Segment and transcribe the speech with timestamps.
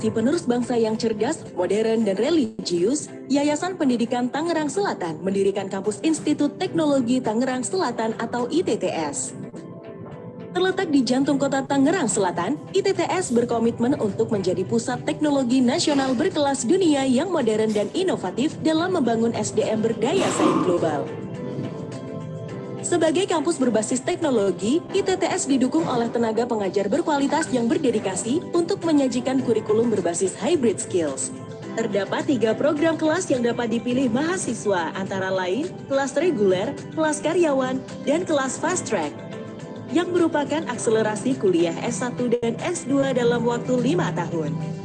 [0.00, 6.56] generasi penerus bangsa yang cerdas, modern, dan religius, Yayasan Pendidikan Tangerang Selatan mendirikan kampus Institut
[6.56, 9.36] Teknologi Tangerang Selatan atau ITTS.
[10.56, 17.04] Terletak di jantung kota Tangerang Selatan, ITTS berkomitmen untuk menjadi pusat teknologi nasional berkelas dunia
[17.04, 21.19] yang modern dan inovatif dalam membangun SDM berdaya saing global.
[22.90, 29.94] Sebagai kampus berbasis teknologi, ITTS didukung oleh tenaga pengajar berkualitas yang berdedikasi untuk menyajikan kurikulum
[29.94, 31.30] berbasis hybrid skills.
[31.78, 38.26] Terdapat tiga program kelas yang dapat dipilih mahasiswa, antara lain kelas reguler, kelas karyawan, dan
[38.26, 39.14] kelas fast track,
[39.94, 44.79] yang merupakan akselerasi kuliah S1 dan S2 dalam waktu lima tahun.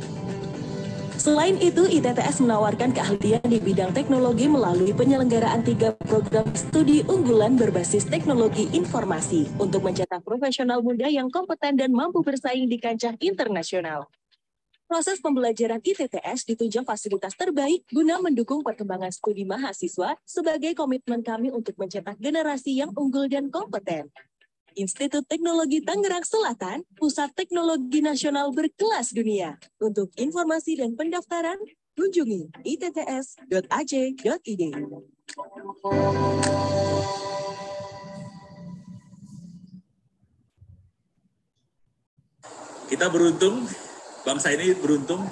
[1.25, 8.05] Selain itu, ITTS menawarkan keahlian di bidang teknologi melalui penyelenggaraan tiga program studi unggulan berbasis
[8.05, 14.05] teknologi informasi untuk mencetak profesional muda yang kompeten dan mampu bersaing di kancah internasional.
[14.85, 21.73] Proses pembelajaran ITTS ditunjang fasilitas terbaik guna mendukung perkembangan studi mahasiswa sebagai komitmen kami untuk
[21.81, 24.13] mencetak generasi yang unggul dan kompeten.
[24.75, 29.55] Institut Teknologi Tangerang Selatan, Pusat Teknologi Nasional berkelas dunia.
[29.79, 31.55] Untuk informasi dan pendaftaran,
[31.95, 34.63] kunjungi itts.ac.id.
[42.85, 43.65] Kita beruntung,
[44.27, 45.23] bangsa ini beruntung,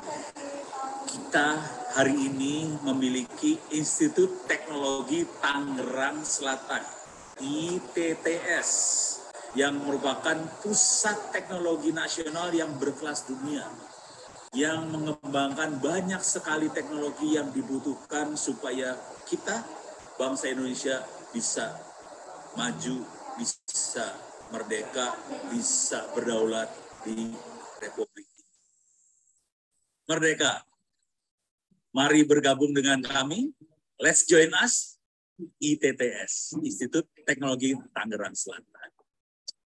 [1.05, 1.59] kita
[1.93, 6.81] hari ini memiliki Institut Teknologi Tangerang Selatan,
[7.37, 9.12] ITTS
[9.53, 13.65] yang merupakan pusat teknologi nasional yang berkelas dunia
[14.53, 18.93] yang mengembangkan banyak sekali teknologi yang dibutuhkan supaya
[19.25, 19.65] kita
[20.13, 21.01] bangsa Indonesia
[21.33, 21.73] bisa
[22.53, 23.01] maju,
[23.33, 24.13] bisa
[24.53, 25.17] merdeka,
[25.49, 26.69] bisa berdaulat
[27.01, 27.33] di
[27.81, 28.29] Republik
[30.05, 30.61] Merdeka.
[31.93, 33.49] Mari bergabung dengan kami.
[33.97, 35.01] Let's join us.
[35.57, 38.92] ITTS, Institut Teknologi Tangerang Selatan.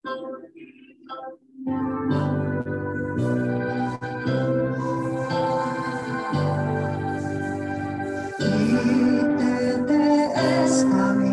[0.04, 0.36] ITTS
[10.92, 11.32] kami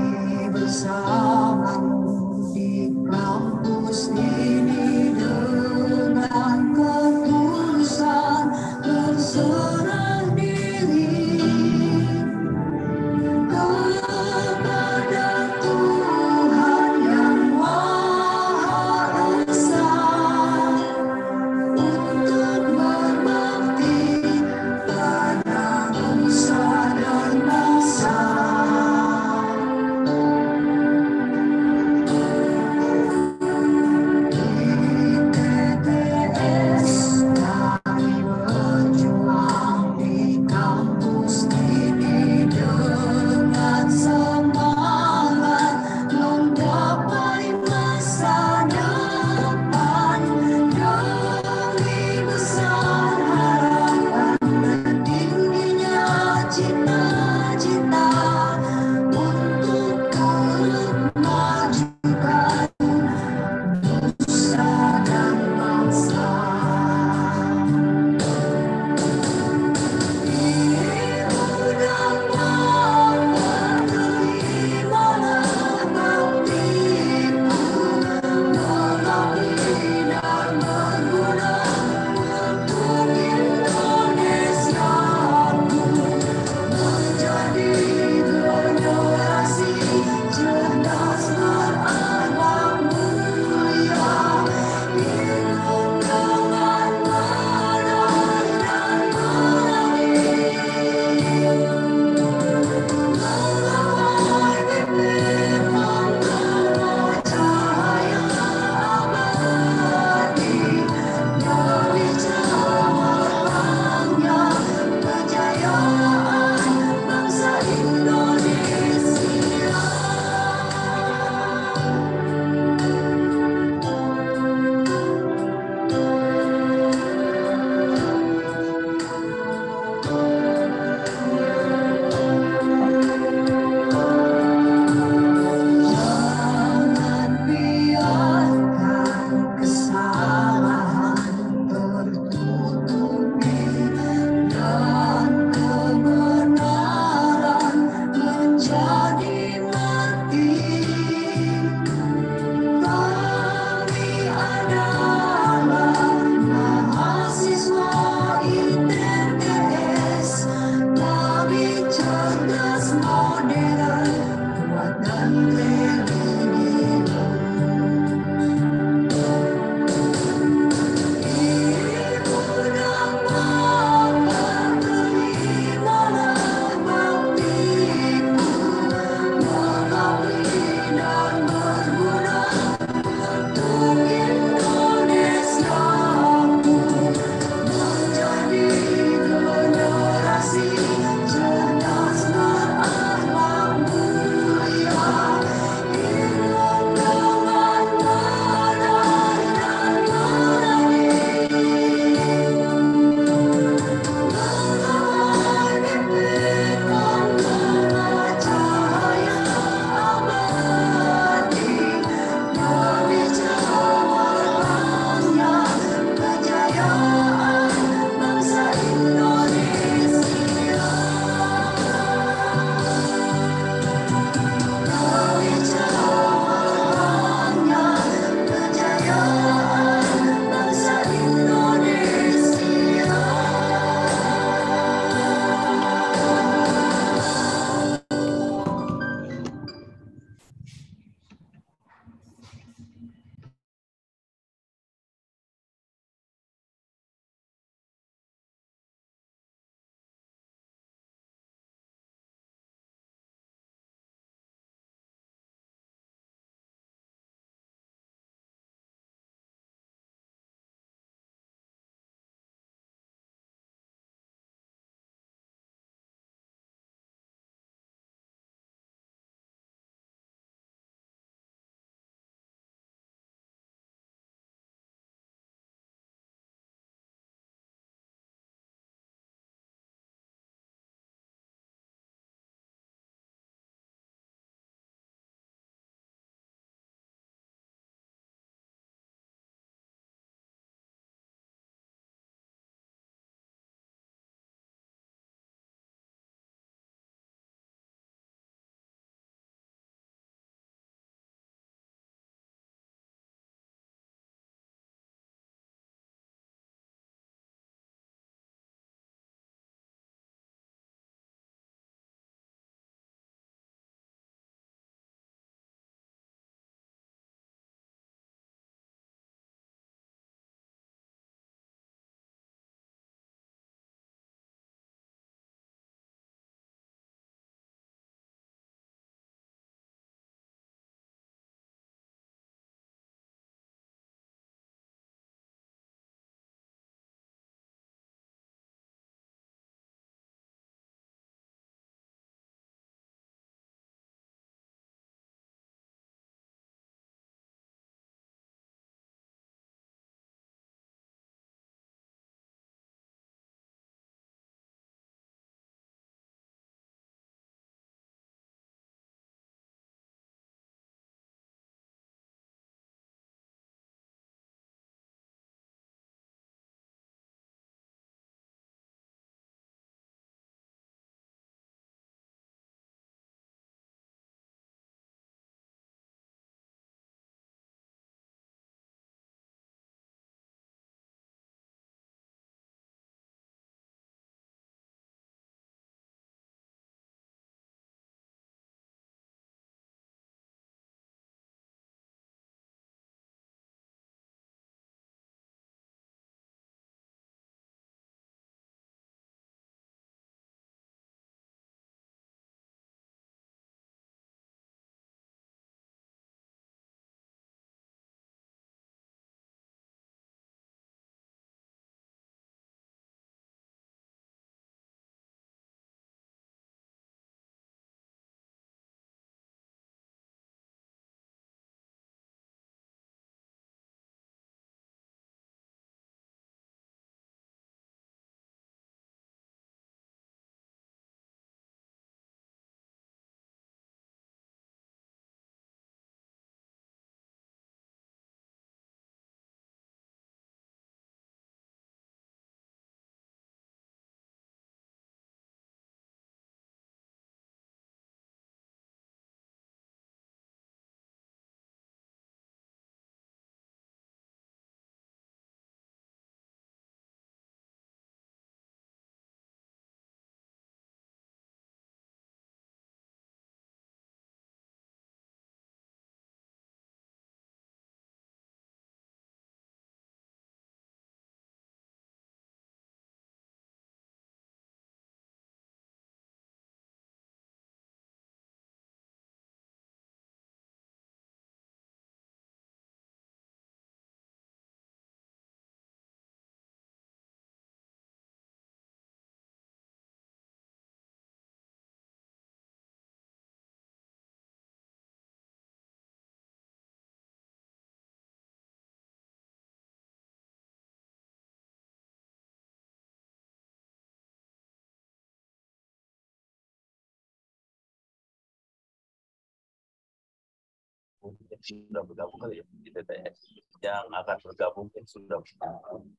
[511.62, 512.66] sudah bergabung kali ya.
[512.68, 513.38] Di TTS
[513.82, 515.42] yang akan bergabung sudah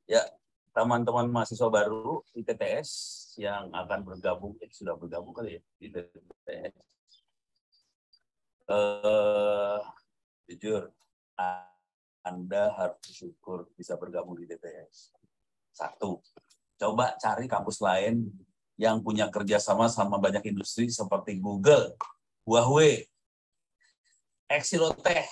[0.08, 0.22] ya
[0.72, 2.90] teman-teman mahasiswa baru di TTS
[3.36, 6.74] yang akan bergabung yang sudah bergabung kali ya di TTS
[8.72, 9.80] eh
[10.48, 10.88] jujur
[12.24, 15.12] anda harus bersyukur bisa bergabung di TTS
[15.76, 16.24] satu
[16.80, 18.32] coba cari kampus lain
[18.80, 21.94] yang punya kerjasama sama banyak industri seperti Google,
[22.42, 23.06] Huawei,
[24.52, 25.28] Exilotech,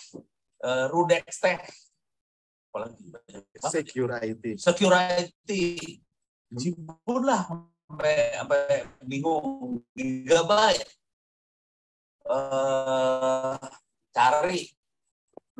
[0.64, 1.68] uh, Rudex Tech,
[2.70, 3.04] apalagi
[3.68, 4.52] security.
[4.56, 5.64] Security,
[6.50, 7.46] Jibun lah
[7.90, 9.82] sampai sampai bingung.
[9.94, 10.86] Gigabyte.
[12.26, 13.58] Uh,
[14.14, 14.70] cari.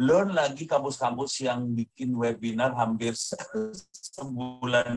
[0.00, 4.96] Belum lagi kampus-kampus yang bikin webinar hampir sebulan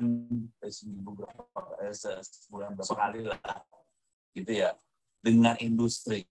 [0.64, 1.92] eh, seminggu berapa eh,
[2.24, 3.42] sebulan berapa kali lah.
[4.32, 4.72] Gitu ya.
[5.20, 6.24] Dengan industri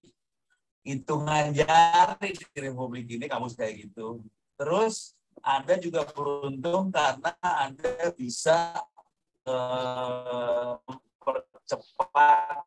[0.83, 4.23] hitungan jari di Republik ini kampus kayak gitu.
[4.59, 8.83] Terus anda juga beruntung karena anda bisa
[9.47, 12.67] eh, mempercepat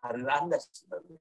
[0.00, 1.18] karir anda sebenarnya.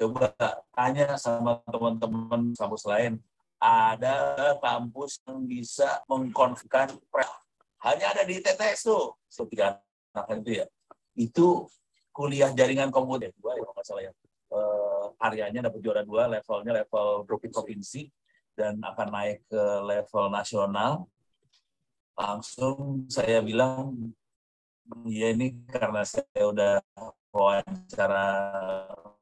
[0.00, 0.32] Coba
[0.72, 3.20] tanya sama teman-teman kampus lain
[3.60, 6.96] ada kampus yang bisa mengkonfirmkan
[7.84, 10.66] hanya ada di TTS tuh seperti anak itu ya.
[11.12, 11.68] Itu
[12.20, 14.12] kuliah jaringan komputer dua ya kalau salah ya.
[14.52, 18.12] Eh, areanya dapat juara dua levelnya level provinsi
[18.52, 21.08] dan akan naik ke level nasional.
[22.12, 23.96] Langsung saya bilang
[25.08, 26.74] ya ini karena saya udah
[27.32, 28.28] wawancara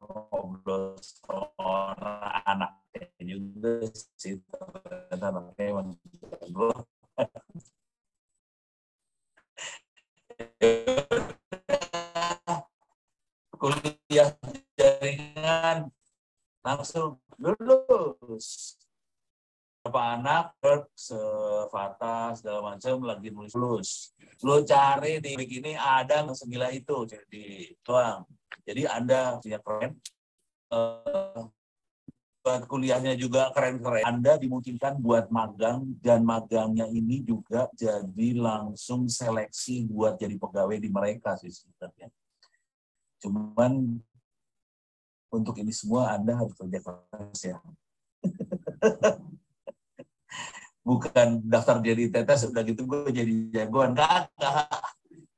[0.03, 3.87] ngobrol sama anaknya juga
[4.17, 5.29] sih ternyata
[13.59, 14.31] kuliah
[14.79, 15.91] jaringan
[16.63, 18.79] langsung lulus.
[19.83, 20.47] Berapa anak
[20.95, 23.55] sefatas segala macam lagi nulis.
[23.59, 23.91] Lulus.
[24.47, 27.05] Lo cari di begini ada segila itu?
[27.05, 28.23] Jadi doang
[28.69, 29.97] jadi Anda punya keren,
[30.77, 31.49] uh,
[32.45, 34.05] buat kuliahnya juga keren-keren.
[34.05, 40.93] Anda dimungkinkan buat magang dan magangnya ini juga jadi langsung seleksi buat jadi pegawai di
[40.93, 42.13] mereka sih sebenarnya.
[43.19, 43.99] Cuman
[45.29, 47.59] untuk ini semua Anda harus kerja keras ya.
[50.89, 54.73] Bukan daftar jadi tetes udah gitu gue jadi jagoan kakak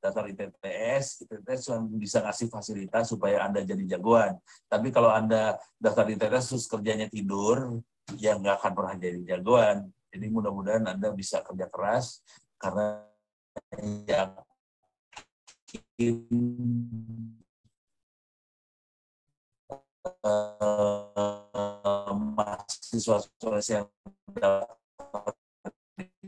[0.01, 4.41] daftar ITTS, ITTS cuma bisa kasih fasilitas supaya Anda jadi jagoan.
[4.65, 7.77] Tapi kalau Anda daftar ITTS terus kerjanya tidur,
[8.17, 9.93] ya nggak akan pernah jadi jagoan.
[10.11, 12.25] Jadi mudah-mudahan Anda bisa kerja keras
[12.57, 13.05] karena
[14.09, 14.33] yang
[20.05, 21.41] uh,
[22.13, 23.21] mahasiswa
[23.69, 23.87] yang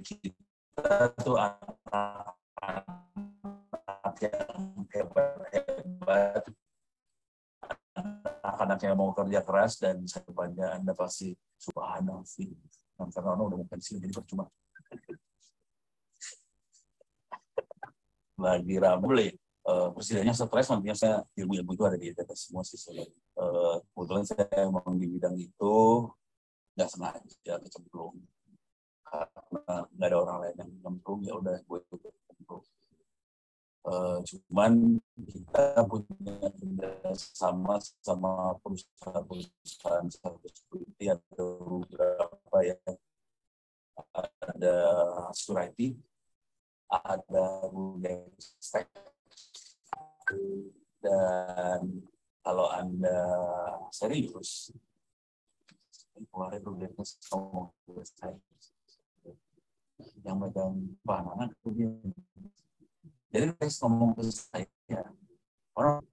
[0.03, 2.35] kita itu anak
[4.21, 6.43] yang hebat-hebat
[8.43, 12.25] anak-anak yang mau kerja keras dan depannya Anda pasti subhanallah
[13.11, 14.45] karena orang udah mau pensiun jadi percuma.
[18.39, 19.35] Lagi ramai
[19.67, 22.77] uh, presidennya stres nantinya saya ilmu-ilmu itu ada di atas semua sih
[23.39, 25.75] uh, kebetulan saya memang di bidang itu
[26.73, 28.17] nggak sengaja kecemplung.
[29.05, 32.65] Karena nggak ada orang lain yang nyemplung ya udah gue ikut kecemplung
[33.83, 34.95] Uh, cuman
[35.27, 36.39] kita punya
[37.11, 42.79] sama sama perusahaan-perusahaan security ada beberapa ya.
[44.15, 44.77] Ada
[45.35, 45.99] Surati,
[46.87, 47.67] ada
[48.39, 48.87] Stack,
[51.03, 51.81] dan
[52.43, 53.19] kalau anda
[53.91, 54.71] serius
[56.29, 57.73] kemarin Rudex ngomong
[60.23, 61.49] yang megang pananan
[63.33, 65.01] jadi guys ngomong ke saya,
[65.73, 66.05] orang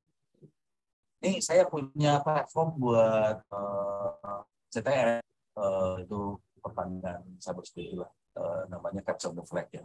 [1.21, 4.41] ini saya punya platform buat uh, eh,
[4.73, 5.21] CTR
[5.53, 8.09] uh, eh, itu pertandingan cyber security lah,
[8.41, 9.85] uh, namanya capture the flag ya.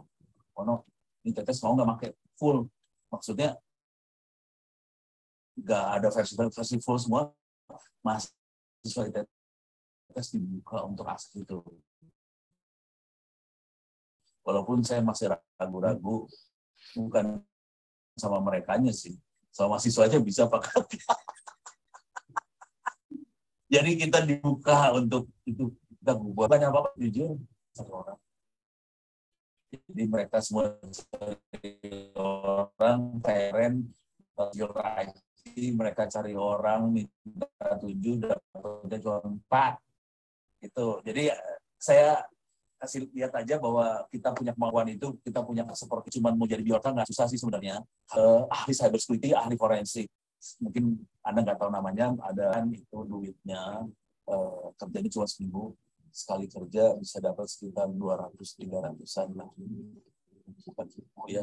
[0.56, 0.88] Oh no,
[1.28, 2.64] ini tetes mau nggak pakai full,
[3.12, 3.60] maksudnya
[5.56, 6.08] nggak ada
[6.52, 7.32] versi full semua,
[8.04, 11.58] mahasiswa tetes dibuka untuk akses itu.
[14.46, 16.30] Walaupun saya masih ragu-ragu,
[16.94, 17.42] bukan
[18.14, 19.18] sama mereka sih.
[19.50, 20.84] Sama aja bisa pakai
[23.72, 26.46] jadi kita dibuka untuk itu kita buat.
[26.46, 27.40] Banyak apa jujur
[27.74, 28.20] satu orang.
[29.72, 30.78] Jadi mereka semua
[32.14, 33.90] orang parent
[34.54, 34.70] your
[35.54, 39.74] mereka cari orang minta tujuh dapatnya cuma empat.
[40.62, 41.34] Itu jadi
[41.76, 42.24] saya
[42.76, 46.92] kasih lihat aja bahwa kita punya kemampuan itu kita punya seperti cuma mau jadi biorka
[46.92, 47.80] nggak susah sih sebenarnya.
[48.12, 50.08] Uh, ahli cyber security ahli forensik.
[50.60, 53.86] Mungkin anda nggak tahu namanya ada kan itu duitnya.
[54.26, 55.64] Uh, kerjanya cuma seminggu
[56.10, 59.50] sekali kerja bisa dapat sekitar 200 300an lah
[60.66, 61.42] bukan seribu ya.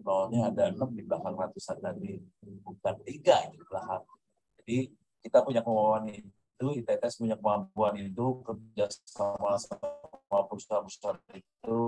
[0.00, 2.20] Nolnya ada enam di belakang ratusan tadi
[2.62, 4.04] bukan tiga di belakang.
[4.62, 4.78] Jadi
[5.26, 11.80] kita punya kemampuan itu ITTS punya kemampuan itu kerja sama sama perusahaan-perusahaan itu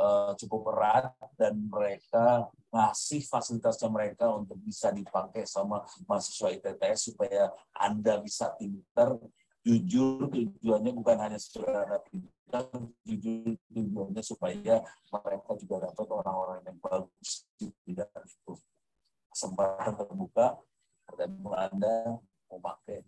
[0.00, 7.52] uh, cukup erat dan mereka ngasih fasilitasnya mereka untuk bisa dipakai sama mahasiswa ITTS supaya
[7.76, 9.20] Anda bisa pinter
[9.62, 12.66] jujur tujuannya bukan hanya saudara pintar
[13.06, 14.82] jujur tujuannya supaya
[15.14, 18.54] mereka juga dapat orang-orang yang bagus di dalam itu
[19.30, 20.58] kesempatan terbuka
[21.14, 22.18] dan Anda
[22.50, 23.06] mau pakai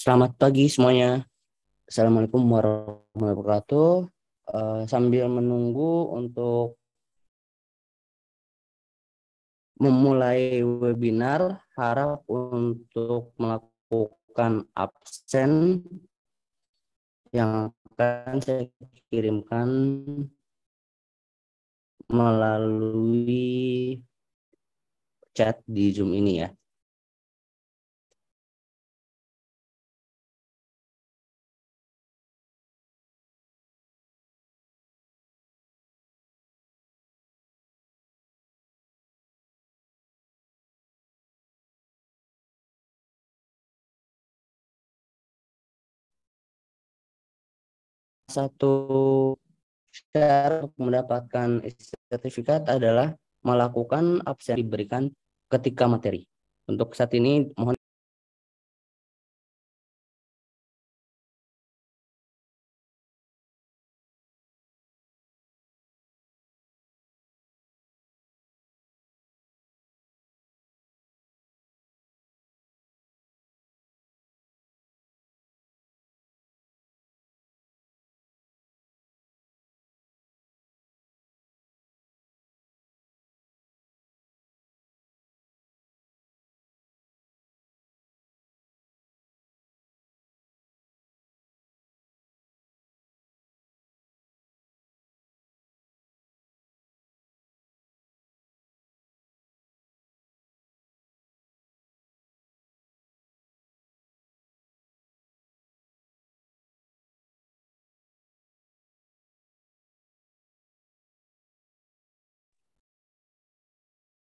[0.00, 1.28] Selamat pagi semuanya.
[1.84, 4.19] Assalamualaikum warahmatullahi wabarakatuh
[4.52, 6.78] uh, sambil menunggu untuk
[9.80, 15.80] memulai webinar harap untuk melakukan absen
[17.32, 18.68] yang akan saya
[19.08, 19.68] kirimkan
[22.10, 24.00] melalui
[25.32, 26.48] chat di Zoom ini ya.
[48.30, 48.72] Satu
[49.90, 51.66] syarat mendapatkan
[52.08, 53.12] sertifikat adalah
[53.42, 55.10] melakukan absen diberikan
[55.50, 56.22] ketika materi.
[56.70, 57.74] Untuk saat ini mohon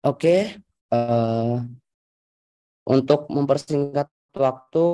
[0.07, 0.55] Oke,
[0.95, 1.67] uh,
[2.87, 4.07] untuk mempersingkat
[4.39, 4.87] waktu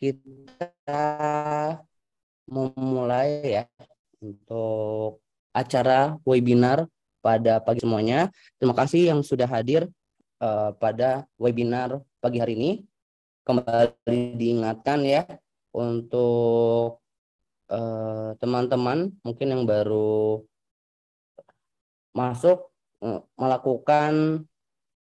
[0.00, 0.72] kita
[2.48, 3.64] memulai ya
[4.24, 5.20] untuk
[5.52, 6.88] acara webinar
[7.20, 8.32] pada pagi semuanya.
[8.56, 9.92] Terima kasih yang sudah hadir
[10.40, 12.70] uh, pada webinar pagi hari ini.
[13.44, 15.28] Kembali diingatkan ya
[15.76, 17.04] untuk
[17.68, 20.40] eh, teman-teman uh, mungkin yang baru
[22.16, 22.73] masuk Eh,
[23.36, 24.44] melakukan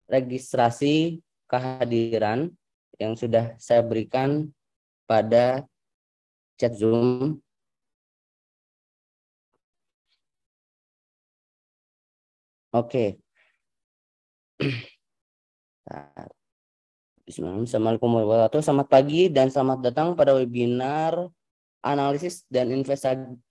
[0.10, 2.50] registrasi kehadiran
[2.98, 4.50] yang sudah saya berikan
[5.06, 5.66] pada
[6.58, 7.42] chat Zoom.
[12.72, 13.20] Oke.
[17.28, 18.62] Assalamualaikum warahmatullahi wabarakatuh.
[18.64, 21.28] Selamat pagi dan selamat datang pada webinar
[21.84, 22.72] analisis dan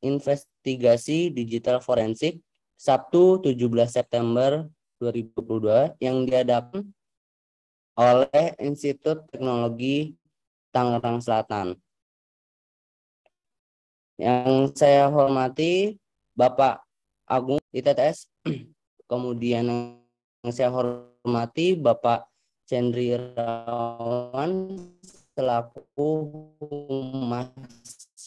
[0.01, 2.41] investigasi digital forensik
[2.81, 3.61] Sabtu 17
[3.93, 4.65] September
[5.05, 6.89] 2022 yang diadakan
[7.93, 10.17] oleh Institut Teknologi
[10.73, 11.77] Tangerang Selatan.
[14.17, 16.01] Yang saya hormati
[16.33, 16.81] Bapak
[17.29, 18.33] Agung ITTS,
[19.13, 19.69] kemudian
[20.41, 22.33] yang saya hormati Bapak
[22.65, 24.81] Cendri Rawan
[25.37, 27.53] selaku Humas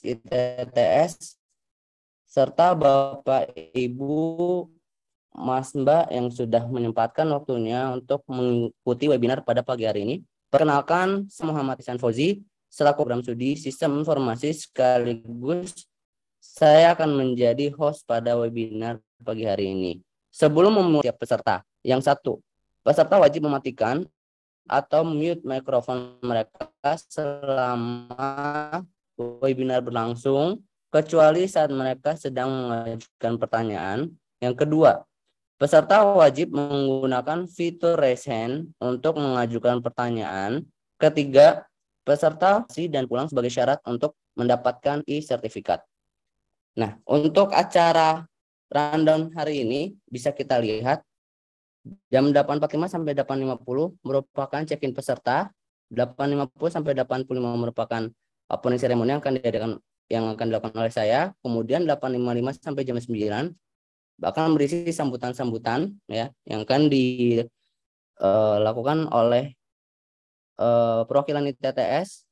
[0.06, 1.42] ITTS
[2.34, 4.18] serta Bapak Ibu
[5.38, 10.16] Mas Mbak yang sudah menyempatkan waktunya untuk mengikuti webinar pada pagi hari ini.
[10.50, 12.42] Perkenalkan, saya Muhammad Isan Fauzi,
[12.74, 15.86] selaku program studi Sistem Informasi sekaligus
[16.42, 19.92] saya akan menjadi host pada webinar pagi hari ini.
[20.34, 22.42] Sebelum memulai peserta, yang satu,
[22.82, 24.02] peserta wajib mematikan
[24.66, 26.66] atau mute mikrofon mereka
[26.98, 28.82] selama
[29.22, 34.14] webinar berlangsung kecuali saat mereka sedang mengajukan pertanyaan.
[34.38, 35.02] Yang kedua,
[35.58, 40.62] peserta wajib menggunakan fitur raise hand untuk mengajukan pertanyaan.
[41.02, 41.66] Ketiga,
[42.06, 45.82] peserta si dan pulang sebagai syarat untuk mendapatkan e-sertifikat.
[46.78, 48.30] Nah, untuk acara
[48.70, 51.02] rundown hari ini bisa kita lihat
[52.14, 55.50] jam 8.45 sampai 8.50 merupakan check-in peserta,
[55.90, 58.02] 8.50 sampai 85 merupakan
[58.50, 59.72] opening ceremony yang akan diadakan
[60.14, 63.50] yang akan dilakukan oleh saya, kemudian 8.55 sampai jam 9
[64.22, 67.50] bahkan berisi sambutan-sambutan ya yang akan dilakukan
[69.10, 69.58] oleh
[70.62, 72.30] uh, perwakilan ITTS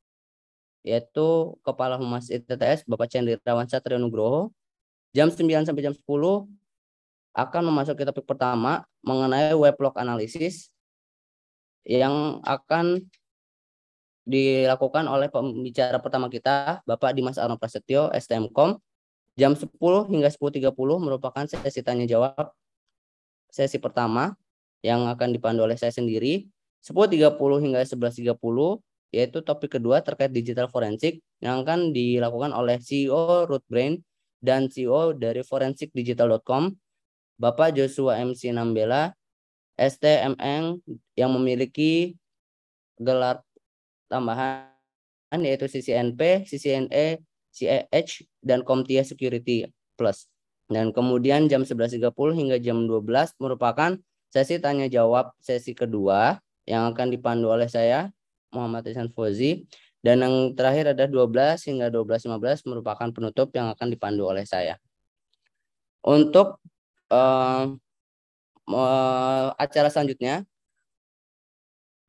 [0.86, 4.50] yaitu Kepala Humas ITTS Bapak Cendri Rawan Satrio Nugroho.
[5.12, 6.08] Jam 9 sampai jam 10
[7.32, 10.72] akan memasuki topik pertama mengenai weblog analisis
[11.84, 13.04] yang akan
[14.32, 18.80] dilakukan oleh pembicara pertama kita Bapak Dimas Arno Prasetyo STMKOM
[19.36, 19.67] jam 10
[20.08, 20.72] hingga 10.30
[21.04, 22.56] merupakan sesi tanya jawab
[23.52, 24.34] sesi pertama
[24.82, 26.48] yang akan dipandu oleh saya sendiri.
[26.82, 28.39] 10.30 hingga 11.30
[29.12, 34.00] yaitu topik kedua terkait digital forensik yang akan dilakukan oleh CEO Rootbrain
[34.39, 36.72] dan CEO dari forensikdigital.com
[37.38, 39.12] Bapak Joshua MC Nambela,
[39.76, 40.78] STMN
[41.17, 42.13] yang memiliki
[43.02, 43.41] gelar
[44.12, 44.67] tambahan
[45.39, 47.24] yaitu CCNP, CCNE,
[47.56, 50.28] CEH, dan Comtia Security Plus.
[50.67, 53.95] Dan kemudian jam 11.30 hingga jam 12 merupakan
[54.32, 58.12] sesi tanya jawab sesi kedua yang akan dipandu oleh saya
[58.56, 59.67] Muhammad Ihsan Fauzi
[60.02, 64.80] dan yang terakhir ada 12 hingga 12.15 merupakan penutup yang akan dipandu oleh saya.
[66.02, 66.58] Untuk
[67.13, 67.65] uh,
[68.65, 70.41] uh, acara selanjutnya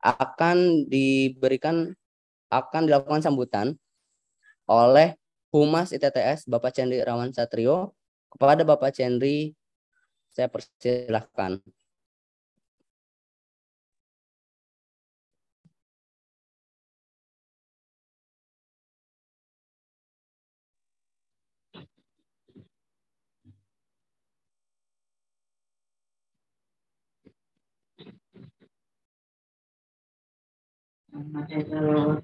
[0.03, 1.95] akan diberikan
[2.51, 3.79] akan dilakukan sambutan
[4.67, 5.15] oleh
[5.49, 7.95] Humas ITTS Bapak Cendri Rawan Satrio
[8.27, 9.55] kepada Bapak Cendri
[10.33, 11.61] saya persilahkan.
[31.13, 32.23] 嗯，那个。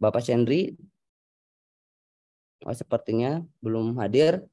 [0.00, 0.72] Bapak Cendri
[2.64, 4.44] oh, sepertinya belum hadir.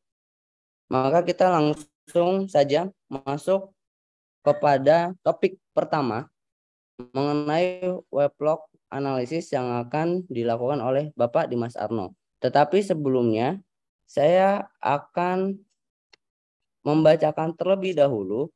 [0.92, 3.72] Maka kita langsung saja masuk
[4.44, 6.32] kepada topik pertama
[7.12, 12.16] mengenai weblog analisis yang akan dilakukan oleh Bapak Dimas Arno.
[12.40, 13.60] Tetapi sebelumnya
[14.08, 15.60] saya akan
[16.88, 18.48] membacakan terlebih dahulu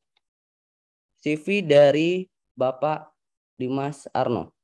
[1.20, 2.24] CV dari
[2.56, 3.12] Bapak
[3.60, 4.56] Dimas Arno.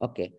[0.00, 0.32] Oke.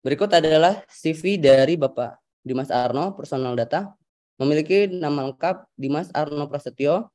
[0.00, 3.92] Berikut adalah CV dari Bapak Dimas Arno, personal data.
[4.40, 7.12] Memiliki nama lengkap Dimas Arno Prasetyo,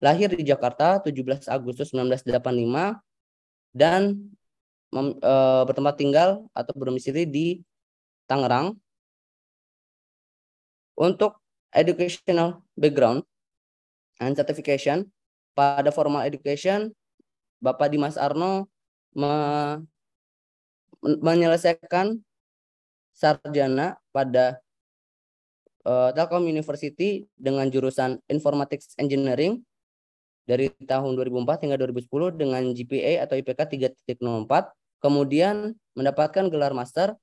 [0.00, 2.98] lahir di Jakarta 17 Agustus 1985
[3.76, 4.16] dan
[4.90, 5.34] mem, e,
[5.68, 7.46] bertempat tinggal atau berdomisili di
[8.24, 8.74] Tangerang.
[10.98, 11.38] Untuk
[11.70, 13.22] educational background
[14.18, 15.06] and certification
[15.54, 16.90] pada formal education
[17.62, 18.66] Bapak Dimas Arno
[19.14, 19.30] me
[21.02, 22.18] menyelesaikan
[23.14, 24.62] sarjana pada
[25.86, 29.62] uh, Telkom University dengan jurusan Informatics Engineering
[30.48, 33.60] dari tahun 2004 hingga 2010 dengan GPA atau IPK
[34.16, 34.24] 3.04,
[35.04, 37.18] kemudian mendapatkan gelar master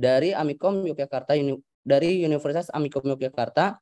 [0.00, 1.36] dari Amikom Yogyakarta
[1.84, 3.76] dari Universitas Amikom Yogyakarta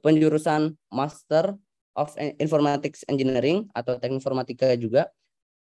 [0.00, 1.52] penjurusan Master
[1.92, 5.12] of Informatics Engineering atau Teknik Informatika juga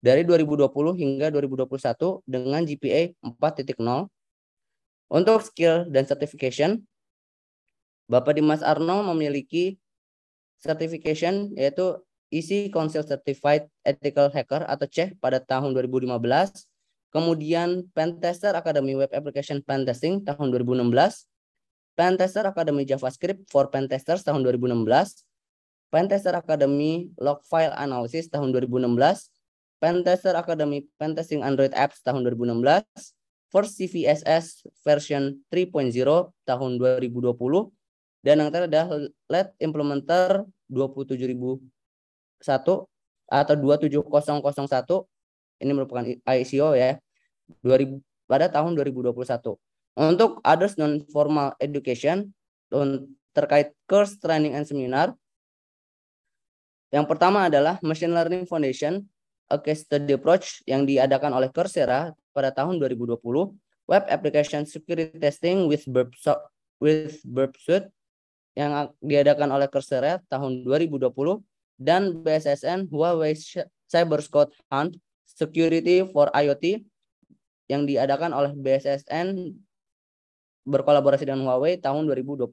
[0.06, 4.06] dari 2020 hingga 2021 dengan GPA 4.0.
[5.10, 6.86] Untuk skill dan certification,
[8.06, 9.82] Bapak Dimas Arno memiliki
[10.62, 11.98] certification yaitu
[12.30, 16.14] EC Council Certified Ethical Hacker atau CEH pada tahun 2015.
[17.10, 21.26] Kemudian Pentester Academy Web Application Pentesting tahun 2016.
[21.98, 25.22] Pentester Academy JavaScript for Pentesters tahun 2016.
[25.90, 29.35] Pentester Academy Log File Analysis tahun 2016.
[29.86, 32.82] Pentester Academy Pentesting Android Apps tahun 2016.
[33.54, 35.94] First CVSS version 3.0
[36.42, 37.22] tahun 2020
[38.26, 38.88] dan yang terakhir adalah
[39.30, 41.62] LED implementer 27001
[43.30, 46.02] atau 27001 ini merupakan
[46.34, 46.98] ICO ya
[47.62, 49.14] 2000 pada tahun 2021.
[49.94, 52.34] Untuk others non formal education
[53.30, 55.14] terkait course training and seminar
[56.90, 59.06] yang pertama adalah Machine Learning Foundation
[59.46, 63.22] a case study approach yang diadakan oleh Coursera pada tahun 2020,
[63.86, 66.12] Web Application Security Testing with Burp,
[66.82, 67.86] with Burp Suite
[68.58, 71.12] yang diadakan oleh Coursera tahun 2020
[71.76, 73.36] dan BSSN Huawei
[73.86, 74.96] Cyber Scout Hunt
[75.28, 76.82] Security for IoT
[77.68, 79.52] yang diadakan oleh BSSN
[80.66, 82.48] berkolaborasi dengan Huawei tahun 2020.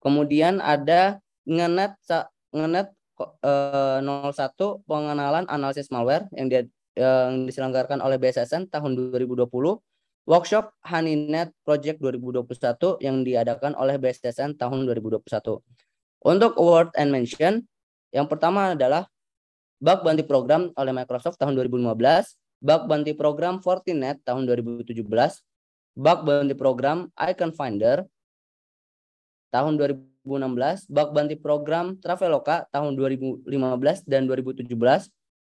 [0.00, 1.94] Kemudian ada Ngenet
[2.50, 6.62] Ngenet eh, 01 pengenalan analisis malware yang dia
[6.96, 9.44] yang diselenggarakan oleh BSSN tahun 2020
[10.26, 15.22] Workshop Honeynet Project 2021 yang diadakan oleh BSSN tahun 2021.
[16.26, 17.62] Untuk award and mention,
[18.10, 19.06] yang pertama adalah
[19.78, 21.94] bug bounty program oleh Microsoft tahun 2015,
[22.58, 25.06] bug bounty program Fortinet tahun 2017,
[25.94, 28.02] bug bounty program Icon Finder
[29.54, 29.78] tahun
[30.26, 33.46] 2016, bug bounty program Traveloka tahun 2015
[34.10, 34.66] dan 2017,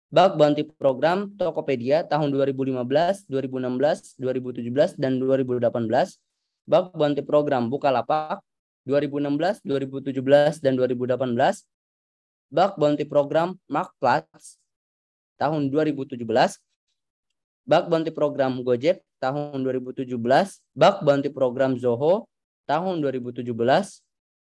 [0.09, 6.17] bug bounty program Tokopedia tahun 2015, 2016, 2017, dan 2018,
[6.65, 8.41] bug bounty program Bukalapak
[8.89, 11.63] 2016, 2017, dan 2018,
[12.49, 14.57] bug bounty program Marketplace
[15.37, 16.17] tahun 2017,
[17.63, 20.17] bug bounty program Gojek tahun 2017,
[20.75, 22.25] bug bounty program Zoho
[22.65, 23.47] tahun 2017,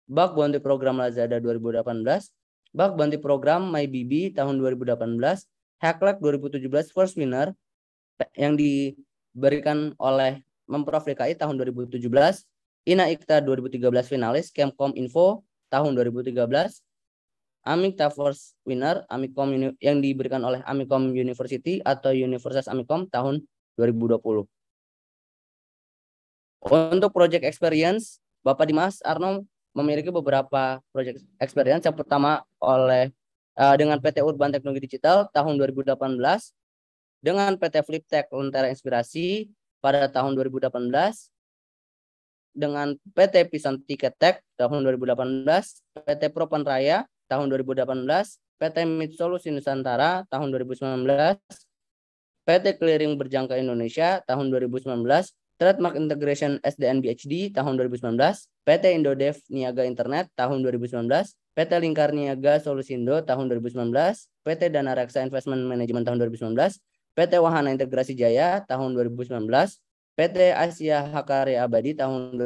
[0.06, 1.82] bug bounty program Lazada 2018,
[2.72, 5.02] bug bounty program MyBB tahun 2018,
[5.82, 7.50] Hacklab 2017 First Winner
[8.38, 12.06] yang diberikan oleh Memprov DKI tahun 2017,
[12.86, 16.38] Ina Ikta 2013 finalis, Kemkom Info tahun 2013,
[17.62, 23.46] Amikta First Winner, Amikom yang diberikan oleh Amikom University atau Universitas Amikom tahun
[23.78, 24.46] 2020.
[26.62, 31.84] Untuk project experience, Bapak Dimas Arno memiliki beberapa project experience.
[31.84, 33.12] Yang pertama oleh
[33.56, 35.96] uh, dengan PT Urban Teknologi Digital tahun 2018,
[37.22, 39.48] dengan PT Fliptech Lentera Inspirasi
[39.80, 40.72] pada tahun 2018,
[42.52, 45.48] dengan PT Pisan Tiket Tech tahun 2018,
[46.04, 47.88] PT Propan Raya tahun 2018,
[48.60, 51.40] PT Mid Solusi Nusantara tahun 2019,
[52.42, 54.92] PT Clearing Berjangka Indonesia tahun 2019,
[55.62, 58.18] Trademark Integration SDN BHD tahun 2019,
[58.66, 61.06] PT Indodev Niaga Internet tahun 2019,
[61.54, 63.94] PT Lingkar Niaga Solusindo tahun 2019,
[64.42, 66.82] PT Dana Reksa Investment Management tahun 2019,
[67.14, 69.38] PT Wahana Integrasi Jaya tahun 2019,
[70.18, 72.42] PT Asia Hakarya Abadi tahun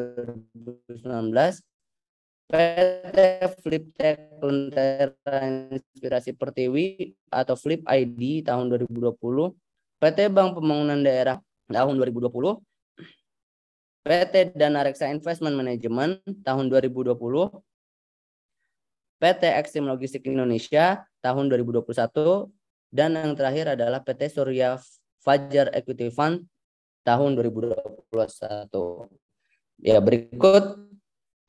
[0.92, 1.64] 2019,
[2.52, 3.16] PT
[3.64, 5.40] Fliptech Lentera
[5.72, 9.16] Inspirasi Pertiwi atau Flip ID tahun 2020,
[10.04, 11.40] PT Bank Pembangunan Daerah
[11.72, 12.28] tahun 2020,
[14.06, 17.18] PT Dana Reksa Investment Management tahun 2020,
[19.18, 22.46] PT Exim Logistik Indonesia tahun 2021,
[22.94, 24.78] dan yang terakhir adalah PT Surya
[25.26, 26.46] Fajar Equity Fund
[27.02, 28.14] tahun 2021.
[29.82, 30.64] Ya, berikut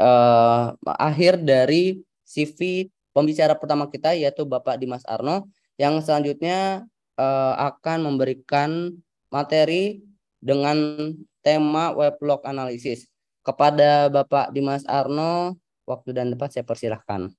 [0.01, 5.45] uh, akhir dari CV pembicara pertama kita yaitu Bapak Dimas Arno
[5.77, 6.89] yang selanjutnya
[7.21, 8.97] uh, akan memberikan
[9.29, 10.01] materi
[10.41, 11.13] dengan
[11.47, 13.07] tema weblog analisis.
[13.39, 15.55] Kepada Bapak Dimas Arno,
[15.87, 17.31] waktu dan tempat saya persilahkan.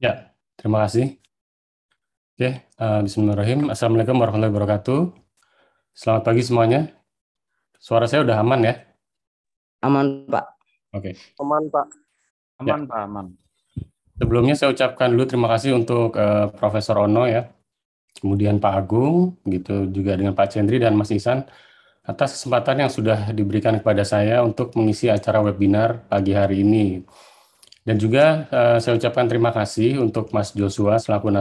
[0.00, 1.20] Ya, terima kasih.
[2.32, 3.68] Oke, uh, Bismillahirrahmanirrahim.
[3.68, 5.00] Assalamualaikum warahmatullahi wabarakatuh.
[5.92, 6.80] Selamat pagi semuanya.
[7.76, 8.74] Suara saya udah aman ya?
[9.84, 10.44] Aman, Pak.
[10.96, 11.12] Oke.
[11.36, 11.86] Aman, Pak.
[12.64, 13.26] Aman, Pak, aman.
[14.16, 17.44] Sebelumnya saya ucapkan dulu terima kasih untuk uh, Profesor Ono ya,
[18.16, 21.44] kemudian Pak Agung, gitu juga dengan Pak Cendri dan Mas Isan
[22.10, 27.06] atas kesempatan yang sudah diberikan kepada saya untuk mengisi acara webinar pagi hari ini.
[27.86, 31.32] Dan juga uh, saya ucapkan terima kasih untuk Mas Joshua selaku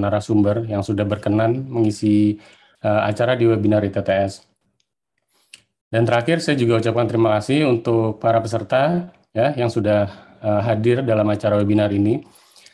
[0.00, 2.40] narasumber yang sudah berkenan mengisi
[2.82, 4.42] uh, acara di webinar ITTS.
[5.86, 10.10] Dan terakhir saya juga ucapkan terima kasih untuk para peserta ya yang sudah
[10.42, 12.26] uh, hadir dalam acara webinar ini.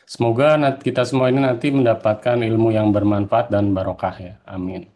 [0.09, 4.35] Semoga kita semua ini nanti mendapatkan ilmu yang bermanfaat dan barokah ya.
[4.49, 4.92] Amin.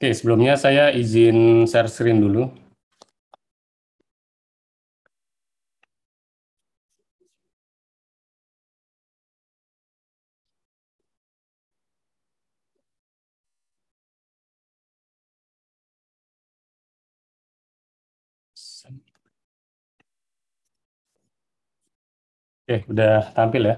[0.00, 2.48] Oke, sebelumnya saya izin share screen dulu.
[22.64, 23.76] Oke, udah tampil ya?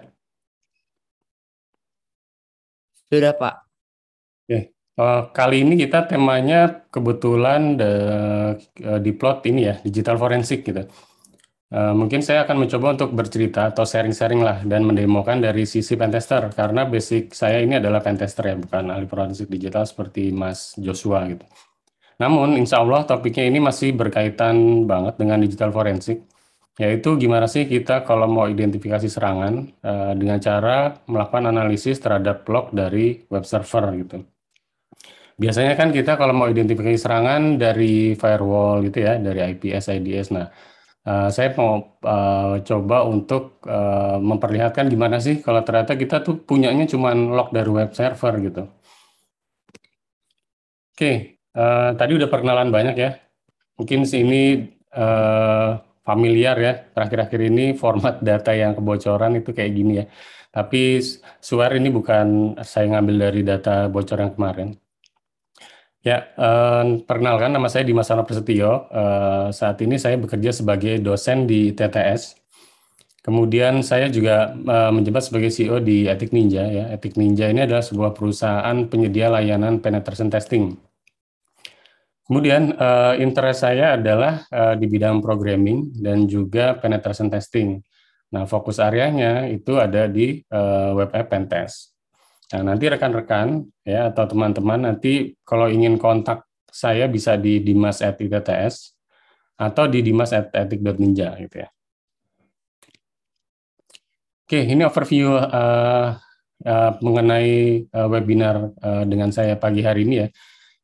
[3.10, 3.54] Sudah, Pak.
[4.46, 7.92] Oke, uh, kali ini kita temanya kebetulan de,
[8.84, 10.84] uh, di plot ini ya, digital forensik gitu.
[11.72, 16.52] Uh, mungkin saya akan mencoba untuk bercerita atau sharing-sharing lah dan mendemokan dari sisi pentester
[16.52, 21.48] karena basic saya ini adalah pentester ya, bukan ahli forensik digital seperti Mas Joshua gitu.
[22.20, 26.28] Namun, insya Allah topiknya ini masih berkaitan banget dengan digital forensik
[26.80, 32.72] yaitu gimana sih kita kalau mau identifikasi serangan uh, dengan cara melakukan analisis terhadap log
[32.72, 34.24] dari web server gitu.
[35.40, 40.28] Biasanya kan kita kalau mau identifikasi serangan dari firewall gitu ya, dari IPS, IDS.
[40.36, 40.46] Nah,
[41.06, 46.84] uh, saya mau uh, coba untuk uh, memperlihatkan gimana sih kalau ternyata kita tuh punyanya
[46.86, 48.62] cuma log dari web server gitu.
[50.92, 51.14] Oke, okay,
[51.56, 53.10] uh, tadi udah perkenalan banyak ya.
[53.80, 60.06] Mungkin sini uh, familiar ya terakhir-akhir ini format data yang kebocoran itu kayak gini ya.
[60.52, 61.00] Tapi
[61.40, 64.81] swear ini bukan saya ngambil dari data bocor yang kemarin.
[66.02, 68.90] Ya, eh, perkenalkan nama saya Dimas Ano Prasetyo.
[68.90, 72.34] Eh, saat ini saya bekerja sebagai dosen di TTS.
[73.22, 76.84] Kemudian saya juga eh, menjabat sebagai CEO di Etik Ninja ya.
[76.94, 80.74] Etik Ninja ini adalah sebuah perusahaan penyedia layanan penetration testing
[82.32, 87.76] Kemudian uh, interest saya adalah uh, di bidang programming dan juga penetration testing.
[88.32, 91.91] Nah, fokus areanya itu ada di uh, web app pentest.
[92.52, 98.92] Nah, nanti rekan-rekan ya atau teman-teman nanti kalau ingin kontak saya bisa di dimas@itts
[99.56, 101.68] atau di dimas@etik.ninja gitu ya.
[104.44, 106.12] Oke, ini overview uh,
[106.66, 110.28] uh, mengenai uh, webinar uh, dengan saya pagi hari ini ya.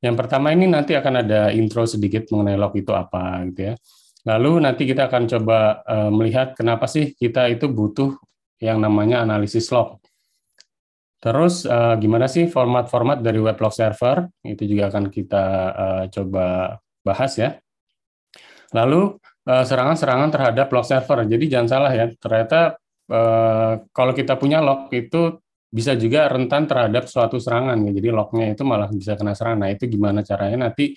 [0.09, 3.75] Yang pertama ini nanti akan ada intro sedikit mengenai log itu apa gitu ya.
[4.25, 8.17] Lalu nanti kita akan coba uh, melihat kenapa sih kita itu butuh
[8.57, 10.01] yang namanya analisis log.
[11.19, 14.31] Terus uh, gimana sih format-format dari web log server?
[14.47, 15.45] Itu juga akan kita
[15.75, 17.59] uh, coba bahas ya.
[18.77, 19.17] Lalu
[19.49, 21.25] serangan-serangan terhadap log server.
[21.25, 22.77] Jadi jangan salah ya, ternyata
[23.09, 27.91] uh, kalau kita punya log itu bisa juga rentan terhadap suatu serangan ya.
[27.93, 29.69] Jadi lognya itu malah bisa kena serangan.
[29.69, 30.97] Nah, itu gimana caranya nanti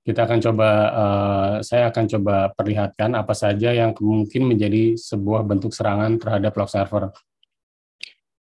[0.00, 5.76] kita akan coba uh, saya akan coba perlihatkan apa saja yang mungkin menjadi sebuah bentuk
[5.76, 7.12] serangan terhadap log server.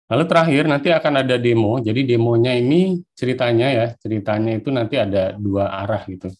[0.09, 1.77] Lalu terakhir nanti akan ada demo.
[1.77, 6.33] Jadi demonya ini ceritanya ya, ceritanya itu nanti ada dua arah gitu.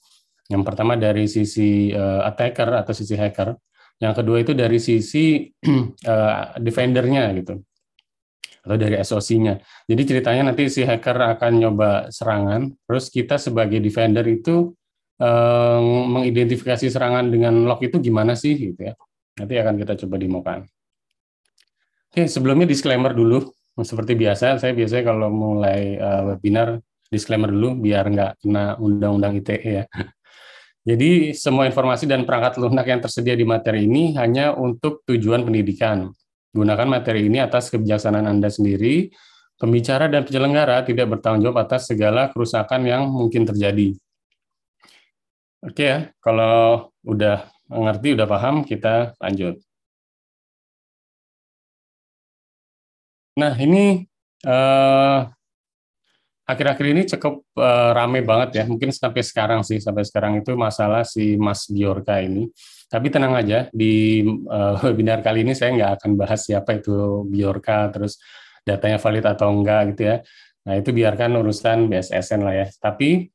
[0.49, 3.53] Yang pertama dari sisi uh, attacker atau sisi hacker.
[4.01, 5.45] Yang kedua itu dari sisi
[6.09, 7.61] uh, defendernya gitu
[8.63, 9.57] atau dari SOC-nya.
[9.88, 14.76] Jadi ceritanya nanti si hacker akan nyoba serangan, terus kita sebagai defender itu
[15.17, 18.93] eh, mengidentifikasi serangan dengan log itu gimana sih gitu ya.
[19.39, 20.59] Nanti akan kita coba demokan.
[22.09, 23.47] Oke, sebelumnya disclaimer dulu.
[23.82, 29.84] Seperti biasa, saya biasanya kalau mulai uh, webinar disclaimer dulu biar nggak kena undang-undang ITE
[29.84, 29.86] ya.
[30.89, 36.09] Jadi semua informasi dan perangkat lunak yang tersedia di materi ini hanya untuk tujuan pendidikan.
[36.49, 39.11] Gunakan materi ini atas kebijaksanaan Anda sendiri.
[39.59, 43.91] Pembicara dan penyelenggara tidak bertanggung jawab atas segala kerusakan yang mungkin terjadi.
[45.59, 49.59] Oke ya, kalau udah mengerti, udah paham, kita lanjut.
[53.39, 54.03] Nah, ini
[54.43, 55.19] eh,
[56.49, 58.63] akhir-akhir ini cukup uh, rame banget ya.
[58.65, 62.49] Mungkin sampai sekarang sih, sampai sekarang itu masalah si Mas Biorka ini.
[62.89, 67.93] Tapi tenang aja, di uh, webinar kali ini saya nggak akan bahas siapa itu Biorka,
[67.93, 68.17] terus
[68.65, 70.15] datanya valid atau enggak gitu ya.
[70.65, 72.67] Nah itu biarkan urusan BSSN lah ya.
[72.81, 73.29] Tapi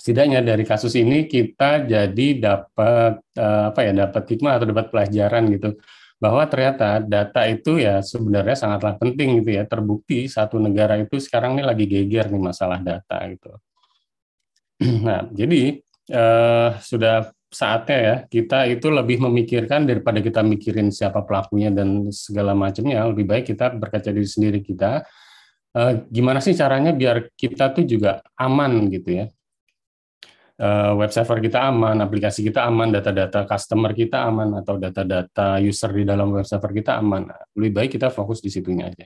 [0.00, 5.52] setidaknya dari kasus ini kita jadi dapat uh, apa ya dapat hikmah atau dapat pelajaran
[5.52, 5.78] gitu
[6.22, 9.66] bahwa ternyata data itu ya sebenarnya sangatlah penting gitu ya.
[9.66, 13.50] Terbukti satu negara itu sekarang ini lagi geger nih masalah data gitu.
[15.06, 21.68] Nah jadi eh, sudah saatnya ya kita itu lebih memikirkan daripada kita mikirin siapa pelakunya
[21.74, 25.02] dan segala macamnya lebih baik kita berkaca diri sendiri kita.
[25.74, 29.26] Eh, gimana sih caranya biar kita tuh juga aman gitu ya
[30.94, 36.06] web server kita aman, aplikasi kita aman, data-data customer kita aman, atau data-data user di
[36.06, 37.34] dalam web server kita aman.
[37.34, 39.02] Nah, lebih baik kita fokus di situnya aja.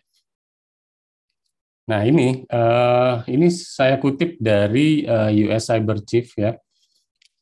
[1.87, 6.51] Nah ini uh, ini saya kutip dari uh, eh, US Cyber Chief ya,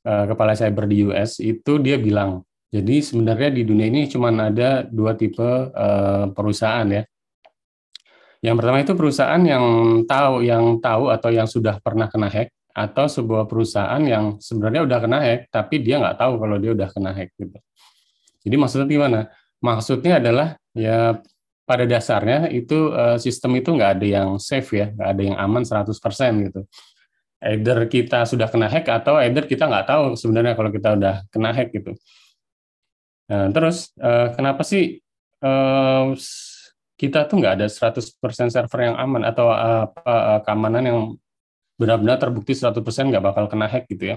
[0.04, 4.84] uh, kepala cyber di US itu dia bilang, jadi sebenarnya di dunia ini cuma ada
[4.84, 5.40] dua tipe
[5.72, 7.02] uh, perusahaan ya.
[8.44, 9.64] Yang pertama itu perusahaan yang
[10.04, 14.98] tahu yang tahu atau yang sudah pernah kena hack atau sebuah perusahaan yang sebenarnya udah
[14.98, 17.54] kena hack tapi dia nggak tahu kalau dia udah kena hack gitu.
[18.44, 19.20] Jadi maksudnya gimana?
[19.62, 21.22] Maksudnya adalah ya
[21.64, 25.62] pada dasarnya itu uh, sistem itu nggak ada yang safe ya, nggak ada yang aman
[25.64, 25.94] 100%
[26.50, 26.60] gitu.
[27.44, 31.54] Either kita sudah kena hack atau either kita nggak tahu sebenarnya kalau kita udah kena
[31.56, 31.96] hack gitu.
[33.30, 35.00] Nah, terus uh, kenapa sih
[35.40, 36.12] uh,
[37.00, 40.98] kita tuh nggak ada 100% server yang aman atau apa keamanan yang
[41.74, 44.16] benar-benar terbukti 100% nggak bakal kena hack gitu ya.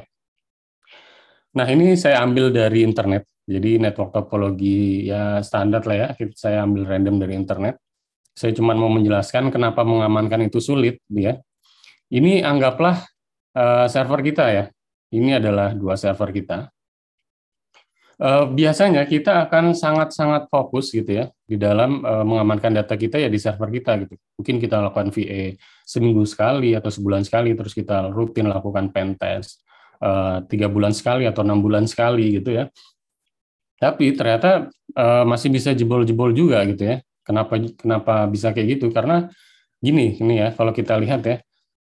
[1.58, 6.84] Nah, ini saya ambil dari internet jadi network topologi ya standar lah ya, saya ambil
[6.84, 7.80] random dari internet.
[8.36, 11.40] Saya cuma mau menjelaskan kenapa mengamankan itu sulit, ya.
[12.12, 13.08] Ini anggaplah
[13.56, 14.66] uh, server kita ya.
[15.16, 16.68] Ini adalah dua server kita.
[18.18, 23.30] Uh, biasanya kita akan sangat-sangat fokus gitu ya di dalam uh, mengamankan data kita ya
[23.30, 24.18] di server kita gitu.
[24.42, 25.54] Mungkin kita lakukan VA
[25.86, 29.62] seminggu sekali atau sebulan sekali, terus kita rutin lakukan pen test
[30.46, 32.70] tiga bulan sekali atau enam bulan sekali gitu ya
[33.78, 36.98] tapi ternyata uh, masih bisa jebol-jebol juga gitu ya.
[37.22, 38.90] Kenapa kenapa bisa kayak gitu?
[38.90, 39.30] Karena
[39.78, 41.38] gini, ini ya kalau kita lihat ya,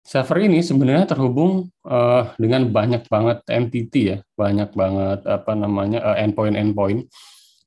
[0.01, 6.17] server ini sebenarnya terhubung uh, dengan banyak banget entity ya, banyak banget apa namanya uh,
[6.17, 7.07] endpoint-endpoint.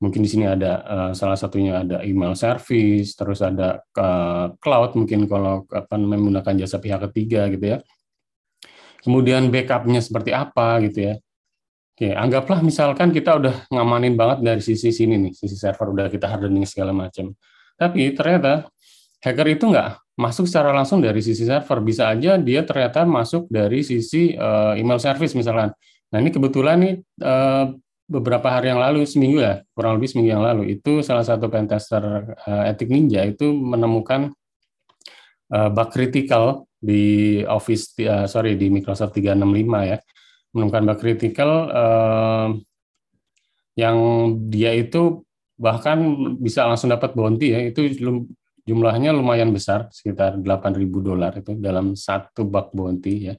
[0.03, 5.25] Mungkin di sini ada uh, salah satunya ada email service, terus ada uh, cloud mungkin
[5.31, 7.79] kalau apa menggunakan jasa pihak ketiga gitu ya.
[9.05, 11.15] Kemudian backupnya seperti apa gitu ya
[11.95, 16.27] Oke, anggaplah misalkan kita udah ngamanin banget dari sisi sini nih, sisi server udah kita
[16.27, 17.31] hardening segala macam.
[17.79, 18.67] Tapi ternyata
[19.23, 23.83] hacker itu nggak masuk secara langsung dari sisi server, bisa aja dia ternyata masuk dari
[23.83, 25.75] sisi uh, email service misalkan.
[26.15, 27.75] Nah ini kebetulan nih uh,
[28.07, 32.37] beberapa hari yang lalu, seminggu ya, kurang lebih seminggu yang lalu, itu salah satu pentester
[32.47, 34.31] uh, etik ninja itu menemukan
[35.51, 39.99] uh, bug critical di Office, uh, sorry di Microsoft 365 ya.
[40.55, 42.49] Menemukan bug critical uh,
[43.75, 43.97] yang
[44.47, 45.27] dia itu
[45.59, 45.99] bahkan
[46.39, 47.61] bisa langsung dapat bounty ya.
[47.67, 47.83] Itu
[48.65, 53.35] jumlahnya lumayan besar sekitar 8.000 dolar itu dalam satu bug bounty ya.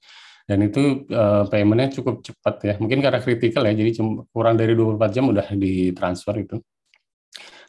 [0.45, 2.73] Dan itu uh, paymentnya cukup cepat ya.
[2.77, 3.73] Mungkin karena kritikal ya.
[3.73, 3.97] Jadi
[4.29, 6.61] kurang dari 24 jam udah ditransfer itu.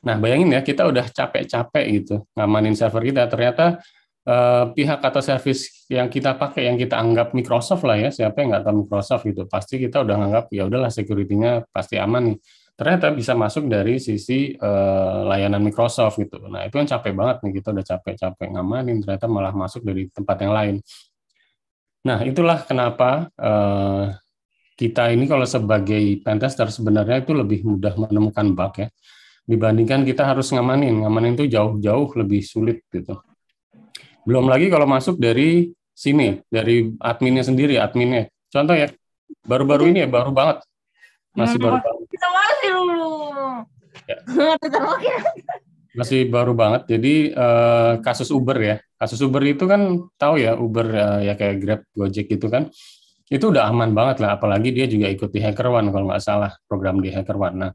[0.04, 3.32] Nah bayangin ya kita udah capek-capek gitu ngamanin server kita.
[3.32, 3.80] Ternyata
[4.28, 8.12] uh, pihak atau service yang kita pakai yang kita anggap Microsoft lah ya.
[8.12, 12.36] Siapa yang nggak tahu Microsoft gitu pasti kita udah nganggap ya udahlah security-nya pasti aman
[12.36, 12.38] nih
[12.76, 17.52] ternyata bisa masuk dari sisi uh, layanan Microsoft gitu nah itu kan capek banget nih
[17.60, 20.76] kita udah capek-capek ngamanin ternyata malah masuk dari tempat yang lain
[22.06, 24.14] nah itulah kenapa uh,
[24.76, 28.88] kita ini kalau sebagai pentester sebenarnya itu lebih mudah menemukan bug ya
[29.48, 33.16] dibandingkan kita harus ngamanin ngamanin itu jauh-jauh lebih sulit gitu
[34.26, 38.28] belum lagi kalau masuk dari sini, dari adminnya sendiri, adminnya.
[38.52, 38.92] Contoh ya,
[39.48, 40.60] baru-baru ini ya, baru banget.
[41.32, 42.05] Masih baru banget.
[42.56, 43.12] Masih dulu.
[44.08, 44.18] Ya.
[45.96, 46.88] Masih baru banget.
[46.88, 48.76] Jadi eh, kasus Uber ya.
[48.96, 52.72] Kasus Uber itu kan tahu ya, Uber eh, ya kayak Grab, Gojek gitu kan.
[53.28, 57.02] Itu udah aman banget lah, apalagi dia juga ikut di HackerOne kalau nggak salah, program
[57.02, 57.56] di HackerOne.
[57.58, 57.70] Nah,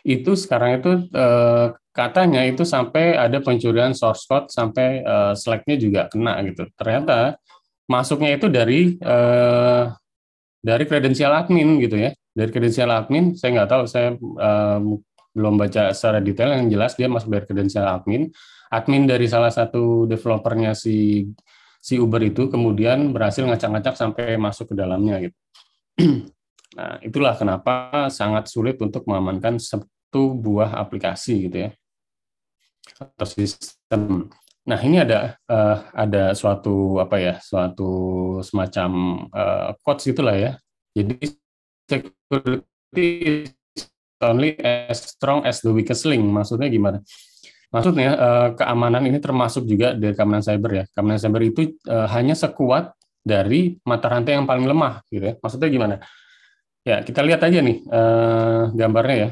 [0.00, 1.66] itu sekarang itu eh,
[1.96, 6.68] katanya itu sampai ada pencurian source code sampai uh, Slack-nya juga kena gitu.
[6.76, 7.40] Ternyata
[7.88, 9.88] masuknya itu dari uh,
[10.60, 12.12] dari kredensial admin gitu ya.
[12.36, 14.80] Dari kredensial admin, saya nggak tahu, saya uh,
[15.32, 18.28] belum baca secara detail yang jelas dia masuk dari kredensial admin.
[18.68, 21.24] Admin dari salah satu developernya si
[21.80, 25.36] si Uber itu kemudian berhasil ngacak-ngacak sampai masuk ke dalamnya gitu.
[26.76, 31.70] Nah, itulah kenapa sangat sulit untuk mengamankan satu buah aplikasi gitu ya
[33.00, 34.28] atau sistem.
[34.66, 37.90] Nah ini ada uh, ada suatu apa ya suatu
[38.42, 38.90] semacam
[39.30, 40.52] uh, quotes itulah ya.
[40.92, 41.38] Jadi
[41.86, 43.88] security is
[44.22, 46.22] only as strong as the weakest link.
[46.22, 46.98] Maksudnya gimana?
[47.70, 50.84] Maksudnya uh, keamanan ini termasuk juga dari keamanan cyber ya.
[50.94, 51.60] Keamanan cyber itu
[51.90, 52.94] uh, hanya sekuat
[53.26, 55.34] dari mata rantai yang paling lemah gitu ya.
[55.42, 55.94] Maksudnya gimana?
[56.86, 59.28] Ya kita lihat aja nih uh, gambarnya ya.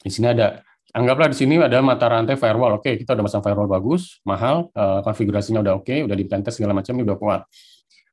[0.00, 2.82] Di sini ada Anggaplah di sini ada mata rantai firewall.
[2.82, 6.98] Oke, kita udah pasang firewall bagus, mahal, uh, konfigurasinya udah oke, udah di segala macam,
[6.98, 7.40] udah kuat.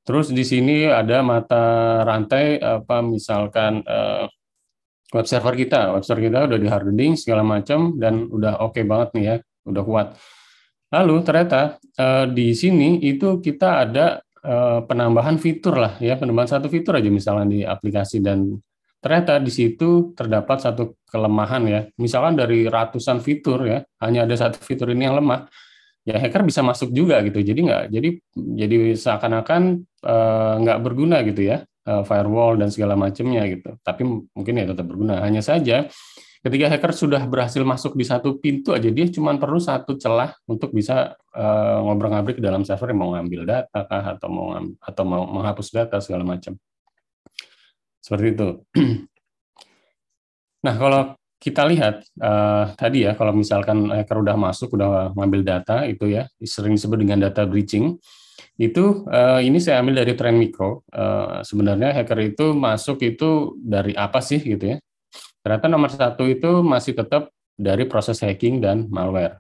[0.08, 1.64] Terus di sini ada mata
[2.08, 4.24] rantai apa misalkan uh,
[5.12, 8.88] web server kita, web server kita udah di hardening segala macam dan udah oke okay
[8.88, 9.36] banget nih ya,
[9.68, 10.08] udah kuat.
[10.96, 16.72] Lalu ternyata uh, di sini itu kita ada uh, penambahan fitur lah ya, penambahan satu
[16.72, 18.56] fitur aja misalnya di aplikasi dan
[19.04, 21.82] ternyata di situ terdapat satu kelemahan ya.
[22.00, 25.52] Misalkan dari ratusan fitur ya, hanya ada satu fitur ini yang lemah.
[26.08, 27.44] Ya hacker bisa masuk juga gitu.
[27.44, 33.76] Jadi nggak jadi jadi seakan-akan uh, berguna gitu ya uh, firewall dan segala macamnya gitu.
[33.84, 35.20] Tapi mungkin ya tetap berguna.
[35.20, 35.92] Hanya saja
[36.48, 40.72] ketika hacker sudah berhasil masuk di satu pintu aja dia cuma perlu satu celah untuk
[40.72, 44.48] bisa uh, ngobrol-ngabrik ke dalam server yang mau ngambil data kah atau mau
[44.80, 46.56] atau mau menghapus data segala macam.
[48.00, 48.50] Seperti itu.
[50.58, 55.86] Nah, kalau kita lihat uh, tadi ya, kalau misalkan hacker udah masuk, udah ngambil data
[55.86, 57.98] itu ya, sering disebut dengan data breaching.
[58.58, 60.82] Itu uh, ini saya ambil dari tren mikro.
[60.90, 64.78] Uh, sebenarnya hacker itu masuk itu dari apa sih gitu ya?
[65.46, 69.38] Ternyata nomor satu itu masih tetap dari proses hacking dan malware.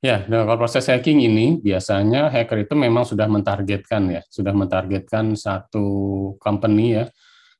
[0.00, 5.36] Ya, nah kalau proses hacking ini biasanya hacker itu memang sudah mentargetkan ya, sudah mentargetkan
[5.36, 5.86] satu
[6.40, 7.04] company ya,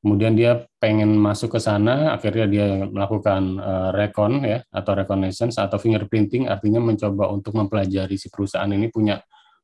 [0.01, 5.76] kemudian dia pengen masuk ke sana, akhirnya dia melakukan uh, recon ya atau reconnaissance atau
[5.76, 9.20] fingerprinting, artinya mencoba untuk mempelajari si perusahaan ini punya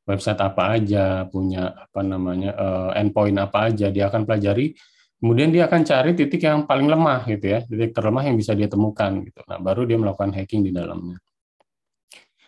[0.07, 4.77] website apa aja, punya apa namanya uh, endpoint apa aja, dia akan pelajari.
[5.17, 8.69] Kemudian dia akan cari titik yang paling lemah gitu ya, titik terlemah yang bisa dia
[8.69, 9.41] temukan gitu.
[9.49, 11.17] Nah, baru dia melakukan hacking di dalamnya.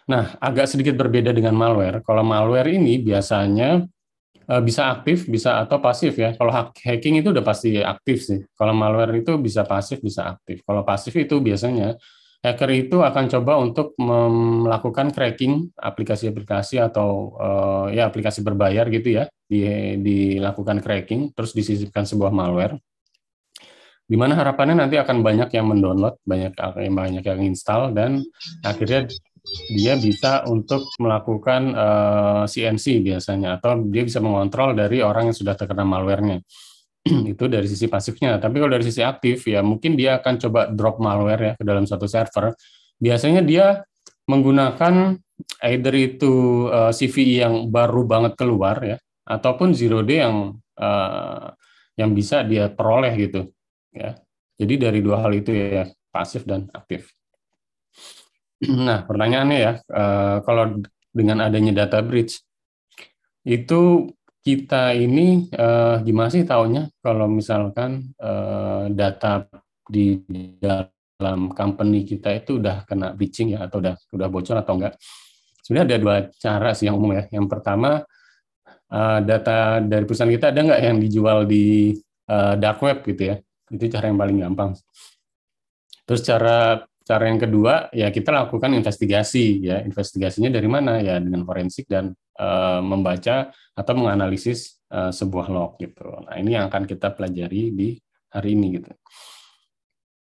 [0.05, 2.05] Nah, agak sedikit berbeda dengan malware.
[2.05, 3.81] Kalau malware ini biasanya
[4.65, 6.33] bisa aktif, bisa atau pasif ya.
[6.33, 8.41] Kalau hacking itu udah pasti aktif sih.
[8.57, 10.65] Kalau malware itu bisa pasif, bisa aktif.
[10.65, 11.93] Kalau pasif itu biasanya
[12.39, 19.29] hacker itu akan coba untuk melakukan cracking aplikasi-aplikasi atau uh, ya aplikasi berbayar gitu ya,
[19.45, 19.61] di,
[20.01, 22.79] dilakukan cracking, terus disisipkan sebuah malware.
[24.09, 28.25] Di mana harapannya nanti akan banyak yang mendownload, banyak yang banyak yang install dan
[28.65, 29.05] akhirnya
[29.73, 35.37] dia bisa untuk melakukan uh, eh, CNC biasanya atau dia bisa mengontrol dari orang yang
[35.37, 36.39] sudah terkena malwarenya
[37.33, 38.37] itu dari sisi pasifnya.
[38.37, 41.85] Tapi kalau dari sisi aktif ya mungkin dia akan coba drop malware ya ke dalam
[41.87, 42.53] satu server.
[42.99, 43.81] Biasanya dia
[44.29, 45.17] menggunakan
[45.65, 51.53] either itu uh, eh, CVE yang baru banget keluar ya ataupun zero day yang uh,
[51.95, 53.49] yang bisa dia peroleh gitu
[53.95, 54.15] ya.
[54.59, 57.18] Jadi dari dua hal itu ya pasif dan aktif.
[58.87, 60.83] Nah, pertanyaannya ya, uh, kalau
[61.15, 62.43] dengan adanya data breach,
[63.47, 64.11] itu
[64.43, 69.47] kita ini uh, gimana sih tahunya kalau misalkan uh, data
[69.87, 70.19] di
[70.59, 74.95] dalam company kita itu udah kena breaching ya atau udah udah bocor atau enggak?
[75.63, 77.23] Sebenarnya ada dua cara sih yang umum ya.
[77.31, 78.03] Yang pertama
[79.21, 81.93] data dari perusahaan kita ada nggak yang dijual di
[82.57, 83.35] dark web gitu ya?
[83.69, 84.73] Itu cara yang paling gampang.
[86.09, 89.81] Terus cara Cara yang kedua ya kita lakukan investigasi ya.
[89.81, 96.05] Investigasinya dari mana ya dengan forensik dan uh, membaca atau menganalisis uh, sebuah log gitu.
[96.05, 97.97] Nah, ini yang akan kita pelajari di
[98.29, 98.93] hari ini gitu.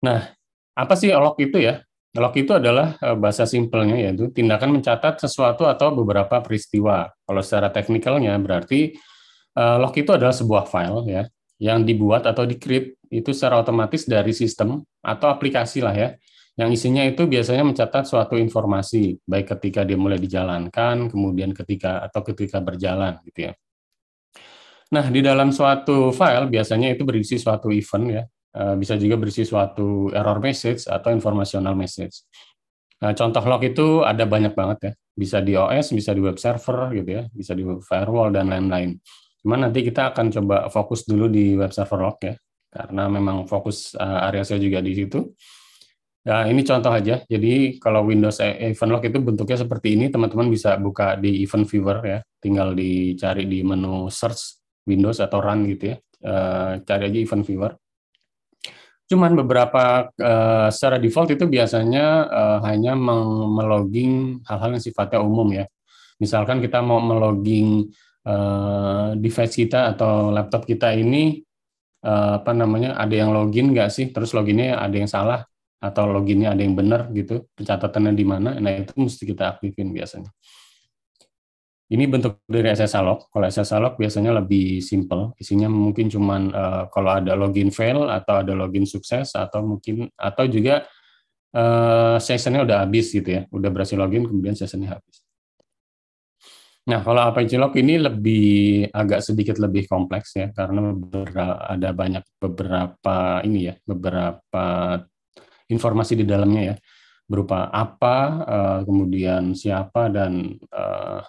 [0.05, 0.30] Nah,
[0.78, 1.82] apa sih log itu ya?
[2.13, 7.09] Log itu adalah uh, bahasa simpelnya yaitu tindakan mencatat sesuatu atau beberapa peristiwa.
[7.26, 8.93] Kalau secara teknikalnya berarti
[9.57, 11.24] uh, log itu adalah sebuah file ya
[11.57, 16.13] yang dibuat atau di-create itu secara otomatis dari sistem atau aplikasi lah ya
[16.60, 22.20] yang isinya itu biasanya mencatat suatu informasi, baik ketika dia mulai dijalankan, kemudian ketika atau
[22.28, 23.53] ketika berjalan, gitu ya.
[24.91, 28.24] Nah, di dalam suatu file biasanya itu berisi suatu event ya,
[28.60, 32.28] eh, bisa juga berisi suatu error message atau informational message.
[32.99, 36.91] Nah, contoh log itu ada banyak banget ya, bisa di OS, bisa di web server
[36.91, 38.99] gitu ya, bisa di firewall dan lain-lain.
[39.39, 42.36] Cuman nanti kita akan coba fokus dulu di web server log ya,
[42.68, 45.24] karena memang fokus eh, area saya juga di situ.
[46.30, 47.25] Nah, ini contoh aja.
[47.25, 51.65] Jadi kalau Windows e- Event Log itu bentuknya seperti ini, teman-teman bisa buka di Event
[51.65, 52.19] Viewer ya.
[52.38, 55.97] Tinggal dicari di menu Search Windows atau Run gitu ya.
[56.21, 57.73] Uh, cari aja Event Viewer.
[59.09, 65.65] Cuman beberapa uh, secara default itu biasanya uh, hanya melogging hal-hal yang sifatnya umum ya.
[66.21, 67.89] Misalkan kita mau melogging
[68.30, 71.41] uh, device kita atau laptop kita ini
[71.99, 74.15] apa namanya ada yang login nggak sih?
[74.15, 75.48] Terus loginnya ada yang salah
[75.80, 80.32] atau loginnya ada yang benar gitu, pencatatannya di mana, nah itu mesti kita aktifin biasanya.
[81.89, 83.34] Ini bentuk dari SSH log.
[83.34, 85.34] Kalau SSH log biasanya lebih simple.
[85.41, 90.45] Isinya mungkin cuman uh, kalau ada login fail atau ada login sukses atau mungkin atau
[90.45, 90.86] juga
[91.57, 95.25] uh, sessionnya udah habis gitu ya, udah berhasil login kemudian sessionnya habis.
[96.89, 98.45] Nah, kalau APC log ini lebih
[98.93, 100.93] agak sedikit lebih kompleks ya karena
[101.69, 104.65] ada banyak beberapa ini ya, beberapa
[105.70, 106.78] informasi di dalamnya ya
[107.30, 111.22] berupa apa, uh, kemudian siapa dan uh,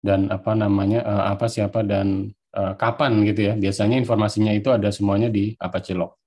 [0.00, 3.54] dan apa namanya uh, apa siapa dan kapan gitu ya.
[3.54, 6.18] Biasanya informasinya itu ada semuanya di Apache Log.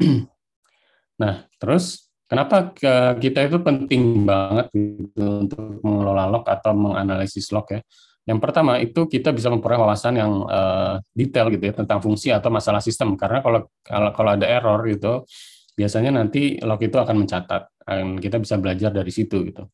[1.20, 2.72] nah, terus kenapa
[3.20, 7.84] kita itu penting banget gitu untuk mengelola log atau menganalisis log ya?
[8.30, 12.46] Yang pertama itu kita bisa memperoleh wawasan yang uh, detail gitu ya tentang fungsi atau
[12.46, 13.18] masalah sistem.
[13.18, 15.26] Karena kalau kalau, ada error gitu,
[15.74, 19.66] biasanya nanti log itu akan mencatat dan kita bisa belajar dari situ gitu.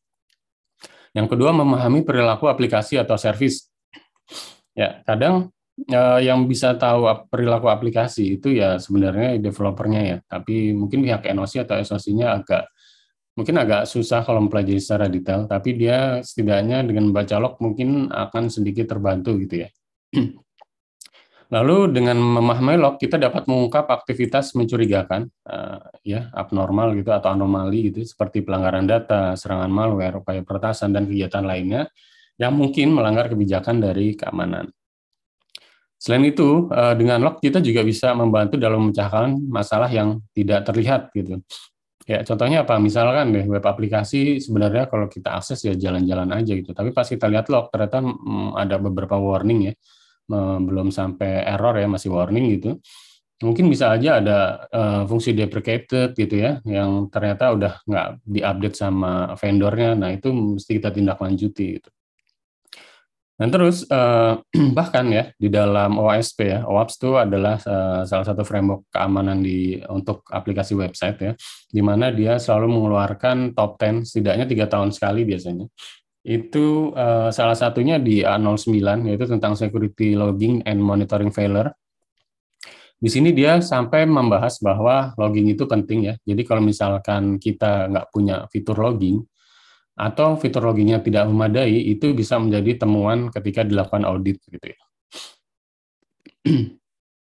[1.13, 3.69] Yang kedua memahami perilaku aplikasi atau service.
[4.73, 5.53] Ya, kadang
[5.85, 11.61] eh, yang bisa tahu perilaku aplikasi itu ya sebenarnya developernya ya, tapi mungkin pihak NOC
[11.61, 12.65] atau SOC-nya agak
[13.37, 18.49] mungkin agak susah kalau mempelajari secara detail, tapi dia setidaknya dengan membaca log mungkin akan
[18.49, 19.69] sedikit terbantu gitu ya.
[21.47, 27.93] Lalu dengan memahami log kita dapat mengungkap aktivitas mencurigakan, uh, ya abnormal gitu atau anomali
[27.93, 31.87] gitu seperti pelanggaran data, serangan malware, upaya peretasan dan kegiatan lainnya
[32.35, 34.67] yang mungkin melanggar kebijakan dari keamanan.
[35.95, 41.15] Selain itu, uh, dengan log kita juga bisa membantu dalam memecahkan masalah yang tidak terlihat
[41.15, 41.39] gitu.
[42.07, 42.79] Ya, contohnya apa?
[42.79, 46.71] Misalkan deh web aplikasi sebenarnya kalau kita akses ya jalan-jalan aja gitu.
[46.71, 49.73] Tapi pas kita lihat log ternyata hmm, ada beberapa warning ya
[50.59, 52.75] belum sampai error ya masih warning gitu
[53.37, 54.37] mungkin bisa aja ada
[54.73, 60.81] uh, fungsi deprecated gitu ya yang ternyata udah nggak diupdate sama vendornya nah itu mesti
[60.81, 61.89] kita tindak lanjuti gitu.
[63.37, 64.41] Dan terus uh,
[64.77, 69.77] bahkan ya di dalam OSP ya, OAPS itu adalah uh, salah satu framework keamanan di
[69.93, 71.31] untuk aplikasi website ya,
[71.69, 75.69] di mana dia selalu mengeluarkan top 10 setidaknya tiga tahun sekali biasanya
[76.27, 81.71] itu uh, salah satunya di A09 yaitu tentang security logging and monitoring failure.
[82.99, 86.15] Di sini dia sampai membahas bahwa logging itu penting ya.
[86.27, 89.23] Jadi kalau misalkan kita nggak punya fitur logging
[89.97, 94.79] atau fitur loggingnya tidak memadai, itu bisa menjadi temuan ketika dilakukan audit gitu ya.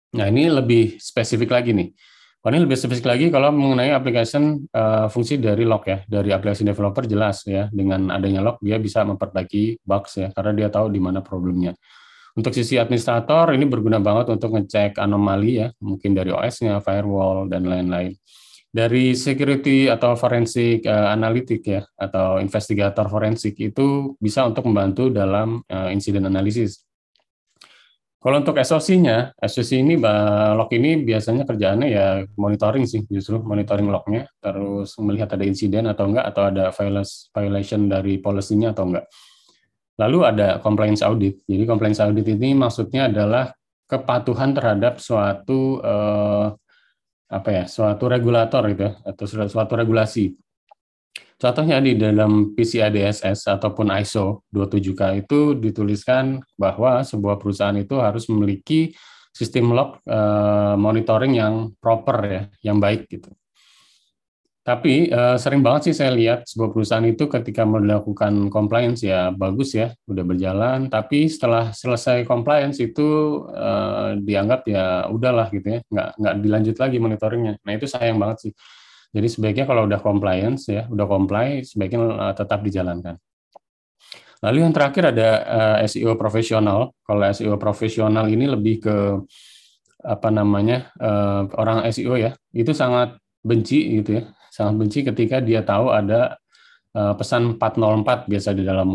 [0.08, 1.92] Nah ini lebih spesifik lagi nih.
[2.40, 6.64] Oh, ini lebih spesifik lagi kalau mengenai application uh, fungsi dari log ya, dari aplikasi
[6.64, 10.96] developer jelas ya, dengan adanya log dia bisa memperbaiki bugs ya, karena dia tahu di
[10.96, 11.76] mana problemnya.
[12.38, 17.68] Untuk sisi administrator ini berguna banget untuk ngecek anomali ya, mungkin dari OS-nya, firewall dan
[17.68, 18.16] lain-lain.
[18.68, 25.64] Dari security atau forensik uh, analitik ya, atau investigator forensik itu bisa untuk membantu dalam
[25.72, 26.88] uh, insiden analisis
[28.18, 29.94] kalau untuk SOC-nya, SOC ini
[30.58, 36.10] log ini biasanya kerjaannya ya monitoring sih, justru monitoring lognya, terus melihat ada insiden atau
[36.10, 36.74] enggak, atau ada
[37.30, 39.06] violation dari policy-nya atau enggak.
[40.02, 41.38] Lalu ada compliance audit.
[41.46, 43.54] Jadi compliance audit ini maksudnya adalah
[43.86, 46.46] kepatuhan terhadap suatu eh,
[47.28, 50.32] apa ya, suatu regulator gitu atau suatu regulasi.
[51.38, 58.26] Contohnya di dalam PCI DSS ataupun ISO 27K itu dituliskan bahwa sebuah perusahaan itu harus
[58.26, 58.90] memiliki
[59.30, 63.30] sistem log uh, monitoring yang proper ya, yang baik gitu.
[64.68, 69.72] Tapi uh, sering banget sih saya lihat sebuah perusahaan itu ketika melakukan compliance ya bagus
[69.72, 70.92] ya, udah berjalan.
[70.92, 76.96] Tapi setelah selesai compliance itu uh, dianggap ya udahlah gitu ya, nggak nggak dilanjut lagi
[77.00, 77.56] monitoringnya.
[77.64, 78.52] Nah itu sayang banget sih.
[79.08, 83.16] Jadi sebaiknya kalau udah compliance ya, udah comply, sebaiknya uh, tetap dijalankan.
[84.44, 86.92] Lalu yang terakhir ada uh, SEO profesional.
[87.08, 88.96] Kalau SEO profesional ini lebih ke
[90.04, 95.62] apa namanya uh, orang SEO ya, itu sangat benci gitu ya, sangat benci ketika dia
[95.62, 96.36] tahu ada
[96.96, 98.88] uh, pesan 404 biasa di dalam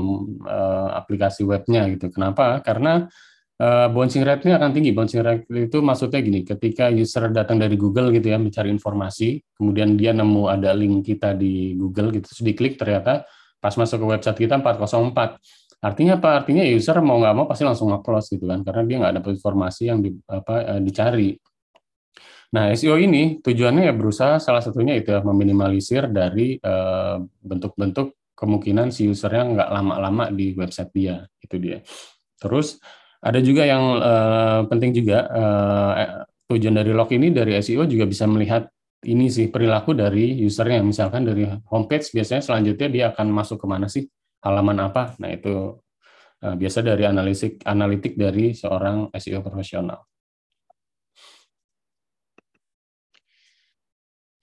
[0.43, 2.10] uh, aplikasi webnya gitu.
[2.14, 2.60] Kenapa?
[2.62, 3.08] Karena
[3.54, 4.91] Uh, bouncing rate-nya akan tinggi.
[4.97, 9.93] Bouncing rate itu maksudnya gini, ketika user datang dari Google gitu ya, mencari informasi, kemudian
[9.93, 13.30] dia nemu ada link kita di Google gitu, terus diklik ternyata
[13.62, 15.38] pas masuk ke website kita 404.
[15.86, 16.41] Artinya apa?
[16.41, 19.84] Artinya user mau nggak mau pasti langsung nge-close gitu kan, karena dia nggak dapat informasi
[19.86, 21.38] yang di, apa, dicari.
[22.54, 28.93] Nah, SEO ini tujuannya ya berusaha salah satunya itu ya, meminimalisir dari uh, bentuk-bentuk kemungkinan
[28.93, 31.82] si usernya nggak lama-lama di website dia, itu dia.
[32.38, 32.78] Terus
[33.26, 35.93] ada juga yang uh, penting juga uh,
[36.54, 38.70] tujuan dari log ini dari SEO juga bisa melihat
[39.10, 40.86] ini sih perilaku dari usernya.
[40.86, 44.06] Misalkan dari homepage biasanya selanjutnya dia akan masuk ke mana sih
[44.45, 45.18] halaman apa.
[45.18, 45.82] Nah itu
[46.45, 50.12] uh, biasa dari analitik analitik dari seorang SEO profesional.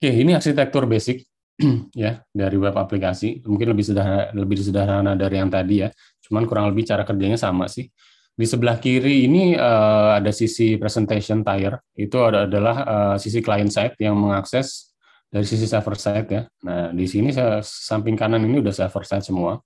[0.01, 1.29] Oke, ini arsitektur basic
[1.93, 3.45] ya dari web aplikasi.
[3.45, 5.93] Mungkin lebih sederhana, lebih sederhana dari yang tadi ya.
[6.25, 7.85] Cuman kurang lebih cara kerjanya sama sih.
[8.33, 11.77] Di sebelah kiri ini uh, ada sisi presentation tier.
[11.93, 14.97] Itu ada, adalah uh, sisi client side yang mengakses
[15.29, 16.49] dari sisi server side ya.
[16.65, 17.29] Nah, di sini
[17.61, 19.61] samping kanan ini udah server side semua.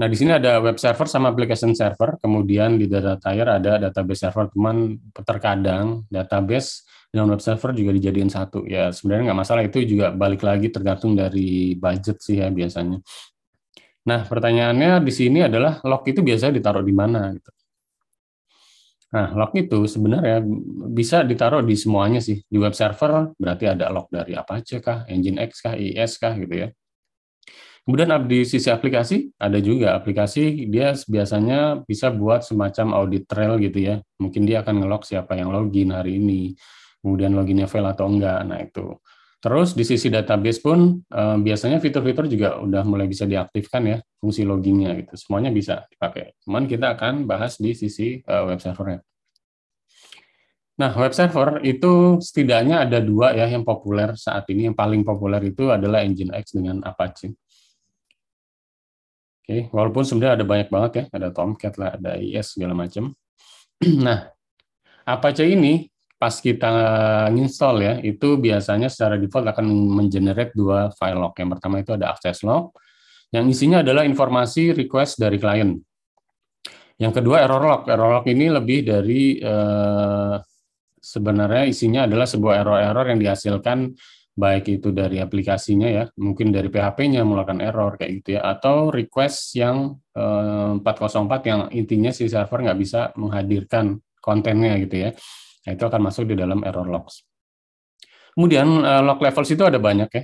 [0.00, 2.16] Nah, di sini ada web server sama application server.
[2.24, 4.48] Kemudian di data tier ada database server.
[4.48, 8.66] Cuman terkadang database dan web server juga dijadiin satu.
[8.66, 9.62] Ya, sebenarnya nggak masalah.
[9.62, 12.98] Itu juga balik lagi tergantung dari budget sih ya biasanya.
[14.04, 17.50] Nah, pertanyaannya di sini adalah log itu biasanya ditaruh di mana gitu.
[19.14, 20.42] Nah, log itu sebenarnya
[20.90, 22.42] bisa ditaruh di semuanya sih.
[22.44, 26.68] Di web server berarti ada log dari Apache kah, Nginx kah, IIS kah gitu ya.
[27.84, 33.76] Kemudian di sisi aplikasi ada juga aplikasi dia biasanya bisa buat semacam audit trail gitu
[33.76, 34.00] ya.
[34.16, 36.56] Mungkin dia akan ngelog siapa yang login hari ini,
[37.04, 38.40] kemudian loginnya fail atau enggak.
[38.48, 38.96] Nah, itu.
[39.44, 44.40] Terus di sisi database pun eh, biasanya fitur-fitur juga udah mulai bisa diaktifkan ya fungsi
[44.48, 45.20] loginnya gitu.
[45.20, 46.32] Semuanya bisa dipakai.
[46.48, 49.04] Cuman kita akan bahas di sisi eh, web servernya.
[50.74, 54.72] Nah, web server itu setidaknya ada dua ya yang populer saat ini.
[54.72, 57.36] Yang paling populer itu adalah Nginx dengan Apache.
[59.44, 63.12] Oke, walaupun sebenarnya ada banyak banget ya, ada Tomcat lah, ada IS segala macam.
[64.06, 64.32] Nah,
[65.04, 65.84] Apache ini
[66.24, 66.72] pas kita
[67.36, 71.36] install ya, itu biasanya secara default akan mengenerate dua file log.
[71.36, 72.72] Yang pertama itu ada access log,
[73.28, 75.76] yang isinya adalah informasi request dari klien.
[76.96, 77.84] Yang kedua error log.
[77.92, 80.36] Error log ini lebih dari eh,
[80.96, 83.92] sebenarnya isinya adalah sebuah error-error yang dihasilkan
[84.32, 89.60] baik itu dari aplikasinya ya, mungkin dari PHP-nya melakukan error kayak gitu ya, atau request
[89.60, 95.12] yang eh, 404 yang intinya si server nggak bisa menghadirkan kontennya gitu ya.
[95.64, 97.24] Nah, itu akan masuk di dalam error logs.
[98.36, 100.22] Kemudian uh, log levels itu ada banyak ya.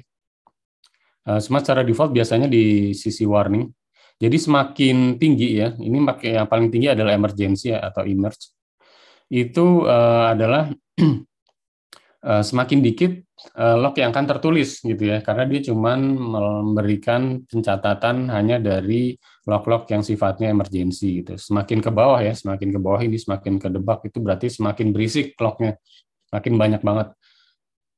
[1.30, 3.70] Uh, semua secara default biasanya di sisi warning.
[4.20, 8.53] Jadi semakin tinggi ya, ini yang paling tinggi adalah emergency atau emerge.
[9.32, 10.68] Itu uh, adalah
[12.24, 13.12] uh, semakin dikit
[13.56, 19.16] uh, log yang akan tertulis gitu ya, karena dia cuma memberikan pencatatan hanya dari
[19.48, 21.34] log-log yang sifatnya emergency gitu.
[21.40, 25.36] Semakin ke bawah ya, semakin ke bawah ini semakin ke debak itu berarti semakin berisik
[25.40, 25.80] lognya,
[26.30, 27.12] makin banyak banget.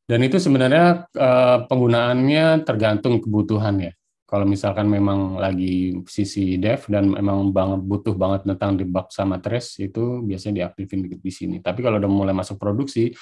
[0.03, 3.93] Dan itu sebenarnya uh, penggunaannya tergantung kebutuhan ya.
[4.27, 9.85] Kalau misalkan memang lagi sisi dev dan memang banget butuh banget tentang debug sama trace
[9.85, 11.61] itu biasanya diaktifin di, di sini.
[11.61, 13.13] Tapi kalau udah mulai masuk produksi,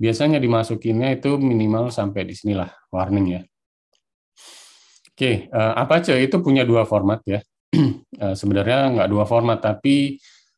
[0.00, 3.42] biasanya dimasukinnya itu minimal sampai di sinilah warning ya.
[5.12, 7.40] Oke, uh, Apache itu punya dua format ya.
[7.76, 10.16] uh, sebenarnya nggak dua format, tapi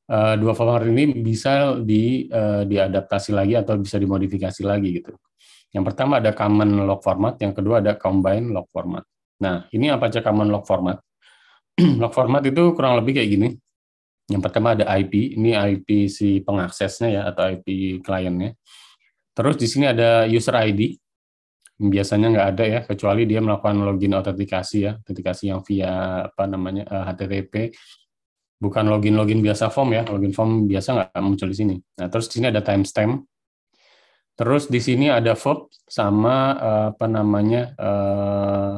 [0.09, 2.31] uh, dua format ini bisa di,
[2.65, 5.13] diadaptasi lagi atau bisa dimodifikasi lagi gitu.
[5.75, 9.03] Yang pertama ada common log format, yang kedua ada combine log format.
[9.43, 11.03] Nah, ini apa aja common log format?
[12.03, 13.49] log format itu kurang lebih kayak gini.
[14.31, 18.55] Yang pertama ada IP, ini IP si pengaksesnya ya atau IP kliennya.
[19.35, 20.95] Terus di sini ada user ID.
[21.75, 26.87] Biasanya nggak ada ya, kecuali dia melakukan login autentikasi ya, autentikasi yang via apa namanya
[26.87, 27.55] uh, eh, HTTP.
[28.63, 31.77] Bukan login-login biasa form ya, login form biasa nggak muncul di sini.
[31.99, 33.27] Nah, terus di sini ada timestamp.
[34.39, 38.75] Terus di sini ada verb sama uh, apa namanya uh,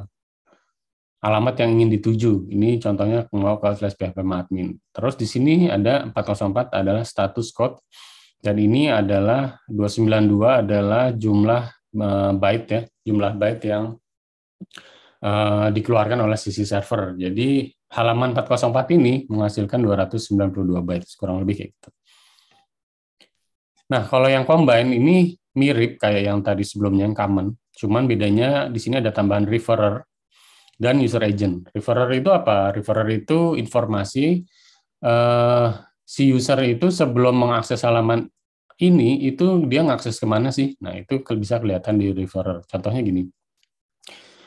[1.21, 2.49] alamat yang ingin dituju.
[2.49, 4.77] Ini contohnya mau ke slash php admin.
[4.93, 7.77] Terus di sini ada 404 adalah status code
[8.41, 11.63] dan ini adalah 292 adalah jumlah
[11.99, 13.85] uh, byte ya, jumlah byte yang
[15.25, 17.17] uh, dikeluarkan oleh sisi server.
[17.17, 21.91] Jadi halaman 404 ini menghasilkan 292 byte, kurang lebih kayak gitu.
[23.87, 28.83] Nah, kalau yang combine ini mirip kayak yang tadi sebelumnya yang common, cuman bedanya di
[28.83, 30.03] sini ada tambahan referrer
[30.77, 31.71] dan user agent.
[31.73, 32.75] Referrer itu apa?
[32.75, 34.45] Referrer itu informasi
[35.07, 35.71] uh,
[36.07, 38.31] si user itu sebelum mengakses halaman
[38.79, 40.79] ini itu dia ngakses ke mana sih?
[40.79, 42.63] Nah itu bisa kelihatan di referrer.
[42.71, 43.27] Contohnya gini,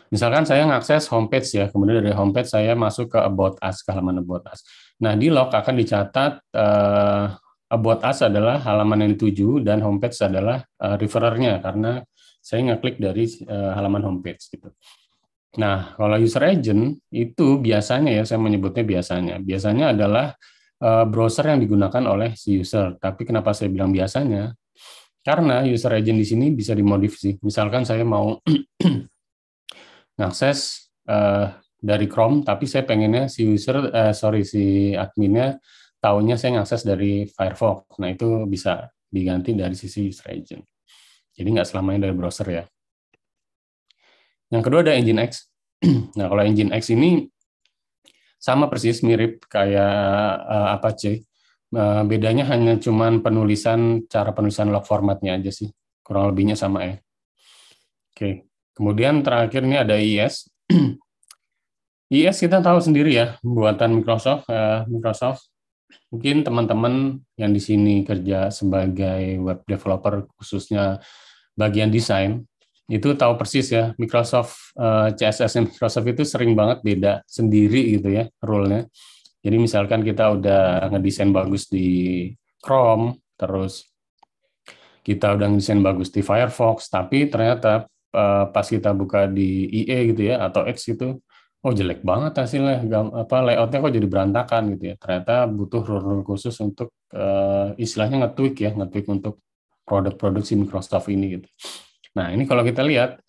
[0.07, 4.23] misalkan saya ngakses homepage ya, kemudian dari homepage saya masuk ke about us, ke halaman
[4.23, 4.63] about us.
[5.03, 7.35] Nah di log akan dicatat uh,
[7.67, 12.01] about us adalah halaman yang dituju dan homepage adalah uh, referrernya karena
[12.39, 14.71] saya ngeklik dari uh, halaman homepage gitu.
[15.57, 19.41] Nah, kalau user agent itu biasanya ya saya menyebutnya biasanya.
[19.41, 20.37] Biasanya adalah
[20.83, 22.95] uh, browser yang digunakan oleh si user.
[22.99, 24.51] Tapi kenapa saya bilang biasanya?
[25.19, 27.35] Karena user agent di sini bisa dimodif sih.
[27.43, 28.39] Misalkan saya mau
[30.19, 35.59] ngakses uh, dari Chrome, tapi saya pengennya si user, uh, sorry si adminnya
[35.99, 37.99] tahunya saya ngakses dari Firefox.
[37.99, 40.63] Nah itu bisa diganti dari sisi user agent.
[41.35, 42.63] Jadi nggak selamanya dari browser ya.
[44.49, 45.31] Yang kedua ada Nginx.
[46.17, 47.27] nah, kalau Nginx ini
[48.39, 49.93] sama persis mirip kayak
[50.47, 51.27] uh, Apache.
[51.69, 55.69] Uh, bedanya hanya cuman penulisan cara penulisan log formatnya aja sih.
[56.01, 56.95] Kurang lebihnya sama ya.
[58.15, 58.49] Oke.
[58.73, 60.49] Kemudian terakhir ini ada IIS.
[62.15, 64.49] IIS kita tahu sendiri ya, buatan Microsoft.
[64.49, 65.51] Uh, Microsoft
[66.09, 70.97] mungkin teman-teman yang di sini kerja sebagai web developer khususnya
[71.53, 72.48] bagian desain
[72.89, 78.09] itu tahu persis ya Microsoft uh, eh, CSS Microsoft itu sering banget beda sendiri gitu
[78.09, 78.89] ya rule-nya.
[79.39, 82.27] Jadi misalkan kita udah ngedesain bagus di
[82.59, 83.87] Chrome, terus
[85.05, 90.27] kita udah ngedesain bagus di Firefox, tapi ternyata uh, pas kita buka di IE gitu
[90.27, 91.15] ya atau Edge itu,
[91.63, 92.83] oh jelek banget hasilnya,
[93.15, 94.95] apa layoutnya kok jadi berantakan gitu ya.
[94.99, 99.39] Ternyata butuh rule khusus untuk uh, istilahnya nge-tweak ya, nge-tweak untuk
[99.87, 101.47] produk-produk si Microsoft ini gitu.
[102.17, 103.21] Nah, ini kalau kita lihat,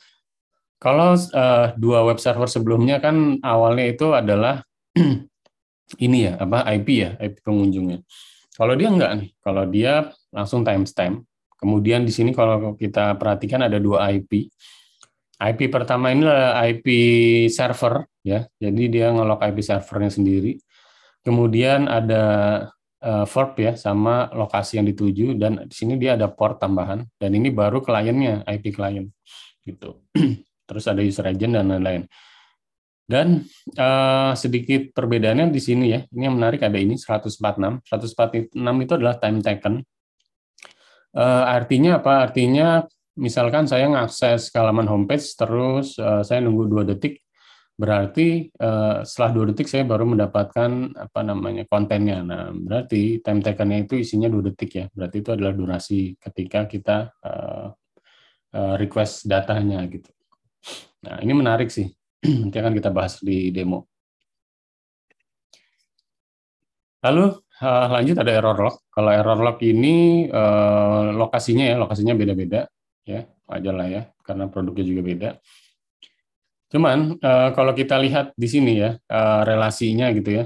[0.81, 4.65] kalau uh, dua web server sebelumnya kan awalnya itu adalah
[6.07, 8.01] ini ya, apa IP ya, IP pengunjungnya.
[8.57, 11.25] Kalau dia enggak nih, kalau dia langsung timestamp.
[11.61, 14.49] Kemudian di sini kalau kita perhatikan ada dua IP.
[15.41, 16.87] IP pertama ini adalah IP
[17.53, 20.57] server ya, jadi dia ngelok IP servernya sendiri.
[21.21, 22.25] Kemudian ada
[23.05, 27.31] uh, verb ya sama lokasi yang dituju dan di sini dia ada port tambahan dan
[27.33, 29.09] ini baru kliennya IP klien
[29.65, 30.05] gitu.
[30.69, 32.07] Terus ada user agent dan lain-lain.
[33.11, 33.43] Dan
[33.75, 36.01] uh, sedikit perbedaannya di sini ya.
[36.15, 37.83] Ini yang menarik ada ini 146.
[37.83, 39.75] 146 itu adalah time taken.
[41.11, 42.31] Uh, artinya apa?
[42.31, 42.87] Artinya
[43.19, 47.19] misalkan saya ngakses ke halaman homepage terus uh, saya nunggu dua detik
[47.81, 52.21] berarti uh, setelah dua detik saya baru mendapatkan apa namanya kontennya.
[52.21, 54.87] Nah, berarti time takennya itu isinya dua detik ya.
[54.93, 57.73] Berarti itu adalah durasi ketika kita uh,
[58.53, 60.13] uh, request datanya gitu.
[61.09, 61.89] Nah, ini menarik sih.
[62.45, 63.89] Nanti akan kita bahas di demo.
[67.01, 67.33] Lalu
[67.65, 68.77] uh, lanjut ada error log.
[68.93, 72.69] Kalau error log ini uh, lokasinya ya, lokasinya beda-beda
[73.09, 75.31] ya, wajar lah ya, karena produknya juga beda.
[76.71, 80.45] Cuman uh, kalau kita lihat di sini ya uh, relasinya gitu ya,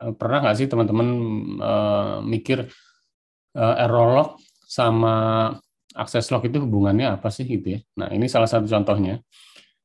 [0.00, 1.08] uh, pernah nggak sih teman-teman
[1.58, 2.70] uh, mikir
[3.58, 4.30] uh, error log
[4.70, 5.14] sama
[5.94, 7.80] akses log itu hubungannya apa sih gitu ya?
[7.98, 9.18] Nah ini salah satu contohnya.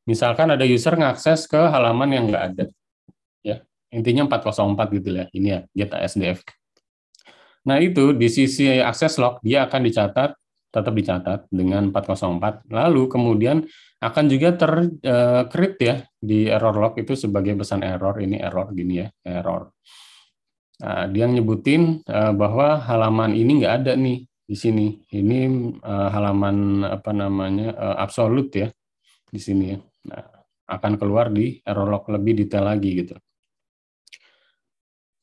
[0.06, 2.66] Misalkan ada user ngakses ke halaman yang nggak ada,
[3.46, 3.62] ya
[3.94, 6.42] intinya 404 gitu ya, ini ya get ASDF.
[7.70, 10.39] Nah itu di sisi akses log dia akan dicatat
[10.70, 12.70] tetap dicatat dengan 404.
[12.70, 13.66] Lalu kemudian
[14.00, 19.04] akan juga terkrit uh, ya di error log itu sebagai pesan error ini error gini
[19.04, 19.74] ya error.
[20.80, 24.88] Nah, dia nyebutin uh, bahwa halaman ini nggak ada nih di sini.
[25.10, 25.40] Ini
[25.84, 28.70] uh, halaman apa namanya absolut ya
[29.28, 29.78] di sini ya.
[30.08, 30.26] Nah,
[30.70, 33.18] akan keluar di error log lebih detail lagi gitu.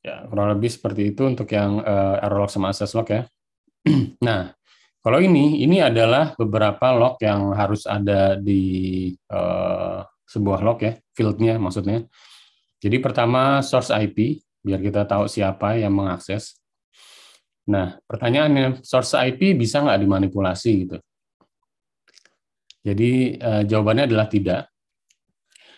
[0.02, 1.82] Ya, kurang lebih seperti itu untuk yang
[2.18, 3.26] error log sama access log ya.
[4.26, 4.55] nah,
[5.06, 11.62] kalau ini, ini adalah beberapa log yang harus ada di uh, sebuah log ya, fieldnya
[11.62, 12.10] maksudnya.
[12.82, 16.58] Jadi pertama source IP, biar kita tahu siapa yang mengakses.
[17.70, 20.98] Nah, pertanyaannya, source IP bisa nggak dimanipulasi gitu?
[22.82, 24.74] Jadi uh, jawabannya adalah tidak.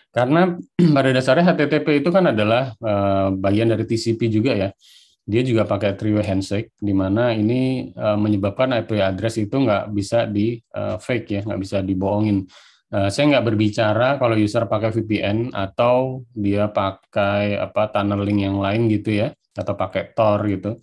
[0.09, 0.57] Karena
[0.97, 4.73] pada dasarnya HTTP itu kan adalah uh, bagian dari TCP juga ya
[5.29, 10.25] dia juga pakai three-way handshake, di mana ini uh, menyebabkan IP address itu nggak bisa
[10.25, 12.49] di uh, fake ya, nggak bisa dibohongin.
[12.89, 18.89] Uh, saya nggak berbicara kalau user pakai VPN atau dia pakai apa tunneling yang lain
[18.89, 20.81] gitu ya, atau pakai Tor gitu.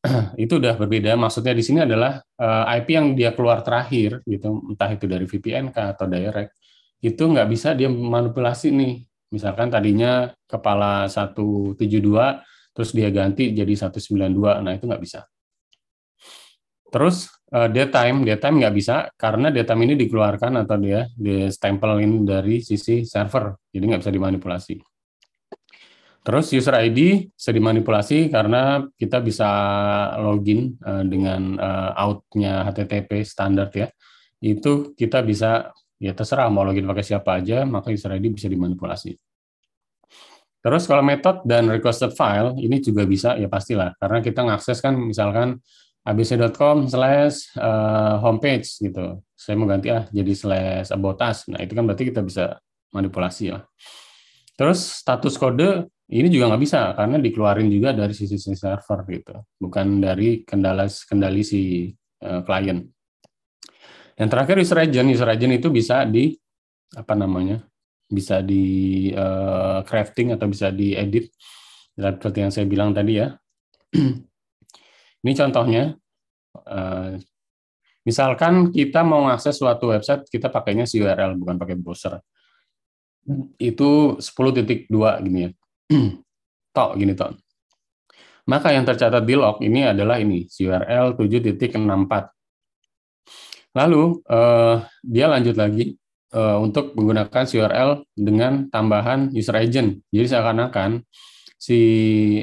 [0.40, 1.12] itu udah berbeda.
[1.20, 5.76] Maksudnya di sini adalah uh, IP yang dia keluar terakhir gitu, entah itu dari VPN
[5.76, 6.56] kah atau direct,
[7.04, 9.04] itu nggak bisa dia manipulasi nih.
[9.28, 11.76] Misalkan tadinya kepala 172
[12.78, 15.26] terus dia ganti jadi 192, nah itu nggak bisa.
[16.94, 22.62] Terus uh, daytime, daytime nggak bisa karena daytime ini dikeluarkan atau dia di stempelin dari
[22.62, 24.78] sisi server, jadi nggak bisa dimanipulasi.
[26.22, 29.50] Terus user ID bisa dimanipulasi karena kita bisa
[30.22, 33.90] login uh, dengan uh, out-nya HTTP standar ya.
[34.38, 39.18] Itu kita bisa ya terserah mau login pakai siapa aja, maka user ID bisa dimanipulasi.
[40.58, 44.98] Terus kalau metode dan requested file ini juga bisa ya pastilah karena kita ngakses kan
[44.98, 45.62] misalkan
[46.02, 49.22] abc.com slash eh, homepage gitu.
[49.38, 51.46] Saya mau ganti ah jadi slash about us.
[51.46, 52.58] Nah itu kan berarti kita bisa
[52.90, 53.62] manipulasi ya.
[54.58, 60.00] Terus status kode ini juga nggak bisa karena dikeluarin juga dari sisi server gitu, bukan
[60.00, 61.92] dari kendala kendali si
[62.24, 62.80] uh, klien.
[64.18, 66.32] Yang terakhir user agent, user agent itu bisa di
[66.96, 67.67] apa namanya
[68.08, 71.28] bisa di uh, crafting atau bisa diedit
[71.92, 73.36] seperti yang saya bilang tadi ya.
[75.24, 75.92] Ini contohnya.
[76.68, 77.16] Uh,
[78.02, 82.18] misalkan kita mau mengakses suatu website, kita pakainya si URL bukan pakai browser.
[83.60, 84.88] Itu 10.2
[85.24, 85.50] gini ya.
[86.76, 87.36] tok gini tok.
[88.48, 93.76] Maka yang tercatat di log ini adalah ini, URL 7.64.
[93.76, 95.92] Lalu uh, dia lanjut lagi
[96.34, 100.02] uh, untuk menggunakan URL dengan tambahan user agent.
[100.12, 101.04] Jadi seakan-akan
[101.58, 101.80] si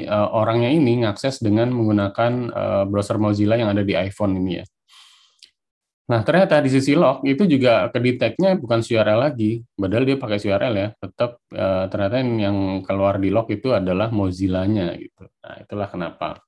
[0.04, 4.66] uh, orangnya ini ngakses dengan menggunakan uh, browser Mozilla yang ada di iPhone ini ya.
[6.06, 10.74] Nah, ternyata di sisi log itu juga kedeteknya bukan URL lagi, padahal dia pakai URL
[10.78, 10.88] ya.
[11.02, 15.26] Tetap uh, ternyata yang keluar di log itu adalah Mozilla-nya gitu.
[15.26, 16.45] Nah, itulah kenapa.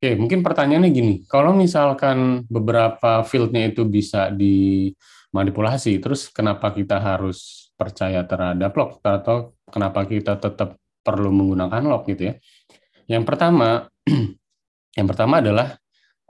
[0.00, 7.68] Oke, mungkin pertanyaannya gini, kalau misalkan beberapa fieldnya itu bisa dimanipulasi, terus kenapa kita harus
[7.76, 12.34] percaya terhadap log atau kenapa kita tetap perlu menggunakan log gitu ya?
[13.12, 13.92] Yang pertama,
[14.98, 15.76] yang pertama adalah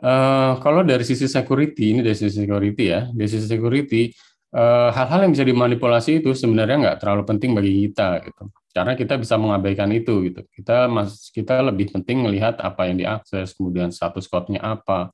[0.02, 4.10] uh, kalau dari sisi security ini dari sisi security ya, dari sisi security
[4.50, 9.18] hal hal-hal yang bisa dimanipulasi itu sebenarnya nggak terlalu penting bagi kita gitu karena kita
[9.18, 10.46] bisa mengabaikan itu gitu.
[10.54, 15.10] Kita mas kita lebih penting melihat apa yang diakses, kemudian status code-nya apa,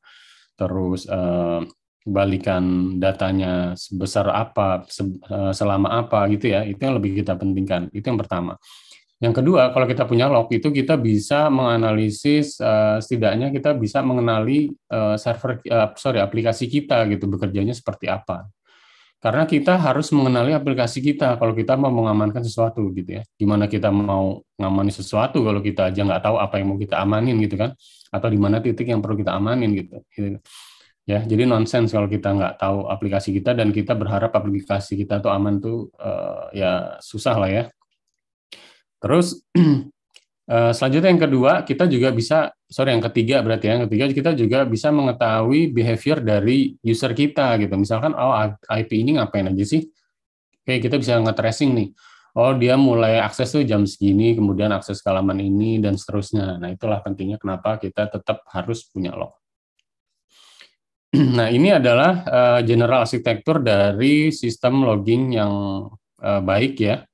[0.61, 1.61] terus eh,
[2.07, 6.69] balikan datanya sebesar apa, se, eh, selama apa gitu ya.
[6.69, 7.89] Itu yang lebih kita pentingkan.
[7.97, 8.61] Itu yang pertama.
[9.17, 14.69] Yang kedua, kalau kita punya log itu kita bisa menganalisis uh, setidaknya kita bisa mengenali
[14.93, 18.45] uh, server uh, sorry aplikasi kita gitu bekerjanya seperti apa.
[19.27, 23.27] Karena kita harus mengenali aplikasi kita kalau kita mau mengamankan sesuatu gitu ya.
[23.35, 27.35] Gimana kita mau ngamani sesuatu kalau kita aja nggak tahu apa yang mau kita amanin
[27.43, 27.75] gitu kan.
[28.15, 29.99] Atau di mana titik yang perlu kita amanin gitu.
[30.15, 30.39] gitu.
[31.11, 35.35] Ya, jadi nonsens kalau kita nggak tahu aplikasi kita dan kita berharap aplikasi kita tuh
[35.35, 37.65] aman tuh uh, ya susah lah ya.
[39.03, 39.43] Terus
[40.47, 44.31] Eh, selanjutnya yang kedua, kita juga bisa, sorry yang ketiga berarti ya, yang ketiga kita
[44.39, 47.75] juga bisa mengetahui behavior dari user kita gitu.
[47.75, 48.31] Misalkan, oh
[48.71, 49.83] IP ini ngapain aja sih?
[50.63, 51.89] Oke, kita bisa nge-tracing nih.
[52.37, 56.63] Oh dia mulai akses tuh jam segini, kemudian akses ke halaman ini dan seterusnya.
[56.63, 59.35] Nah itulah pentingnya kenapa kita tetap harus punya log.
[61.17, 65.53] Nah ini adalah uh, general arsitektur dari sistem logging yang
[66.21, 67.09] uh, baik ya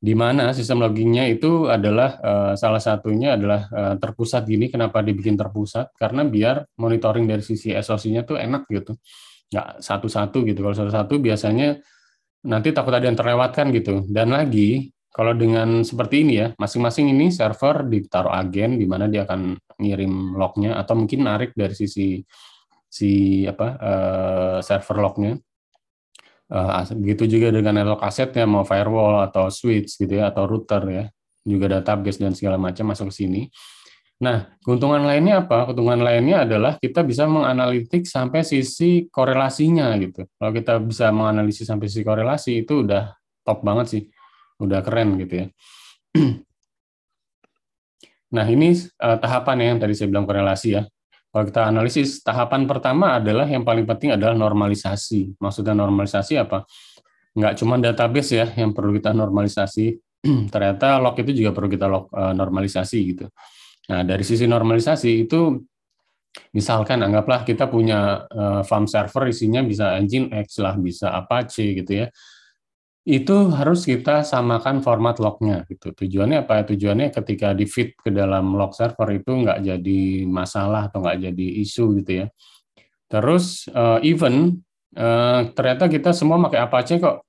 [0.00, 4.72] di mana sistem loggingnya itu adalah uh, salah satunya adalah uh, terpusat gini.
[4.72, 5.92] Kenapa dibikin terpusat?
[5.92, 8.96] Karena biar monitoring dari sisi SOC-nya tuh enak gitu,
[9.52, 10.64] nggak satu-satu gitu.
[10.64, 11.76] Kalau satu-satu biasanya
[12.48, 14.08] nanti takut ada yang terlewatkan gitu.
[14.08, 19.28] Dan lagi kalau dengan seperti ini ya, masing-masing ini server ditaruh agen di mana dia
[19.28, 22.24] akan ngirim lognya atau mungkin narik dari sisi
[22.90, 25.32] si apa uh, server lognya
[26.50, 31.04] Uh, begitu juga dengan network asetnya mau firewall atau switch gitu ya atau router ya
[31.46, 33.42] juga database dan segala macam masuk ke sini.
[34.20, 35.72] Nah, keuntungan lainnya apa?
[35.72, 40.28] Keuntungan lainnya adalah kita bisa menganalitik sampai sisi korelasinya gitu.
[40.36, 44.02] Kalau kita bisa menganalisis sampai sisi korelasi itu udah top banget sih.
[44.60, 45.46] Udah keren gitu ya.
[48.30, 50.86] Nah, ini uh, tahapan yang tadi saya bilang korelasi ya.
[51.30, 55.38] Kalau kita analisis, tahapan pertama adalah yang paling penting adalah normalisasi.
[55.38, 56.66] Maksudnya normalisasi apa?
[57.38, 59.94] Nggak cuma database ya yang perlu kita normalisasi.
[60.52, 63.26] Ternyata log itu juga perlu kita log, uh, normalisasi gitu.
[63.94, 65.54] Nah, dari sisi normalisasi itu
[66.54, 72.06] misalkan anggaplah kita punya uh, farm server isinya bisa engine X lah, bisa Apache gitu
[72.06, 72.10] ya
[73.08, 75.96] itu harus kita samakan format lognya gitu.
[75.96, 76.68] Tujuannya apa?
[76.68, 81.46] Tujuannya ketika di feed ke dalam log server itu nggak jadi masalah atau nggak jadi
[81.64, 82.26] isu gitu ya.
[83.08, 84.60] Terus uh, even
[84.94, 87.24] uh, ternyata kita semua pakai Apache kok.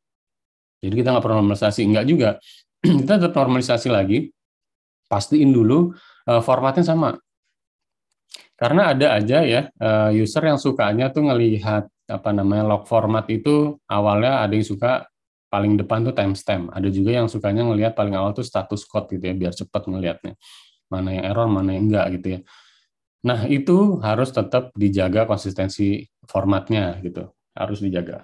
[0.84, 2.30] Jadi kita nggak perlu normalisasi, nggak juga.
[3.02, 4.28] kita tetap normalisasi lagi,
[5.08, 5.96] pastiin dulu
[6.28, 7.16] uh, formatnya sama.
[8.60, 13.80] Karena ada aja ya uh, user yang sukanya tuh ngelihat apa namanya log format itu
[13.90, 15.11] awalnya ada yang suka
[15.52, 16.72] paling depan tuh timestamp.
[16.72, 20.40] Ada juga yang sukanya ngelihat paling awal tuh status code gitu ya, biar cepat ngelihatnya.
[20.88, 22.40] Mana yang error, mana yang enggak gitu ya.
[23.22, 27.30] Nah, itu harus tetap dijaga konsistensi formatnya gitu.
[27.52, 28.24] Harus dijaga.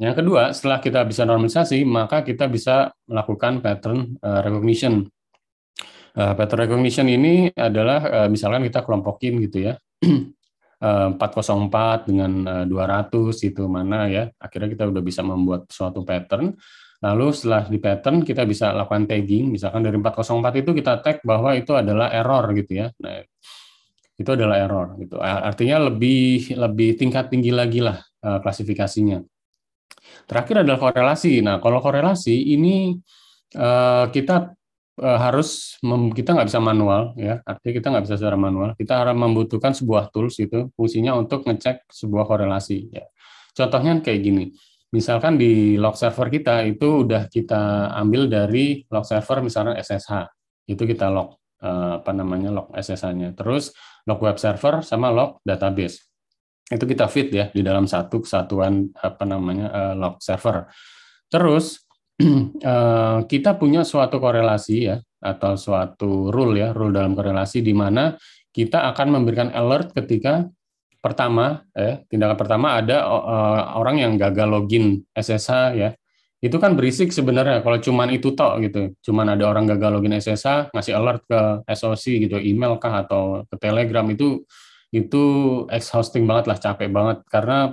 [0.00, 5.06] Yang kedua, setelah kita bisa normalisasi, maka kita bisa melakukan pattern uh, recognition.
[6.16, 9.76] Uh, pattern recognition ini adalah uh, misalkan kita kelompokin gitu ya.
[10.82, 13.14] 404 dengan 200
[13.46, 14.26] itu mana ya.
[14.42, 16.58] Akhirnya kita udah bisa membuat suatu pattern.
[17.02, 19.54] Lalu setelah di pattern kita bisa lakukan tagging.
[19.54, 22.90] Misalkan dari 404 itu kita tag bahwa itu adalah error gitu ya.
[22.98, 23.22] Nah,
[24.18, 25.22] itu adalah error gitu.
[25.22, 29.22] Artinya lebih lebih tingkat tinggi lagi lah klasifikasinya.
[30.26, 31.42] Terakhir adalah korelasi.
[31.42, 32.98] Nah, kalau korelasi ini
[34.10, 34.50] kita
[35.00, 38.74] uh, harus mem, kita nggak bisa manual ya, artinya kita nggak bisa secara manual.
[38.76, 42.92] Kita harus membutuhkan sebuah tools itu fungsinya untuk ngecek sebuah korelasi.
[42.92, 43.08] Ya.
[43.56, 44.44] Contohnya kayak gini.
[44.92, 50.28] Misalkan di log server kita itu udah kita ambil dari log server misalnya SSH.
[50.68, 53.32] Itu kita log uh, apa namanya log SSH-nya.
[53.32, 53.72] Terus
[54.04, 56.12] log web server sama log database
[56.72, 60.64] itu kita fit ya di dalam satu kesatuan apa namanya uh, log server.
[61.28, 61.84] Terus
[62.20, 68.18] uh, kita punya suatu korelasi ya atau suatu rule ya rule dalam korelasi di mana
[68.52, 70.44] kita akan memberikan alert ketika
[71.02, 75.90] pertama eh tindakan pertama ada uh, orang yang gagal login SSH ya.
[76.42, 78.90] Itu kan berisik sebenarnya kalau cuman itu tok gitu.
[78.98, 81.40] Cuman ada orang gagal login SSH ngasih alert ke
[81.70, 84.42] SOC gitu email kah atau ke Telegram itu
[84.92, 85.22] itu
[85.72, 87.22] exhausting banget lah, capek banget.
[87.30, 87.72] Karena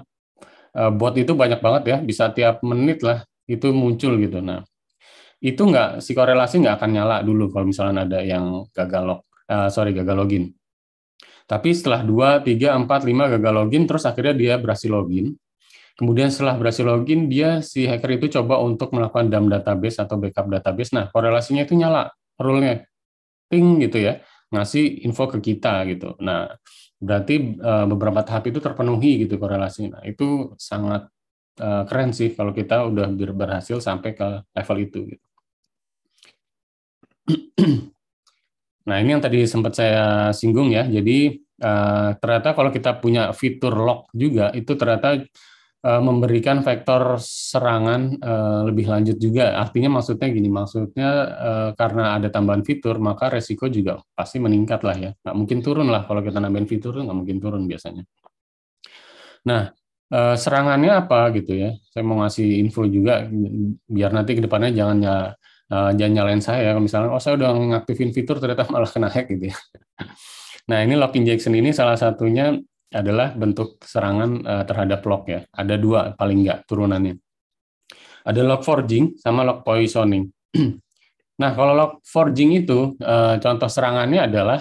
[0.78, 4.40] uh, bot itu banyak banget ya, bisa tiap menit lah itu muncul gitu.
[4.46, 4.62] Nah,
[5.42, 9.20] itu nggak si korelasi nggak akan nyala dulu kalau misalnya ada yang gagal log,
[9.50, 10.54] uh, sorry gagal login.
[11.50, 15.34] Tapi setelah 2, 3, 4, 5 gagal login, terus akhirnya dia berhasil login.
[15.98, 20.46] Kemudian setelah berhasil login, dia si hacker itu coba untuk melakukan dump database atau backup
[20.46, 20.94] database.
[20.94, 22.86] Nah, korelasinya itu nyala, rule-nya.
[23.50, 24.22] Ping gitu ya,
[24.54, 26.14] ngasih info ke kita gitu.
[26.22, 26.54] Nah,
[27.02, 29.90] berarti uh, beberapa tahap itu terpenuhi gitu korelasi.
[29.90, 31.10] Nah, itu sangat
[31.60, 35.00] uh, keren sih kalau kita udah berhasil sampai ke level itu.
[35.14, 35.26] Gitu.
[38.90, 40.88] nah, ini yang tadi sempat saya singgung ya.
[40.88, 45.22] Jadi uh, ternyata kalau kita punya fitur lock juga, itu ternyata
[45.86, 48.18] uh, memberikan vektor serangan
[48.66, 49.60] lebih lanjut juga.
[49.60, 51.10] Artinya maksudnya gini, maksudnya
[51.76, 55.12] karena ada tambahan fitur, maka resiko juga pasti meningkat lah ya.
[55.22, 58.04] Nggak mungkin turun lah kalau kita nambahin fitur, nggak mungkin turun biasanya.
[59.48, 59.72] Nah,
[60.14, 61.70] uh, serangannya apa gitu ya?
[61.90, 63.26] Saya mau ngasih info juga,
[63.86, 65.16] biar nanti ke depannya jangan ya,
[65.74, 66.74] uh, jangan nyalain saya.
[66.74, 69.58] Kalau misalnya, oh saya udah ngaktifin fitur, ternyata malah kena hack gitu ya.
[70.70, 72.54] Nah, ini lock injection ini salah satunya
[72.90, 75.46] adalah bentuk serangan uh, terhadap lock ya.
[75.50, 77.18] Ada dua paling enggak turunannya.
[78.26, 80.30] Ada lock forging sama lock poisoning.
[81.42, 82.94] nah, kalau lock forging itu
[83.42, 84.60] contoh serangannya adalah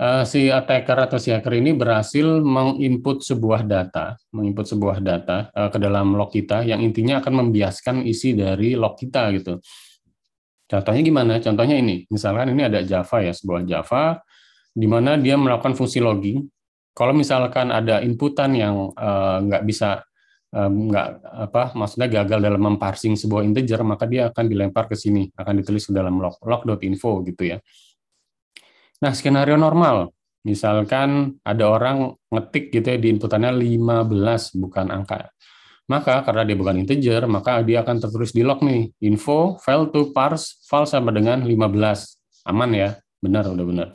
[0.00, 5.70] uh, si attacker atau si hacker ini berhasil menginput sebuah data, menginput sebuah data uh,
[5.70, 9.60] ke dalam lock kita yang intinya akan membiaskan isi dari lock kita gitu.
[10.64, 11.32] Contohnya gimana?
[11.38, 14.18] Contohnya ini, misalkan ini ada Java ya, sebuah Java
[14.74, 16.42] di mana dia melakukan fungsi logging
[16.94, 20.02] kalau misalkan ada inputan yang uh, nggak bisa
[20.54, 21.08] nggak
[21.50, 25.82] apa maksudnya gagal dalam memparsing sebuah integer maka dia akan dilempar ke sini akan ditulis
[25.82, 27.58] ke dalam log log.info gitu ya
[29.04, 30.08] nah skenario normal.
[30.48, 35.28] Misalkan ada orang ngetik gitu ya di inputannya 15 bukan angka.
[35.84, 38.88] Maka karena dia bukan integer maka dia akan tertulis di log nih.
[39.04, 42.90] Info file to parse file sama dengan 15 aman ya?
[43.20, 43.88] Benar udah benar.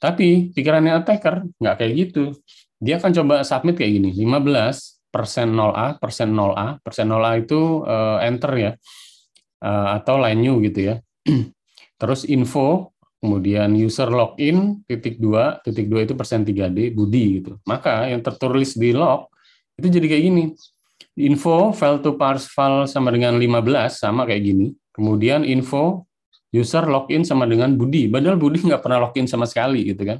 [0.00, 2.32] Tapi pikirannya attacker nggak kayak gitu.
[2.80, 8.22] Dia akan coba submit kayak gini, 15 persen 0A, persen 0A, persen 0A itu uh,
[8.22, 8.70] enter ya,
[9.66, 11.02] uh, atau line new gitu ya.
[12.00, 17.58] Terus info, kemudian user login, titik dua, titik dua itu persen 3D, Budi gitu.
[17.66, 19.26] Maka yang tertulis di log,
[19.74, 20.44] itu jadi kayak gini.
[21.18, 24.70] Info, file to parse file sama dengan 15, sama kayak gini.
[24.94, 26.06] Kemudian info,
[26.54, 28.06] user login sama dengan Budi.
[28.06, 30.18] Padahal Budi nggak pernah login sama sekali gitu kan.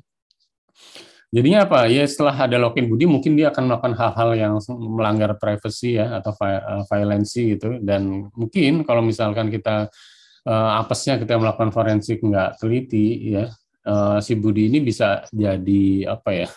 [1.28, 1.92] Jadinya apa?
[1.92, 6.32] Ya setelah ada login Budi mungkin dia akan melakukan hal-hal yang melanggar privacy ya atau
[6.40, 9.92] eh, violency gitu dan mungkin kalau misalkan kita
[10.46, 13.50] uh, apesnya kita melakukan forensik nggak teliti ya
[13.88, 16.48] uh, si Budi ini bisa jadi apa ya?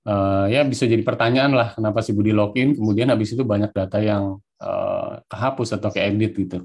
[0.00, 4.00] Uh, ya bisa jadi pertanyaan lah kenapa si Budi login kemudian habis itu banyak data
[4.00, 6.64] yang uh, kehapus atau keedit gitu.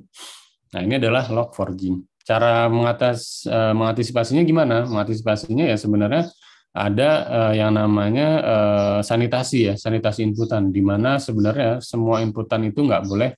[0.72, 4.90] Nah, ini adalah log forging cara mengatas uh, mengantisipasinya gimana?
[4.90, 6.26] Mengantisipasinya ya sebenarnya
[6.76, 12.84] ada uh, yang namanya uh, sanitasi ya, sanitasi inputan, di mana sebenarnya semua inputan itu
[12.84, 13.32] nggak boleh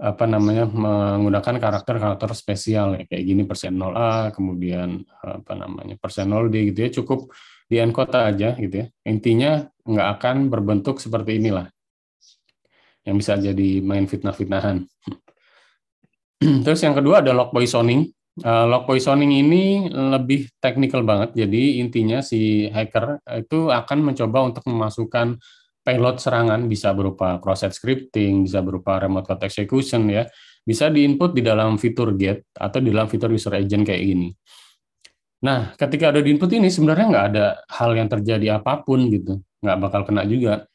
[0.00, 6.72] apa namanya menggunakan karakter-karakter spesial ya kayak gini persen 0A kemudian apa namanya persen 0D
[6.72, 7.28] gitu ya cukup
[7.68, 11.68] di encode aja gitu ya intinya nggak akan berbentuk seperti inilah
[13.04, 14.88] yang bisa jadi main fitnah-fitnahan
[16.64, 18.08] Terus yang kedua ada lock poisoning.
[18.40, 21.36] Uh, lock poisoning ini lebih teknikal banget.
[21.36, 25.36] Jadi intinya si hacker itu akan mencoba untuk memasukkan
[25.80, 30.28] payload serangan bisa berupa cross-site scripting, bisa berupa remote code execution ya.
[30.60, 34.28] Bisa diinput di dalam fitur get atau di dalam fitur user agent kayak gini.
[35.40, 37.46] Nah, ketika ada di input ini sebenarnya nggak ada
[37.80, 40.68] hal yang terjadi apa pun gitu, nggak bakal kena juga.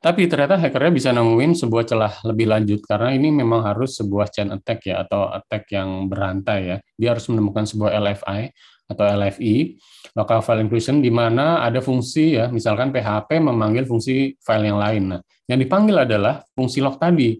[0.00, 4.48] Tapi ternyata hackernya bisa nemuin sebuah celah lebih lanjut karena ini memang harus sebuah chain
[4.48, 6.76] attack ya atau attack yang berantai ya.
[6.96, 8.48] Dia harus menemukan sebuah LFI
[8.90, 9.78] atau LFI,
[10.18, 15.02] local file inclusion, di mana ada fungsi ya, misalkan PHP memanggil fungsi file yang lain.
[15.14, 17.38] Nah, yang dipanggil adalah fungsi log tadi.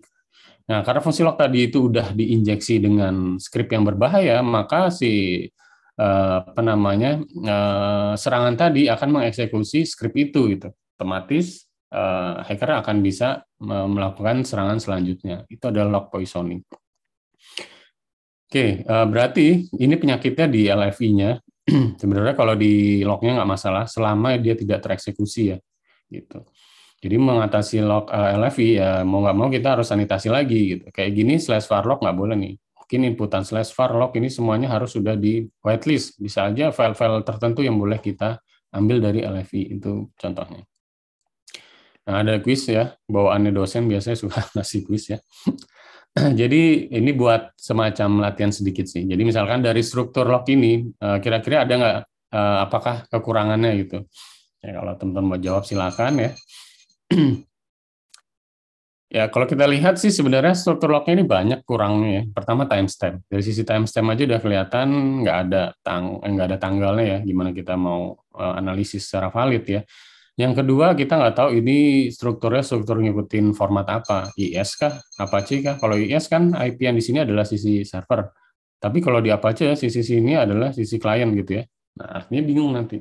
[0.70, 5.44] Nah, karena fungsi log tadi itu udah diinjeksi dengan script yang berbahaya, maka si
[5.98, 10.70] eh, apa namanya eh, serangan tadi akan mengeksekusi script itu gitu.
[10.94, 15.44] Otomatis eh, hacker akan bisa melakukan serangan selanjutnya.
[15.50, 16.62] Itu adalah log poisoning.
[18.50, 21.38] Oke, uh, berarti ini penyakitnya di LFI-nya.
[22.02, 25.58] Sebenarnya kalau di lognya nggak masalah, selama dia tidak tereksekusi ya,
[26.10, 26.42] gitu.
[26.98, 30.90] Jadi mengatasi log uh, eh, LFI ya mau nggak mau kita harus sanitasi lagi gitu.
[30.90, 32.54] Kayak gini slash var log nggak boleh nih.
[32.58, 36.18] Mungkin inputan slash var log ini semuanya harus sudah di whitelist.
[36.18, 38.42] Bisa aja file-file tertentu yang boleh kita
[38.74, 40.66] ambil dari LFI itu contohnya.
[42.02, 45.22] Nah, ada quiz ya, bawaannya dosen biasanya suka ngasih quiz ya.
[46.40, 49.06] Jadi ini buat semacam latihan sedikit sih.
[49.06, 51.96] Jadi misalkan dari struktur log ini, eh, kira-kira ada nggak
[52.30, 53.98] eh, apakah kekurangannya gitu?
[54.60, 56.30] Ya kalau teman-teman mau jawab silakan ya.
[59.10, 62.22] Ya, kalau kita lihat sih sebenarnya struktur lognya ini banyak kurangnya ya.
[62.30, 63.26] Pertama timestamp.
[63.26, 64.88] Dari sisi timestamp aja udah kelihatan
[65.26, 67.18] nggak ada tang nggak ada tanggalnya ya.
[67.26, 69.82] Gimana kita mau eh, analisis secara valid ya.
[70.38, 75.76] Yang kedua, kita nggak tahu ini strukturnya struktur ngikutin format apa, IS kah, Apache kah?
[75.76, 78.30] Kalau IS kan IP yang di sini adalah sisi server.
[78.80, 81.64] Tapi kalau di Apache sisi sini adalah sisi klien gitu ya.
[82.00, 82.96] Nah, artinya bingung nanti.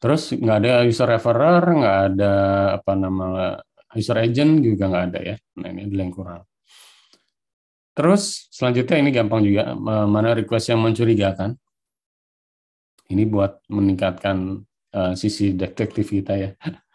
[0.00, 2.32] Terus nggak ada user referrer, nggak ada
[2.80, 3.58] apa nama
[3.92, 5.36] user agent juga nggak ada ya.
[5.58, 6.42] Nah ini adalah yang kurang.
[7.92, 9.74] Terus selanjutnya ini gampang juga,
[10.06, 11.58] mana request yang mencurigakan.
[13.10, 14.62] Ini buat meningkatkan
[14.94, 16.50] uh, sisi detektif kita ya.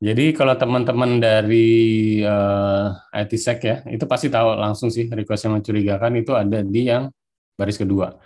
[0.00, 5.60] Jadi kalau teman-teman dari uh, eh, ITSEC ya, itu pasti tahu langsung sih request yang
[5.60, 7.12] mencurigakan itu ada di yang
[7.52, 8.16] baris kedua.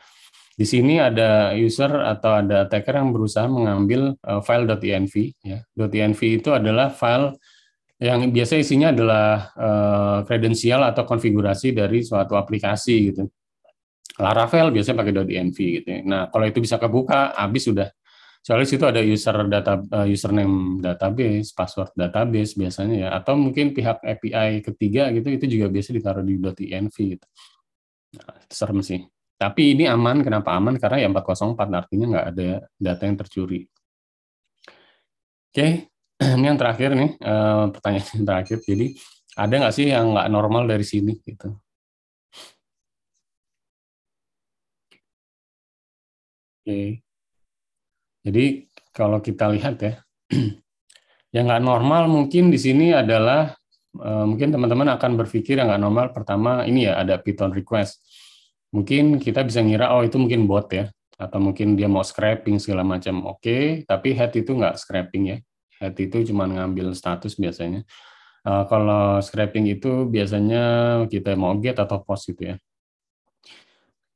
[0.55, 5.67] Di sini ada user atau ada attacker yang berusaha mengambil uh, file .env ya.
[5.75, 7.35] .env itu adalah file
[7.99, 9.51] yang biasa isinya adalah
[10.27, 13.27] kredensial uh, atau konfigurasi dari suatu aplikasi gitu.
[14.23, 15.89] Laravel biasanya pakai .env gitu.
[15.91, 16.01] Ya.
[16.07, 17.91] Nah, kalau itu bisa kebuka, habis sudah
[18.45, 24.05] Soalnya situ ada user data uh, username database, password database biasanya ya, atau mungkin pihak
[24.05, 26.37] API ketiga gitu itu juga biasa ditaruh di
[26.77, 27.27] .env gitu.
[28.21, 29.01] Nah, serem sih.
[29.41, 30.77] Tapi ini aman, kenapa aman?
[30.77, 33.61] Karena ya 404 artinya nggak ada data yang tercuri.
[35.49, 35.89] Oke,
[36.37, 38.59] ini yang terakhir nih, uh, pertanyaan yang terakhir.
[38.61, 38.87] Jadi
[39.41, 41.49] ada nggak sih yang nggak normal dari sini gitu?
[46.65, 47.05] Oke.
[48.25, 50.01] Jadi kalau kita lihat ya,
[51.37, 53.53] yang nggak normal mungkin di sini adalah
[54.01, 58.01] uh, mungkin teman-teman akan berpikir yang nggak normal pertama ini ya ada Python request.
[58.73, 60.91] Mungkin kita bisa ngira oh itu mungkin bot ya,
[61.21, 63.23] atau mungkin dia mau scraping segala macam.
[63.29, 65.39] Oke, okay, tapi head itu nggak scraping ya.
[65.79, 67.85] Head itu cuma ngambil status biasanya.
[68.45, 70.63] Uh, kalau scraping itu biasanya
[71.09, 72.57] kita mau get atau post gitu ya.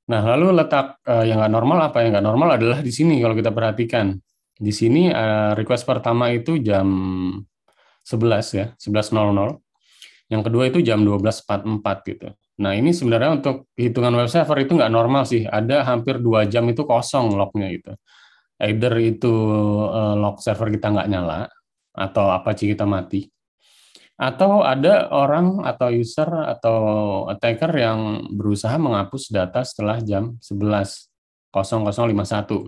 [0.09, 3.37] Nah, lalu letak uh, yang nggak normal apa yang nggak normal adalah di sini kalau
[3.37, 4.17] kita perhatikan.
[4.59, 6.89] Di sini uh, request pertama itu jam
[8.03, 10.33] 11 ya, 11.00.
[10.33, 12.29] Yang kedua itu jam 12.44 gitu.
[12.59, 15.47] Nah, ini sebenarnya untuk hitungan web server itu nggak normal sih.
[15.47, 17.93] Ada hampir dua jam itu kosong lognya gitu.
[18.59, 19.33] Either itu
[19.87, 21.47] uh, log server kita nggak nyala,
[21.95, 23.27] atau apa sih kita mati
[24.19, 26.79] atau ada orang atau user atau
[27.31, 31.55] attacker yang berusaha menghapus data setelah jam 11.0051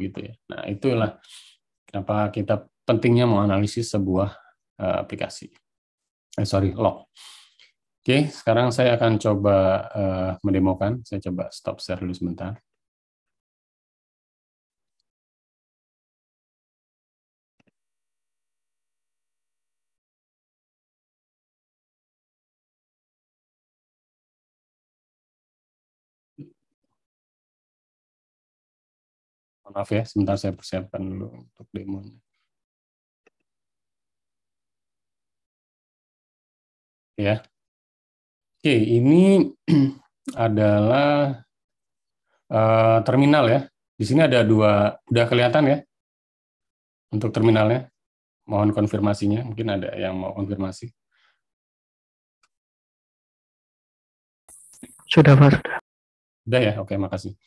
[0.06, 0.34] gitu ya.
[0.46, 1.18] Nah, itulah
[1.90, 4.30] kenapa kita pentingnya menganalisis sebuah
[4.78, 5.50] uh, aplikasi.
[6.38, 7.10] Eh, sorry, log.
[8.00, 9.56] Oke, sekarang saya akan coba
[9.90, 11.02] uh, mendemokan.
[11.02, 12.54] Saya coba stop share dulu sebentar.
[29.70, 32.18] Maaf ya, sebentar saya persiapkan dulu untuk demonya.
[37.14, 37.44] Ya.
[38.58, 39.54] Oke, ini
[40.34, 41.44] adalah
[42.50, 43.60] uh, terminal ya.
[43.94, 45.78] Di sini ada dua, udah kelihatan ya
[47.14, 47.86] untuk terminalnya.
[48.50, 50.90] Mohon konfirmasinya, mungkin ada yang mau konfirmasi.
[55.06, 55.62] Sudah, Pak.
[55.62, 55.78] Sudah.
[56.42, 57.38] Sudah ya, oke, makasih.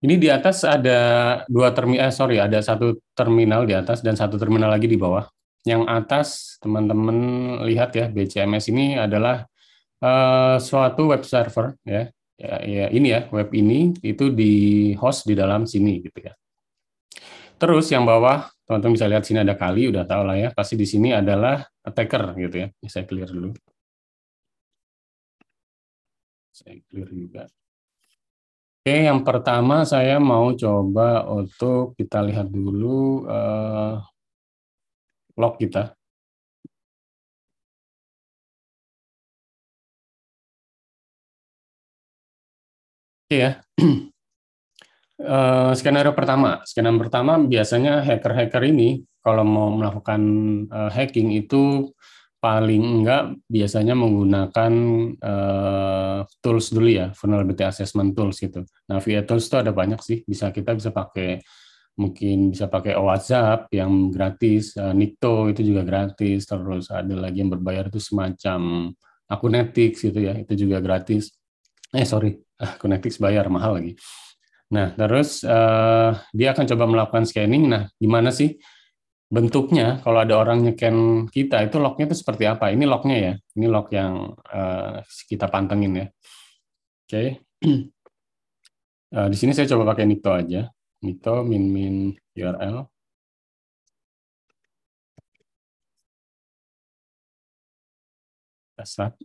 [0.00, 0.98] Ini di atas ada
[1.44, 5.28] dua terminal, eh, sorry, ada satu terminal di atas dan satu terminal lagi di bawah.
[5.68, 7.16] yang atas teman-teman
[7.68, 9.44] lihat ya BCMS ini adalah
[10.00, 12.08] uh, suatu web server ya.
[12.40, 12.54] ya.
[12.64, 14.52] Ya ini ya web ini itu di
[14.96, 16.32] host di dalam sini gitu ya.
[17.60, 20.88] Terus yang bawah teman-teman bisa lihat sini ada kali udah tahu lah ya pasti di
[20.88, 22.68] sini adalah attacker gitu ya.
[22.88, 23.52] Saya clear dulu.
[26.56, 27.44] Saya clear juga.
[28.80, 34.00] Oke, yang pertama saya mau coba untuk kita lihat dulu uh,
[35.36, 35.92] log kita.
[43.28, 43.60] Oke ya.
[45.20, 50.20] Uh, skenario pertama, skenario pertama biasanya hacker-hacker ini kalau mau melakukan
[50.72, 51.92] uh, hacking itu
[52.40, 54.72] paling enggak biasanya menggunakan
[55.20, 58.64] uh, tools dulu ya, vulnerability assessment tools gitu.
[58.88, 61.44] Nah, via tools itu ada banyak sih, bisa kita bisa pakai
[62.00, 67.52] mungkin bisa pakai WhatsApp yang gratis, uh, Nikto itu juga gratis, terus ada lagi yang
[67.52, 68.88] berbayar itu semacam
[69.28, 71.36] Akunetix gitu ya, itu juga gratis.
[71.92, 73.92] Eh sorry, Akunetix bayar mahal lagi.
[74.72, 77.68] Nah, terus uh, dia akan coba melakukan scanning.
[77.68, 78.56] Nah, gimana sih
[79.30, 80.96] bentuknya kalau ada orang nyeken
[81.30, 82.74] kita itu lognya itu seperti apa?
[82.74, 83.32] Ini lognya ya.
[83.56, 84.98] Ini log yang uh,
[85.30, 86.06] kita pantengin ya.
[87.06, 87.08] Oke.
[87.08, 87.28] Okay.
[89.10, 90.70] Uh, di sini saya coba pakai Nikto aja.
[91.02, 91.94] Nikto min min
[92.38, 92.86] URL.
[98.78, 99.18] Dasar.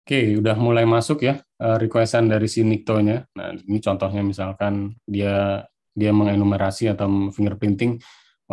[0.00, 3.28] Oke, udah mulai masuk ya requestan dari si Nikto-nya.
[3.36, 5.66] Nah, ini contohnya misalkan dia
[5.98, 7.98] dia mengenumerasi atau fingerprinting,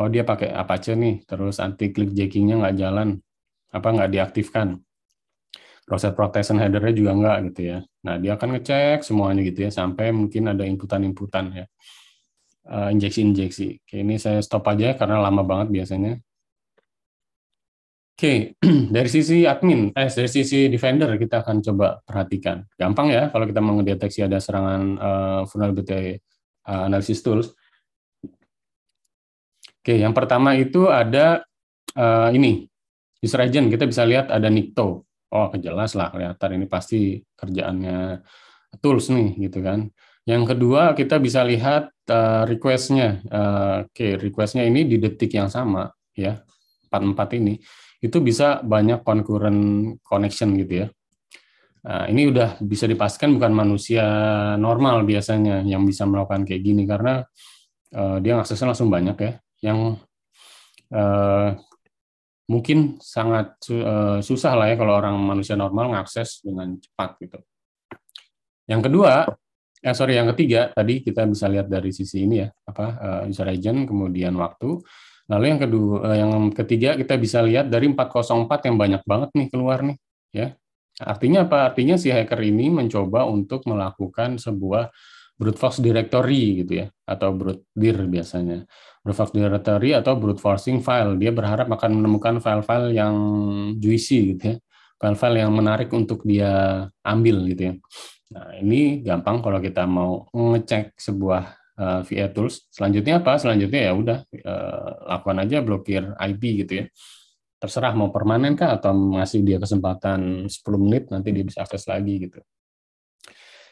[0.02, 3.22] oh dia pakai apa aja nih, terus anti click jackingnya nggak jalan,
[3.70, 4.82] apa nggak diaktifkan.
[5.86, 7.80] Proses protection header-nya juga nggak gitu ya.
[8.02, 11.66] Nah, dia akan ngecek semuanya gitu ya, sampai mungkin ada inputan-inputan ya.
[12.66, 13.86] Injeksi-injeksi.
[13.86, 16.18] Oke, ini saya stop aja karena lama banget biasanya.
[18.16, 18.56] Oke,
[18.96, 22.64] dari sisi admin, eh dari sisi defender kita akan coba perhatikan.
[22.80, 26.18] Gampang ya kalau kita mendeteksi ada serangan uh, vulnerability
[26.68, 27.54] uh, analysis tools.
[29.86, 31.46] Oke, yang pertama itu ada
[31.94, 32.66] uh, ini
[33.22, 33.70] user agent.
[33.70, 35.06] Kita bisa lihat ada Nikto.
[35.30, 38.22] Oh, jelas lah kelihatan ini pasti kerjaannya
[38.82, 39.90] tools nih gitu kan.
[40.26, 43.22] Yang kedua kita bisa lihat uh, requestnya.
[43.30, 45.86] Uh, Oke, okay, requestnya ini di detik yang sama
[46.18, 46.42] ya,
[46.90, 47.62] empat empat ini
[48.02, 50.88] itu bisa banyak concurrent connection gitu ya.
[51.86, 54.06] Nah, ini udah bisa dipastikan bukan manusia
[54.58, 57.22] normal biasanya yang bisa melakukan kayak gini karena
[57.94, 59.32] uh, dia aksesnya langsung banyak ya.
[59.62, 60.02] Yang
[60.90, 61.54] uh,
[62.50, 67.38] mungkin sangat uh, susah lah ya kalau orang manusia normal mengakses dengan cepat gitu.
[68.66, 69.30] Yang kedua,
[69.86, 73.46] eh sorry yang ketiga tadi kita bisa lihat dari sisi ini ya apa uh, user
[73.46, 74.82] agent kemudian waktu
[75.26, 79.48] Lalu yang kedua, eh, yang ketiga kita bisa lihat dari 404 yang banyak banget nih
[79.50, 79.98] keluar nih,
[80.30, 80.48] ya.
[81.02, 81.72] Artinya apa?
[81.72, 84.92] Artinya si hacker ini mencoba untuk melakukan sebuah
[85.36, 88.64] brute force directory gitu ya, atau brute dir biasanya.
[89.04, 91.20] Brute force directory atau brute forcing file.
[91.20, 93.16] Dia berharap akan menemukan file-file yang
[93.76, 94.56] juicy gitu ya,
[94.96, 97.74] file-file yang menarik untuk dia ambil gitu ya.
[98.26, 101.44] Nah, ini gampang kalau kita mau ngecek sebuah
[101.78, 102.66] uh, eh, VA tools.
[102.72, 103.38] Selanjutnya apa?
[103.38, 106.86] Selanjutnya ya udah uh, lakukan aja blokir IP gitu ya.
[107.66, 112.30] Terserah mau permanen kah atau masih dia kesempatan 10 menit nanti dia bisa akses lagi
[112.30, 112.38] gitu.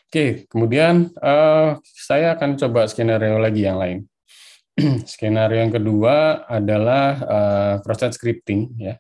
[0.10, 4.10] Oke, kemudian uh, saya akan coba skenario lagi yang lain.
[5.14, 8.98] skenario yang kedua adalah uh, proses scripting ya.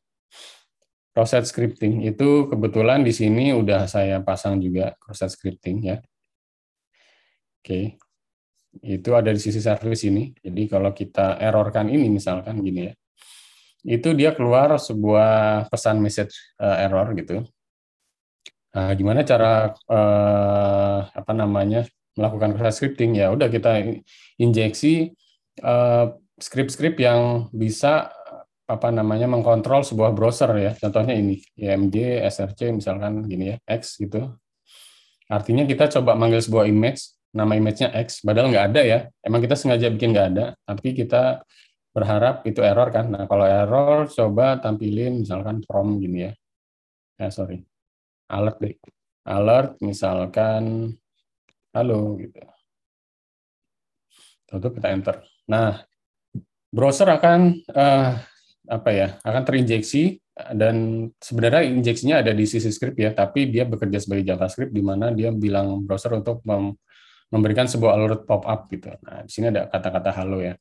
[1.09, 5.97] Proses scripting itu kebetulan di sini udah saya pasang juga proses scripting ya.
[7.65, 7.97] Oke,
[8.85, 10.37] itu ada di sisi service ini.
[10.37, 12.93] Jadi kalau kita errorkan ini misalkan gini ya,
[13.83, 17.43] itu dia keluar sebuah pesan message uh, error gitu.
[18.73, 21.85] Nah, gimana cara uh, apa namanya
[22.17, 23.19] melakukan proses scripting?
[23.19, 23.83] Ya udah kita
[24.41, 25.13] injeksi
[25.61, 28.09] uh, script-script yang bisa
[28.63, 30.71] apa namanya mengkontrol sebuah browser ya.
[30.79, 34.33] Contohnya ini IMG, SRC misalkan gini ya, X gitu.
[35.29, 38.99] Artinya kita coba manggil sebuah image nama image-nya X, padahal nggak ada ya.
[39.25, 41.41] Emang kita sengaja bikin nggak ada, tapi kita
[41.93, 43.13] berharap itu error kan.
[43.13, 46.31] Nah, kalau error, coba tampilin misalkan from gini ya.
[47.21, 47.61] Ya, sorry.
[48.33, 48.75] Alert deh.
[49.29, 50.91] Alert misalkan
[51.71, 52.41] halo gitu.
[54.49, 55.21] Tutup kita enter.
[55.45, 55.85] Nah,
[56.73, 58.17] browser akan uh,
[58.67, 59.07] apa ya?
[59.21, 64.73] akan terinjeksi dan sebenarnya injeksinya ada di sisi script ya, tapi dia bekerja sebagai JavaScript
[64.73, 66.73] di mana dia bilang browser untuk mem
[67.33, 68.93] memberikan sebuah alert pop up gitu.
[69.01, 70.53] Nah, di sini ada kata-kata halo ya.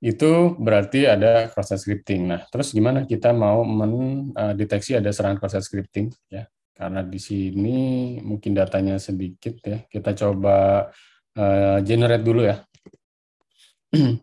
[0.00, 2.28] Itu berarti ada cross scripting.
[2.28, 6.44] Nah, terus gimana kita mau mendeteksi ada serangan cross scripting ya?
[6.76, 7.78] Karena di sini
[8.20, 9.80] mungkin datanya sedikit ya.
[9.88, 10.88] Kita coba
[11.40, 12.60] uh, generate dulu ya.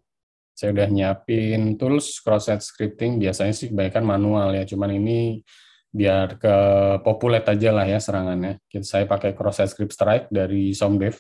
[0.58, 3.18] Saya udah nyiapin tools cross scripting.
[3.18, 4.70] Biasanya sih kebanyakan manual ya.
[4.70, 5.42] Cuman ini
[5.90, 6.56] biar ke
[7.02, 8.62] populer aja lah ya serangannya.
[8.86, 11.18] Saya pakai cross script strike dari Somdev.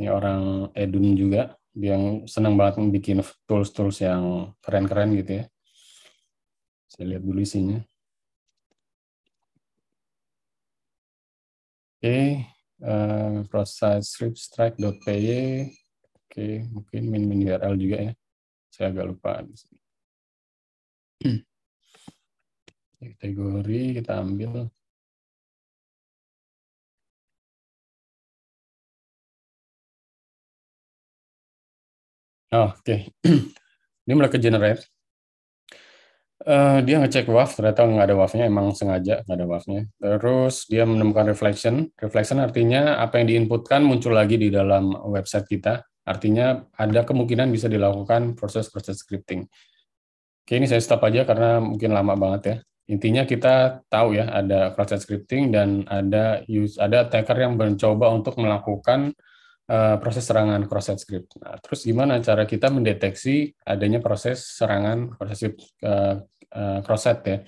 [0.00, 5.44] Ini orang Edun juga yang senang banget bikin tools-tools yang keren-keren gitu ya.
[6.88, 7.78] Saya lihat dulu isinya.
[11.96, 12.24] Oke, okay,
[12.84, 14.84] uh, process strike.py.
[14.84, 15.64] Oke,
[16.28, 18.12] okay, mungkin min-min URL juga ya.
[18.72, 19.80] Saya agak lupa di sini.
[22.96, 24.68] Kategori kita ambil
[32.56, 33.00] Oh, Oke, okay.
[34.08, 34.80] ini mulai ke generate.
[36.40, 39.80] Uh, dia ngecek WAF, ternyata nggak ada WAF-nya, emang sengaja nggak ada WAF-nya.
[40.00, 41.92] Terus dia menemukan reflection.
[42.00, 45.84] Reflection artinya apa yang diinputkan muncul lagi di dalam website kita.
[46.08, 49.44] Artinya ada kemungkinan bisa dilakukan proses-proses scripting.
[50.46, 52.56] Oke, ini saya stop aja karena mungkin lama banget ya.
[52.88, 58.38] Intinya kita tahu ya ada proses scripting dan ada use ada attacker yang mencoba untuk
[58.40, 59.12] melakukan
[59.70, 61.38] uh, proses serangan cross-site script.
[61.42, 66.22] Nah, terus gimana cara kita mendeteksi adanya proses serangan cross-site uh,
[66.54, 67.38] uh, cross-site ya?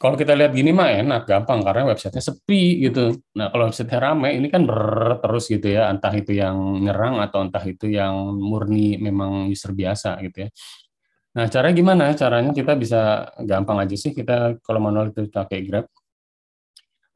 [0.00, 3.20] Kalau kita lihat gini mah enak, gampang karena websitenya sepi gitu.
[3.36, 7.44] Nah kalau website rame ini kan ber terus gitu ya, entah itu yang nyerang atau
[7.44, 10.50] entah itu yang murni memang user biasa gitu ya.
[11.36, 12.04] Nah caranya gimana?
[12.16, 15.84] Caranya kita bisa gampang aja sih kita kalau manual itu pakai Grab.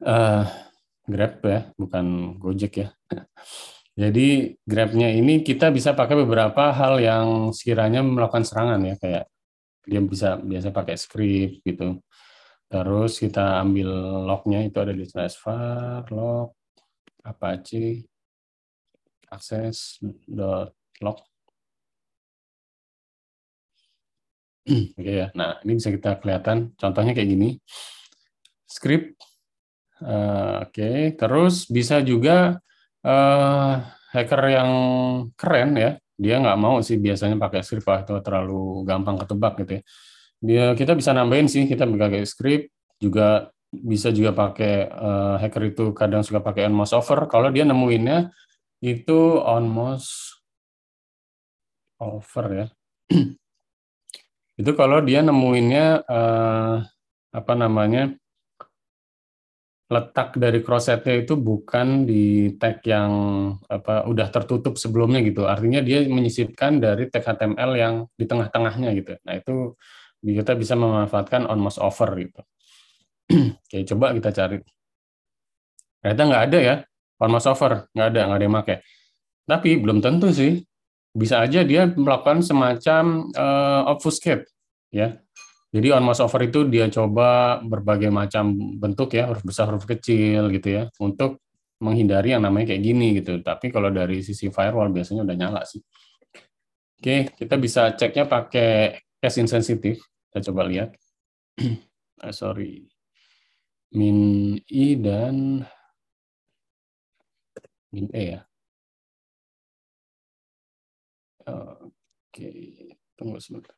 [0.05, 0.45] Uh,
[1.09, 2.87] Grab ya, bukan Gojek ya.
[3.95, 9.25] Jadi Grab-nya ini kita bisa pakai beberapa hal yang sekiranya melakukan serangan ya kayak
[9.87, 12.03] dia bisa biasa pakai script gitu.
[12.67, 13.87] Terus kita ambil
[14.27, 16.51] lognya itu ada di transfer log
[17.23, 18.03] apache
[19.31, 21.23] access dot log.
[24.99, 25.31] Oke ya.
[25.37, 27.49] Nah, ini bisa kita kelihatan contohnya kayak gini.
[28.65, 29.15] Script
[30.03, 31.15] uh, oke, okay.
[31.15, 32.59] terus bisa juga
[33.05, 34.71] uh, hacker yang
[35.37, 39.81] keren ya, dia nggak mau sih biasanya pakai script atau terlalu gampang ketebak gitu ya.
[40.45, 45.91] Dia kita bisa nambahin sih, kita pakai script juga bisa juga pakai uh, hacker itu
[45.91, 47.27] kadang suka pakai on mouse over.
[47.27, 48.31] Kalau dia nemuinnya
[48.81, 50.39] itu on mouse
[51.99, 52.67] over ya.
[54.61, 56.75] itu kalau dia nemuinnya uh,
[57.35, 58.15] apa namanya
[59.85, 63.11] letak dari crossetnya itu bukan di tag yang
[63.69, 65.45] apa udah tertutup sebelumnya gitu.
[65.45, 69.13] Artinya dia menyisipkan dari tag HTML yang di tengah-tengahnya gitu.
[69.21, 69.77] Nah, itu
[70.25, 72.41] kita bisa memanfaatkan on mouse over gitu.
[73.61, 74.57] Oke, coba kita cari.
[76.01, 76.75] Ternyata nggak ada ya
[77.21, 78.77] on mouse over, nggak ada, nggak ada yang pakai.
[79.45, 80.65] Tapi belum tentu sih.
[81.15, 84.51] Bisa aja dia melakukan semacam uh, obfuscate
[84.91, 85.15] ya
[85.75, 90.47] jadi on mouse over itu dia coba berbagai macam bentuk ya, huruf besar, huruf kecil
[90.55, 91.43] gitu ya, untuk
[91.83, 93.43] menghindari yang namanya kayak gini gitu.
[93.43, 95.83] Tapi kalau dari sisi firewall biasanya udah nyala sih.
[96.95, 99.99] Oke, kita bisa ceknya pakai case insensitive.
[100.31, 100.95] Kita coba lihat.
[102.23, 102.87] ah, sorry.
[103.91, 105.59] Min i dan
[107.91, 108.41] min e ya.
[111.51, 112.47] Oke,
[113.19, 113.75] tunggu sebentar.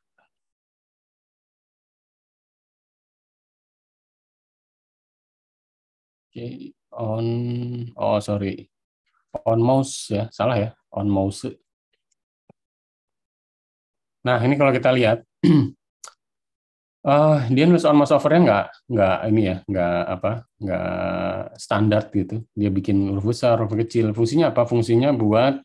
[6.37, 6.71] Okay.
[6.93, 7.25] on
[7.97, 8.69] oh sorry.
[9.45, 10.69] On mouse ya salah ya?
[10.93, 11.49] On mouse.
[14.25, 15.25] Nah ini kalau kita lihat
[17.05, 18.65] uh, dia nulis on mouse overnya nggak?
[18.93, 20.31] Nggak ini ya nggak apa
[20.61, 22.45] nggak standar gitu.
[22.53, 24.13] Dia bikin huruf besar huruf kecil.
[24.13, 24.65] Fungsinya apa?
[24.69, 25.61] Fungsinya buat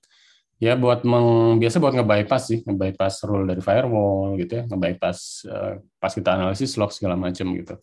[0.63, 2.61] ya buat meng, biasa buat nge-bypass sih.
[2.65, 4.63] Nge-bypass rule dari firewall gitu ya.
[4.69, 5.19] Nge-bypass
[5.49, 7.77] uh, pas kita analisis log segala macam gitu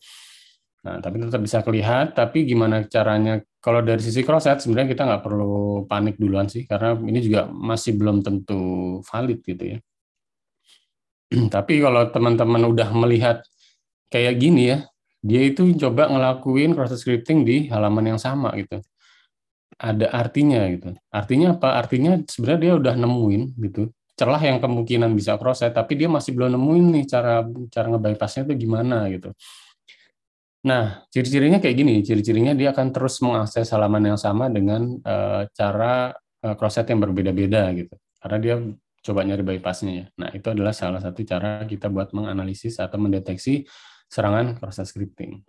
[0.80, 2.16] Nah, tapi tetap bisa kelihatan.
[2.16, 3.40] Tapi gimana caranya?
[3.60, 7.92] Kalau dari sisi cross-site, sebenarnya kita nggak perlu panik duluan sih, karena ini juga masih
[8.00, 8.60] belum tentu
[9.04, 9.78] valid gitu ya.
[11.54, 13.44] tapi kalau teman-teman udah melihat
[14.08, 14.78] kayak gini ya,
[15.20, 18.80] dia itu coba ngelakuin cross scripting di halaman yang sama gitu.
[19.80, 20.96] Ada artinya gitu.
[21.12, 21.68] Artinya apa?
[21.80, 26.36] Artinya sebenarnya dia udah nemuin gitu celah yang kemungkinan bisa cross site, tapi dia masih
[26.36, 27.40] belum nemuin nih cara
[27.72, 29.32] cara ngebypassnya itu gimana gitu.
[30.60, 31.94] Nah, ciri-cirinya kayak gini.
[32.04, 36.12] Ciri-cirinya dia akan terus mengakses halaman yang sama dengan uh, cara
[36.44, 37.94] uh, cross-site yang berbeda-beda gitu.
[38.20, 38.54] Karena dia
[39.00, 40.06] coba nyari bypassnya ya.
[40.20, 43.64] Nah, itu adalah salah satu cara kita buat menganalisis atau mendeteksi
[44.12, 45.40] serangan cross scripting.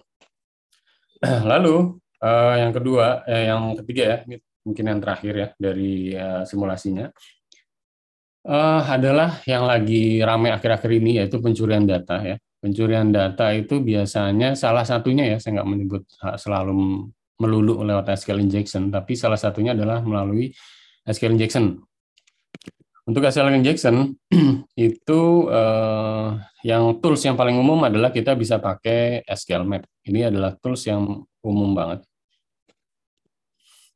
[1.52, 4.18] Lalu eh, yang kedua, eh, yang ketiga ya,
[4.64, 7.10] mungkin yang terakhir ya dari uh, simulasinya
[8.46, 12.38] uh, adalah yang lagi ramai akhir-akhir ini yaitu pencurian data ya.
[12.62, 16.04] Pencurian data itu biasanya salah satunya ya, saya nggak menyebut
[16.38, 17.10] selalu
[17.42, 20.54] melulu lewat SQL injection, tapi salah satunya adalah melalui
[21.10, 21.82] SQL injection.
[23.02, 24.14] Untuk SQL injection
[24.78, 29.90] itu uh, yang tools yang paling umum adalah kita bisa pakai SQL Map.
[30.06, 32.06] Ini adalah tools yang umum banget.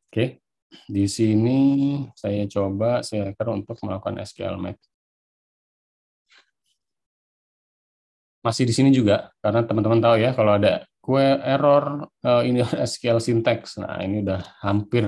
[0.09, 0.41] Oke,
[0.89, 1.59] di sini
[2.17, 4.81] saya coba share untuk melakukan SQL Map.
[8.45, 12.61] Masih di sini juga, karena teman-teman tahu ya, kalau ada kue error uh, ini
[12.93, 13.81] SQL syntax.
[13.81, 15.01] Nah, ini udah hampir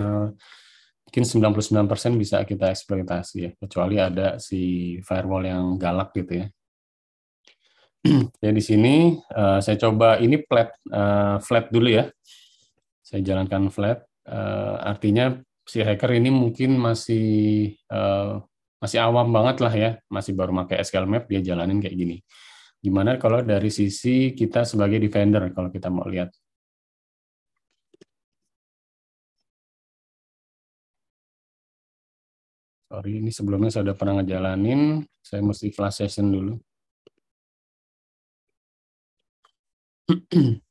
[1.07, 6.47] mungkin 99% bisa kita eksploitasi ya, kecuali ada si firewall yang galak gitu ya.
[8.45, 12.09] ya di sini uh, saya coba ini flat uh, flat dulu ya.
[13.05, 14.03] Saya jalankan flat.
[14.27, 18.43] Uh, artinya si hacker ini mungkin masih uh,
[18.84, 22.18] masih awam banget lah ya, masih baru pakai SQL Map dia jalanin kayak gini.
[22.88, 26.31] Gimana kalau dari sisi kita sebagai defender kalau kita mau lihat
[32.88, 35.03] Sorry, ini sebelumnya saya sudah pernah ngejalanin.
[35.19, 36.55] Saya mesti flash session dulu.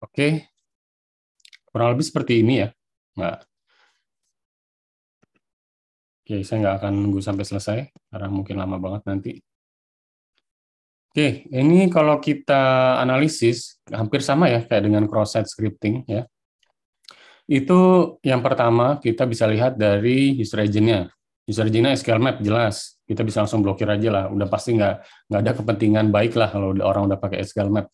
[0.00, 0.49] Oke,
[1.70, 2.68] kurang lebih seperti ini ya.
[3.16, 3.38] Nggak.
[6.20, 7.78] Oke, saya nggak akan nunggu sampai selesai,
[8.10, 9.32] karena mungkin lama banget nanti.
[11.10, 16.22] Oke, ini kalau kita analisis hampir sama ya kayak dengan cross-site scripting ya.
[17.50, 21.10] Itu yang pertama kita bisa lihat dari user agent-nya.
[21.50, 24.24] User agent-nya SQL Map jelas, kita bisa langsung blokir aja lah.
[24.30, 24.94] Udah pasti nggak
[25.26, 27.90] nggak ada kepentingan baik lah kalau orang udah pakai SQL Map.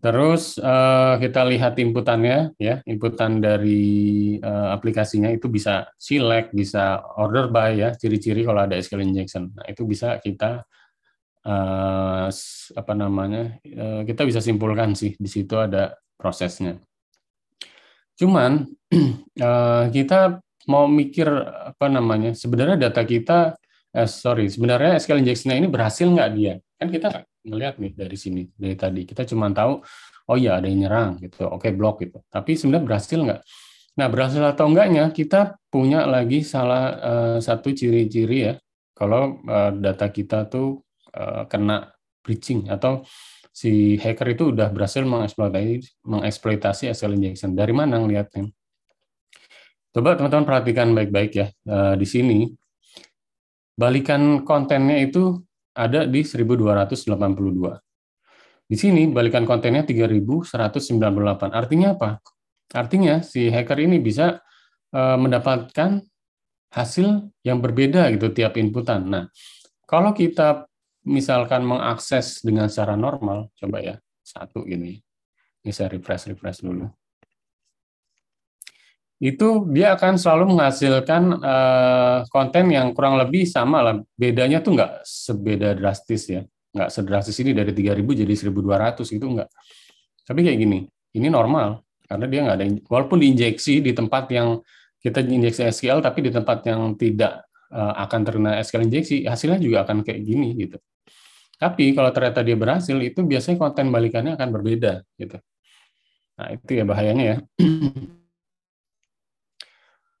[0.00, 7.52] Terus uh, kita lihat inputannya ya, inputan dari uh, aplikasinya itu bisa select, bisa order
[7.52, 9.52] by ya, ciri-ciri kalau ada SQL injection.
[9.52, 10.64] Nah, itu bisa kita
[11.44, 12.26] uh,
[12.80, 16.80] apa namanya uh, kita bisa simpulkan sih di situ ada prosesnya.
[18.16, 18.72] Cuman
[19.36, 21.26] uh, kita mau mikir
[21.72, 23.56] apa namanya sebenarnya data kita
[23.96, 27.08] eh, sorry sebenarnya SQL injection ini berhasil nggak dia kan kita
[27.46, 29.80] ngelihat nih dari sini dari tadi kita cuma tahu
[30.28, 33.40] oh iya ada yang nyerang gitu oke okay, blok gitu tapi sebenarnya berhasil nggak
[33.96, 38.54] nah berhasil atau enggaknya kita punya lagi salah uh, satu ciri-ciri ya
[38.94, 41.90] kalau uh, data kita tuh Eh, kena
[42.22, 43.02] breaching atau
[43.50, 47.50] si hacker itu udah berhasil mengeksploitasi mengeksploitasi SQL injection.
[47.58, 48.46] Dari mana ngeliatnya?
[49.90, 51.46] Coba teman-teman perhatikan baik-baik ya.
[51.66, 52.46] Uh, di sini
[53.74, 55.42] balikan kontennya itu
[55.74, 58.70] ada di 1282.
[58.70, 60.46] Di sini balikan kontennya 3198.
[61.50, 62.22] Artinya apa?
[62.70, 64.38] Artinya si hacker ini bisa
[64.94, 65.98] uh, mendapatkan
[66.70, 69.10] hasil yang berbeda gitu tiap inputan.
[69.10, 69.24] Nah,
[69.90, 70.70] kalau kita
[71.02, 75.02] misalkan mengakses dengan secara normal, coba ya, satu ini.
[75.66, 76.86] Ini saya refresh refresh dulu.
[79.20, 83.94] Itu dia akan selalu menghasilkan uh, konten yang kurang lebih sama lah.
[84.16, 86.40] Bedanya tuh nggak sebeda drastis ya.
[86.72, 89.48] Nggak sedrastis ini dari 3000 jadi 1200 itu nggak.
[90.24, 90.88] Tapi kayak gini,
[91.20, 91.84] ini normal.
[92.08, 94.64] Karena dia nggak ada, walaupun diinjeksi di tempat yang
[95.04, 97.44] kita injeksi SQL, tapi di tempat yang tidak
[97.76, 100.80] uh, akan terkena SQL injeksi, hasilnya juga akan kayak gini gitu.
[101.60, 105.36] Tapi kalau ternyata dia berhasil, itu biasanya konten balikannya akan berbeda gitu.
[106.40, 107.36] Nah, itu ya bahayanya ya.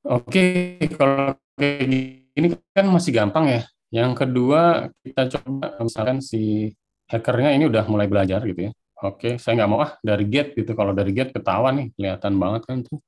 [0.00, 1.84] Oke, kalau kayak
[2.32, 3.62] gini kan masih gampang ya.
[3.92, 6.72] Yang kedua, kita coba misalkan si
[7.10, 8.72] hackernya ini udah mulai belajar gitu ya.
[9.04, 10.72] Oke, saya nggak mau ah dari get gitu.
[10.72, 12.98] Kalau dari get ketahuan nih, kelihatan banget kan tuh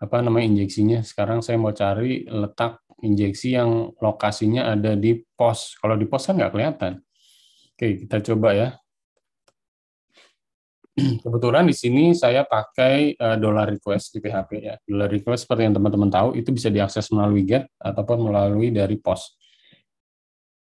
[0.00, 1.04] apa namanya injeksinya.
[1.04, 5.76] Sekarang saya mau cari letak injeksi yang lokasinya ada di pos.
[5.80, 6.92] Kalau di pos kan nggak kelihatan.
[7.76, 8.68] Oke, kita coba ya.
[11.24, 14.76] Kebetulan di sini saya pakai uh, dollar request di PHP ya.
[14.84, 19.40] Dollar request seperti yang teman-teman tahu itu bisa diakses melalui get ataupun melalui dari post.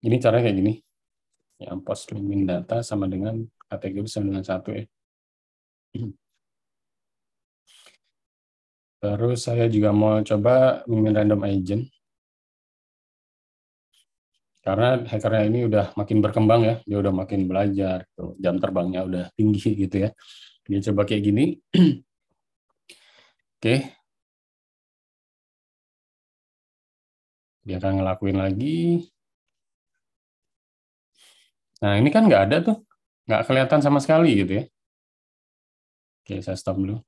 [0.04, 0.74] Ini caranya kayak gini.
[1.56, 3.40] Ya, post min data sama dengan
[3.70, 4.84] kategori sama dengan satu ya.
[9.02, 11.88] Terus saya juga mau coba mimin random agent.
[14.62, 18.38] Karena hackernya ini udah makin berkembang ya, dia udah makin belajar, gitu.
[18.38, 20.10] jam terbangnya udah tinggi gitu ya.
[20.70, 21.44] Dia coba kayak gini.
[23.58, 23.74] Oke.
[27.66, 29.06] Dia akan ngelakuin lagi.
[31.82, 32.76] Nah, ini kan nggak ada tuh.
[33.26, 34.64] Nggak kelihatan sama sekali gitu ya.
[36.22, 37.02] Oke, saya stop dulu.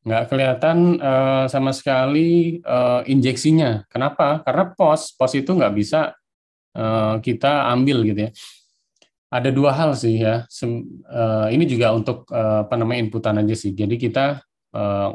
[0.00, 3.84] Nggak kelihatan uh, sama sekali uh, injeksinya.
[3.92, 4.40] Kenapa?
[4.40, 6.16] Karena pos, pos itu nggak bisa
[6.72, 8.30] uh, kita ambil gitu ya.
[9.30, 10.48] Ada dua hal sih ya.
[10.48, 13.76] Sem, uh, ini juga untuk uh, apa namanya inputan aja sih.
[13.76, 14.40] Jadi kita
[14.72, 15.08] uh,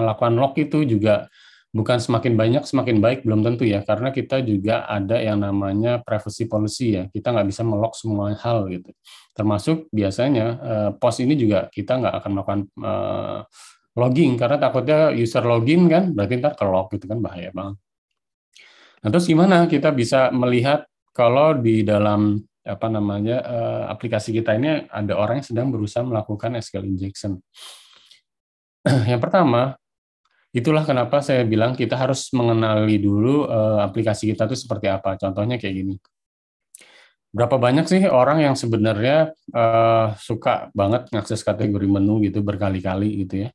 [0.00, 1.28] melakukan lock itu juga
[1.70, 6.50] bukan semakin banyak semakin baik belum tentu ya karena kita juga ada yang namanya privacy
[6.50, 8.90] policy ya kita nggak bisa melock semua hal gitu
[9.38, 13.40] termasuk biasanya uh, pos ini juga kita nggak akan melakukan uh,
[13.98, 17.76] logging karena takutnya user login kan berarti ntar ke lock gitu kan bahaya banget
[19.00, 24.86] nah terus gimana kita bisa melihat kalau di dalam apa namanya uh, aplikasi kita ini
[24.86, 27.40] ada orang yang sedang berusaha melakukan SQL injection
[29.10, 29.80] yang pertama
[30.50, 35.14] itulah kenapa saya bilang kita harus mengenali dulu uh, aplikasi kita itu seperti apa.
[35.14, 35.94] Contohnya kayak gini.
[37.30, 43.46] Berapa banyak sih orang yang sebenarnya uh, suka banget ngakses kategori menu gitu berkali-kali gitu
[43.46, 43.50] ya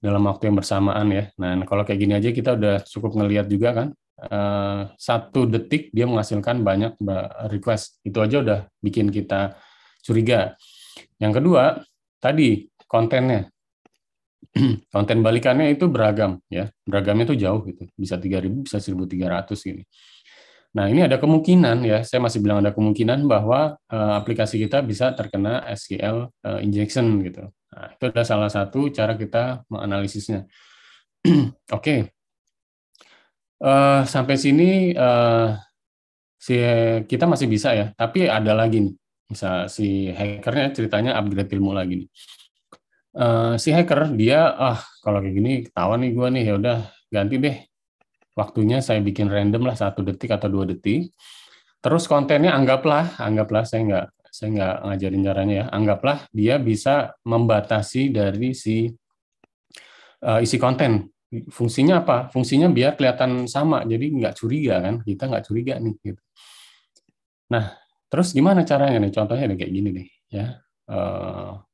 [0.00, 1.24] dalam waktu yang bersamaan ya.
[1.40, 3.88] Nah kalau kayak gini aja kita udah cukup ngelihat juga kan
[4.28, 7.00] uh, satu detik dia menghasilkan banyak
[7.52, 8.00] request.
[8.04, 9.56] Itu aja udah bikin kita
[10.04, 10.54] curiga.
[11.20, 11.80] Yang kedua
[12.20, 13.48] tadi kontennya.
[14.94, 16.72] Konten balikannya itu beragam ya.
[16.84, 17.84] Beragamnya itu jauh gitu.
[17.96, 19.82] Bisa 3000 bisa 1300 gini.
[20.76, 22.04] Nah ini ada kemungkinan ya.
[22.04, 27.20] Saya masih bilang ada kemungkinan bahwa uh, aplikasi kita bisa terkena SQL uh, eh, injection
[27.24, 30.48] gitu nah, itu adalah salah satu cara kita menganalisisnya.
[31.28, 31.52] Oke.
[31.68, 32.00] Okay.
[33.60, 35.52] uh, eh, sampai sini uh,
[36.40, 36.56] si
[37.04, 38.94] kita masih bisa ya tapi ada lagi nih.
[39.26, 42.08] Bisa si hackernya ceritanya upgrade ilmu lagi nih.
[43.16, 46.78] Uh, si hacker dia ah kalau kayak gini ketahuan nih gue nih ya udah
[47.12, 47.56] ganti deh.
[48.36, 51.12] Waktunya saya bikin random lah satu detik atau dua detik.
[51.80, 54.06] Terus kontennya anggaplah anggaplah saya nggak
[54.36, 55.66] saya nggak ngajarin caranya ya.
[55.72, 58.92] Anggaplah dia bisa membatasi dari si
[60.20, 61.08] uh, isi konten.
[61.48, 62.28] Fungsinya apa?
[62.28, 65.00] Fungsinya biar kelihatan sama jadi nggak curiga kan?
[65.00, 66.22] Kita nggak curiga nih gitu.
[67.48, 67.80] Nah
[68.12, 69.12] terus gimana caranya nih?
[69.16, 70.46] Contohnya kayak gini nih ya.
[70.86, 71.64] Uh,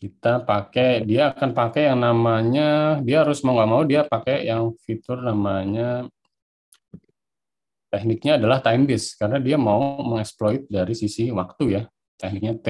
[0.00, 4.72] kita pakai dia akan pakai yang namanya dia harus mau nggak mau dia pakai yang
[4.80, 6.08] fitur namanya
[7.90, 11.82] tekniknya adalah time base karena dia mau mengeksploit dari sisi waktu ya.
[12.16, 12.68] Tekniknya T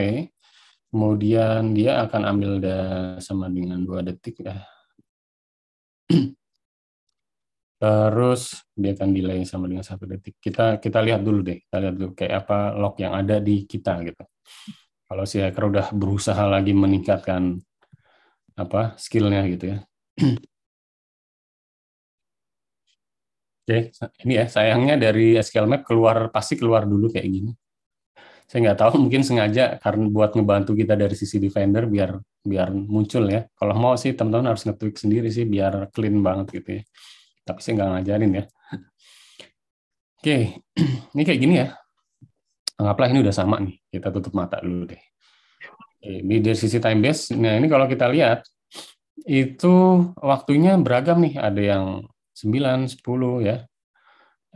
[0.90, 2.58] kemudian dia akan ambil
[3.22, 4.58] sama dengan dua detik ya.
[7.80, 10.36] Terus dia akan delay sama dengan satu detik.
[10.42, 14.02] Kita kita lihat dulu deh kita lihat dulu kayak apa log yang ada di kita
[14.04, 14.24] gitu.
[15.10, 17.58] Kalau si hacker udah berusaha lagi meningkatkan
[18.58, 19.78] apa skillnya gitu ya.
[23.70, 23.94] Oke,
[24.26, 27.52] ini ya sayangnya dari SQL Map keluar pasti keluar dulu kayak gini.
[28.50, 33.30] Saya nggak tahu mungkin sengaja karena buat ngebantu kita dari sisi Defender biar biar muncul
[33.30, 33.46] ya.
[33.54, 36.82] Kalau mau sih teman-teman harus nge-tweak sendiri sih biar clean banget gitu ya.
[37.46, 38.44] Tapi saya nggak ngajarin ya.
[40.18, 40.36] Oke,
[41.14, 41.70] ini kayak gini ya
[42.80, 45.02] anggaplah ini udah sama nih, kita tutup mata dulu deh.
[46.00, 48.40] Ini dari sisi time base, nah ini kalau kita lihat,
[49.28, 51.84] itu waktunya beragam nih, ada yang
[52.40, 53.56] 9, 10 ya,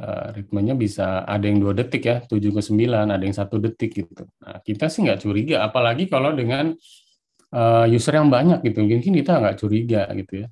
[0.01, 3.93] uh, ritmenya bisa ada yang dua detik ya, 7 ke 9, ada yang satu detik
[3.93, 4.25] gitu.
[4.41, 6.73] Nah, kita sih nggak curiga, apalagi kalau dengan
[7.53, 10.49] uh, user yang banyak gitu, mungkin kita nggak curiga gitu ya.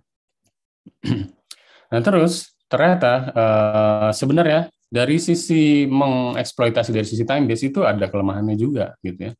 [1.92, 8.56] nah terus ternyata uh, sebenarnya dari sisi mengeksploitasi dari sisi time base itu ada kelemahannya
[8.60, 9.32] juga gitu ya.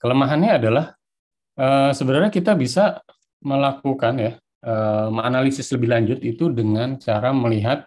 [0.00, 0.92] Kelemahannya adalah
[1.96, 3.00] sebenarnya kita bisa
[3.40, 4.32] melakukan ya
[5.12, 7.84] menganalisis lebih lanjut itu dengan cara melihat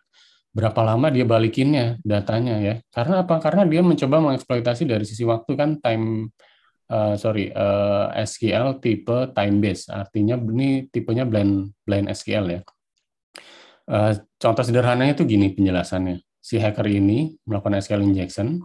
[0.54, 2.76] berapa lama dia balikinnya datanya ya.
[2.90, 3.38] Karena apa?
[3.38, 6.34] Karena dia mencoba mengeksploitasi dari sisi waktu kan time
[6.90, 9.90] uh, sorry uh, SQL tipe time base.
[9.94, 12.62] Artinya ini tipenya blend blend SQL ya.
[13.88, 18.64] Uh, contoh sederhananya itu gini penjelasannya si hacker ini melakukan SQL injection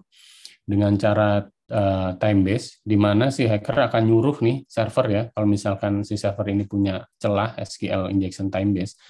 [0.62, 1.42] dengan cara
[1.72, 6.20] uh, time base, di mana si hacker akan nyuruh nih server ya, kalau misalkan si
[6.20, 9.00] server ini punya celah SQL injection time base,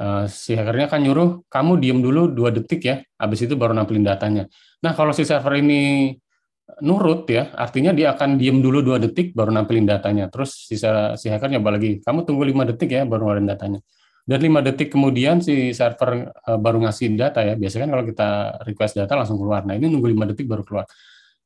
[0.00, 4.02] uh, si hackernya akan nyuruh kamu diem dulu dua detik ya, habis itu baru nampilin
[4.02, 4.48] datanya.
[4.80, 6.10] Nah kalau si server ini
[6.80, 10.32] nurut ya, artinya dia akan diem dulu dua detik baru nampilin datanya.
[10.32, 10.80] Terus si,
[11.20, 13.80] si hacker nyoba lagi, kamu tunggu lima detik ya baru ngeluarin datanya.
[14.24, 17.60] Dan lima detik kemudian si server uh, baru ngasih data ya.
[17.60, 18.28] Biasanya kan kalau kita
[18.64, 19.68] request data langsung keluar.
[19.68, 20.88] Nah ini nunggu lima detik baru keluar.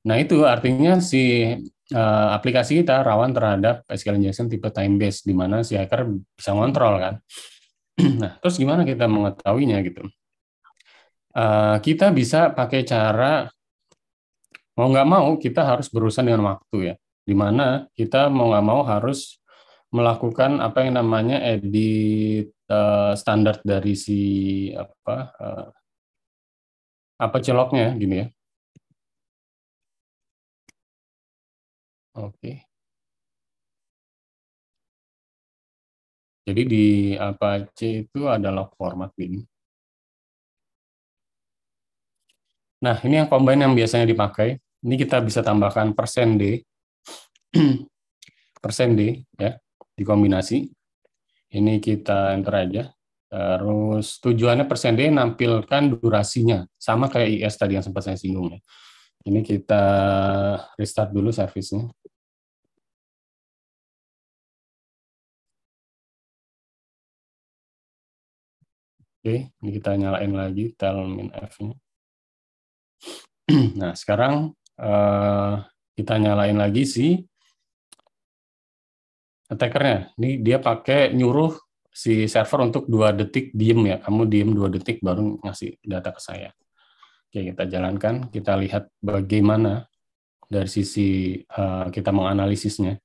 [0.09, 1.53] Nah itu artinya si
[1.93, 6.57] uh, aplikasi kita rawan terhadap SQL injection tipe time based di mana si hacker bisa
[6.57, 7.15] ngontrol kan.
[8.23, 10.09] nah terus gimana kita mengetahuinya gitu?
[11.37, 13.53] Uh, kita bisa pakai cara
[14.81, 16.95] mau nggak mau kita harus berurusan dengan waktu ya.
[17.29, 19.37] Di mana kita mau nggak mau harus
[19.93, 24.21] melakukan apa yang namanya edit uh, standar dari si
[24.73, 25.69] apa uh,
[27.21, 28.27] apa celoknya gini ya.
[32.19, 32.67] Oke.
[36.49, 39.45] Jadi di Apache itu ada log format bin.
[42.81, 44.57] Nah, ini yang combine yang biasanya dipakai.
[44.81, 46.63] Ini kita bisa tambahkan persen D.
[48.65, 49.59] persen D ya,
[49.99, 50.73] dikombinasi.
[51.53, 52.83] Ini kita enter aja.
[53.29, 56.65] Terus tujuannya persen D nampilkan durasinya.
[56.81, 58.61] Sama kayak IS tadi yang sempat saya singgung ya.
[59.29, 59.85] Ini kita
[60.79, 61.93] restart dulu servisnya.
[69.19, 71.75] Oke, ini kita nyalain lagi telmin F-nya.
[73.81, 75.55] Nah, sekarang uh,
[75.97, 77.19] kita nyalain lagi si
[79.49, 80.13] attackernya.
[80.21, 81.57] Ini dia pakai nyuruh
[81.89, 83.97] si server untuk dua detik diem ya.
[83.99, 86.53] Kamu diem dua detik baru ngasih data ke saya.
[87.27, 88.31] Oke, kita jalankan.
[88.31, 89.89] Kita lihat bagaimana
[90.47, 93.01] dari sisi uh, kita menganalisisnya.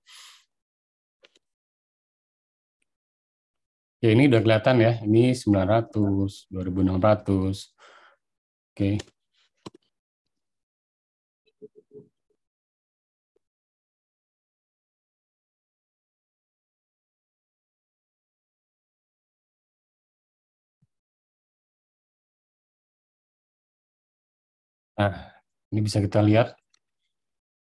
[4.04, 4.92] Oke, ini udah kelihatan ya.
[5.08, 7.72] Ini 900, 2600.
[8.76, 9.00] Oke.
[25.00, 25.16] Nah,
[25.72, 26.60] ini bisa kita lihat.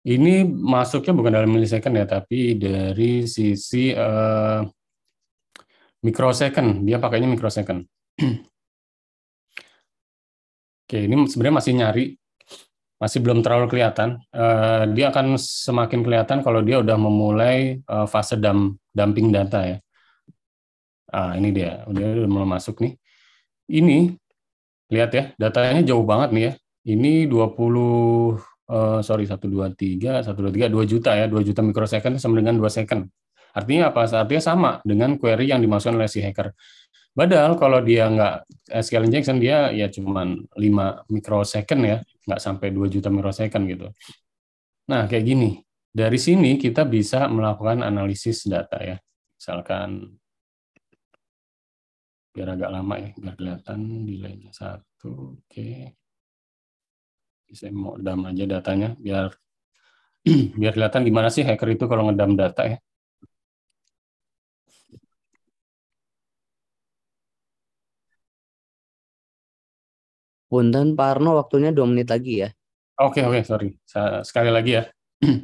[0.03, 4.67] Ini masuknya bukan dalam milisecond ya, tapi dari sisi uh,
[6.05, 6.85] microsecond.
[6.85, 7.89] Dia pakainya microsecond.
[10.85, 12.05] Oke, ini sebenarnya masih nyari,
[13.01, 14.21] masih belum terlalu kelihatan.
[14.29, 19.79] Uh, dia akan semakin kelihatan kalau dia udah memulai uh, fase dam, dumping data ya.
[21.15, 23.01] Ah, ini dia, udah mulai masuk nih.
[23.71, 24.13] Ini,
[24.93, 26.55] lihat ya, datanya jauh banget nih ya
[26.85, 28.37] ini 20 uh,
[28.69, 33.09] eh, sorry 123 123 2 juta ya 2 juta mikrosecond sama dengan 2 second.
[33.55, 34.05] Artinya apa?
[34.11, 36.51] Artinya sama dengan query yang dimasukkan oleh si hacker.
[37.15, 38.35] Padahal kalau dia nggak
[38.83, 40.59] SQL injection dia ya cuma 5
[41.15, 43.87] mikrosecond ya, nggak sampai 2 juta mikrosecond gitu.
[44.91, 45.63] Nah, kayak gini.
[45.95, 48.99] Dari sini kita bisa melakukan analisis data ya.
[49.39, 50.11] Misalkan
[52.35, 55.39] biar agak lama ya, biar kelihatan delaynya satu.
[55.39, 55.47] Oke.
[55.47, 55.95] Okay
[57.55, 59.31] saya mau dam aja datanya biar
[60.61, 62.79] biar kelihatan gimana sih hacker itu kalau ngedam data ya.
[70.55, 72.55] Punten Pak Arno waktunya dua menit lagi ya.
[73.03, 73.69] Oke okay, oke okay, sorry
[74.23, 74.83] sekali lagi ya.
[75.27, 75.35] oke.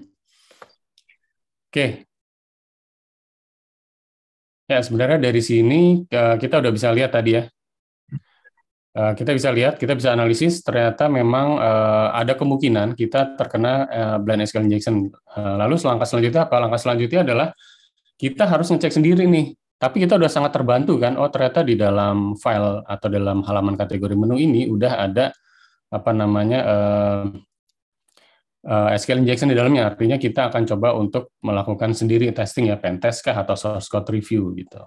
[1.75, 2.07] Okay.
[4.71, 7.43] Ya sebenarnya dari sini eh, kita udah bisa lihat tadi ya
[8.91, 13.87] Eh, kita bisa lihat, kita bisa analisis ternyata memang uh, ada kemungkinan kita terkena
[14.19, 15.07] blind SQL injection.
[15.39, 16.59] Lalu langkah selanjutnya apa?
[16.59, 17.49] Langkah selanjutnya adalah
[18.19, 19.55] kita harus ngecek sendiri nih.
[19.81, 21.17] Tapi kita udah sangat terbantu kan.
[21.17, 25.33] Oh ternyata di dalam file atau dalam halaman kategori menu ini udah ada
[25.89, 27.25] apa namanya uh,
[28.69, 29.89] uh, SQL injection di dalamnya.
[29.89, 34.53] Artinya kita akan coba untuk melakukan sendiri testing ya, pentest kah atau source code review
[34.53, 34.85] gitu.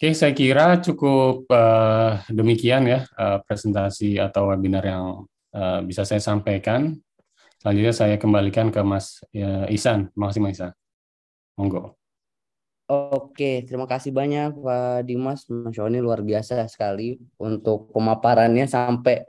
[0.00, 6.18] Oke, saya kira cukup uh, demikian ya uh, presentasi atau webinar yang uh, bisa saya
[6.24, 6.98] sampaikan.
[7.60, 10.08] Selanjutnya saya kembalikan ke Mas uh, Isan.
[10.10, 10.72] Terima kasih Mas Isan.
[11.60, 11.99] Monggo.
[12.90, 15.46] Oke, terima kasih banyak Pak Dimas.
[15.46, 19.22] Mas ini luar biasa sekali untuk pemaparannya sampai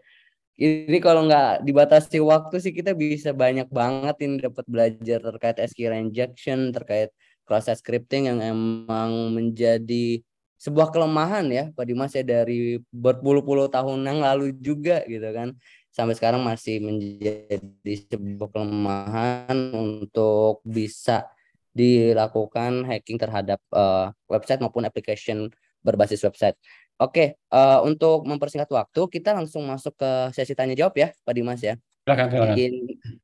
[0.58, 5.94] ini kalau nggak dibatasi waktu sih kita bisa banyak banget ini dapat belajar terkait SQL
[5.94, 7.14] injection, terkait
[7.46, 10.26] proses scripting yang emang menjadi
[10.58, 15.54] sebuah kelemahan ya Pak Dimas ya dari berpuluh-puluh tahun yang lalu juga gitu kan
[15.94, 21.30] sampai sekarang masih menjadi sebuah kelemahan untuk bisa
[21.72, 25.48] dilakukan hacking terhadap uh, website maupun application
[25.82, 26.56] berbasis website.
[27.02, 31.64] Oke, uh, untuk mempersingkat waktu kita langsung masuk ke sesi tanya jawab ya Pak Dimas
[31.64, 31.80] ya.
[32.06, 32.56] Silakan, silakan.
[32.58, 32.70] Ini,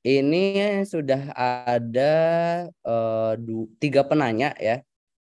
[0.01, 0.45] ini
[0.85, 2.13] sudah ada
[2.81, 4.81] uh, du, tiga penanya ya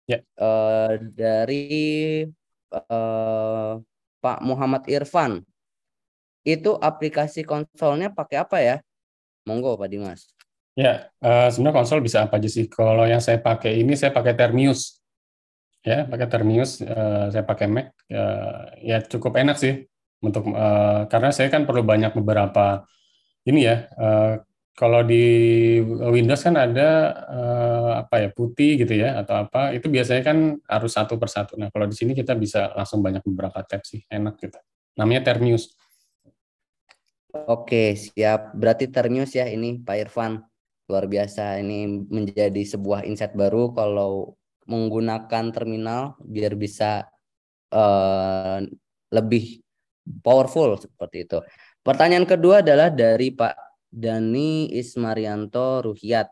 [0.07, 0.23] Ya.
[0.39, 2.23] Uh, dari
[2.71, 3.71] eh,
[4.23, 5.43] Pak Muhammad Irfan.
[6.47, 8.75] Itu aplikasi konsolnya pakai apa ya?
[9.43, 10.31] Monggo Pak Dimas.
[10.77, 12.69] Ya, eh, sebenarnya konsol bisa apa aja sih?
[12.69, 15.01] Kalau yang saya pakai ini saya pakai Termius.
[15.81, 17.97] Ya, pakai Termius, eh, saya pakai Mac.
[18.05, 18.61] Eh,
[18.93, 19.89] ya cukup enak sih
[20.21, 22.85] untuk eh, karena saya kan perlu banyak beberapa
[23.49, 23.89] ini ya.
[23.89, 24.33] eh,
[24.77, 25.25] kalau di
[26.13, 26.89] Windows kan ada
[27.25, 30.37] eh, apa ya putih gitu ya atau apa itu biasanya kan
[30.69, 31.57] harus satu persatu.
[31.57, 34.61] Nah kalau di sini kita bisa langsung banyak beberapa tab sih, enak gitu.
[34.93, 35.73] Namanya Termius.
[37.49, 38.53] Oke, siap.
[38.53, 40.45] Berarti Termius ya ini Pak Irfan.
[40.87, 41.59] Luar biasa.
[41.59, 44.35] Ini menjadi sebuah insight baru kalau
[44.67, 47.07] menggunakan terminal biar bisa
[47.71, 48.59] eh,
[49.11, 49.63] lebih
[50.23, 51.39] powerful seperti itu.
[51.83, 53.55] Pertanyaan kedua adalah dari Pak
[53.87, 56.27] Dani Ismarianto Ruhiat.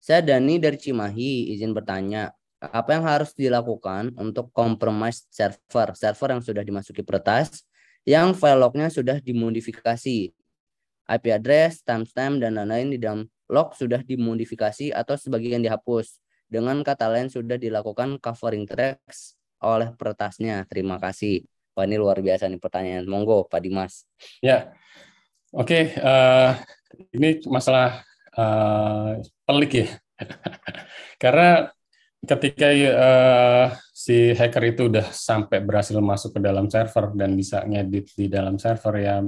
[0.00, 2.28] Saya Dani dari Cimahi, izin bertanya,
[2.60, 7.64] apa yang harus dilakukan untuk compromise server, server yang sudah dimasuki peretas,
[8.04, 10.32] yang file lognya sudah dimodifikasi,
[11.04, 13.24] IP address, timestamp, dan lain-lain di dalam
[13.54, 16.18] log sudah dimodifikasi atau sebagian dihapus.
[16.50, 20.66] Dengan kata lain sudah dilakukan covering tracks oleh peretasnya.
[20.66, 21.46] Terima kasih.
[21.74, 23.06] Wah ini luar biasa nih pertanyaan.
[23.06, 24.06] Monggo Pak Dimas.
[24.38, 24.74] Ya,
[25.50, 25.94] oke.
[25.94, 26.50] eh,
[27.14, 29.88] ini masalah eh, pelik ya,
[31.22, 31.74] karena
[32.22, 38.06] ketika eh, si hacker itu udah sampai berhasil masuk ke dalam server dan bisa ngedit
[38.14, 39.18] di dalam server ya,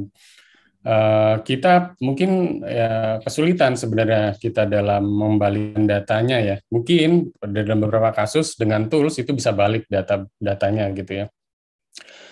[0.86, 6.56] eh, kita mungkin ya kesulitan sebenarnya kita dalam membalikan datanya ya.
[6.70, 11.26] Mungkin dalam beberapa kasus dengan tools itu bisa balik data datanya gitu ya.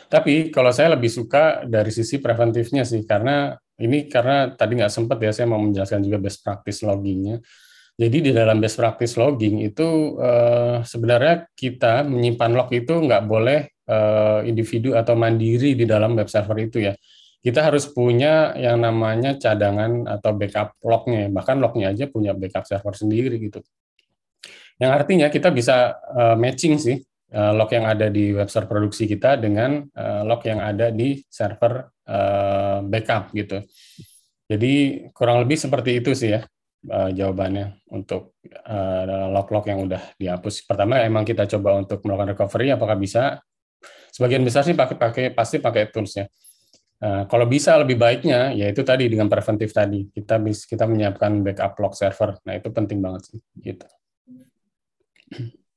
[0.09, 5.19] Tapi kalau saya lebih suka dari sisi preventifnya sih, karena ini karena tadi nggak sempat
[5.19, 7.43] ya saya mau menjelaskan juga best practice loggingnya.
[7.95, 13.61] Jadi di dalam best practice logging itu eh, sebenarnya kita menyimpan log itu nggak boleh
[13.71, 16.95] eh, individu atau mandiri di dalam web server itu ya.
[17.45, 22.97] Kita harus punya yang namanya cadangan atau backup lognya, bahkan lognya aja punya backup server
[22.97, 23.61] sendiri gitu.
[24.81, 29.05] Yang artinya kita bisa eh, matching sih eh, log yang ada di web server produksi
[29.05, 33.61] kita dengan eh, log yang ada di server eh, backup gitu.
[34.49, 34.73] Jadi
[35.13, 36.41] kurang lebih seperti itu sih ya
[36.89, 38.41] eh, jawabannya untuk
[39.31, 40.65] log-log yang udah dihapus.
[40.65, 43.45] Pertama emang kita coba untuk melakukan recovery apakah bisa?
[44.11, 46.25] Sebagian besar sih pakai pakai pasti pakai toolsnya.
[47.03, 51.75] Eh, kalau bisa lebih baiknya yaitu tadi dengan preventif tadi kita bisa kita menyiapkan backup
[51.83, 52.39] log server.
[52.47, 53.85] Nah itu penting banget sih gitu.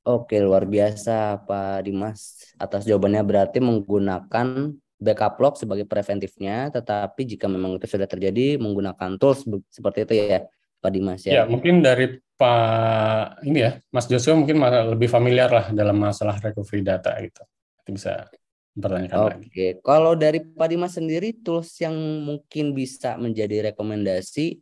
[0.08, 7.52] Oke, luar biasa Pak Dimas atas jawabannya berarti menggunakan backup log sebagai preventifnya, tetapi jika
[7.52, 10.48] memang itu sudah terjadi menggunakan tools seperti itu ya
[10.80, 11.44] Pak Dimas Ya ya.
[11.44, 17.12] mungkin dari Pak ini ya Mas Joshua mungkin lebih familiar lah dalam masalah recovery data
[17.20, 17.44] gitu.
[17.84, 18.32] Itu bisa
[18.78, 19.48] mempertanyakan lagi.
[19.50, 24.62] Oke, kalau dari Pak Dimas sendiri tools yang mungkin bisa menjadi rekomendasi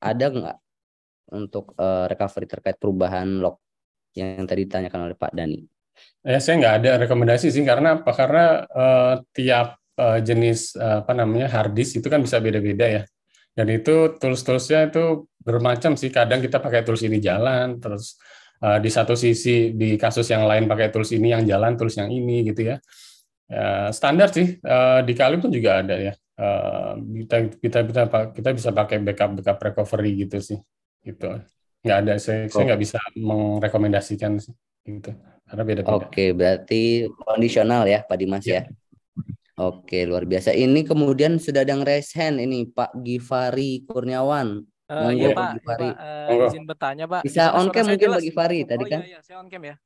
[0.00, 0.58] ada nggak
[1.36, 3.60] untuk eh, recovery terkait perubahan log
[4.16, 5.60] yang tadi ditanyakan oleh Pak Dani?
[6.24, 8.10] Ya, saya nggak ada rekomendasi sih karena apa?
[8.16, 13.02] Karena eh, tiap eh, jenis eh, apa namanya hard disk itu kan bisa beda-beda ya.
[13.50, 16.08] Dan itu tools-toolsnya itu bermacam sih.
[16.08, 18.16] Kadang kita pakai tools ini jalan, terus
[18.64, 22.08] eh, di satu sisi di kasus yang lain pakai tools ini yang jalan, tools yang
[22.08, 22.80] ini gitu ya.
[23.50, 26.14] Ya, standar sih eh, di Kali pun juga ada ya.
[26.14, 26.92] Eh,
[27.26, 30.58] kita kita kita kita bisa pakai backup backup recovery gitu sih.
[31.02, 31.26] Gitu.
[31.82, 34.54] Nggak ada saya saya nggak bisa merekomendasikan sih
[34.86, 35.10] gitu.
[35.50, 35.98] Karena beda-beda.
[35.98, 38.62] Oke, berarti kondisional ya Pak Dimas Ya.
[38.62, 38.70] ya.
[39.60, 40.56] Oke, luar biasa.
[40.56, 44.62] Ini kemudian sudah ada yang raise hand ini Pak Givari Kurniawan.
[44.90, 46.46] Monggo, iya Pak Pak, Monggo.
[46.48, 47.22] izin bertanya Pak.
[47.22, 48.22] Bisa on cam mungkin jelas?
[48.22, 49.00] Pak Givari tadi oh, kan?
[49.04, 49.76] iya, iya, saya on cam ya.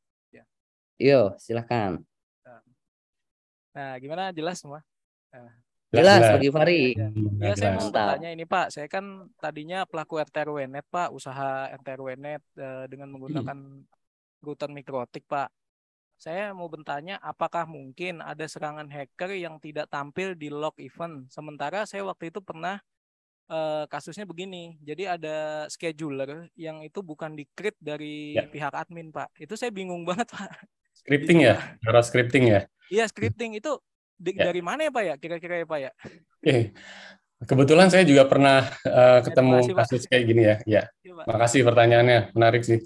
[0.94, 2.06] Yo, silakan.
[3.74, 4.80] Nah, gimana jelas semua?
[5.90, 6.94] Jelas Pak Givari.
[6.94, 7.78] Iya, Hmm, Iya, saya jelas.
[7.78, 8.66] mau bertanya ini Pak.
[8.70, 9.04] Saya kan
[9.38, 13.58] tadinya pelaku RTRWNet Pak, usaha RTRWNet eh, dengan menggunakan
[14.42, 15.50] router mikrotik Pak.
[16.14, 21.26] Saya mau bertanya, apakah mungkin ada serangan hacker yang tidak tampil di log event?
[21.30, 22.78] Sementara saya waktu itu pernah
[23.46, 24.74] eh, kasusnya begini.
[24.82, 28.46] Jadi ada scheduler yang itu bukan di-create dari Ya.
[28.50, 29.30] pihak admin Pak.
[29.38, 30.50] Itu saya bingung banget Pak.
[31.04, 31.54] Scripting ya,
[31.84, 32.60] cara scripting ya.
[32.88, 33.76] Iya, scripting itu
[34.16, 34.48] di- Ya.
[34.48, 35.14] dari mana ya Pak ya?
[35.20, 35.90] Kira-kira ya Pak ya?
[36.40, 36.72] Eh,
[37.44, 39.84] kebetulan saya juga pernah eh, ketemu kasih, Pak.
[39.84, 40.56] kasus kayak gini ya.
[40.64, 41.24] Ya, Iya, Pak.
[41.28, 42.80] makasih pertanyaannya, menarik sih.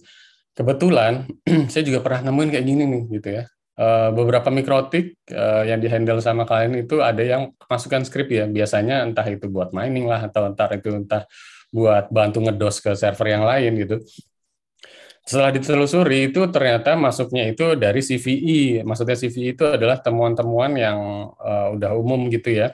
[0.50, 1.30] Kebetulan
[1.72, 3.42] saya juga pernah nemuin kayak gini nih, gitu ya.
[3.78, 8.50] Eh, beberapa mikrotik eh, yang dihandle sama kalian itu ada yang masukkan script ya.
[8.50, 11.22] Biasanya entah itu buat mining lah atau entar itu entah
[11.70, 14.02] buat bantu ngedos ke server yang lain gitu.
[15.28, 18.80] Setelah ditelusuri itu ternyata masuknya itu dari CVE.
[18.80, 22.72] Maksudnya CVE itu adalah temuan-temuan yang uh, udah umum gitu ya.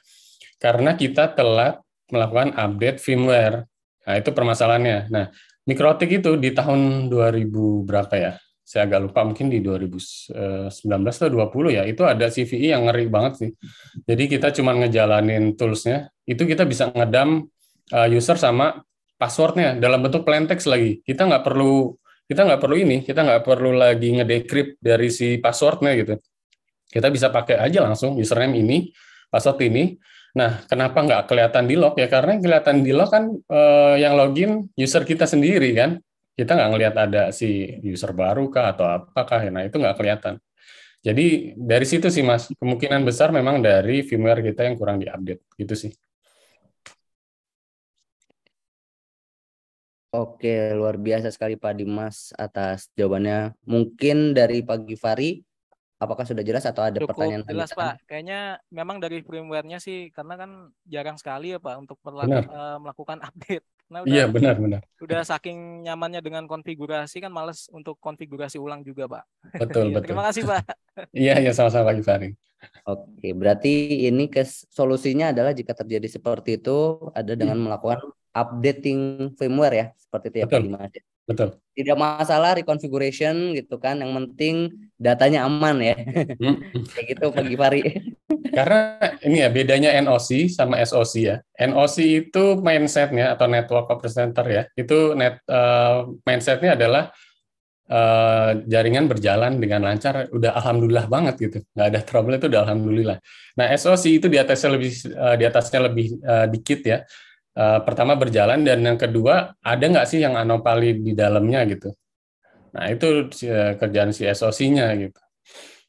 [0.63, 1.83] Karena kita telah
[2.15, 3.67] melakukan update firmware.
[4.07, 5.11] Nah, itu permasalahannya.
[5.11, 5.35] Nah,
[5.67, 7.51] mikrotik itu di tahun 2000
[7.91, 8.33] berapa ya?
[8.63, 11.83] Saya agak lupa mungkin di 2019 atau 20 ya.
[11.91, 13.51] Itu ada CVE yang ngeri banget sih.
[14.07, 17.51] Jadi kita cuma ngejalanin toolsnya, itu kita bisa ngedam
[17.91, 18.79] uh, user sama
[19.19, 21.03] passwordnya dalam bentuk plain text lagi.
[21.03, 25.93] Kita nggak perlu kita nggak perlu ini, kita nggak perlu lagi ngedecrypt dari si passwordnya
[25.97, 26.17] gitu.
[26.89, 28.89] Kita bisa pakai aja langsung username ini,
[29.29, 29.99] password ini.
[30.35, 32.09] Nah, kenapa nggak kelihatan di log ya?
[32.11, 36.01] Karena kelihatan di log kan eh, yang login user kita sendiri kan.
[36.35, 39.47] Kita nggak ngelihat ada si user baru kah atau apakah.
[39.53, 40.35] Nah, itu nggak kelihatan.
[41.05, 45.75] Jadi dari situ sih mas, kemungkinan besar memang dari firmware kita yang kurang diupdate, gitu
[45.77, 45.93] sih.
[50.15, 53.51] Oke, luar biasa sekali Pak Dimas atas jawabannya.
[53.67, 55.43] Mungkin dari Pak Givari,
[55.99, 57.79] apakah sudah jelas atau ada Cukup pertanyaan jelas lanjutan?
[57.83, 57.95] Pak.
[58.07, 58.39] Kayaknya
[58.71, 60.51] memang dari firmware-nya sih karena kan
[60.87, 62.47] jarang sekali ya Pak untuk Benar.
[62.47, 63.67] eh, melakukan update.
[63.91, 68.81] Nah, udah Iya benar benar, udah saking nyamannya dengan konfigurasi kan males untuk konfigurasi ulang
[68.87, 69.23] juga Pak.
[69.59, 70.07] betul Iya, betul.
[70.09, 70.63] Terima kasih Pak.
[71.11, 72.29] Iya iya sama-sama Pak Givari.
[72.89, 73.69] Oke, berarti
[74.09, 76.71] ini kes solusinya adalah jika terjadi seperti itu
[77.13, 78.01] ada dengan melakukan
[78.35, 80.65] updating firmware ya, seperti itu ya Pak Betul.
[80.67, 80.91] Dimas.
[80.91, 81.03] ya.
[81.25, 81.57] Betul.
[81.75, 84.69] Tidak masalah reconfiguration gitu kan, yang penting
[85.01, 85.97] datanya aman ya.
[86.37, 86.61] Hmm.
[86.93, 87.83] Kayak gitu Pak Givari.
[88.57, 88.81] Karena
[89.25, 91.37] ini ya bedanya NOC sama SOC ya.
[91.59, 94.63] NOC itu mindsetnya atau network representer ya.
[94.77, 97.11] Itu net eh, mindsetnya adalah
[97.89, 100.29] eh, jaringan berjalan dengan lancar.
[100.31, 101.59] Udah alhamdulillah banget gitu.
[101.75, 103.19] Nggak ada trouble itu udah alhamdulillah.
[103.59, 106.99] Nah SOC itu di atasnya lebih eh, di atasnya lebih eh, dikit ya.
[107.55, 111.95] Eh, pertama berjalan dan yang kedua ada nggak sih yang anomali di dalamnya gitu.
[112.75, 115.21] Nah itu eh, kerjaan si SOC-nya gitu.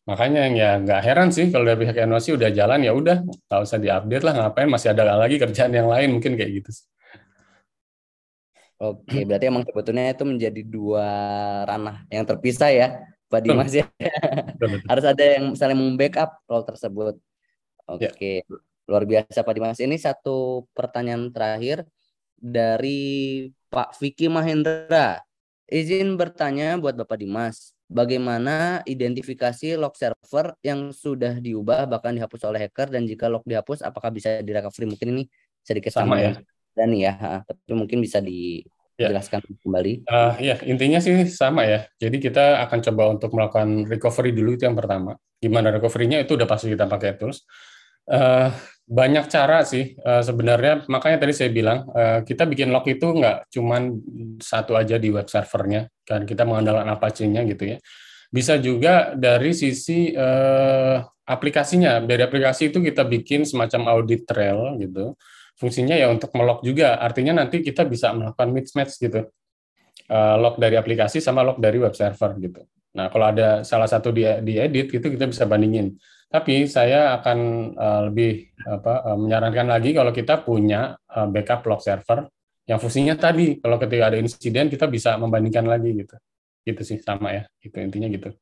[0.05, 3.81] Makanya ya nggak heran sih kalau dari pihak NOC udah jalan ya udah nggak usah
[3.81, 6.69] diupdate lah ngapain masih ada lagi kerjaan yang lain mungkin kayak gitu.
[6.69, 6.85] sih.
[8.77, 11.07] Oke, berarti emang sebetulnya itu menjadi dua
[11.65, 12.87] ranah yang terpisah ya,
[13.25, 13.89] Pak Dimas ya.
[14.53, 14.87] Betul, betul.
[14.91, 17.15] Harus ada yang saling membackup role tersebut.
[17.97, 18.13] Ya.
[18.85, 19.81] Luar biasa Pak Dimas.
[19.81, 21.85] Ini satu pertanyaan terakhir
[22.37, 25.21] dari Pak Vicky Mahendra.
[25.65, 32.69] Izin bertanya buat Bapak Dimas, bagaimana identifikasi log server yang sudah diubah bahkan dihapus oleh
[32.69, 34.85] hacker dan jika log dihapus apakah bisa direcovery?
[34.85, 35.23] Mungkin ini
[35.65, 36.37] sedikit Sama ya.
[36.75, 40.05] Dani ya, tapi mungkin bisa dijelaskan kembali.
[40.05, 41.87] Eh, ya intinya sih sama ya.
[41.97, 45.17] Jadi kita akan coba untuk melakukan recovery dulu itu yang pertama.
[45.39, 47.47] Gimana recovery-nya itu udah pasti kita pakai tools.
[48.11, 48.49] Eh,
[48.85, 50.85] banyak cara sih eh, sebenarnya.
[50.85, 53.97] Makanya tadi saya bilang eh, kita bikin log itu nggak cuman
[54.37, 55.89] satu aja di web servernya.
[56.05, 57.77] Kan kita mengandalkan Apache-nya gitu ya.
[58.29, 62.05] Bisa juga dari sisi eh, aplikasinya.
[62.05, 65.17] Dari aplikasi itu kita bikin semacam audit trail gitu.
[65.57, 67.01] Fungsinya ya untuk melog juga.
[67.01, 69.25] Artinya nanti kita bisa melakukan mismatch gitu.
[70.05, 72.61] Eh, log dari aplikasi sama log dari web server gitu.
[72.95, 75.97] Nah, kalau ada salah satu di diedit itu kita bisa bandingin.
[76.25, 77.39] Tapi saya akan
[77.75, 78.31] eh, lebih
[78.65, 82.27] apa eh, menyarankan lagi kalau kita punya eh, backup log server
[82.65, 86.15] yang fungsinya tadi kalau ketika ada insiden kita bisa membandingkan lagi gitu.
[86.65, 87.43] Gitu sih sama ya.
[87.61, 88.33] Itu intinya gitu.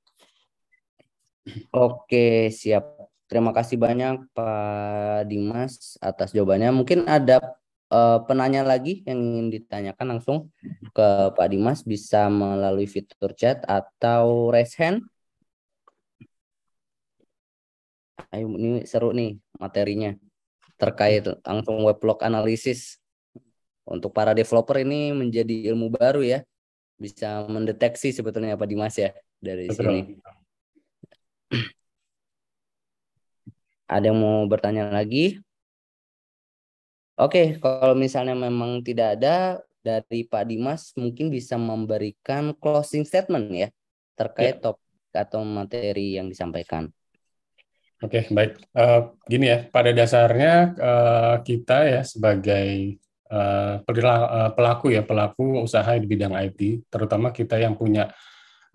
[1.75, 3.11] Oke, siap.
[3.27, 6.71] Terima kasih banyak Pak Dimas atas jawabannya.
[6.71, 7.59] Mungkin ada
[7.91, 10.47] eh, penanya lagi yang ingin ditanyakan langsung
[10.95, 15.03] ke Pak Dimas bisa melalui fitur chat atau raise hand.
[18.33, 20.13] Ayo, ini seru nih materinya
[20.77, 22.97] terkait langsung weblog analisis.
[23.83, 26.39] Untuk para developer ini menjadi ilmu baru ya.
[26.95, 29.11] Bisa mendeteksi sebetulnya Pak Dimas ya
[29.41, 29.83] dari Betul.
[29.83, 29.99] sini.
[33.89, 35.37] Ada yang mau bertanya lagi?
[37.19, 43.69] Oke, kalau misalnya memang tidak ada dari Pak Dimas mungkin bisa memberikan closing statement ya
[44.17, 46.89] terkait topik atau materi yang disampaikan.
[48.03, 48.59] Oke, baik.
[48.75, 49.01] Eh,
[49.31, 52.99] gini ya, pada dasarnya eh, kita ya sebagai
[53.31, 53.75] eh,
[54.55, 58.11] pelaku ya pelaku usaha di bidang IT, terutama kita yang punya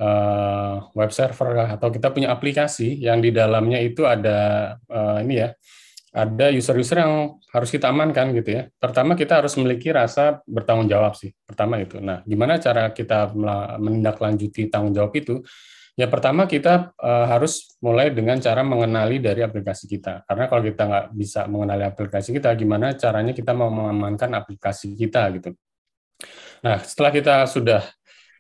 [0.01, 5.53] eh, web server atau kita punya aplikasi yang di dalamnya itu ada eh, ini ya,
[6.17, 8.63] ada user-user yang harus kita amankan gitu ya.
[8.81, 11.37] Pertama kita harus memiliki rasa bertanggung jawab sih.
[11.45, 12.01] Pertama itu.
[12.01, 13.37] Nah, gimana cara kita
[13.77, 15.45] menindaklanjuti tanggung jawab itu?
[15.99, 20.23] Ya pertama kita eh, harus mulai dengan cara mengenali dari aplikasi kita.
[20.31, 25.27] Karena kalau kita nggak bisa mengenali aplikasi kita, gimana caranya kita mau mengamankan aplikasi kita
[25.35, 25.59] gitu.
[26.62, 27.83] Nah setelah kita sudah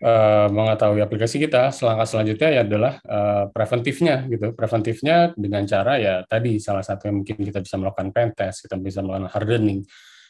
[0.02, 4.54] uh, mengetahui aplikasi kita, selangkah selanjutnya ya adalah uh, preventifnya gitu.
[4.54, 8.74] Preventifnya dengan cara ya tadi salah satu yang mungkin kita bisa melakukan pen test, kita
[8.78, 9.82] bisa melakukan hardening,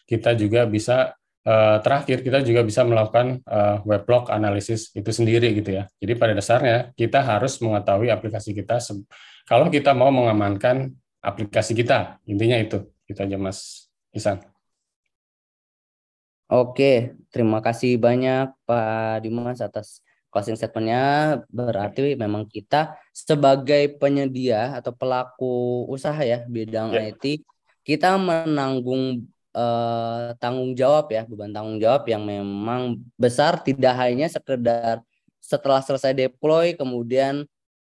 [0.04, 5.78] kita juga bisa uh, terakhir kita juga bisa melakukan uh, weblog analisis itu sendiri gitu
[5.78, 5.84] ya.
[6.00, 8.80] Jadi pada dasarnya kita harus mengetahui aplikasi kita
[9.44, 12.18] kalau kita mau mengamankan aplikasi kita.
[12.26, 12.88] Intinya itu.
[13.08, 14.40] Itu aja Mas Isan.
[16.48, 20.00] Oke, terima kasih banyak Pak Dimas atas
[20.32, 21.40] closing statementnya.
[21.52, 27.12] Berarti memang kita sebagai penyedia atau pelaku usaha ya bidang ya.
[27.12, 27.44] IT,
[27.84, 33.60] kita menanggung eh, tanggung jawab ya beban tanggung jawab yang memang besar.
[33.62, 35.04] Tidak hanya sekedar
[35.38, 37.46] setelah selesai deploy kemudian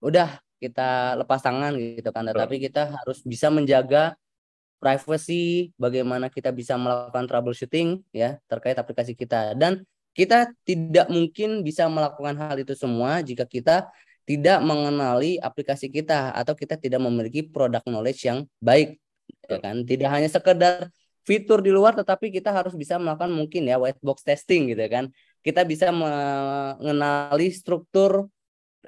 [0.01, 4.15] udah kita lepas tangan gitu kan, tetapi kita harus bisa menjaga
[4.81, 9.57] privacy, bagaimana kita bisa melakukan troubleshooting ya terkait aplikasi kita.
[9.57, 9.85] Dan
[10.17, 13.89] kita tidak mungkin bisa melakukan hal itu semua jika kita
[14.25, 19.01] tidak mengenali aplikasi kita atau kita tidak memiliki product knowledge yang baik
[19.49, 19.85] ya kan.
[19.85, 20.89] Tidak hanya sekedar
[21.25, 25.09] fitur di luar tetapi kita harus bisa melakukan mungkin ya white box testing gitu kan
[25.41, 28.29] kita bisa mengenali struktur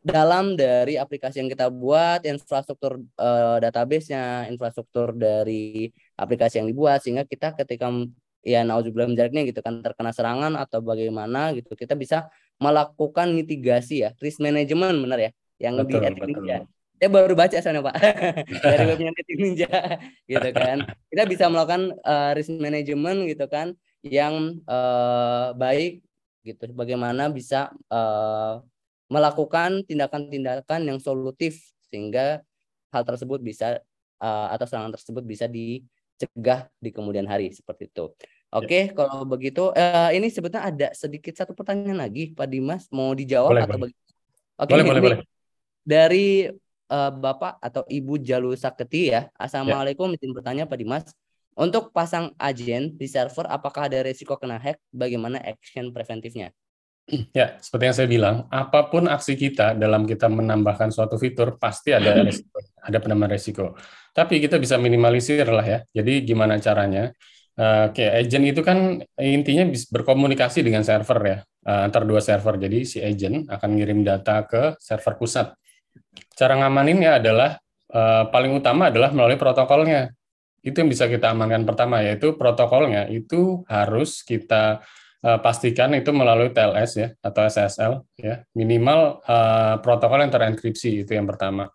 [0.01, 7.29] dalam dari aplikasi yang kita buat, infrastruktur uh, database-nya, infrastruktur dari aplikasi yang dibuat sehingga
[7.29, 7.93] kita ketika
[8.43, 12.27] ya nauzubillah menjaraknya gitu kan terkena serangan atau bagaimana gitu kita bisa
[12.59, 15.31] melakukan mitigasi ya risk management benar ya
[15.63, 16.59] yang betul, di Etik Ninja.
[17.03, 17.99] Saya baru baca sana Pak
[18.63, 20.87] dari webnya Etik Ninja gitu kan.
[21.11, 23.75] Kita bisa melakukan uh, risk management gitu kan
[24.07, 26.07] yang uh, baik
[26.47, 28.63] gitu bagaimana bisa uh,
[29.11, 32.39] melakukan tindakan-tindakan yang solutif sehingga
[32.95, 33.83] hal tersebut bisa
[34.23, 38.15] uh, atau serangan tersebut bisa dicegah di kemudian hari seperti itu.
[38.55, 38.95] Oke, okay, ya.
[38.95, 43.65] kalau begitu uh, ini sebetulnya ada sedikit satu pertanyaan lagi Pak Dimas mau dijawab boleh,
[43.67, 43.91] atau boleh.
[43.91, 45.19] Oke, okay, boleh, boleh, boleh.
[45.83, 46.47] Dari
[46.93, 49.33] uh, Bapak atau Ibu Jalu Saketi ya.
[49.41, 50.21] Assalamualaikum, ya.
[50.21, 51.09] izin bertanya Pak Dimas.
[51.53, 54.81] Untuk pasang agen di server apakah ada resiko kena hack?
[54.93, 56.53] Bagaimana action preventifnya?
[57.35, 61.91] Ya, seperti yang saya bilang, apa pun aksi kita dalam kita menambahkan suatu fitur pasti
[61.91, 63.75] ada resiko, ada penambahan resiko.
[64.13, 65.79] Tapi kita bisa minimalisir lah ya.
[65.91, 67.11] Jadi gimana caranya?
[67.53, 71.39] Oke, okay, agent itu kan intinya berkomunikasi dengan server ya,
[71.69, 72.57] uh, antar dua server.
[72.57, 75.53] Jadi si agent akan ngirim data ke server pusat.
[76.33, 77.61] Cara ngamaninnya adalah
[77.93, 80.13] uh, paling utama adalah melalui protokolnya.
[80.63, 84.81] Itu yang bisa kita amankan pertama yaitu protokolnya itu harus kita
[85.27, 91.13] uh, pastikan itu melalui TLS ya atau SSL ya minimal uh, protokol yang terenkripsi itu
[91.15, 91.71] yang pertama.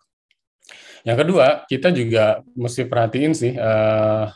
[1.06, 4.28] Yang kedua kita juga mesti perhatiin sih uh,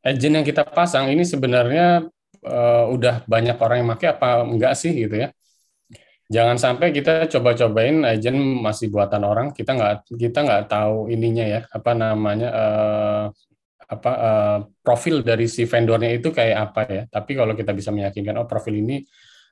[0.00, 2.08] agent yang kita pasang ini sebenarnya
[2.44, 5.28] uh, udah banyak orang yang pakai apa enggak sih gitu ya.
[6.30, 11.60] Jangan sampai kita coba-cobain agent masih buatan orang, kita nggak kita nggak tahu ininya ya
[11.74, 13.24] apa namanya uh,
[13.90, 17.02] apa uh, profil dari si vendornya itu kayak apa ya.
[17.10, 19.02] Tapi kalau kita bisa meyakinkan oh profil ini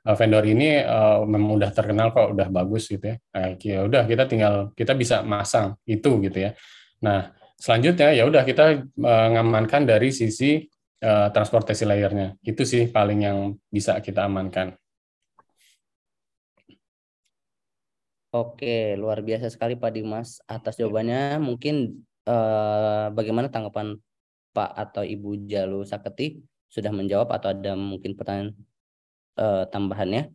[0.07, 3.17] uh, vendor ini uh, memang udah terkenal kok udah bagus gitu ya.
[3.35, 6.55] Nah, ya udah kita tinggal kita bisa masang itu gitu ya.
[7.03, 10.63] Nah, selanjutnya ya udah kita uh, dari sisi
[11.03, 12.39] uh, transportasi layernya.
[12.39, 14.79] Itu sih paling yang bisa kita amankan.
[18.29, 21.41] Oke, luar biasa sekali Pak Dimas atas jawabannya.
[21.41, 23.97] Mungkin uh, bagaimana tanggapan
[24.53, 26.37] Pak atau Ibu Jalu Saketi
[26.69, 28.53] sudah menjawab atau ada mungkin pertanyaan
[29.41, 30.29] uh, tambahannya?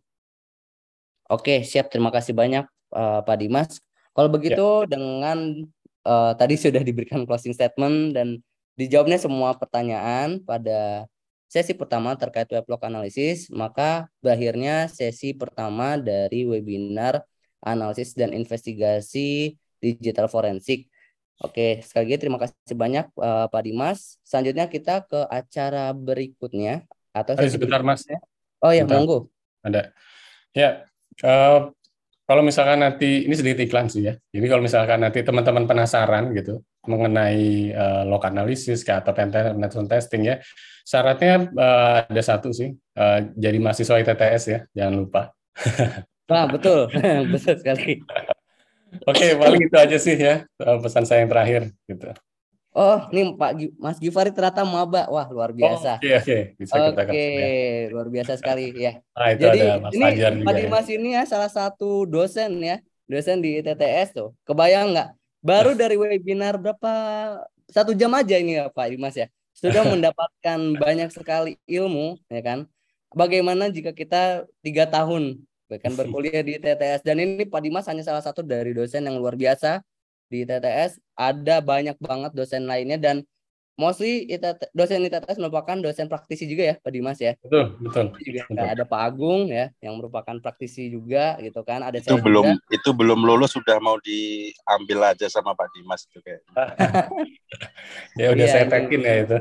[1.29, 1.93] Oke, siap.
[1.93, 2.65] Terima kasih banyak
[2.97, 3.77] uh, Pak Dimas.
[4.17, 4.89] Kalau begitu ya.
[4.89, 5.69] dengan
[6.01, 8.41] uh, tadi sudah diberikan closing statement dan
[8.73, 11.05] dijawabnya semua pertanyaan pada
[11.45, 17.21] sesi pertama terkait weblog analisis, maka berakhirnya sesi pertama dari webinar
[17.63, 20.87] analisis dan investigasi digital forensik
[21.41, 24.21] Oke, sekali lagi terima kasih banyak uh, Pak Dimas.
[24.21, 28.05] Selanjutnya kita ke acara berikutnya atau Ayo, sebentar Mas.
[28.61, 29.33] Oh ya, monggo.
[29.65, 29.91] Ada.
[30.53, 30.87] Ya,
[31.25, 31.73] uh,
[32.23, 34.13] kalau misalkan nanti ini sedikit iklan sih ya.
[34.31, 40.35] Jadi kalau misalkan nanti teman-teman penasaran gitu mengenai uh, log analisis atau penetration testing ya,
[40.87, 45.21] syaratnya uh, ada satu sih, uh, jadi mahasiswa ITTS ya, jangan lupa.
[46.27, 46.87] Wah, betul.
[47.33, 47.99] betul sekali.
[49.03, 52.13] Oke, paling itu aja sih ya eh, pesan saya yang terakhir gitu.
[52.73, 55.05] Oh, ini Pak Mas Givari ternyata maba.
[55.05, 56.01] Wah, luar biasa.
[56.01, 56.37] Oke, oh, oke.
[56.57, 57.45] Bisa kita Oke, ya.
[57.93, 58.97] luar biasa sekali ya.
[59.13, 60.93] Ah, itu Jadi ada Mas ini Fajar Pak Dimas ya.
[60.97, 64.29] ini ya salah satu dosen ya, dosen di TTS tuh.
[64.41, 65.09] Kebayang nggak?
[65.45, 66.93] Baru dari webinar berapa
[67.69, 69.29] satu jam aja ini ya Pak Dimas ya.
[69.53, 72.65] Sudah mendapatkan banyak sekali ilmu ya kan.
[73.13, 78.21] Bagaimana jika kita tiga tahun bahkan berkuliah di TTS dan ini Pak Dimas hanya salah
[78.21, 79.79] satu dari dosen yang luar biasa
[80.27, 83.21] di TTS ada banyak banget dosen lainnya dan
[83.73, 88.05] mostly ITT, dosen ITTS merupakan dosen praktisi juga ya Pak Dimas ya Betul, betul.
[88.21, 88.65] juga betul.
[88.69, 92.69] ada Pak Agung ya yang merupakan praktisi juga gitu kan ada itu saya belum juga.
[92.69, 96.41] itu belum lulus sudah mau diambil aja sama Pak Dimas itu kayak
[98.17, 99.37] Ya udah Iya, saya tekin ya itu.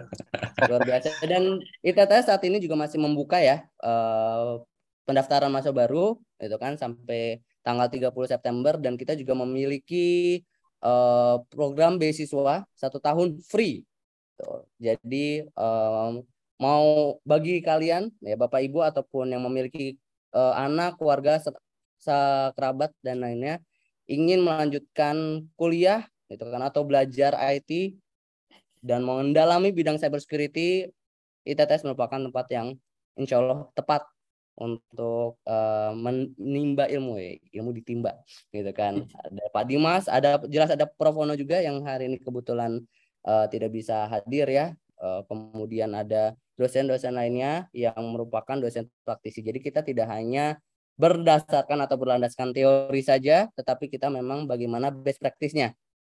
[0.69, 1.45] luar biasa dan
[1.81, 4.53] ITTS saat ini juga masih membuka ya eh,
[5.07, 10.41] pendaftaran masa baru itu kan sampai tanggal 30 September dan kita juga memiliki
[10.83, 13.83] eh, program beasiswa satu tahun free
[14.39, 14.67] Tuh.
[14.81, 16.13] jadi em,
[16.59, 19.99] mau bagi kalian ya Bapak Ibu ataupun yang memiliki
[20.35, 21.39] eh, anak keluarga
[22.03, 23.63] sekerabat dan lainnya
[24.11, 28.03] ingin melanjutkan kuliah gitu kan atau belajar IT
[28.83, 30.91] dan mendalami bidang cybersecurity,
[31.47, 32.75] ITTS merupakan tempat yang
[33.15, 34.03] insya Allah tepat
[34.57, 38.13] untuk eh, menimba ilmu ya, ilmu ditimba
[38.53, 39.05] gitu kan.
[39.09, 42.81] Ada Pak Dimas, ada jelas ada Prof Wono juga yang hari ini kebetulan
[43.25, 44.67] eh, tidak bisa hadir ya.
[45.03, 49.41] Eh, kemudian ada dosen-dosen lainnya yang merupakan dosen praktisi.
[49.43, 50.61] Jadi kita tidak hanya
[51.01, 55.73] berdasarkan atau berlandaskan teori saja, tetapi kita memang bagaimana best practice-nya.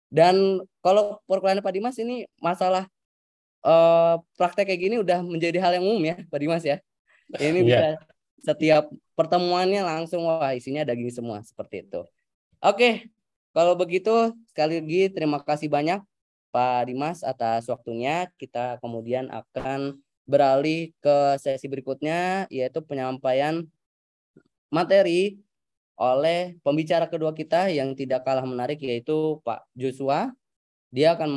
[0.09, 2.89] Dan kalau perkuliahan Pak Dimas ini masalah
[3.63, 6.81] eh, praktek kayak gini udah menjadi hal yang umum ya Pak Dimas ya.
[7.39, 7.65] Ini Iya.
[7.65, 7.81] bisa
[8.43, 12.03] setiap pertemuannya langsung wah isinya daging semua seperti itu.
[12.59, 13.07] Oke,
[13.55, 16.03] kalau begitu sekali lagi terima kasih banyak
[16.51, 18.27] Pak Dimas atas waktunya.
[18.35, 19.97] Kita kemudian akan
[20.27, 23.67] beralih ke sesi berikutnya yaitu penyampaian
[24.71, 25.39] materi
[25.93, 30.33] oleh pembicara kedua kita yang tidak kalah menarik yaitu Pak Joshua.
[30.93, 31.29] Dia akan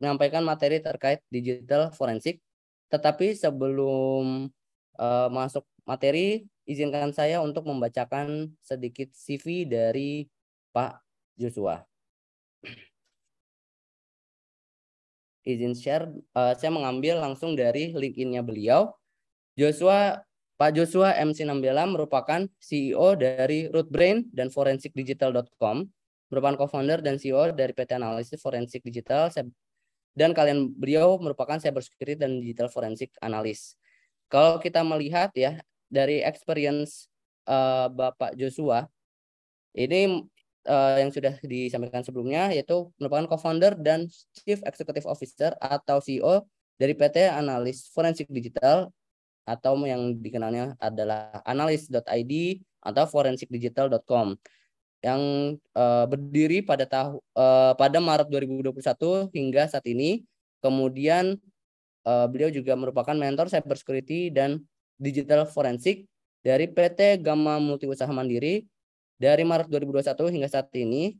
[0.00, 2.42] menyampaikan materi terkait digital forensik.
[2.90, 4.50] Tetapi sebelum
[4.96, 10.26] eh, masuk materi, izinkan saya untuk membacakan sedikit CV dari
[10.74, 11.00] Pak
[11.38, 11.84] Joshua.
[15.46, 18.90] Izin share, eh, saya mengambil langsung dari LinkedIn-nya beliau.
[19.54, 25.84] Joshua Pak Joshua MC Nambela merupakan CEO dari Rootbrain dan ForensicDigital.com,
[26.32, 29.28] merupakan co-founder dan CEO dari PT Analisis Forensik Digital,
[30.16, 33.76] dan kalian beliau merupakan cybersecurity dan digital forensik analis.
[34.26, 37.06] Kalau kita melihat ya dari experience
[37.46, 38.90] eh, Bapak Joshua,
[39.76, 40.26] ini
[40.66, 46.42] eh, yang sudah disampaikan sebelumnya yaitu merupakan co-founder dan chief executive officer atau CEO
[46.76, 48.90] dari PT Analis Forensik Digital
[49.46, 52.32] atau yang dikenalnya adalah analis.id
[52.82, 54.34] atau forensikdigital.com
[55.06, 55.22] yang
[55.54, 60.26] eh, berdiri pada tahu eh, pada Maret 2021 hingga saat ini.
[60.58, 61.38] Kemudian
[62.06, 64.62] eh, beliau juga merupakan mentor cybersecurity dan
[64.96, 66.06] digital forensik
[66.46, 68.62] dari PT Gamma Multi Usaha Mandiri
[69.18, 71.18] dari Maret 2021 hingga saat ini.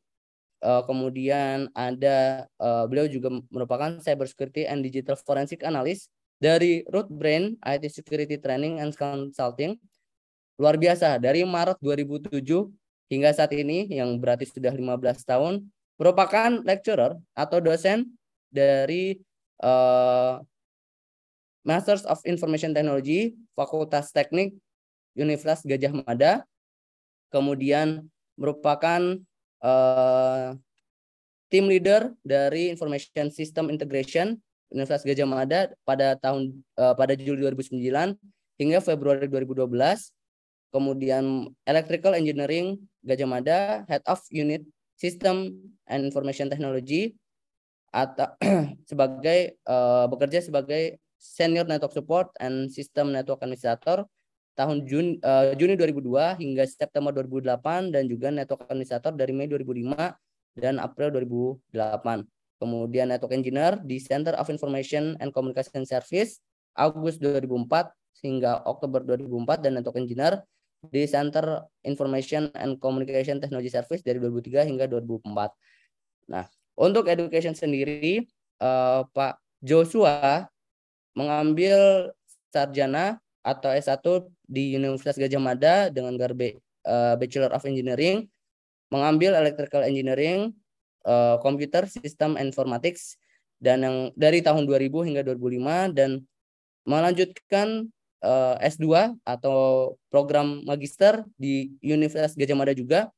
[0.65, 6.09] Eh, kemudian ada eh, beliau juga merupakan cybersecurity and digital forensic analyst
[6.41, 9.77] dari Rootbrain IT Security Training and Consulting.
[10.57, 12.41] Luar biasa, dari Maret 2007
[13.13, 15.69] hingga saat ini yang berarti sudah 15 tahun
[16.01, 18.17] merupakan lecturer atau dosen
[18.49, 19.21] dari
[19.61, 20.35] eh,
[21.67, 24.55] Masters of Information Technology Fakultas Teknik
[25.19, 26.47] Universitas Gajah Mada.
[27.35, 28.07] Kemudian
[28.39, 29.19] merupakan
[29.67, 30.49] eh,
[31.51, 34.39] tim leader dari Information System Integration
[34.71, 38.15] Universitas Gajah Mada pada tahun eh, pada Juli 2009
[38.63, 39.67] hingga Februari 2012.
[40.71, 43.59] Kemudian Electrical Engineering Gajah Mada,
[43.91, 44.63] Head of Unit
[44.95, 45.51] System
[45.91, 47.19] and Information Technology
[47.91, 48.31] atau
[48.91, 54.05] sebagai eh, bekerja sebagai Senior Network Support and System Network Administrator
[54.57, 60.17] tahun Juni, eh, Juni 2002 hingga September 2008 dan juga Network Administrator dari Mei 2005
[60.57, 62.25] dan April 2008.
[62.57, 66.41] Kemudian Network Engineer di Center of Information and Communication Service
[66.73, 67.93] Agustus 2004
[68.25, 70.41] hingga Oktober 2004 dan Network Engineer
[70.89, 75.53] di Center Information and Communication Technology Service dari 2003 hingga 2004.
[76.33, 76.49] Nah,
[76.81, 78.25] untuk education sendiri
[78.57, 80.49] eh, Pak Joshua
[81.17, 82.13] mengambil
[82.53, 84.05] sarjana atau S1
[84.45, 88.29] di Universitas Gajah Mada dengan gelar B- eh, Bachelor of Engineering,
[88.93, 90.53] mengambil Electrical Engineering,
[91.09, 93.17] eh, Computer System Informatics
[93.57, 96.21] dan yang dari tahun 2000 hingga 2005 dan
[96.85, 97.89] melanjutkan
[98.21, 103.09] eh, S2 atau program magister di Universitas Gajah Mada juga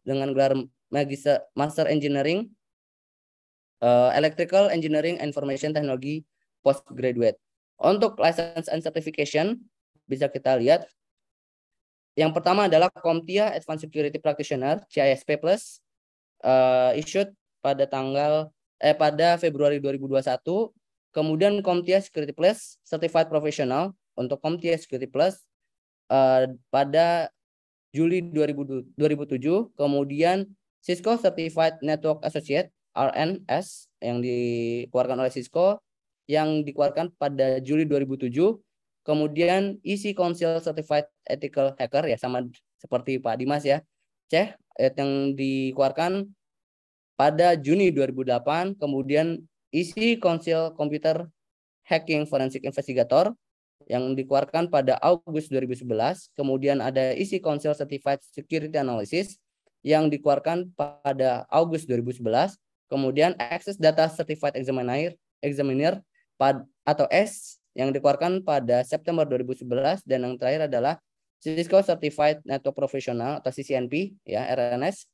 [0.00, 0.56] dengan gelar
[0.88, 2.48] magister Master Engineering
[3.84, 6.24] eh, Electrical Engineering Information Technology
[6.64, 7.36] Postgraduate.
[7.76, 9.60] Untuk license and certification
[10.08, 10.88] bisa kita lihat
[12.14, 15.82] Yang pertama adalah CompTIA Advanced Security Practitioner CISP Plus
[16.46, 20.22] uh, issued pada tanggal eh pada Februari 2021.
[21.10, 25.42] Kemudian CompTIA Security Plus Certified Professional untuk CompTIA Security Plus
[26.06, 27.34] uh, pada
[27.90, 28.94] Juli 2007.
[29.74, 30.46] Kemudian
[30.78, 35.82] Cisco Certified Network Associate RNS yang dikeluarkan oleh Cisco
[36.30, 38.32] yang dikeluarkan pada Juli 2007.
[39.04, 42.48] Kemudian EC Council Certified Ethical Hacker ya sama
[42.80, 43.84] seperti Pak Dimas ya.
[44.32, 46.32] C yang dikeluarkan
[47.14, 48.80] pada Juni 2008.
[48.80, 51.28] Kemudian EC Council Computer
[51.84, 53.36] Hacking Forensic Investigator
[53.84, 56.32] yang dikeluarkan pada Agustus 2011.
[56.32, 59.36] Kemudian ada EC Council Certified Security Analysis
[59.84, 62.56] yang dikeluarkan pada Agustus 2011.
[62.88, 65.12] Kemudian Access Data Certified Examiner,
[65.44, 66.00] Examiner
[66.44, 71.00] pad, atau S yang dikeluarkan pada September 2011 dan yang terakhir adalah
[71.40, 75.08] Cisco Certified Network Professional atau CCNP ya RNS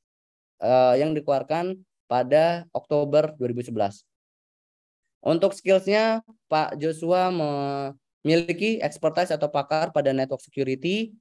[0.58, 1.78] uh, yang dikeluarkan
[2.10, 4.02] pada Oktober 2011.
[5.22, 11.14] Untuk skillsnya Pak Joshua memiliki expertise atau pakar pada network security,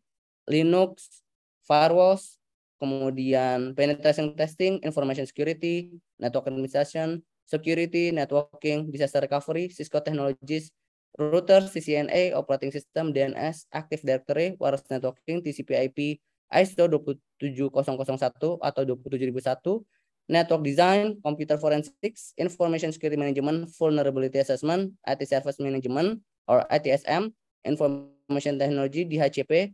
[0.49, 1.21] Linux,
[1.69, 2.41] firewalls,
[2.81, 10.69] kemudian penetration testing, information security, network administration, security, networking, disaster recovery, Cisco Technologies,
[11.17, 16.21] router, CCNA, operating system, DNS, Active Directory, wireless networking, TCP/IP,
[16.53, 19.81] ISO 27001 atau 27001,
[20.29, 27.33] network design, computer forensics, information security management, vulnerability assessment, IT service management or ITSM,
[27.65, 29.73] information technology, DHCP,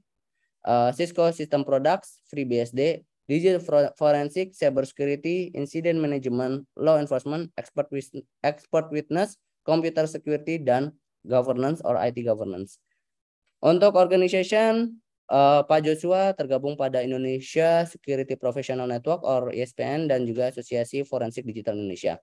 [0.64, 7.90] uh, Cisco System Products, FreeBSD, Digital Forensic, Cyber Security, Incident Management, Law Enforcement, Expert,
[8.46, 10.94] expert Witness, Computer Security, dan
[11.26, 12.78] Governance or IT Governance.
[13.66, 15.02] Untuk organization,
[15.34, 21.50] uh, Pak Joshua tergabung pada Indonesia Security Professional Network or ISPN dan juga Asosiasi Forensik
[21.50, 22.22] Digital Indonesia.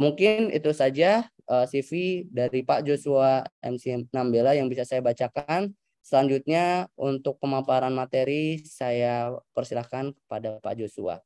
[0.00, 5.76] Mungkin itu saja uh, CV dari Pak Joshua MC Nambela yang bisa saya bacakan.
[6.00, 11.20] Selanjutnya untuk pemaparan materi saya persilahkan kepada Pak Joshua.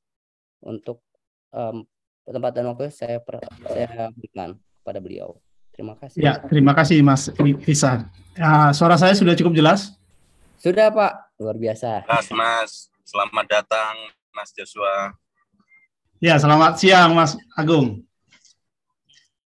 [0.61, 1.01] Untuk
[1.55, 1.87] um,
[2.27, 5.39] tempat dan waktu saya per, saya berikan kepada beliau.
[5.75, 6.23] Terima kasih.
[6.23, 7.31] Ya, terima kasih Mas
[7.67, 8.07] Isan.
[8.39, 9.95] Ya, suara saya sudah cukup jelas?
[10.59, 12.07] Sudah Pak, luar biasa.
[12.07, 12.71] Mas, Mas,
[13.03, 13.95] selamat datang
[14.31, 15.19] Mas Joshua.
[16.23, 18.07] Ya, selamat siang Mas Agung.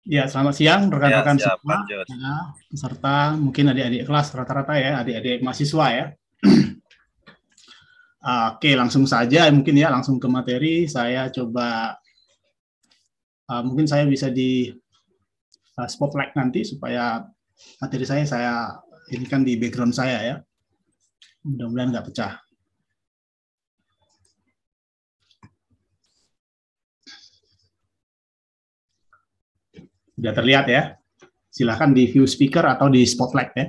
[0.05, 2.05] Ya, selamat siang rekan-rekan ya, semua, ya,
[2.69, 6.05] peserta mungkin adik-adik kelas rata-rata ya, adik-adik mahasiswa ya.
[8.53, 10.85] Oke, langsung saja mungkin ya, langsung ke materi.
[10.85, 11.97] Saya coba,
[13.49, 14.69] uh, mungkin saya bisa di
[15.81, 17.25] uh, spotlight nanti supaya
[17.81, 18.53] materi saya saya
[19.09, 20.35] ini kan di background saya ya.
[21.49, 22.44] Mudah-mudahan nggak pecah.
[30.15, 30.95] Sudah terlihat ya.
[31.51, 33.67] Silahkan di view speaker atau di spotlight ya.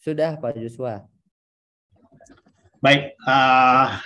[0.00, 1.04] Sudah Pak Joshua.
[2.80, 3.98] Baik, uh,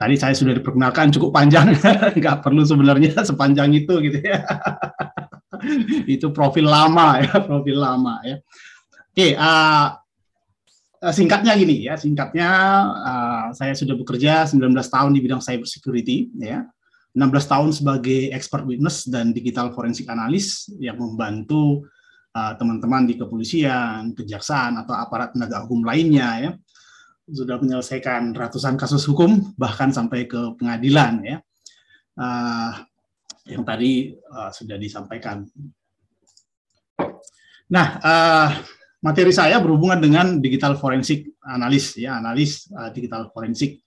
[0.00, 1.74] tadi saya sudah diperkenalkan cukup panjang,
[2.20, 4.40] nggak perlu sebenarnya sepanjang itu gitu ya.
[6.14, 8.40] itu profil lama ya, profil lama ya.
[9.10, 9.88] Oke, uh,
[11.10, 12.48] singkatnya gini ya, singkatnya
[12.86, 16.64] uh, saya sudah bekerja 19 tahun di bidang cyber security ya
[17.10, 21.82] 16 tahun sebagai expert witness dan digital forensik analis yang membantu
[22.38, 26.50] uh, teman-teman uh, di kepolisian, kejaksaan atau aparat penegak hukum lainnya ya.
[27.30, 31.36] Sudah menyelesaikan ratusan kasus hukum bahkan sampai ke pengadilan ya.
[32.14, 32.72] Uh,
[33.50, 35.42] yang tadi uh, sudah disampaikan.
[37.70, 38.48] Nah uh,
[39.02, 43.82] materi saya berhubungan dengan digital forensik analis ya analis uh, digital forensik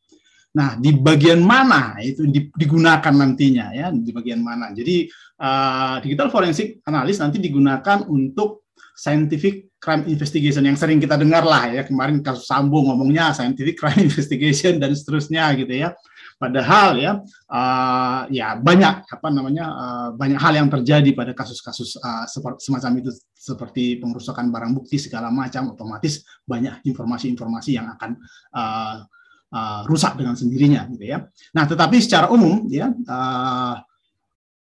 [0.54, 4.70] Nah, di bagian mana itu digunakan nantinya ya, di bagian mana.
[4.70, 5.10] Jadi
[5.42, 11.68] uh, digital forensik analis nanti digunakan untuk scientific crime investigation yang sering kita dengar lah
[11.68, 15.98] ya kemarin kasus Sambo ngomongnya scientific crime investigation dan seterusnya gitu ya.
[16.38, 17.12] Padahal ya
[17.50, 22.30] uh, ya banyak apa namanya uh, banyak hal yang terjadi pada kasus-kasus uh,
[22.62, 28.22] semacam itu seperti pengerusakan barang bukti segala macam otomatis banyak informasi-informasi yang akan
[28.54, 29.08] uh,
[29.54, 31.30] uh, rusak dengan sendirinya gitu ya.
[31.54, 33.78] Nah, tetapi secara umum ya uh,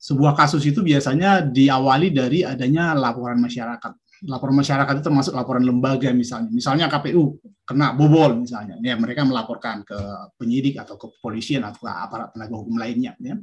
[0.02, 3.94] sebuah kasus itu biasanya diawali dari adanya laporan masyarakat.
[4.26, 6.50] Laporan masyarakat itu termasuk laporan lembaga misalnya.
[6.50, 8.78] Misalnya KPU kena bobol misalnya.
[8.82, 9.98] Ya, mereka melaporkan ke
[10.42, 13.38] penyidik atau ke kepolisian atau ke aparat penegak hukum lainnya ya.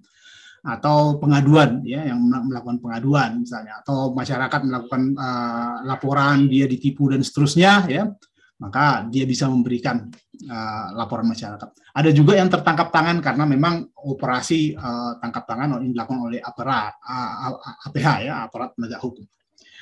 [0.58, 7.22] atau pengaduan ya yang melakukan pengaduan misalnya atau masyarakat melakukan uh, laporan dia ditipu dan
[7.22, 8.10] seterusnya ya
[8.58, 10.10] maka dia bisa memberikan
[10.46, 11.68] uh, laporan masyarakat.
[11.94, 16.94] Ada juga yang tertangkap tangan karena memang operasi uh, tangkap tangan yang dilakukan oleh aparat
[17.02, 17.58] uh,
[17.90, 19.26] APH ya aparat penegak hukum.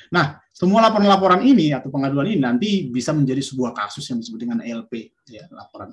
[0.07, 4.59] Nah, semua laporan-laporan ini atau pengaduan ini nanti bisa menjadi sebuah kasus yang disebut dengan
[4.63, 5.91] LP ya laporan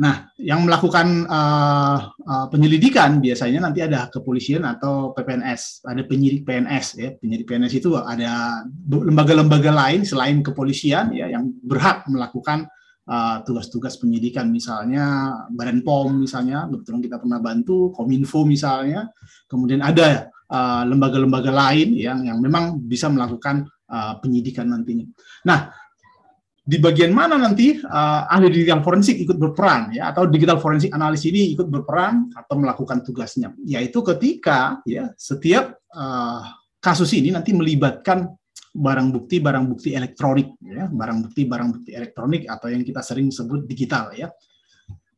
[0.00, 6.86] Nah, yang melakukan uh, uh, penyelidikan biasanya nanti ada kepolisian atau PPNS, ada penyidik PNS
[6.96, 7.12] ya.
[7.20, 12.64] Penyidik PNS itu ada lembaga-lembaga lain selain kepolisian ya yang berhak melakukan
[13.06, 19.08] uh, tugas-tugas penyidikan misalnya Badan POM misalnya, kebetulan kita pernah bantu Kominfo misalnya.
[19.46, 20.28] Kemudian ada
[20.82, 25.06] lembaga-lembaga uh, lain yang yang memang bisa melakukan uh, penyidikan nantinya.
[25.46, 25.70] Nah,
[26.70, 31.26] di bagian mana nanti uh, ahli digital forensik ikut berperan ya atau digital forensik analis
[31.26, 36.46] ini ikut berperan atau melakukan tugasnya yaitu ketika ya setiap uh,
[36.78, 38.28] kasus ini nanti melibatkan
[38.70, 43.28] barang bukti barang bukti elektronik ya barang bukti barang bukti elektronik atau yang kita sering
[43.34, 44.30] sebut digital ya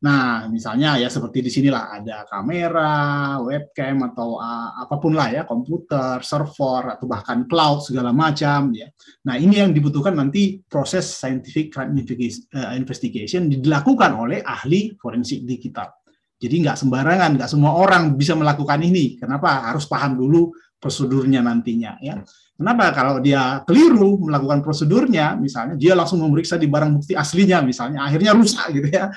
[0.03, 5.41] Nah, misalnya ya seperti di sinilah ada kamera, webcam atau uh, apa pun lah ya,
[5.47, 8.91] komputer, server atau bahkan cloud segala macam ya.
[9.23, 15.87] Nah, ini yang dibutuhkan nanti proses scientific crime eh, investigation dilakukan oleh ahli forensik digital.
[16.35, 19.15] Jadi nggak sembarangan, nggak semua orang bisa melakukan ini.
[19.15, 19.71] Kenapa?
[19.71, 20.51] Harus paham dulu
[20.83, 22.19] prosedurnya nantinya ya.
[22.53, 28.05] Kenapa kalau dia keliru melakukan prosedurnya, misalnya dia langsung memeriksa di barang bukti aslinya, misalnya
[28.05, 29.09] akhirnya rusak gitu ya,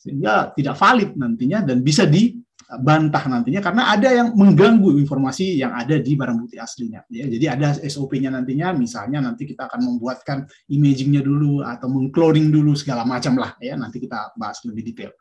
[0.00, 6.00] sehingga tidak valid nantinya dan bisa dibantah nantinya karena ada yang mengganggu informasi yang ada
[6.00, 7.04] di barang bukti aslinya.
[7.12, 12.72] Ya, jadi ada SOP-nya nantinya, misalnya nanti kita akan membuatkan imagingnya dulu atau mengcloning dulu
[12.72, 13.76] segala macam lah ya.
[13.76, 15.12] Nanti kita bahas lebih detail.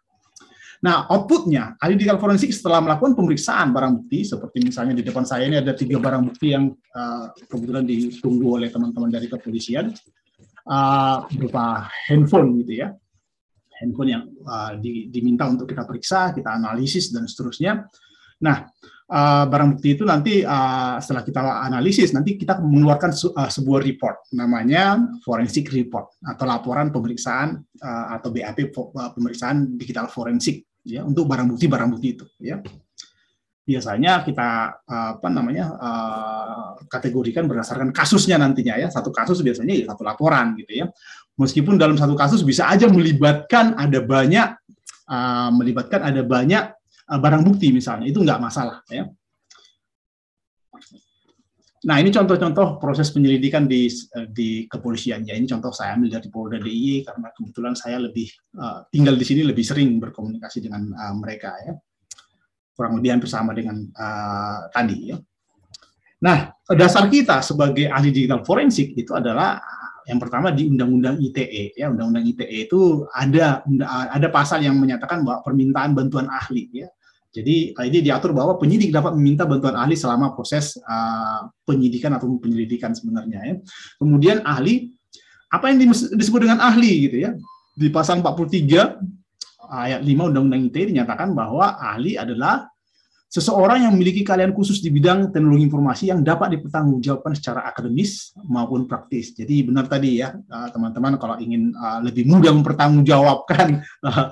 [0.77, 5.49] Nah, outputnya, ahli digital forensik setelah melakukan pemeriksaan barang bukti, seperti misalnya di depan saya
[5.49, 9.89] ini ada tiga barang bukti yang uh, kebetulan ditunggu oleh teman-teman dari kepolisian,
[10.69, 12.93] uh, berupa handphone gitu ya,
[13.81, 17.89] handphone yang uh, di, diminta untuk kita periksa, kita analisis dan seterusnya.
[18.45, 18.69] Nah,
[19.07, 24.31] uh, barang bukti itu nanti uh, setelah kita analisis, nanti kita mengeluarkan uh, sebuah report,
[24.35, 28.71] namanya forensic report atau laporan pemeriksaan uh, atau BAP
[29.15, 32.59] pemeriksaan digital forensik ya untuk barang bukti barang bukti itu ya.
[33.67, 38.87] Biasanya kita apa namanya uh, kategorikan berdasarkan kasusnya nantinya ya.
[38.87, 40.85] Satu kasus biasanya ya satu laporan gitu ya.
[41.35, 44.55] Meskipun dalam satu kasus bisa aja melibatkan ada banyak
[45.11, 46.76] uh, melibatkan ada banyak uh,
[47.07, 49.07] barang bukti misalnya itu nggak masalah ya
[51.87, 53.85] Nah, ini contoh-contoh proses penyelidikan di
[54.33, 55.23] di kepolisian.
[55.23, 58.27] Ya, ini contoh saya ambil dari Polda DIY karena kebetulan saya lebih
[58.57, 61.77] uh, tinggal di sini lebih sering berkomunikasi dengan mereka ya.
[62.75, 65.17] Kurang lebih hampir sama dengan uh, tadi ya.
[66.27, 69.61] Nah, dasar kita sebagai ahli digital forensik itu adalah
[70.07, 73.59] yang pertama di Undang-Undang ITE ya Undang-Undang ITE itu ada
[74.07, 76.87] ada pasal yang menyatakan bahwa permintaan bantuan ahli ya
[77.31, 82.95] jadi ini diatur bahwa penyidik dapat meminta bantuan ahli selama proses uh, penyidikan atau penyelidikan
[82.95, 83.55] sebenarnya ya.
[83.99, 84.89] Kemudian ahli
[85.51, 87.31] apa yang disebut dengan ahli gitu ya.
[87.77, 92.71] Di pasal 43 ayat 5 Undang-Undang ITE dinyatakan bahwa ahli adalah
[93.27, 98.87] seseorang yang memiliki keahlian khusus di bidang teknologi informasi yang dapat dipertanggungjawabkan secara akademis maupun
[98.87, 99.35] praktis.
[99.35, 104.25] Jadi benar tadi ya eh, teman-teman kalau ingin eh, lebih mudah mempertanggungjawabkan eh,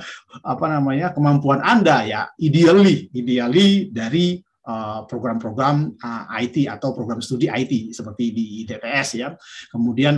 [0.48, 4.40] apa namanya kemampuan Anda ya ideally ideally dari
[5.06, 5.94] program-program
[6.42, 9.30] IT atau program studi IT seperti di TTS ya.
[9.70, 10.18] Kemudian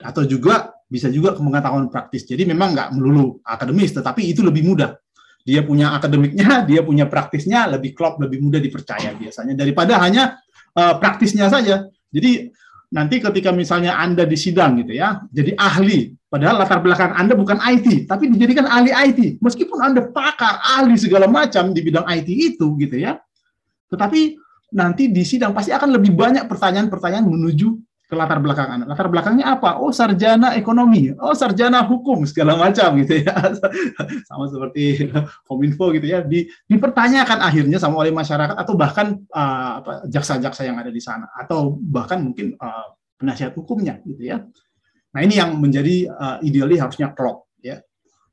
[0.00, 2.24] atau juga bisa juga pengetahuan praktis.
[2.24, 4.96] Jadi memang nggak melulu akademis, tetapi itu lebih mudah
[5.42, 10.38] dia punya akademiknya, dia punya praktisnya, lebih klop, lebih mudah dipercaya biasanya daripada hanya
[10.74, 11.86] uh, praktisnya saja.
[12.12, 12.50] Jadi
[12.92, 17.58] nanti ketika misalnya Anda di sidang gitu ya, jadi ahli, padahal latar belakang Anda bukan
[17.58, 19.42] IT, tapi dijadikan ahli IT.
[19.42, 23.18] Meskipun Anda pakar, ahli segala macam di bidang IT itu gitu ya.
[23.88, 24.36] Tetapi
[24.72, 27.76] nanti di sidang pasti akan lebih banyak pertanyaan-pertanyaan menuju
[28.12, 28.92] ke latar belakang anak.
[28.92, 29.80] Latar belakangnya apa?
[29.80, 31.16] Oh, sarjana ekonomi.
[31.16, 33.32] Oh, sarjana hukum segala macam gitu ya.
[34.28, 35.08] sama seperti
[35.48, 36.20] Kominfo gitu ya.
[36.20, 39.80] Di, dipertanyakan akhirnya sama oleh masyarakat atau bahkan uh,
[40.12, 44.44] jaksa-jaksa yang ada di sana atau bahkan mungkin uh, penasihat hukumnya gitu ya.
[45.16, 47.80] Nah, ini yang menjadi uh, idealnya harusnya klop ya.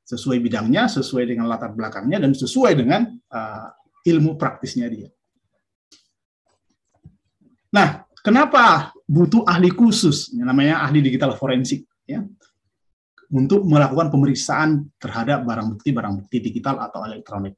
[0.04, 3.72] Sesuai bidangnya, sesuai dengan latar belakangnya dan sesuai dengan uh,
[4.04, 5.08] ilmu praktisnya dia.
[7.72, 12.22] Nah, kenapa butuh ahli khusus, namanya ahli digital forensik, ya,
[13.34, 17.58] untuk melakukan pemeriksaan terhadap barang bukti barang bukti digital atau elektronik.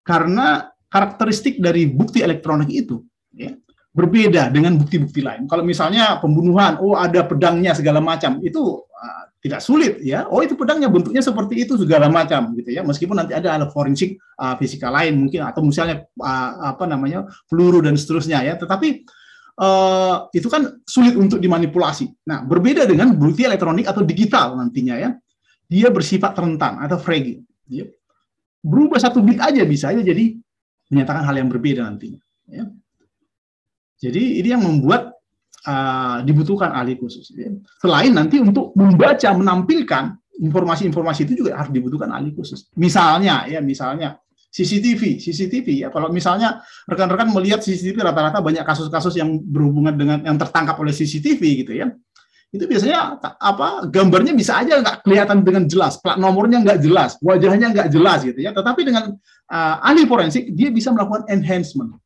[0.00, 3.04] Karena karakteristik dari bukti elektronik itu
[3.36, 3.52] ya,
[3.92, 5.44] berbeda dengan bukti-bukti lain.
[5.44, 10.24] Kalau misalnya pembunuhan, oh ada pedangnya segala macam, itu uh, tidak sulit ya.
[10.32, 12.80] Oh itu pedangnya bentuknya seperti itu segala macam gitu ya.
[12.80, 17.84] Meskipun nanti ada alat forensik uh, fisika lain mungkin atau misalnya uh, apa namanya peluru
[17.84, 18.54] dan seterusnya ya.
[18.56, 19.04] Tetapi
[19.58, 22.08] uh, itu kan sulit untuk dimanipulasi.
[22.28, 25.10] Nah berbeda dengan bukti elektronik atau digital nantinya ya.
[25.68, 27.44] Dia bersifat rentan atau fragile.
[27.68, 27.88] Ya.
[28.62, 30.36] Berubah satu bit aja bisa aja jadi
[30.92, 32.20] menyatakan hal yang berbeda nantinya.
[32.48, 32.68] Ya.
[34.02, 35.16] Jadi ini yang membuat
[35.64, 37.32] uh, dibutuhkan ahli khusus.
[37.32, 37.48] Ya.
[37.80, 42.68] Selain nanti untuk membaca, menampilkan informasi-informasi itu juga harus dibutuhkan ahli khusus.
[42.74, 44.18] Misalnya, ya misalnya
[44.52, 45.88] CCTV, CCTV ya.
[45.88, 51.40] Kalau misalnya rekan-rekan melihat CCTV rata-rata banyak kasus-kasus yang berhubungan dengan yang tertangkap oleh CCTV
[51.64, 51.88] gitu ya.
[52.52, 57.72] Itu biasanya apa gambarnya bisa aja nggak kelihatan dengan jelas, plat nomornya nggak jelas, wajahnya
[57.72, 58.52] nggak jelas gitu ya.
[58.52, 59.16] Tetapi dengan
[59.48, 61.96] uh, ahli forensik dia bisa melakukan enhancement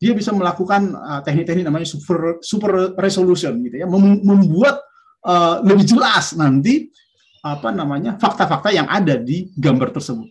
[0.00, 4.80] dia bisa melakukan uh, teknik-teknik namanya super super resolution gitu ya mem membuat
[5.28, 6.88] uh, lebih jelas nanti
[7.44, 10.28] apa namanya fakta-fakta yang ada di gambar tersebut.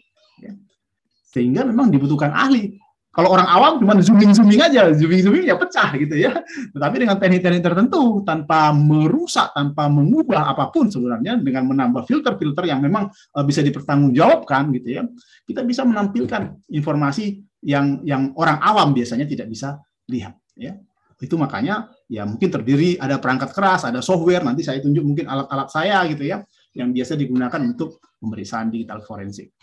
[1.29, 2.77] Sehingga memang dibutuhkan ahli.
[3.09, 6.29] Kalau orang awam cuma zooming zooming aja zooming zooming ya pecah gitu ya.
[6.45, 12.85] Tetapi dengan teknik-teknik tertentu tanpa merusak tanpa mengubah apa pun sebenarnya dengan menambah filter-filter yang
[12.85, 15.03] memang uh, bisa dipertanggungjawabkan gitu ya
[15.49, 20.77] kita bisa menampilkan informasi yang yang orang awam biasanya tidak bisa lihat ya.
[21.19, 25.67] Itu makanya ya mungkin terdiri ada perangkat keras ada software nanti saya tunjuk mungkin alat-alat
[25.67, 26.45] saya gitu ya
[26.77, 29.58] yang biasa digunakan untuk pemeriksaan digital forensik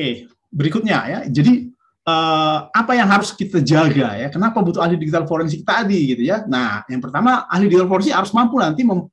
[0.00, 1.18] oke berikutnya ya.
[1.28, 1.68] Jadi
[2.08, 4.32] eh, apa yang harus kita jaga ya?
[4.32, 6.48] Kenapa butuh ahli digital forensik tadi gitu ya?
[6.48, 9.04] Nah yang pertama ahli digital forensik harus mampu nanti mem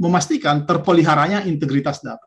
[0.00, 2.24] memastikan terpeliharanya integritas data.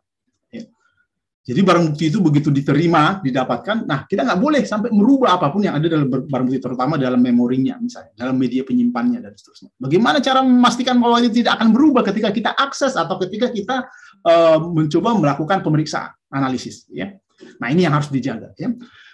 [1.44, 5.60] Jadi barang bukti itu begitu diterima, didapatkan, nah kita nggak boleh sampai merubah apa pun
[5.60, 9.76] yang ada dalam barang bukti, terutama dalam memorinya misalnya, dalam media penyimpannya dan seterusnya.
[9.76, 13.92] Bagaimana cara memastikan bahwa itu tidak akan berubah ketika kita akses atau ketika kita
[14.24, 17.12] uh, mencoba melakukan pemeriksaan, analisis, ya.
[17.60, 18.72] Nah ini yang harus dijaga, ya.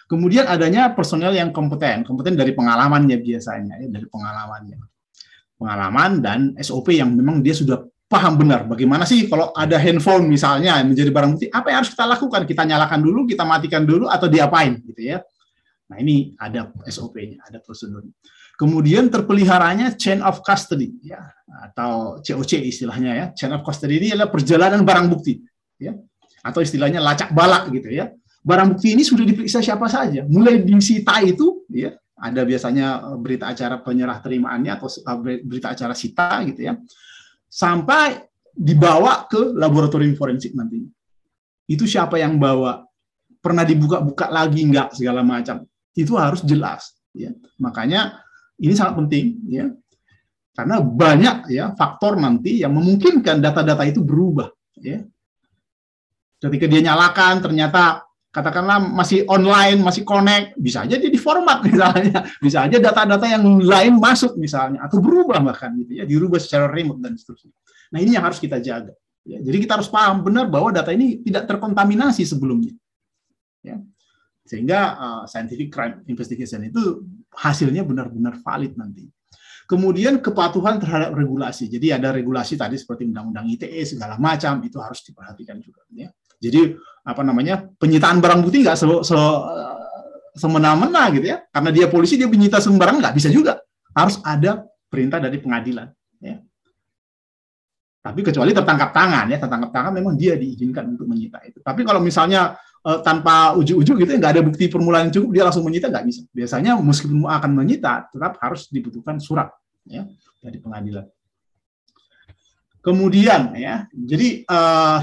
[0.09, 4.77] Kemudian adanya personel yang kompeten, kompeten dari pengalamannya biasanya, ya, dari pengalamannya,
[5.53, 8.65] pengalaman dan SOP yang memang dia sudah paham benar.
[8.65, 12.41] Bagaimana sih kalau ada handphone misalnya menjadi barang bukti apa yang harus kita lakukan?
[12.49, 15.21] Kita nyalakan dulu kita matikan dulu atau diapain gitu ya.
[15.93, 18.01] Nah ini ada SOP-nya ada prosedur
[18.59, 21.31] kemudian terpeliharanya chain of custody ya
[21.71, 23.25] atau COC istilahnya ya.
[23.31, 25.39] Chain of custody ini adalah perjalanan barang bukti
[25.79, 25.95] ya.
[26.43, 31.19] Atau istilahnya lacak balak gitu ya barang bukti ini sudah diperiksa siapa saja mulai disita
[31.23, 34.87] itu ya ada biasanya berita acara penyerah terimaannya atau
[35.23, 36.75] berita acara sita gitu ya
[37.49, 40.91] sampai dibawa ke laboratorium forensik nantinya.
[41.69, 42.83] Itu siapa yang bawa?
[43.39, 45.63] Pernah dibuka-buka lagi enggak segala macam.
[45.95, 47.31] Itu harus jelas ya.
[47.63, 48.19] Makanya
[48.59, 49.71] ini sangat penting ya.
[50.51, 54.99] Karena banyak ya faktor nanti yang memungkinkan data-data itu berubah ya.
[56.39, 58.03] Ketika dia nyalakan ternyata
[58.39, 63.99] katakanlah masih online, masih connect, bisa aja dia format misalnya, bisa aja data-data yang lain
[63.99, 67.51] masuk misalnya, atau berubah bahkan gitu ya, dirubah secara remote dan seterusnya.
[67.91, 68.95] Nah ini yang harus kita jaga.
[69.27, 72.71] Ya, jadi kita harus paham benar bahwa data ini tidak terkontaminasi sebelumnya.
[73.59, 73.77] Ya.
[74.47, 77.03] Sehingga uh, scientific crime investigation itu
[77.35, 79.05] hasilnya benar-benar valid nanti.
[79.69, 81.69] Kemudian kepatuhan terhadap regulasi.
[81.69, 85.85] Jadi ada regulasi tadi seperti undang-undang ITE segala macam itu harus diperhatikan juga.
[85.93, 86.09] Ya.
[86.39, 86.73] Jadi
[87.09, 89.17] apa namanya penyitaan barang bukti nggak se, se
[90.39, 93.59] semena-mena gitu ya, karena dia polisi dia menyita sembarang nggak bisa juga,
[93.91, 95.89] harus ada perintah dari pengadilan.
[96.23, 96.39] Ya.
[97.99, 101.59] Tapi kecuali tertangkap tangan ya, tertangkap tangan memang dia diizinkan untuk menyita itu.
[101.59, 102.55] Tapi kalau misalnya
[102.87, 106.21] eh, tanpa ujuk-ujuk gitu nggak ada bukti permulaan yang cukup dia langsung menyita nggak bisa.
[106.31, 109.51] Biasanya meskipun akan menyita tetap harus dibutuhkan surat
[109.83, 110.07] ya
[110.39, 111.03] dari pengadilan.
[112.79, 114.99] Kemudian ya, jadi eh,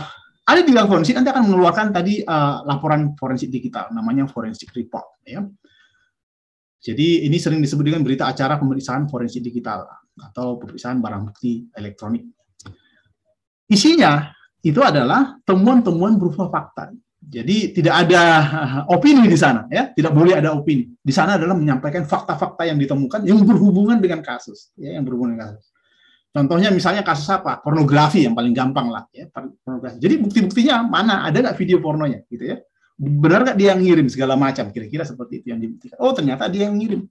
[0.47, 5.18] ada di dalam forensik nanti akan mengeluarkan tadi uh, laporan forensik digital namanya forensik report
[5.26, 5.42] ya.
[6.78, 12.23] Jadi ini sering disebut dengan berita acara pemeriksaan forensik digital atau pemeriksaan barang bukti elektronik.
[13.66, 14.31] Isinya
[14.62, 16.94] itu adalah temuan-temuan berupa fakta.
[17.18, 20.86] Jadi tidak ada eh, opini di sana ya, tidak boleh ada opini.
[20.94, 25.58] Di sana adalah menyampaikan fakta-fakta yang ditemukan yang berhubungan dengan kasus, ya, yang berhubungan dengan
[25.58, 25.75] kasus.
[26.36, 27.65] Contohnya misalnya kasus apa?
[27.65, 29.08] Pornografi yang paling gampang lah.
[29.08, 29.97] Ya, pornografi.
[29.97, 31.24] Jadi bukti-buktinya mana?
[31.24, 32.20] Ada nggak video pornonya?
[32.28, 32.60] Gitu ya.
[33.00, 34.68] Benar nggak dia yang ngirim segala macam?
[34.68, 35.97] Kira-kira seperti itu yang dibuktikan.
[35.97, 37.08] Oh ternyata dia yang ngirim.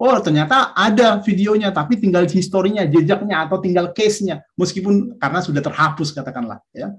[0.00, 6.14] Oh ternyata ada videonya, tapi tinggal historinya, jejaknya atau tinggal case-nya, meskipun karena sudah terhapus
[6.14, 6.62] katakanlah.
[6.72, 6.94] Ya.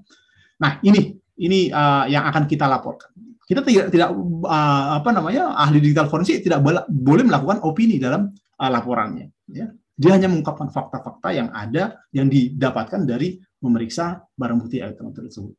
[0.60, 3.10] Nah ini ini uh, yang akan kita laporkan.
[3.48, 4.14] Kita tidak tidak
[4.46, 9.34] uh, apa namanya ahli digital forensik tidak boleh, melakukan opini dalam uh, laporannya.
[9.50, 9.72] Ya.
[9.96, 15.54] Dia hanya mengungkapkan fakta-fakta yang ada yang didapatkan dari memeriksa barang bukti elektronik tersebut.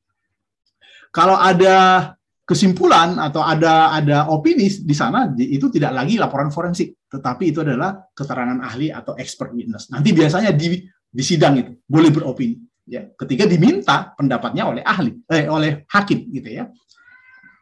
[1.13, 2.11] Kalau ada
[2.43, 8.03] kesimpulan atau ada ada opini di sana itu tidak lagi laporan forensik, tetapi itu adalah
[8.17, 9.93] keterangan ahli atau expert witness.
[9.93, 13.07] Nanti biasanya di di sidang itu boleh beropini ya.
[13.15, 16.65] Ketika diminta pendapatnya oleh ahli eh, oleh hakim gitu ya.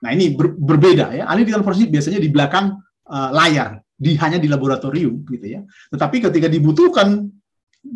[0.00, 1.28] Nah ini ber, berbeda ya.
[1.28, 2.72] Ahli digital forensik biasanya di belakang
[3.10, 5.60] uh, layar di hanya di laboratorium gitu ya.
[5.92, 7.28] Tetapi ketika dibutuhkan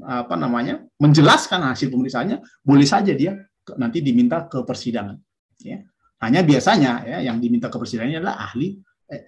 [0.05, 3.37] apa namanya menjelaskan hasil pemeriksaannya boleh saja dia
[3.81, 5.17] nanti diminta ke persidangan
[5.65, 5.81] ya.
[6.21, 8.77] Hanya biasanya ya yang diminta ke persidangan adalah ahli
[9.09, 9.25] eh,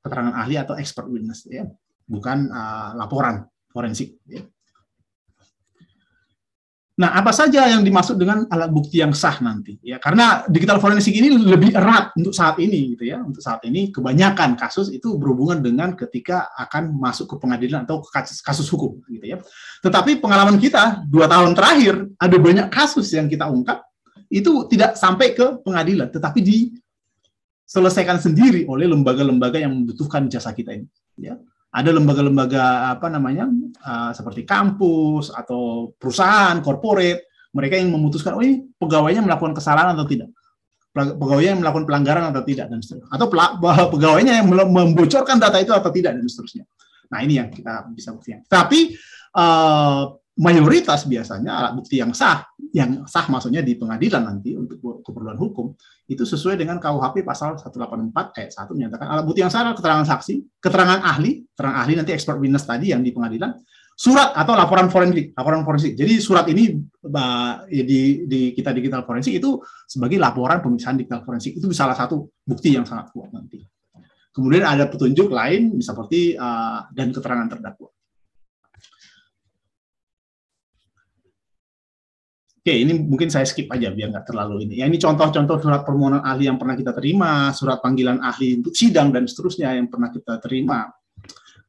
[0.00, 1.68] keterangan ahli atau expert witness ya.
[2.04, 4.44] Bukan uh, laporan forensik ya.
[6.94, 9.74] Nah, apa saja yang dimaksud dengan alat bukti yang sah nanti?
[9.82, 13.18] Ya, karena digital forensik ini lebih erat untuk saat ini, gitu ya.
[13.18, 18.14] Untuk saat ini, kebanyakan kasus itu berhubungan dengan ketika akan masuk ke pengadilan atau ke
[18.14, 19.42] kasus, kasus hukum, gitu ya.
[19.82, 23.82] Tetapi pengalaman kita dua tahun terakhir ada banyak kasus yang kita ungkap
[24.30, 30.86] itu tidak sampai ke pengadilan, tetapi diselesaikan sendiri oleh lembaga-lembaga yang membutuhkan jasa kita ini.
[31.18, 31.34] Ya
[31.74, 33.50] ada lembaga-lembaga apa namanya
[33.82, 40.06] uh, seperti kampus atau perusahaan corporate mereka yang memutuskan oh ini pegawainya melakukan kesalahan atau
[40.06, 40.30] tidak?
[40.94, 42.70] Pegawainya yang melakukan pelanggaran atau tidak?
[42.70, 43.10] Dan seterusnya.
[43.10, 43.26] Atau
[43.98, 46.64] pegawainya yang membocorkan data itu atau tidak dan seterusnya.
[47.10, 48.46] Nah ini yang kita bisa buktikan.
[48.46, 48.94] Tapi
[49.34, 52.42] uh, mayoritas biasanya alat bukti yang sah,
[52.74, 55.70] yang sah maksudnya di pengadilan nanti untuk keperluan hukum,
[56.10, 58.10] itu sesuai dengan KUHP pasal 184
[58.42, 62.10] ayat 1 menyatakan alat bukti yang sah adalah keterangan saksi, keterangan ahli, keterangan ahli nanti
[62.10, 63.54] expert witness tadi yang di pengadilan,
[63.94, 65.94] surat atau laporan forensik, laporan forensik.
[65.94, 66.82] Jadi surat ini
[67.70, 72.74] di, di kita digital forensik itu sebagai laporan pemeriksaan digital forensik itu salah satu bukti
[72.74, 73.62] yang sangat kuat nanti.
[74.34, 77.93] Kemudian ada petunjuk lain seperti uh, dan keterangan terdakwa.
[82.64, 84.80] Oke, ini mungkin saya skip aja biar nggak terlalu ini.
[84.80, 89.12] Ya ini contoh-contoh surat permohonan ahli yang pernah kita terima, surat panggilan ahli untuk sidang
[89.12, 90.88] dan seterusnya yang pernah kita terima.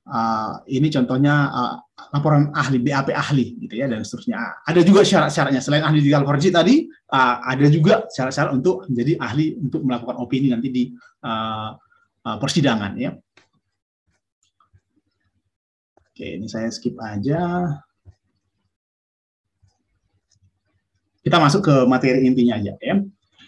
[0.07, 1.75] Uh, ini contohnya uh,
[2.15, 4.63] laporan ahli BAP ahli gitu ya dan seterusnya.
[4.63, 9.51] Ada juga syarat-syaratnya selain ahli di forensik tadi, uh, ada juga syarat-syarat untuk menjadi ahli
[9.59, 10.83] untuk melakukan opini nanti di
[11.27, 11.75] uh,
[12.23, 13.11] uh, persidangan ya.
[16.07, 17.67] Oke, ini saya skip aja.
[21.25, 23.01] Kita masuk ke materi intinya aja ya.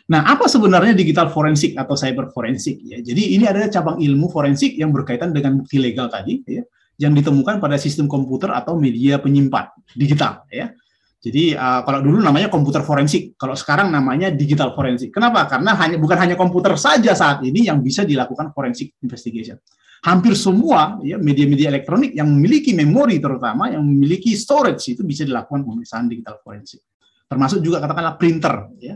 [0.07, 2.97] Nah, apa sebenarnya digital forensik atau cyber forensik ya?
[3.03, 6.63] Jadi ini adalah cabang ilmu forensik yang berkaitan dengan bukti legal tadi ya,
[6.97, 10.73] yang ditemukan pada sistem komputer atau media penyimpan digital ya.
[11.21, 15.11] Jadi uh, kalau dulu namanya komputer forensik, kalau sekarang namanya digital forensik.
[15.11, 15.43] Kenapa?
[15.45, 19.59] Karena hanya bukan hanya komputer saja saat ini yang bisa dilakukan forensik investigation.
[20.07, 25.67] Hampir semua ya media-media elektronik yang memiliki memori terutama yang memiliki storage itu bisa dilakukan
[25.67, 26.79] pemeriksaan digital forensik
[27.27, 28.95] termasuk juga katakanlah printer ya.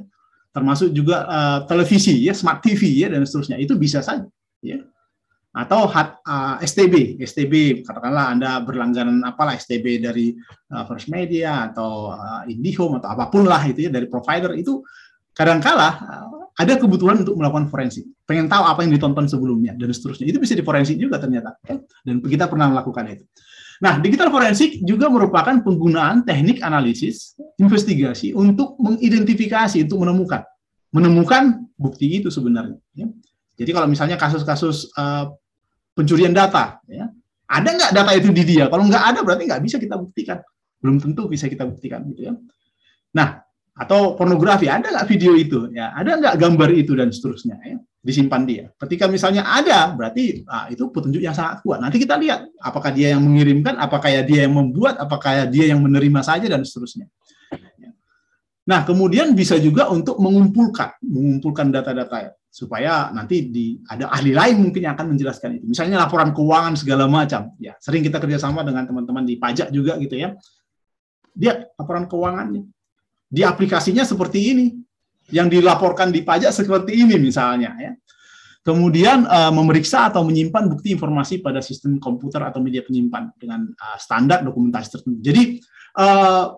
[0.52, 3.56] Termasuk juga uh, televisi ya smart TV ya dan seterusnya.
[3.60, 4.28] Itu bisa saja
[4.60, 4.84] ya.
[5.52, 10.32] Atau hat, uh, STB STB katakanlah anda berlangganan apalah STB dari
[10.72, 14.80] uh, First Media atau uh, IndiHome atau apa pun lah itu ya dari provider itu
[15.36, 18.08] kadangkala uh, ada kebutuhan untuk melakukan forensik.
[18.24, 20.28] Pengen tahu apa yang ditonton sebelumnya dan seterusnya.
[20.32, 21.80] Itu bisa diforensik juga ternyata ya?
[22.08, 23.28] dan kita pernah melakukan itu
[23.82, 30.46] Nah, digital forensik juga merupakan penggunaan teknik analisis, investigasi untuk mengidentifikasi, untuk menemukan,
[30.94, 32.78] menemukan bukti itu sebenarnya.
[32.94, 33.10] Ya.
[33.58, 35.34] Jadi kalau misalnya kasus-kasus uh,
[35.98, 37.10] pencurian data, ya,
[37.50, 38.70] ada nggak data itu di dia?
[38.70, 40.38] Kalau nggak ada, berarti nggak bisa kita buktikan.
[40.78, 42.34] Belum tentu bisa kita buktikan, gitu ya.
[43.18, 43.42] Nah,
[43.74, 45.74] atau pornografi, ada nggak video itu?
[45.74, 47.58] Ya, ada nggak gambar itu dan seterusnya?
[47.66, 48.66] Ya disimpan dia.
[48.82, 51.78] Ketika misalnya ada, berarti nah, itu petunjuk yang sangat kuat.
[51.78, 56.22] Nanti kita lihat apakah dia yang mengirimkan, apakah dia yang membuat, apakah dia yang menerima
[56.26, 57.06] saja dan seterusnya.
[58.62, 64.86] Nah, kemudian bisa juga untuk mengumpulkan, mengumpulkan data-data supaya nanti di ada ahli lain mungkin
[64.86, 65.66] yang akan menjelaskan itu.
[65.72, 67.54] Misalnya laporan keuangan segala macam.
[67.58, 70.36] Ya, sering kita kerjasama dengan teman-teman di pajak juga gitu ya.
[71.32, 72.66] Dia laporan keuangannya.
[73.32, 74.66] Di aplikasinya seperti ini
[75.32, 77.92] yang dilaporkan di pajak seperti ini misalnya ya.
[78.62, 83.98] Kemudian uh, memeriksa atau menyimpan bukti informasi pada sistem komputer atau media penyimpan dengan uh,
[83.98, 85.18] standar dokumentasi tertentu.
[85.18, 85.58] Jadi
[85.98, 86.54] uh,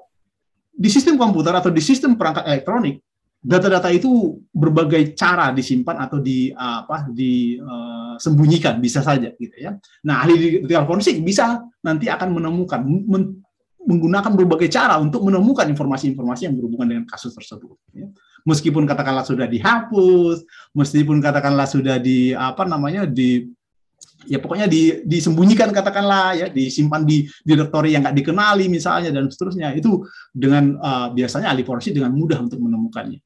[0.67, 2.99] di sistem komputer atau di sistem perangkat elektronik
[3.39, 9.75] data-data itu berbagai cara disimpan atau di apa disembunyikan bisa saja gitu ya.
[10.07, 13.43] Nah, ahli digital forensik bisa nanti akan menemukan men
[13.83, 17.75] menggunakan berbagai cara untuk menemukan informasi-informasi yang berhubungan dengan kasus tersebut.
[17.91, 18.07] Ya
[18.43, 20.43] Meskipun katakanlah sudah dihapus,
[20.75, 23.47] meskipun katakanlah sudah di apa namanya di
[24.27, 29.75] ya pokoknya di, disembunyikan katakanlah ya disimpan di direktori yang nggak dikenali misalnya dan seterusnya
[29.75, 33.19] itu dengan uh, biasanya ahli forensik dengan mudah untuk menemukannya.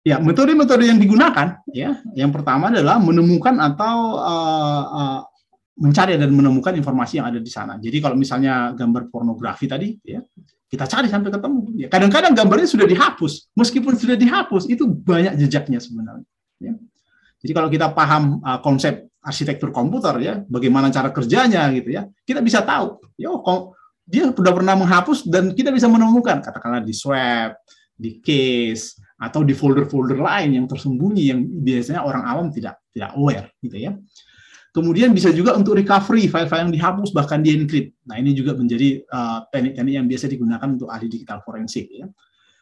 [0.00, 5.20] Ya metode-metode yang digunakan ya yang pertama adalah menemukan atau uh, uh,
[5.80, 7.76] mencari dan menemukan informasi yang ada di sana.
[7.76, 10.24] Jadi kalau misalnya gambar pornografi tadi ya
[10.70, 11.60] kita cari sampai ketemu.
[11.74, 16.26] Ya, kadang-kadang gambarnya sudah dihapus, meskipun sudah dihapus itu banyak jejaknya sebenarnya.
[16.62, 16.78] Ya.
[17.42, 22.38] Jadi kalau kita paham uh, konsep arsitektur komputer ya, bagaimana cara kerjanya gitu ya, kita
[22.38, 23.02] bisa tahu.
[23.18, 23.74] Ya, kok
[24.06, 27.58] dia sudah pernah menghapus dan kita bisa menemukan katakanlah di swab,
[27.98, 33.50] di case atau di folder-folder lain yang tersembunyi yang biasanya orang awam tidak tidak aware
[33.58, 33.92] gitu ya.
[34.70, 38.06] Kemudian bisa juga untuk recovery file-file yang dihapus bahkan di encrypt.
[38.06, 42.06] Nah ini juga menjadi uh, teknik-teknik uh, yang biasa digunakan untuk ahli digital forensik ya.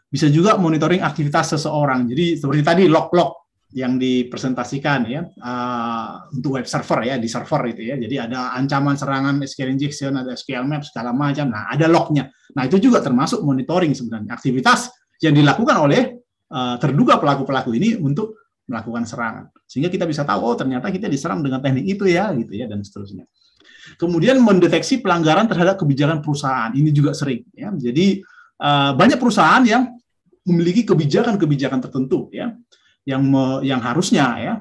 [0.08, 2.08] Bisa juga monitoring aktivitas seseorang.
[2.08, 7.92] Jadi seperti tadi log-log yang dipresentasikan ya uh, untuk web server ya di server itu
[7.92, 8.00] ya.
[8.00, 11.52] Jadi ada ancaman serangan SQL injection, ada SQL map segala macam.
[11.52, 12.32] Nah, ada lognya.
[12.56, 14.88] Nah, itu juga termasuk monitoring sebenarnya aktivitas
[15.20, 16.16] yang dilakukan oleh
[16.48, 19.48] uh, terduga pelaku-pelaku ini untuk melakukan serangan.
[19.64, 22.84] Sehingga kita bisa tahu oh ternyata kita diserang dengan teknik itu ya gitu ya dan
[22.84, 23.24] seterusnya.
[23.96, 26.70] Kemudian mendeteksi pelanggaran terhadap kebijakan perusahaan.
[26.76, 27.72] Ini juga sering ya.
[27.72, 28.20] Jadi
[28.60, 29.96] uh, banyak perusahaan yang
[30.44, 32.52] memiliki kebijakan-kebijakan tertentu ya
[33.08, 34.54] yang me, yang harusnya ya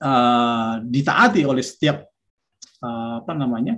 [0.00, 2.08] uh, ditaati oleh setiap
[2.80, 3.76] uh, apa namanya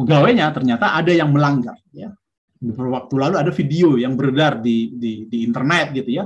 [0.00, 2.08] pegawainya ternyata ada yang melanggar ya
[2.56, 6.24] beberapa waktu lalu ada video yang beredar di di, di internet gitu ya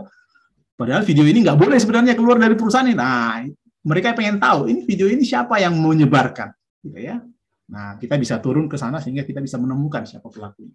[0.81, 3.45] padahal video ini nggak boleh sebenarnya keluar dari perusahaan ini nah
[3.85, 6.49] mereka pengen tahu ini video ini siapa yang menyebarkan
[6.81, 7.21] gitu ya
[7.69, 10.73] nah kita bisa turun ke sana sehingga kita bisa menemukan siapa pelakunya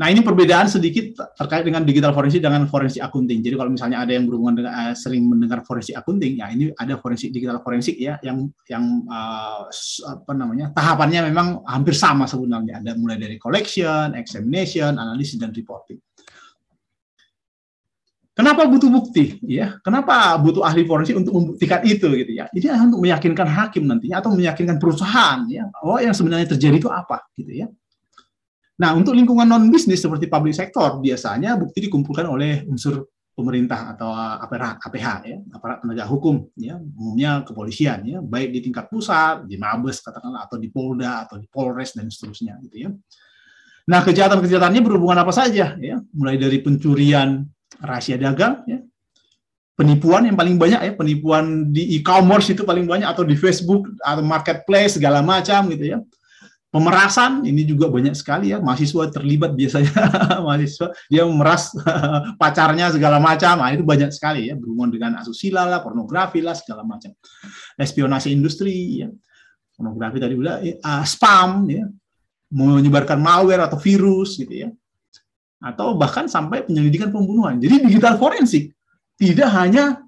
[0.00, 3.44] Nah, ini perbedaan sedikit terkait dengan digital forensik dengan forensik akunting.
[3.44, 6.96] Jadi kalau misalnya ada yang berhubungan dengan uh, sering mendengar forensik akunting, ya ini ada
[6.96, 9.68] forensik digital forensik ya yang yang uh,
[10.08, 10.72] apa namanya?
[10.72, 12.80] tahapannya memang hampir sama sebenarnya.
[12.80, 16.00] Ada mulai dari collection, examination, analisis dan reporting.
[18.40, 19.36] Kenapa butuh bukti?
[19.44, 22.48] Ya, kenapa butuh ahli forensik untuk membuktikan itu gitu ya?
[22.56, 27.20] Ini untuk meyakinkan hakim nantinya atau meyakinkan perusahaan ya, oh yang sebenarnya terjadi itu apa
[27.36, 27.68] gitu ya.
[28.80, 34.08] Nah, untuk lingkungan non bisnis seperti public sector biasanya bukti dikumpulkan oleh unsur pemerintah atau
[34.16, 39.60] aparat APH ya, aparat penegak hukum ya, umumnya kepolisian ya, baik di tingkat pusat, di
[39.60, 42.90] Mabes katakanlah atau di Polda atau di Polres dan seterusnya gitu ya.
[43.84, 47.44] Nah, kejahatan-kejahatannya berhubungan apa saja ya, mulai dari pencurian
[47.78, 48.82] rahasia dagang ya,
[49.80, 54.20] penipuan yang paling banyak ya, penipuan di e-commerce itu paling banyak atau di Facebook atau
[54.20, 55.98] marketplace segala macam gitu ya.
[56.70, 58.62] Pemerasan ini juga banyak sekali ya.
[58.62, 59.90] Mahasiswa terlibat biasanya
[60.46, 60.94] mahasiswa.
[61.10, 61.74] Dia memeras
[62.40, 63.58] pacarnya segala macam.
[63.58, 64.54] Nah, itu banyak sekali ya.
[64.54, 67.10] Berhubungan dengan asusila lah pornografi lah segala macam.
[67.74, 69.10] Espionasi industri ya.
[69.74, 71.90] Pornografi tadi udah uh, spam ya.
[72.54, 74.70] Menyebarkan malware atau virus gitu ya
[75.60, 77.60] atau bahkan sampai penyelidikan pembunuhan.
[77.60, 78.72] Jadi digital forensik
[79.20, 80.00] tidak hanya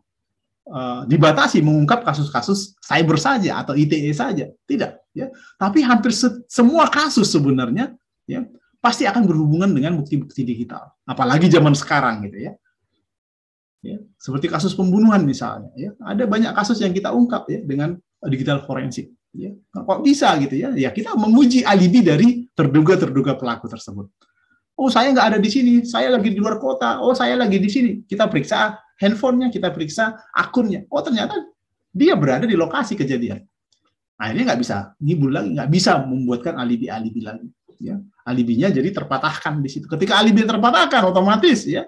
[0.67, 4.49] uh, dibatasi mengungkap kasus-kasus cyber saja atau ITE saja.
[4.49, 5.29] Tidak ya.
[5.61, 7.93] Tapi hampir se semua kasus sebenarnya
[8.25, 8.49] ya
[8.81, 10.89] pasti akan berhubungan dengan bukti-bukti digital.
[11.05, 12.53] Apalagi zaman sekarang gitu ya.
[13.85, 15.93] Ya seperti kasus pembunuhan misalnya ya.
[16.01, 19.53] Ada banyak kasus yang kita ungkap ya dengan digital forensik ya.
[19.77, 20.73] Kok bisa gitu ya.
[20.73, 24.09] Ya kita menguji alibi dari terduga terduga pelaku tersebut
[24.83, 27.71] oh saya nggak ada di sini saya lagi di luar kota oh saya lagi di
[27.71, 31.39] sini kita periksa handphonenya kita periksa akunnya oh ternyata
[31.95, 33.47] dia berada di lokasi kejadian
[34.23, 37.49] akhirnya nggak bisa ngibul lagi, nggak bisa membuatkan alibi-alibi lagi.
[37.83, 39.91] Ya, alibinya jadi terpatahkan di situ.
[39.91, 41.83] Ketika alibi terpatahkan, otomatis ya,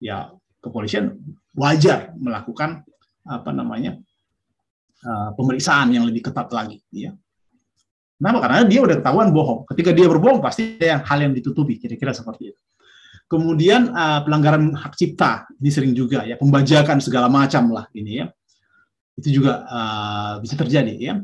[0.00, 0.32] ya
[0.64, 1.12] kepolisian
[1.52, 2.80] wajar melakukan
[3.28, 4.00] apa namanya
[5.04, 6.80] uh, pemeriksaan yang lebih ketat lagi.
[6.88, 7.12] Ya.
[8.16, 8.48] Kenapa?
[8.48, 9.68] Karena dia udah ketahuan bohong.
[9.68, 12.60] Ketika dia berbohong, pasti ada yang hal yang ditutupi, kira-kira seperti itu.
[13.28, 18.26] Kemudian uh, pelanggaran hak cipta, ini sering juga ya, pembajakan segala macam lah ini ya.
[19.18, 21.14] Itu juga uh, bisa terjadi ya.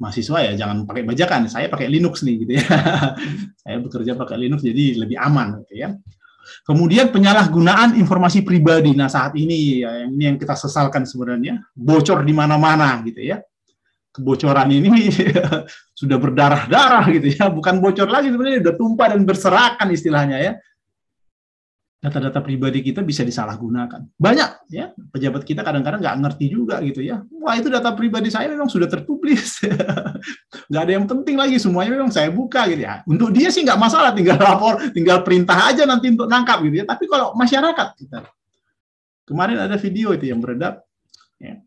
[0.00, 1.48] Mahasiswa ya jangan pakai bajakan.
[1.48, 2.64] Saya pakai Linux nih gitu ya.
[3.62, 5.92] Saya bekerja pakai Linux jadi lebih aman gitu ya.
[6.64, 8.96] Kemudian penyalahgunaan informasi pribadi.
[8.96, 13.44] Nah saat ini ya, ini yang kita sesalkan sebenarnya bocor di mana-mana gitu ya
[14.20, 15.08] kebocoran ini
[16.00, 20.52] sudah berdarah-darah gitu ya bukan bocor lagi sebenarnya sudah tumpah dan berserakan istilahnya ya
[22.00, 24.08] data-data pribadi kita bisa disalahgunakan.
[24.16, 27.20] Banyak ya pejabat kita kadang-kadang nggak ngerti juga gitu ya.
[27.28, 29.60] Wah itu data pribadi saya memang sudah terpublis,
[30.72, 33.04] nggak ada yang penting lagi semuanya memang saya buka gitu ya.
[33.04, 36.84] Untuk dia sih nggak masalah, tinggal lapor, tinggal perintah aja nanti untuk nangkap gitu ya.
[36.88, 38.18] Tapi kalau masyarakat kita
[39.28, 40.80] kemarin ada video itu yang beredar,
[41.36, 41.60] ya.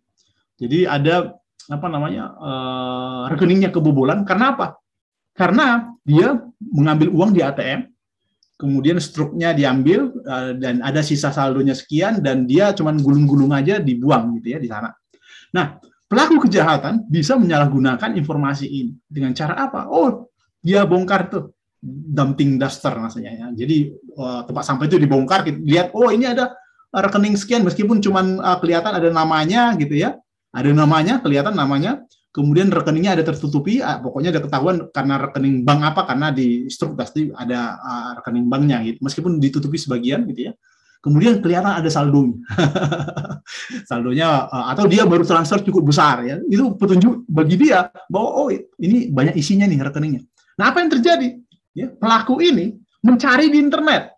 [0.58, 1.38] jadi ada
[1.72, 4.68] apa namanya eh, rekeningnya kebobolan karena apa?
[5.34, 7.94] Karena dia mengambil uang di ATM,
[8.64, 14.40] kemudian struknya diambil uh, dan ada sisa saldonya sekian dan dia cuman gulung-gulung aja dibuang
[14.40, 14.94] gitu ya di sana.
[15.52, 19.90] Nah, pelaku kejahatan bisa menyalahgunakan informasi ini dengan cara apa?
[19.92, 20.32] Oh,
[20.64, 21.52] dia bongkar tuh
[21.84, 23.48] dumping duster maksudnya ya.
[23.52, 26.56] Jadi uh, tempat sampah itu dibongkar, lihat oh ini ada
[26.94, 30.16] rekening sekian meskipun cuman uh, kelihatan ada namanya gitu ya.
[30.54, 35.82] Ada namanya, kelihatan namanya, kemudian rekeningnya ada tertutupi, ah, pokoknya ada ketahuan karena rekening bank
[35.82, 40.54] apa, karena di struk pasti ada uh, rekening banknya gitu, meskipun ditutupi sebagian gitu ya.
[41.04, 42.38] Kemudian kelihatan ada saldonya,
[43.90, 48.50] saldonya uh, atau dia baru transfer cukup besar ya, itu petunjuk bagi dia bahwa oh
[48.80, 50.22] ini banyak isinya nih rekeningnya.
[50.58, 51.28] Nah apa yang terjadi?
[51.74, 54.16] Ya, pelaku ini mencari di internet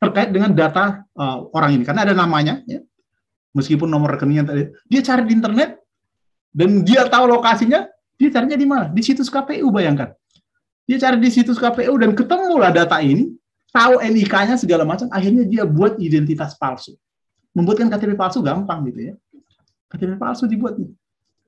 [0.00, 2.82] terkait dengan data uh, orang ini karena ada namanya, ya.
[3.56, 5.78] Meskipun nomor rekeningnya tadi, dia cari di internet
[6.52, 7.86] dan dia tahu lokasinya,
[8.18, 8.90] dia carinya di mana?
[8.90, 10.10] Di situs KPU bayangkan.
[10.88, 13.30] Dia cari di situs KPU dan ketemulah data ini,
[13.70, 16.96] tahu NIK-nya segala macam, akhirnya dia buat identitas palsu.
[17.52, 19.14] Membuatkan KTP palsu gampang gitu ya.
[19.92, 20.90] KTP palsu dibuat nih.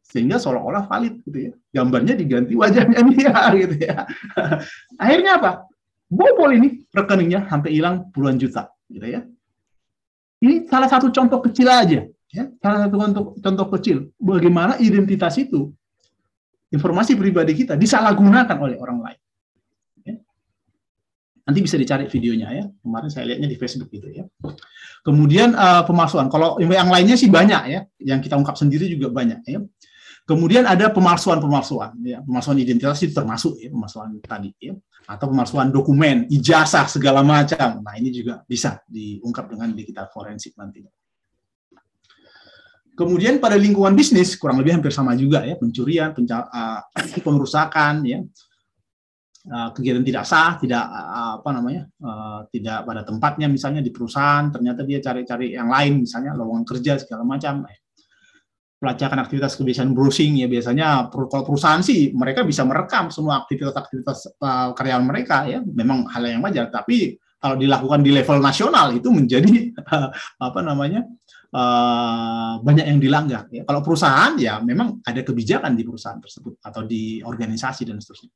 [0.05, 1.53] Sehingga seolah-olah valid gitu ya.
[1.73, 4.05] Gambarnya diganti wajahnya dia gitu ya.
[5.03, 5.51] akhirnya apa?
[6.11, 9.23] Bobol ini rekeningnya sampai hilang puluhan juta gitu ya.
[10.41, 15.75] Ini salah satu contoh kecil aja Ya, salah satu contoh, contoh kecil bagaimana identitas itu
[16.71, 19.21] informasi pribadi kita disalahgunakan oleh orang lain.
[20.07, 20.15] Ya.
[21.43, 22.65] Nanti bisa dicari videonya ya.
[22.71, 24.25] Kemarin saya lihatnya di Facebook gitu ya.
[25.03, 26.31] Kemudian uh, pemalsuan.
[26.31, 27.81] Kalau yang lainnya sih banyak ya.
[27.99, 29.59] Yang kita ungkap sendiri juga banyak ya.
[30.23, 34.79] Kemudian ada pemalsuan-pemalsuan, ya, pemalsuan identitas itu termasuk ya, pemalsuan tadi ya,
[35.11, 37.83] atau pemalsuan dokumen, ijazah segala macam.
[37.83, 40.91] Nah ini juga bisa diungkap dengan digital forensik nantinya.
[42.95, 46.81] Kemudian pada lingkungan bisnis kurang lebih hampir sama juga ya pencurian, uh,
[47.27, 48.23] pengerusakan, ya
[49.49, 54.53] uh, kegiatan tidak sah, tidak uh, apa namanya, uh, tidak pada tempatnya misalnya di perusahaan,
[54.53, 57.65] ternyata dia cari-cari yang lain misalnya lowongan kerja segala macam.
[58.81, 64.73] Pelacakan aktivitas kebiasaan browsing ya biasanya kalau perusahaan sih mereka bisa merekam semua aktivitas-aktivitas uh,
[64.73, 69.73] karyawan mereka ya memang hal yang wajar tapi kalau dilakukan di level nasional itu menjadi
[70.49, 71.05] apa namanya
[71.57, 73.49] uh, banyak yang dilanggar.
[73.49, 73.65] Ya.
[73.65, 78.31] Kalau perusahaan ya memang ada kebijakan di perusahaan tersebut atau di organisasi dan seterusnya.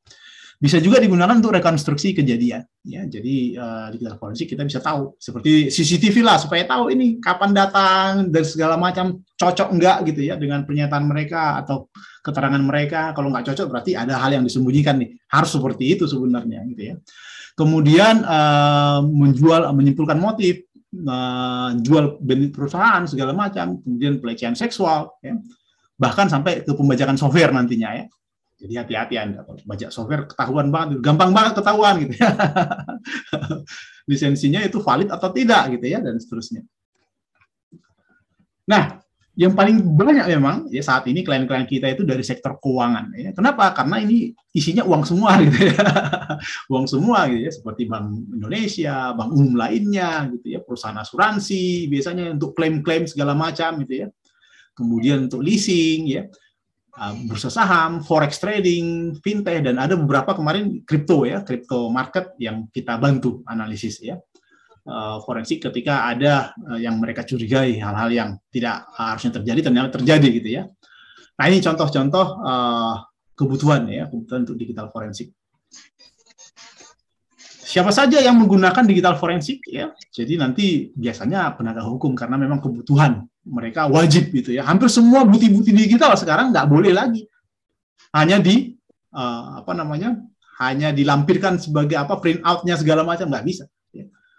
[0.61, 2.65] Bisa juga digunakan untuk rekonstruksi kejadian.
[2.85, 7.19] Ya, jadi uh, di digital forensik kita bisa tahu seperti CCTV lah supaya tahu ini
[7.19, 11.91] kapan datang dan segala macam cocok enggak gitu ya dengan pernyataan mereka atau
[12.23, 13.13] keterangan mereka.
[13.13, 15.17] Kalau nggak cocok berarti ada hal yang disembunyikan nih.
[15.33, 16.95] Harus seperti itu sebenarnya gitu ya.
[17.55, 25.35] Kemudian uh, menjual menyimpulkan motif menjual benefit perusahaan segala macam, kemudian pelecehan seksual, ya.
[25.99, 28.07] bahkan sampai ke pembajakan software nantinya ya.
[28.65, 32.33] Jadi hati-hati Anda kalau baca software ketahuan banget, gampang banget ketahuan gitu ya.
[34.09, 36.65] Lisensinya itu valid atau tidak gitu ya dan seterusnya.
[38.65, 39.05] Nah,
[39.37, 43.37] yang paling banyak memang ya saat ini klien-klien kita itu dari sektor keuangan ya.
[43.37, 43.69] Kenapa?
[43.77, 45.77] Karena ini isinya uang semua gitu ya.
[46.73, 52.33] uang semua gitu ya seperti Bank Indonesia, bank umum lainnya gitu ya, perusahaan asuransi biasanya
[52.33, 54.09] untuk klaim-klaim segala macam gitu ya.
[54.73, 56.25] Kemudian untuk leasing ya.
[56.95, 62.71] Ah, bursa saham, forex trading, fintech dan ada beberapa kemarin kripto ya, kripto market yang
[62.71, 64.15] kita bantu analisis ya
[64.89, 70.29] uh, forensik ketika ada uh, yang mereka curigai hal-hal yang tidak harusnya terjadi ternyata terjadi
[70.41, 70.63] gitu ya.
[71.35, 72.97] Nah ini contoh-contoh uh,
[73.35, 75.35] kebutuhan ya kebutuhan untuk digital forensik.
[77.65, 83.27] Siapa saja yang menggunakan digital forensik ya, jadi nanti biasanya penegak hukum karena memang kebutuhan
[83.45, 84.65] mereka wajib gitu ya.
[84.65, 87.29] Hampir semua bukti-bukti digital sekarang nggak boleh lagi
[88.17, 88.73] hanya di
[89.13, 90.21] uh, apa namanya
[90.59, 93.65] hanya dilampirkan sebagai apa print outnya segala macam nggak bisa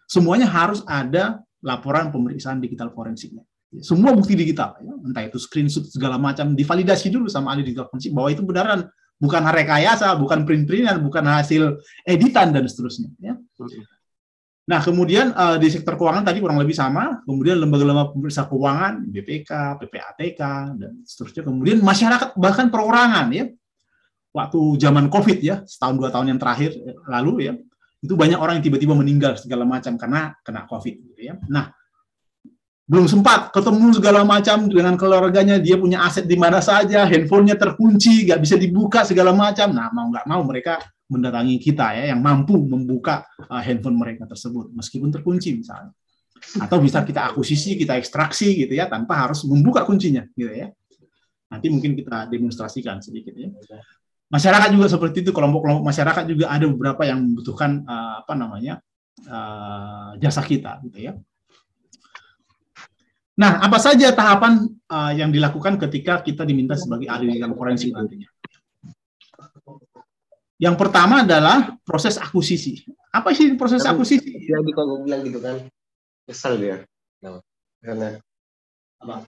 [0.05, 3.41] semuanya harus ada laporan pemeriksaan digital forensiknya.
[3.83, 8.15] Semua bukti digital, ya, entah itu screenshot segala macam, divalidasi dulu sama ahli digital forensik
[8.15, 8.87] bahwa itu benaran,
[9.19, 13.11] bukan rekayasa, bukan print-printan, bukan hasil editan dan seterusnya.
[13.19, 13.35] Ya.
[14.65, 19.51] Nah, kemudian uh, di sektor keuangan tadi kurang lebih sama, kemudian lembaga-lembaga pemeriksa keuangan, BPK,
[19.77, 20.41] PPATK,
[20.73, 21.45] dan seterusnya.
[21.45, 23.45] Kemudian masyarakat bahkan perorangan ya,
[24.33, 26.73] waktu zaman COVID ya, setahun dua tahun yang terakhir
[27.05, 27.53] lalu ya,
[28.01, 30.95] itu banyak orang yang tiba-tiba meninggal segala macam karena kena COVID.
[31.13, 31.37] Gitu ya.
[31.45, 31.69] Nah,
[32.89, 38.25] belum sempat ketemu segala macam dengan keluarganya, dia punya aset di mana saja, handphonenya terkunci,
[38.25, 39.69] nggak bisa dibuka segala macam.
[39.77, 44.73] Nah, mau nggak mau mereka mendatangi kita ya yang mampu membuka uh, handphone mereka tersebut
[44.73, 45.93] meskipun terkunci misalnya.
[46.61, 50.69] Atau bisa kita akuisisi, kita ekstraksi gitu ya tanpa harus membuka kuncinya gitu ya.
[51.49, 53.49] Nanti mungkin kita demonstrasikan sedikit ya.
[54.25, 58.81] Masyarakat juga seperti itu, kelompok-kelompok masyarakat juga ada beberapa yang membutuhkan uh, apa namanya
[59.29, 61.13] uh, jasa kita gitu ya.
[63.35, 68.31] Nah, apa saja tahapan uh, yang dilakukan ketika kita diminta sebagai ahli legal forensik nantinya?
[70.55, 72.87] Yang pertama adalah proses akuisisi.
[73.11, 74.31] Apa sih proses Tapi- akuisisi?
[74.39, 75.59] Dia di kok bilang gitu kan.
[76.25, 76.77] Kesel dia.
[77.21, 77.43] Nah,
[77.83, 78.17] Karena
[79.03, 79.27] apa?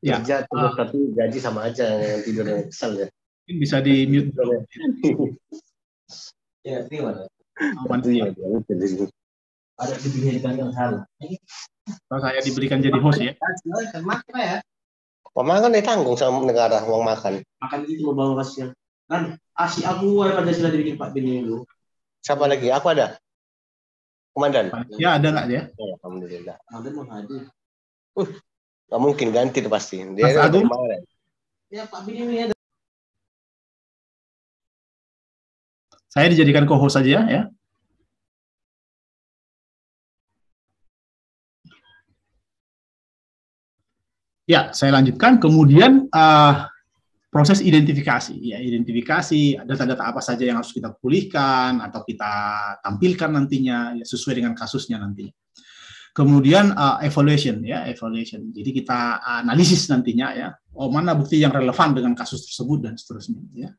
[0.00, 3.06] Ya, kerja terus tapi gaji sama aja yang tidur yang kesel ya.
[3.44, 4.56] Mungkin bisa di mute dulu.
[6.64, 7.24] Ya, gimana?
[7.60, 8.00] Aman.
[8.04, 9.06] Iya, iya.
[9.80, 11.08] ada diberikan yang salah.
[12.08, 13.32] Kalau saya diberikan jadi host ya.
[15.30, 17.40] Pemakan ditanggung sama negara uang makan.
[17.64, 18.76] Makan itu mau bawa kasihan.
[19.10, 21.66] Kan asi Abu Wai Pancasila dibikin Pak Bini dulu.
[22.22, 22.70] Siapa lagi?
[22.70, 23.18] Aku ada.
[24.30, 24.70] Komandan.
[24.94, 25.62] Ya ada nggak ya?
[25.66, 26.56] Ya, Alhamdulillah.
[26.70, 27.50] Ada mau hadir.
[28.86, 29.98] Nggak mungkin ganti tuh pasti.
[30.14, 30.70] Dia Mas udah Agung?
[30.70, 31.02] kemarin.
[31.74, 32.54] Ya Pak Bini ini ada.
[36.06, 37.50] Saya dijadikan co-host saja ya.
[44.46, 45.42] Ya, saya lanjutkan.
[45.42, 46.52] Kemudian eh,
[47.30, 48.34] proses identifikasi.
[48.42, 52.32] Ya, identifikasi data-data apa saja yang harus kita pulihkan atau kita
[52.82, 55.30] tampilkan nantinya ya, sesuai dengan kasusnya nantinya.
[56.10, 58.50] Kemudian eh, evaluation ya, evaluation.
[58.50, 63.40] Jadi kita analisis nantinya ya, oh mana bukti yang relevan dengan kasus tersebut dan seterusnya
[63.54, 63.70] ya.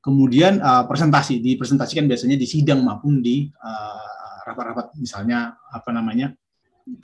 [0.00, 4.06] Kemudian eh, presentasi, dipresentasikan biasanya di sidang maupun di eh,
[4.48, 6.32] rapat-rapat misalnya apa namanya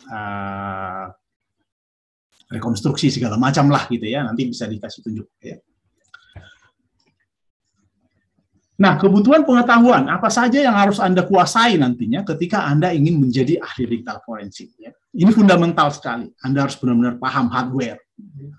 [0.08, 1.06] eh,
[2.48, 5.60] rekonstruksi segala macam lah gitu ya nanti bisa dikasih tunjuk ya.
[8.82, 13.86] Nah kebutuhan pengetahuan apa saja yang harus anda kuasai nantinya ketika anda ingin menjadi ahli
[13.86, 14.90] digital forensik ya.
[15.12, 16.26] Ini fundamental sekali.
[16.42, 18.02] Anda harus benar-benar paham hardware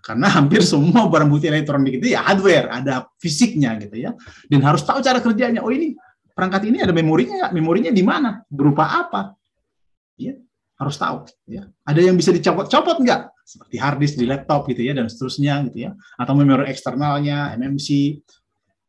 [0.04, 4.12] karena hampir semua barang bukti elektronik itu ya hardware, ada fisiknya gitu ya.
[4.48, 5.64] Dan harus tahu cara kerjanya.
[5.64, 5.96] Oh ini
[6.32, 7.54] perangkat ini ada memorinya nggak?
[7.56, 8.44] Memorinya di mana?
[8.48, 9.36] Berupa apa?
[10.20, 10.38] Ya,
[10.78, 11.26] harus tahu.
[11.50, 11.68] Ya.
[11.84, 13.34] Ada yang bisa dicopot-copot nggak?
[13.44, 15.92] Seperti hard disk di laptop gitu ya dan seterusnya gitu ya.
[16.16, 18.20] Atau memori eksternalnya, MMC,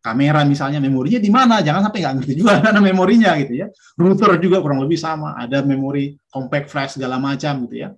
[0.04, 1.64] kamera misalnya memorinya di mana?
[1.64, 3.66] Jangan sampai nggak ngerti juga mana memorinya gitu ya.
[3.96, 5.32] Router juga kurang lebih sama.
[5.40, 7.90] Ada memori compact flash segala macam gitu ya.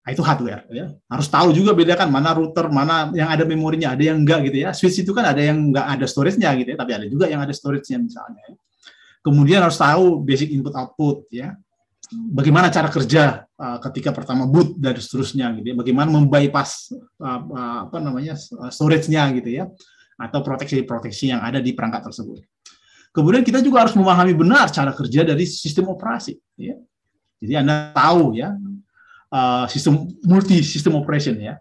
[0.00, 0.92] Nah, itu hardware ya.
[1.08, 4.76] Harus tahu juga bedakan mana router, mana yang ada memorinya, ada yang enggak gitu ya.
[4.76, 7.52] Switch itu kan ada yang enggak ada storage-nya gitu ya, tapi ada juga yang ada
[7.56, 8.44] storage-nya misalnya.
[8.44, 8.56] ya.
[9.20, 11.56] Kemudian harus tahu basic input output ya.
[12.10, 15.76] Bagaimana cara kerja uh, ketika pertama boot dan seterusnya gitu ya.
[15.76, 16.90] Bagaimana membypass
[17.20, 18.34] uh, uh, apa namanya
[18.72, 19.64] storage-nya gitu ya
[20.20, 22.44] atau proteksi-proteksi yang ada di perangkat tersebut.
[23.10, 26.76] Kemudian kita juga harus memahami benar cara kerja dari sistem operasi ya.
[27.40, 28.52] Jadi Anda tahu ya
[29.32, 31.56] uh, sistem multi sistem operation ya,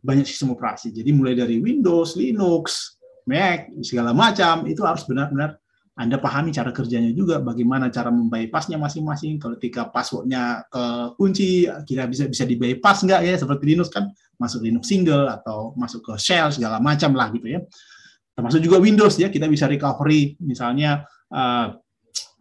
[0.00, 0.92] banyak sistem operasi.
[0.94, 5.58] Jadi mulai dari Windows, Linux, Mac, segala macam itu harus benar-benar
[5.96, 9.40] Anda pahami cara kerjanya juga, bagaimana cara membypassnya masing-masing.
[9.40, 10.84] Kalau ketika passwordnya ke
[11.16, 13.34] kunci, kira bisa bisa di bypass nggak ya?
[13.40, 17.64] Seperti Linux kan masuk Linux single atau masuk ke shell segala macam lah gitu ya.
[18.36, 21.72] Termasuk juga Windows ya, kita bisa recovery misalnya uh,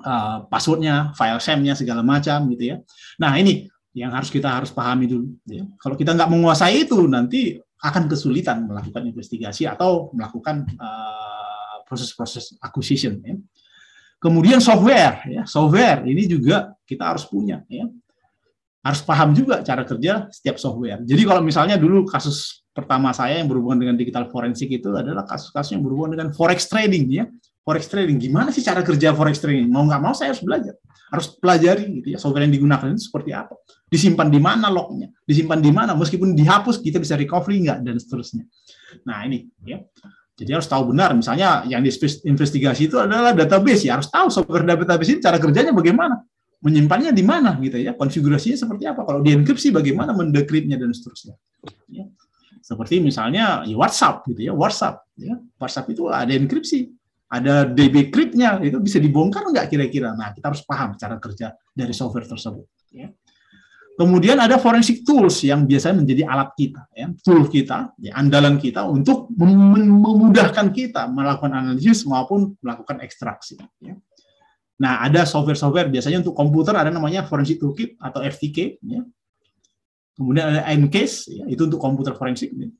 [0.03, 2.77] uh, passwordnya, file share-nya segala macam gitu ya.
[3.23, 5.31] Nah ini yang harus kita harus pahami dulu.
[5.47, 5.63] Ya.
[5.79, 13.23] Kalau kita nggak menguasai itu, nanti akan kesulitan melakukan investigasi atau melakukan uh, proses-proses acquisition.
[13.23, 13.39] Ya.
[14.19, 15.47] Kemudian software, ya.
[15.47, 17.63] software ini juga kita harus punya.
[17.71, 17.87] Ya.
[18.83, 20.99] Harus paham juga cara kerja setiap software.
[21.07, 25.79] Jadi kalau misalnya dulu kasus pertama saya yang berhubungan dengan digital forensik itu adalah kasus-kasus
[25.79, 27.25] yang berhubungan dengan forex trading, ya.
[27.63, 29.71] Forex trading, gimana sih cara kerja forex trading?
[29.71, 30.75] Mau nggak mau saya harus belajar.
[31.09, 33.55] Harus pelajari gitu ya software yang digunakan itu seperti apa.
[33.89, 35.09] Disimpan di mana lognya?
[35.23, 35.97] Disimpan di mana?
[35.97, 37.81] Meskipun dihapus kita bisa recovery nggak?
[37.81, 38.43] Dan seterusnya.
[39.07, 39.81] Nah ini ya.
[40.35, 41.15] Jadi harus tahu benar.
[41.15, 43.97] Misalnya yang diinvestigasi itu adalah database ya.
[43.97, 46.21] Harus tahu software database ini cara kerjanya bagaimana?
[46.59, 47.95] Menyimpannya di mana gitu ya?
[47.95, 49.07] Konfigurasinya seperti apa?
[49.07, 50.11] Kalau dienkripsi bagaimana?
[50.11, 51.39] Mendekripnya dan seterusnya.
[51.87, 52.05] Ya.
[52.65, 56.89] Seperti misalnya ya WhatsApp gitu ya WhatsApp ya WhatsApp itu ada enkripsi
[57.35, 60.13] ada DB crypt-nya itu bisa dibongkar nggak kira-kira?
[60.13, 62.65] Nah, kita harus paham cara kerja dari software tersebut.
[62.93, 63.09] Ya.
[63.95, 68.83] Kemudian ada forensic tools yang biasanya menjadi alat kita, ya, tool kita, ya, andalan kita
[68.83, 73.55] untuk mem- memudahkan kita melakukan analisis maupun melakukan ekstraksi.
[73.79, 73.95] Ya.
[74.75, 78.83] Nah, ada software-software biasanya untuk komputer ada namanya forensic toolkit atau FTK.
[78.83, 79.01] Ya.
[80.15, 82.51] Kemudian ada Ncase, ya, itu untuk komputer forensik.
[82.55, 82.71] Ya.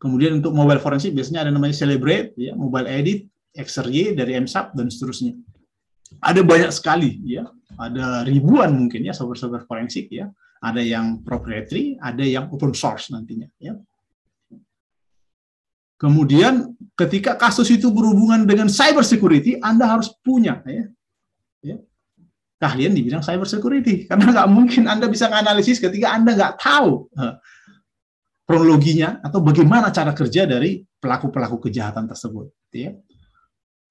[0.00, 4.88] Kemudian untuk mobile forensik biasanya ada namanya Celebrate, ya, Mobile Edit, XRY dari MSAP dan
[4.88, 5.36] seterusnya.
[6.24, 7.44] Ada banyak sekali, ya,
[7.76, 13.46] ada ribuan mungkin ya software-software forensik ya ada yang proprietary, ada yang open source nantinya.
[13.62, 13.78] Ya.
[15.98, 20.86] Kemudian ketika kasus itu berhubungan dengan cyber security, Anda harus punya ya,
[21.62, 21.76] ya,
[22.58, 24.04] keahlian di bidang cyber security.
[24.10, 27.34] Karena nggak mungkin Anda bisa menganalisis ketika Anda nggak tahu uh,
[28.44, 32.50] kronologinya atau bagaimana cara kerja dari pelaku-pelaku kejahatan tersebut.
[32.74, 32.92] Ya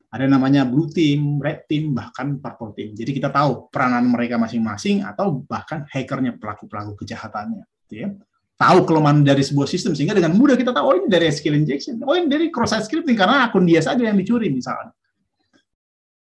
[0.07, 2.95] ada namanya blue team, red team, bahkan purple team.
[2.95, 7.67] Jadi kita tahu peranan mereka masing-masing atau bahkan hackernya pelaku-pelaku kejahatannya.
[7.87, 8.09] Gitu ya.
[8.57, 12.01] Tahu kelemahan dari sebuah sistem sehingga dengan mudah kita tahu oh ini dari SQL injection,
[12.01, 14.96] oh ini dari cross site scripting karena akun dia saja yang dicuri misalnya.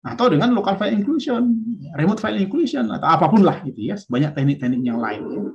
[0.07, 1.43] Atau dengan local file inclusion,
[1.99, 5.51] remote file inclusion atau apa pun lah gitu ya, banyak teknik-teknik yang lain.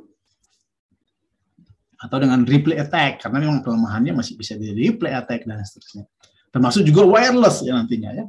[2.01, 6.03] Atau dengan replay attack karena memang kelemahannya masih bisa di replay attack dan seterusnya
[6.51, 8.25] termasuk juga wireless ya nantinya ya.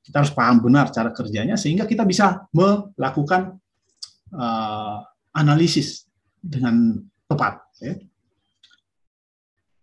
[0.00, 3.60] Kita harus paham benar cara kerjanya sehingga kita bisa melakukan
[4.32, 5.04] uh,
[5.36, 6.08] analisis
[6.40, 7.60] dengan tepat.
[7.84, 8.00] Ya.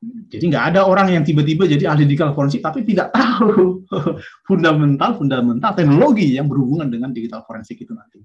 [0.03, 3.81] Jadi nggak ada orang yang tiba-tiba jadi ahli digital forensik tapi tidak tahu
[4.49, 8.21] fundamental fundamental teknologi yang berhubungan dengan digital forensik itu nanti.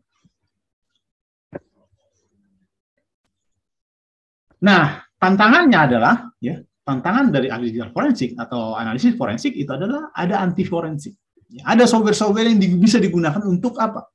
[4.63, 10.45] Nah, tantangannya adalah ya tantangan dari ahli digital forensik atau analisis forensik itu adalah ada
[10.45, 11.17] anti forensik.
[11.65, 14.09] Ada software-software yang bisa digunakan untuk apa?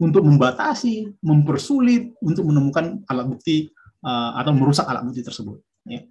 [0.00, 3.70] Untuk membatasi, mempersulit, untuk menemukan alat bukti
[4.04, 5.60] uh, atau merusak alat bukti tersebut.
[5.88, 6.04] Ya.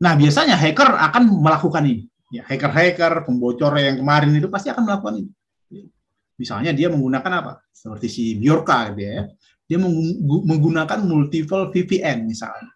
[0.00, 2.04] Nah, biasanya hacker akan melakukan ini.
[2.34, 5.30] Ya, hacker-hacker, pembocor yang kemarin itu pasti akan melakukan ini.
[6.34, 7.52] Misalnya dia menggunakan apa?
[7.70, 9.22] Seperti si Bjorka, gitu ya.
[9.70, 12.74] Dia menggunakan multiple VPN misalnya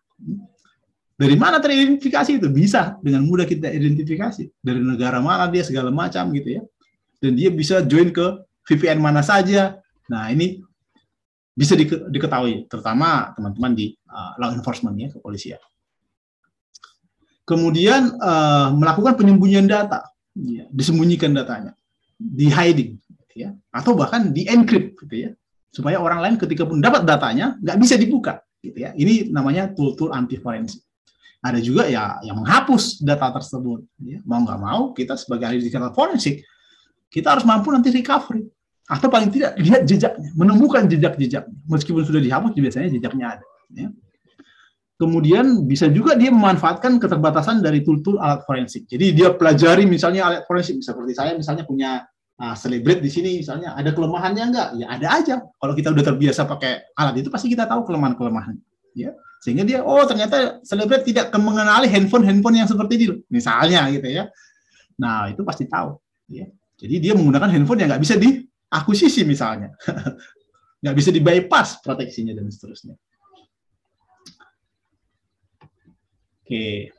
[1.18, 2.46] dari mana teridentifikasi itu?
[2.46, 4.54] Bisa dengan mudah kita identifikasi.
[4.62, 6.62] Dari negara mana dia segala macam gitu ya.
[7.18, 9.82] Dan dia bisa join ke VPN mana saja.
[10.06, 10.62] Nah, ini
[11.58, 11.74] bisa
[12.06, 15.58] diketahui terutama teman-teman di uh, law enforcement ya, kepolisian.
[17.48, 20.04] Kemudian uh, melakukan penyembunyian data,
[20.36, 21.72] ya, disembunyikan datanya,
[22.20, 25.30] di hiding, gitu ya, atau bahkan di encrypt, gitu ya,
[25.72, 28.92] supaya orang lain ketika pun dapat datanya nggak bisa dibuka, gitu ya.
[28.92, 30.84] Ini namanya tool-tool anti forensik
[31.38, 33.86] ada juga ya yang menghapus data tersebut.
[34.02, 36.42] Ya, mau nggak mau kita sebagai ahli digital forensik
[37.08, 38.44] kita harus mampu nanti recovery
[38.88, 41.56] atau paling tidak lihat jejaknya, menemukan jejak-jejaknya.
[41.68, 43.46] Meskipun sudah dihapus, biasanya jejaknya ada.
[43.72, 43.88] Ya.
[44.98, 48.90] Kemudian bisa juga dia memanfaatkan keterbatasan dari tool-tool alat forensik.
[48.90, 52.02] Jadi dia pelajari misalnya alat forensik, seperti saya misalnya punya
[52.42, 52.54] uh,
[52.98, 54.68] di sini misalnya ada kelemahannya enggak?
[54.74, 55.36] Ya ada aja.
[55.38, 58.58] Kalau kita udah terbiasa pakai alat itu pasti kita tahu kelemahan-kelemahan.
[58.98, 64.26] Ya sehingga dia oh ternyata selebriti tidak mengenali handphone-handphone yang seperti itu misalnya gitu ya
[64.98, 65.94] nah itu pasti tahu
[66.26, 69.70] ya jadi dia menggunakan handphone yang nggak bisa diakuisisi misalnya
[70.82, 72.98] nggak bisa di bypass proteksinya dan seterusnya
[76.48, 76.96] oke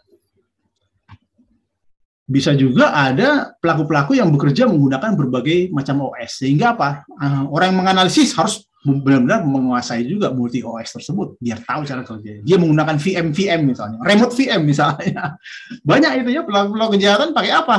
[2.29, 7.01] bisa juga ada pelaku-pelaku yang bekerja menggunakan berbagai macam OS sehingga apa
[7.49, 12.39] orang yang menganalisis harus benar-benar menguasai juga multi OS tersebut biar tahu cara kerja.
[12.39, 15.35] Dia menggunakan VM VM misalnya, remote VM misalnya.
[15.89, 17.77] Banyak itu ya pelaku-pelaku kejahatan pakai apa?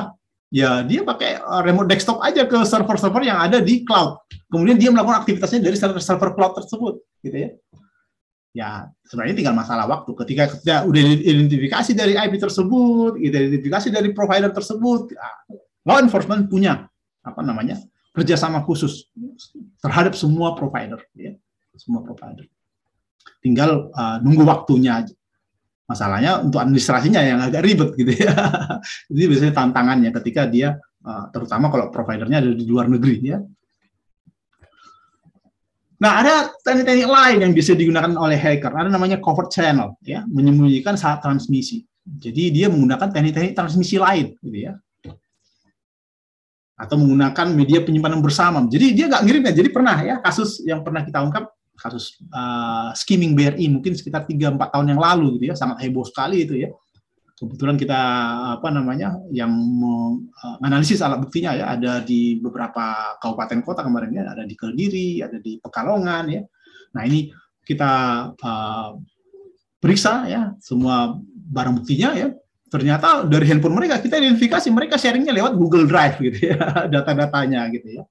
[0.50, 4.18] Ya dia pakai uh, remote desktop aja ke server-server yang ada di cloud.
[4.50, 7.50] Kemudian dia melakukan aktivitasnya dari server-server cloud tersebut, gitu ya.
[8.50, 10.10] Ya sebenarnya tinggal masalah waktu.
[10.26, 15.30] Ketika kita udah identifikasi dari IP tersebut, identifikasi dari provider tersebut, ya,
[15.86, 16.90] law enforcement punya
[17.22, 17.78] apa namanya
[18.10, 19.06] kerjasama khusus
[19.78, 21.38] terhadap semua provider, ya,
[21.78, 22.50] semua provider.
[23.38, 25.14] Tinggal uh, nunggu waktunya aja.
[25.86, 28.34] Masalahnya untuk administrasinya yang agak ribet gitu ya.
[29.10, 33.38] Jadi biasanya tantangannya ketika dia, uh, terutama kalau providernya ada di luar negeri ya.
[36.00, 38.72] Nah, ada teknik-teknik lain yang bisa digunakan oleh hacker.
[38.72, 41.84] Ada namanya covert channel, ya, menyembunyikan saat transmisi.
[42.00, 44.80] Jadi dia menggunakan teknik-teknik transmisi lain, gitu ya
[46.80, 48.64] atau menggunakan media penyimpanan bersama.
[48.64, 49.52] Jadi dia nggak ngirimnya.
[49.52, 54.56] Jadi pernah ya kasus yang pernah kita ungkap kasus uh, skimming BRI mungkin sekitar 3
[54.56, 56.72] 4 tahun yang lalu gitu ya, sangat heboh sekali itu ya.
[57.40, 58.00] Kebetulan kita
[58.60, 64.44] apa namanya yang menganalisis alat buktinya ya ada di beberapa kabupaten kota kemarin ya, ada
[64.44, 66.44] di Kediri, ada di Pekalongan ya.
[66.92, 67.32] Nah, ini
[67.64, 67.92] kita
[68.36, 68.92] uh,
[69.80, 72.28] periksa ya semua barang buktinya ya.
[72.68, 76.60] Ternyata dari handphone mereka kita identifikasi mereka sharingnya lewat Google Drive gitu ya
[76.92, 78.04] data-datanya gitu ya.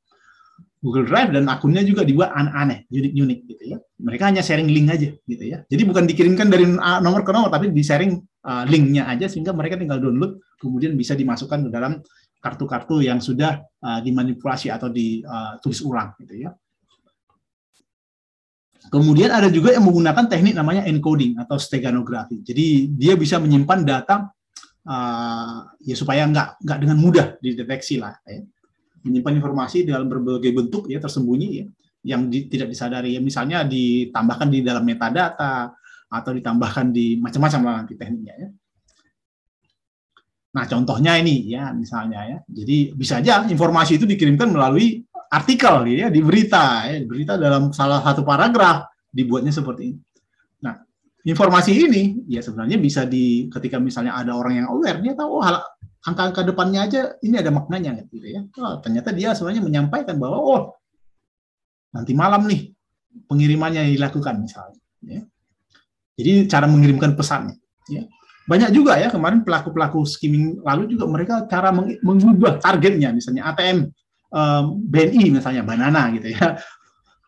[0.82, 3.78] Google Drive dan akunnya juga dibuat aneh-aneh unik-unik gitu ya.
[4.02, 5.62] Mereka hanya sharing link aja gitu ya.
[5.70, 6.66] Jadi bukan dikirimkan dari
[7.06, 11.16] nomor ke nomor tapi di sharing uh, linknya aja sehingga mereka tinggal download kemudian bisa
[11.16, 12.00] dimasukkan ke dalam
[12.40, 16.52] kartu-kartu yang sudah uh, dimanipulasi atau ditulis ulang gitu ya
[18.90, 22.42] Kemudian ada juga yang menggunakan teknik namanya encoding atau steganografi.
[22.42, 24.32] Jadi dia bisa menyimpan data
[24.88, 28.18] uh, ya supaya nggak nggak dengan mudah dideteksi lah.
[28.24, 28.42] Ya.
[29.06, 31.66] Menyimpan informasi dalam berbagai bentuk ya tersembunyi ya
[32.08, 33.14] yang di, tidak disadari.
[33.14, 35.76] Ya, misalnya ditambahkan di dalam metadata
[36.10, 38.50] atau ditambahkan di macam-macam lah nanti tekniknya ya.
[40.50, 42.38] Nah contohnya ini ya misalnya ya.
[42.50, 48.02] Jadi bisa aja informasi itu dikirimkan melalui artikel ya di berita ya berita dalam salah
[48.02, 50.00] satu paragraf dibuatnya seperti ini.
[50.66, 50.74] Nah,
[51.22, 55.46] informasi ini ya sebenarnya bisa di ketika misalnya ada orang yang aware dia tahu oh
[56.00, 58.42] angka-angka depannya aja ini ada maknanya gitu ya.
[58.58, 60.62] Oh, ternyata dia sebenarnya menyampaikan bahwa oh
[61.94, 62.74] nanti malam nih
[63.30, 65.22] pengirimannya dilakukan misalnya ya.
[66.20, 67.56] Jadi cara mengirimkan pesannya
[67.88, 68.04] ya.
[68.50, 71.72] Banyak juga ya kemarin pelaku-pelaku skimming lalu juga mereka cara
[72.04, 73.16] mengubah targetnya.
[73.16, 73.88] Misalnya ATM
[74.34, 76.60] um, BNI misalnya Banana gitu ya.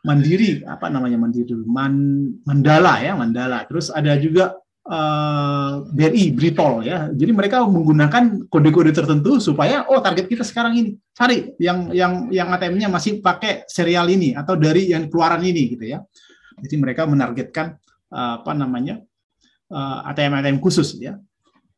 [0.01, 3.69] Mandiri apa namanya Mandiri Man, Mandala ya Mandala.
[3.69, 4.57] Terus ada juga
[4.89, 7.09] uh, BRI Britol ya.
[7.13, 10.91] Jadi mereka menggunakan kode-kode tertentu supaya oh target kita sekarang ini.
[11.13, 15.85] Cari yang yang yang ATM-nya masih pakai serial ini atau dari yang keluaran ini gitu
[15.85, 16.01] ya.
[16.61, 17.77] Jadi mereka menargetkan
[18.11, 18.99] apa namanya
[19.71, 21.15] uh, ATM ATM khusus ya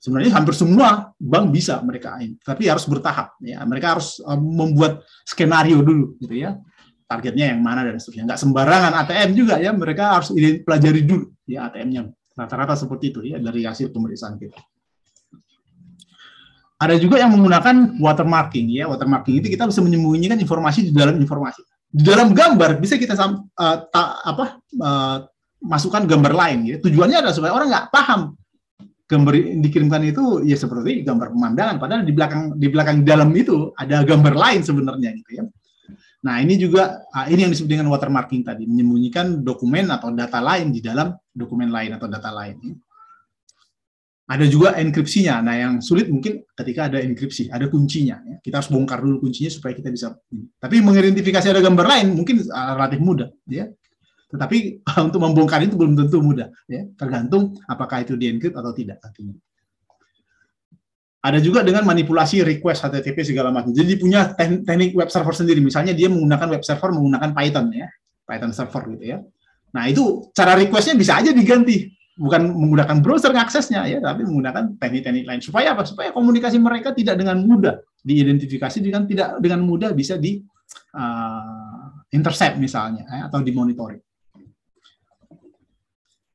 [0.03, 3.63] sebenarnya hampir semua bank bisa mereka tapi harus bertahap ya.
[3.63, 6.59] Mereka harus um, membuat skenario dulu gitu ya.
[7.07, 8.27] Targetnya yang mana dan seterusnya.
[8.27, 12.11] Nggak sembarangan ATM juga ya, mereka harus pelajari dulu ya ATM-nya.
[12.35, 14.59] Rata-rata seperti itu ya dari hasil pemeriksaan kita.
[16.83, 18.91] Ada juga yang menggunakan watermarking ya.
[18.91, 21.63] Watermarking itu kita bisa menyembunyikan informasi di dalam informasi.
[21.93, 25.17] Di dalam gambar bisa kita uh, ta, apa uh,
[25.64, 26.75] masukkan gambar lain ya.
[26.83, 28.22] Tujuannya adalah supaya orang nggak paham
[29.03, 33.69] gambar yang dikirimkan itu ya seperti gambar pemandangan padahal di belakang di belakang dalam itu
[33.75, 35.43] ada gambar lain sebenarnya gitu ya.
[36.24, 40.72] Nah, ini juga ah, ini yang disebut dengan watermarking tadi, menyembunyikan dokumen atau data lain
[40.72, 42.56] di dalam dokumen lain atau data lain.
[42.64, 42.75] Ya.
[44.24, 45.43] Ada juga enkripsinya.
[45.43, 48.24] Nah, yang sulit mungkin ketika ada enkripsi, ada kuncinya.
[48.24, 48.35] Ya.
[48.40, 50.16] Kita harus bongkar dulu kuncinya supaya kita bisa.
[50.64, 53.27] Tapi mengidentifikasi ada gambar lain mungkin ah, relatif mudah.
[53.43, 53.67] Ya.
[54.33, 54.57] Tetapi
[55.07, 56.89] untuk membongkar itu belum tentu mudah, ya.
[56.97, 59.37] Tergantung apakah itu di encrypt atau tidak artinya.
[61.23, 63.71] Ada juga dengan manipulasi request HTTP segala macam.
[63.71, 65.63] Jadi punya teknik web server sendiri.
[65.63, 67.87] Misalnya dia menggunakan web server menggunakan Python ya,
[68.27, 69.17] Python server gitu ya.
[69.71, 71.87] Nah itu cara requestnya bisa aja diganti,
[72.19, 75.39] bukan menggunakan browser aksesnya ya, tapi menggunakan teknik-teknik lain.
[75.39, 75.87] Supaya apa?
[75.87, 80.43] Supaya komunikasi mereka tidak dengan mudah diidentifikasi dengan tidak dengan mudah bisa di
[80.91, 84.03] uh, intercept misalnya ya, atau dimonitoring.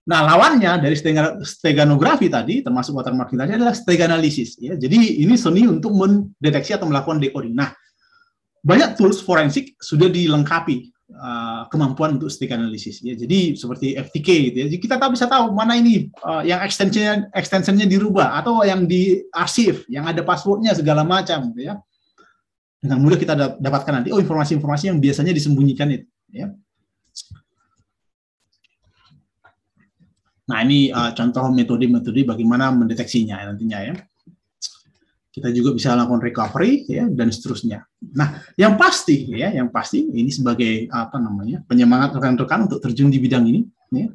[0.09, 0.97] Nah, lawannya dari
[1.45, 4.57] steganografi tadi, termasuk watermarking tadi adalah steganalisis.
[4.57, 4.73] Ya.
[4.73, 7.53] Jadi ini seni untuk mendeteksi atau melakukan decoding.
[7.53, 7.77] Nah,
[8.65, 13.05] banyak tools forensik sudah dilengkapi uh, kemampuan untuk steganalisis.
[13.05, 13.21] Ya.
[13.21, 14.67] Jadi seperti FTK, gitu ya.
[14.73, 19.21] Jadi kita tahu bisa tahu mana ini uh, yang extensionnya extensionnya dirubah atau yang di
[19.37, 21.77] arsip, yang ada passwordnya segala macam, gitu ya.
[22.81, 26.09] Dengan mudah kita dapatkan nanti oh informasi-informasi yang biasanya disembunyikan itu.
[26.33, 26.49] Ya.
[30.49, 33.95] Nah, ini uh, contoh metode-metode bagaimana mendeteksinya nantinya ya.
[35.29, 37.85] Kita juga bisa lakukan recovery ya dan seterusnya.
[38.17, 41.63] Nah, yang pasti ya, yang pasti ini sebagai apa namanya?
[41.69, 43.61] penyemangat rekan-rekan untuk terjun di bidang ini
[43.93, 44.09] ya.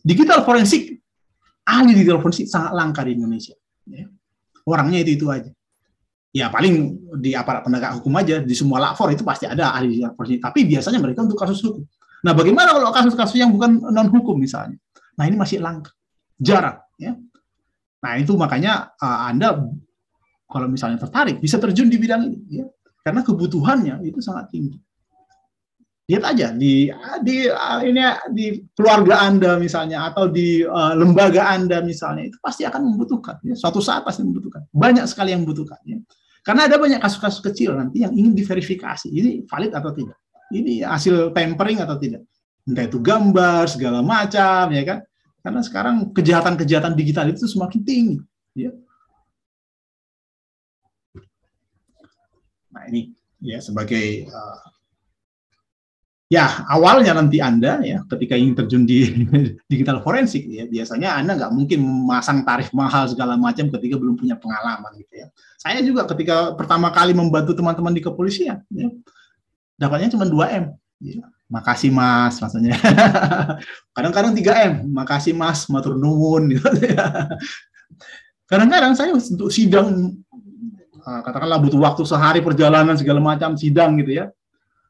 [0.00, 0.98] Digital forensik
[1.64, 3.54] ahli digital forensik sangat langka di Indonesia
[3.88, 4.08] ya.
[4.64, 5.52] Orangnya itu itu aja.
[6.34, 10.16] Ya paling di aparat penegak hukum aja di semua lapor itu pasti ada ahli digital
[10.16, 11.84] forensik, tapi biasanya mereka untuk kasus hukum.
[12.24, 14.80] Nah, bagaimana kalau kasus-kasus yang bukan non hukum misalnya?
[15.14, 15.94] Nah ini masih langka,
[16.38, 16.82] jarang.
[16.98, 17.14] Ya.
[18.04, 19.58] Nah itu makanya uh, Anda
[20.44, 22.66] kalau misalnya tertarik bisa terjun di bidang ini, ya.
[23.02, 24.78] karena kebutuhannya itu sangat tinggi.
[26.04, 26.92] Lihat aja di
[27.24, 28.04] di uh, ini
[28.36, 33.40] di keluarga Anda misalnya atau di uh, lembaga Anda misalnya itu pasti akan membutuhkan.
[33.40, 33.56] Ya.
[33.56, 34.68] Suatu saat pasti membutuhkan.
[34.68, 35.80] Banyak sekali yang membutuhkan.
[35.88, 35.96] Ya.
[36.44, 39.08] Karena ada banyak kasus-kasus kecil nanti yang ingin diverifikasi.
[39.08, 40.20] Ini valid atau tidak?
[40.52, 42.28] Ini hasil tampering atau tidak?
[42.64, 44.98] Entah itu gambar segala macam ya kan
[45.44, 48.16] karena sekarang kejahatan-kejahatan digital itu semakin tinggi
[48.56, 48.72] ya
[52.72, 53.12] nah ini
[53.44, 54.64] ya sebagai uh,
[56.32, 59.06] ya awalnya nanti Anda ya ketika ingin terjun di
[59.70, 64.34] digital forensik ya biasanya Anda nggak mungkin memasang tarif mahal segala macam ketika belum punya
[64.40, 65.26] pengalaman gitu ya.
[65.60, 68.88] Saya juga ketika pertama kali membantu teman-teman di kepolisian ya,
[69.78, 70.64] dapatnya cuma 2 M.
[71.04, 71.24] Ya.
[71.54, 72.74] Makasih Mas maksudnya.
[73.94, 77.30] Kadang-kadang 3 M, makasih Mas, matur nuwun gitu ya.
[78.50, 80.18] Kadang-kadang saya untuk sidang
[80.98, 84.34] uh, katakanlah butuh waktu sehari perjalanan segala macam sidang gitu ya.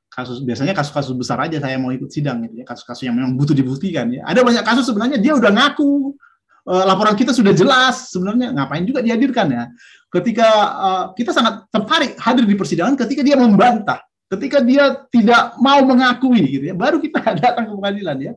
[0.08, 2.64] Kasus biasanya kasus-kasus besar aja saya mau ikut sidang gitu ya.
[2.64, 4.24] Kasus-kasus yang memang butuh dibuktikan ya.
[4.24, 6.16] Ada banyak kasus sebenarnya dia udah ngaku
[6.64, 8.56] uh, laporan kita sudah jelas sebenarnya.
[8.56, 9.64] Ngapain juga dihadirkan ya.
[10.08, 10.48] Ketika
[10.80, 14.00] uh, kita sangat tertarik hadir di persidangan ketika dia membantah
[14.36, 18.32] ketika dia tidak mau mengakui gitu ya baru kita datang ke pengadilan ya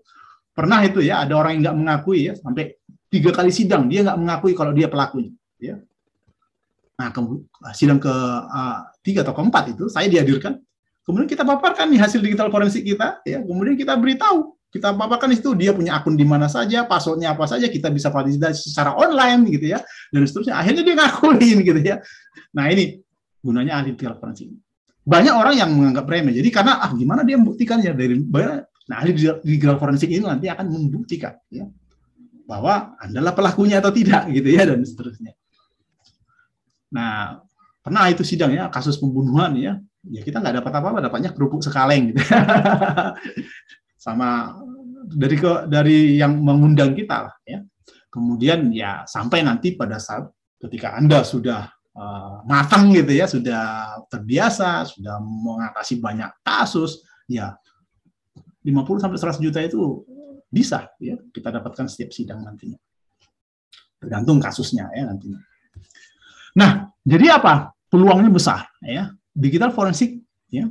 [0.53, 2.77] pernah itu ya ada orang yang nggak mengakui ya sampai
[3.07, 5.75] tiga kali sidang dia nggak mengakui kalau dia pelakunya ya
[6.97, 7.19] nah ke,
[7.77, 10.57] sidang ke uh, tiga atau keempat itu saya dihadirkan
[11.07, 13.39] Kemudian kita paparkan nih hasil digital forensik kita, ya.
[13.39, 17.71] Kemudian kita beritahu, kita paparkan itu dia punya akun di mana saja, passwordnya apa saja,
[17.71, 19.79] kita bisa validasi secara online gitu ya,
[20.11, 20.59] dan seterusnya.
[20.59, 22.03] Akhirnya dia ngakuin gitu ya.
[22.51, 22.99] Nah ini
[23.39, 24.51] gunanya ahli digital forensik.
[25.07, 26.35] Banyak orang yang menganggap remeh.
[26.35, 28.19] Jadi karena ah gimana dia membuktikannya dari
[28.87, 31.67] nah ahli digital forensik ini nanti akan membuktikan ya
[32.47, 35.31] bahwa adalah pelakunya atau tidak gitu ya dan seterusnya.
[36.91, 37.43] Nah,
[37.83, 39.79] pernah itu sidang ya kasus pembunuhan ya.
[40.07, 42.23] Ya kita nggak dapat apa-apa dapatnya kerupuk sekaleng gitu.
[44.03, 44.55] Sama
[45.07, 47.63] dari ke dari yang mengundang kita lah ya.
[48.07, 50.31] Kemudian ya sampai nanti pada saat
[50.63, 57.57] ketika anda sudah uh, matang gitu ya sudah terbiasa sudah mengatasi banyak kasus ya
[58.61, 60.05] 50 sampai 100 juta itu
[60.47, 62.79] bisa ya kita dapatkan setiap sidang nantinya.
[63.97, 65.39] Tergantung kasusnya ya nantinya.
[66.55, 67.71] Nah jadi apa?
[67.87, 69.11] Peluangnya besar ya.
[69.31, 70.19] Digital forensik
[70.51, 70.67] ya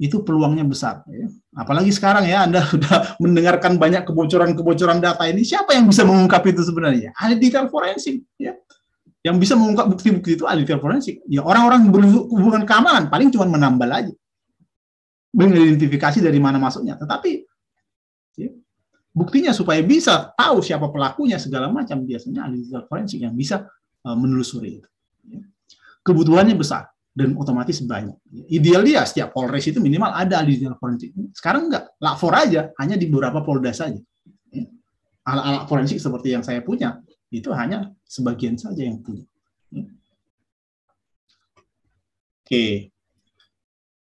[0.00, 1.28] itu peluangnya besar ya.
[1.60, 6.64] apalagi sekarang ya Anda sudah mendengarkan banyak kebocoran-kebocoran data ini siapa yang bisa mengungkap itu
[6.64, 7.12] sebenarnya?
[7.20, 8.56] Ahli digital forensik ya
[9.20, 14.12] yang bisa mengungkap bukti-bukti itu ahli forensik ya orang-orang berhubungan keamanan paling cuma menambal aja
[15.36, 17.44] mengidentifikasi dari mana masuknya tetapi
[18.40, 18.50] ya,
[19.12, 23.68] buktinya supaya bisa tahu siapa pelakunya segala macam biasanya ahli forensik yang bisa
[24.08, 24.88] uh, menelusuri itu
[25.28, 25.44] ya.
[26.00, 28.14] kebutuhannya besar dan otomatis banyak.
[28.48, 31.10] Ideal dia setiap Polres itu minimal ada ahli forensik.
[31.34, 33.98] Sekarang enggak, lapor aja, hanya di beberapa Polda saja.
[34.54, 34.64] Ya.
[35.26, 39.24] Alat-alat forensik seperti yang saya punya itu hanya sebagian saja yang punya.
[39.70, 39.86] Ya.
[42.42, 42.90] Oke.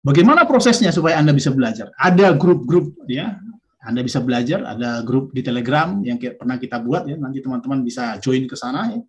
[0.05, 1.89] Bagaimana prosesnya supaya Anda bisa belajar?
[1.97, 3.39] Ada grup-grup ya.
[3.85, 7.17] Anda bisa belajar, ada grup di Telegram yang pernah kita buat ya.
[7.17, 9.01] Nanti teman-teman bisa join ke sana ya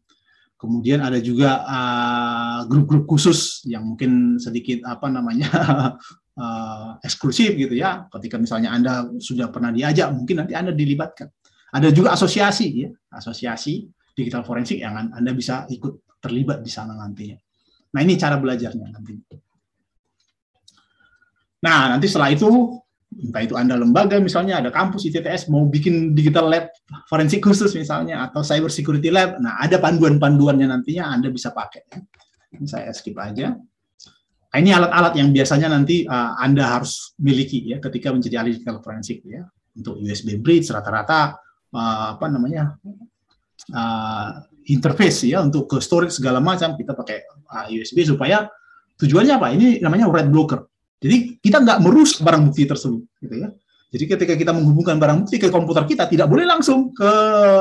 [0.57, 5.49] Kemudian ada juga uh, grup-grup uh, khusus yang mungkin sedikit apa namanya
[6.33, 8.09] uh, eksklusif gitu ya.
[8.09, 11.29] Ketika misalnya Anda sudah pernah diajak, mungkin nanti Anda dilibatkan.
[11.77, 13.85] Ada juga asosiasi ya, asosiasi
[14.17, 17.37] digital forensik yang Anda bisa ikut terlibat di sana nantinya.
[17.93, 19.13] Nah, ini cara belajarnya nanti.
[21.61, 22.49] Nah, nanti setelah itu
[23.17, 26.69] entah itu Anda lembaga misalnya ada kampus ITTS mau bikin digital lab
[27.09, 29.37] forensik khusus misalnya atau cyber security lab.
[29.41, 31.85] Nah, ada panduan-panduannya nantinya Anda bisa pakai.
[32.57, 33.53] Ini saya skip aja.
[33.53, 38.81] Nah, ini alat-alat yang biasanya nanti uh, Anda harus miliki ya ketika menjadi ahli digital
[38.81, 39.45] forensik ya.
[39.77, 41.37] Untuk USB bridge rata-rata
[41.77, 42.81] uh, apa namanya?
[43.67, 48.47] Uh, interface ya untuk ke storage segala macam kita pakai uh, USB supaya
[48.99, 49.51] tujuannya apa?
[49.55, 50.63] Ini namanya red blocker
[50.97, 53.49] jadi kita nggak merusak barang bukti tersebut, gitu ya.
[53.93, 57.11] Jadi ketika kita menghubungkan barang bukti ke komputer kita, tidak boleh langsung ke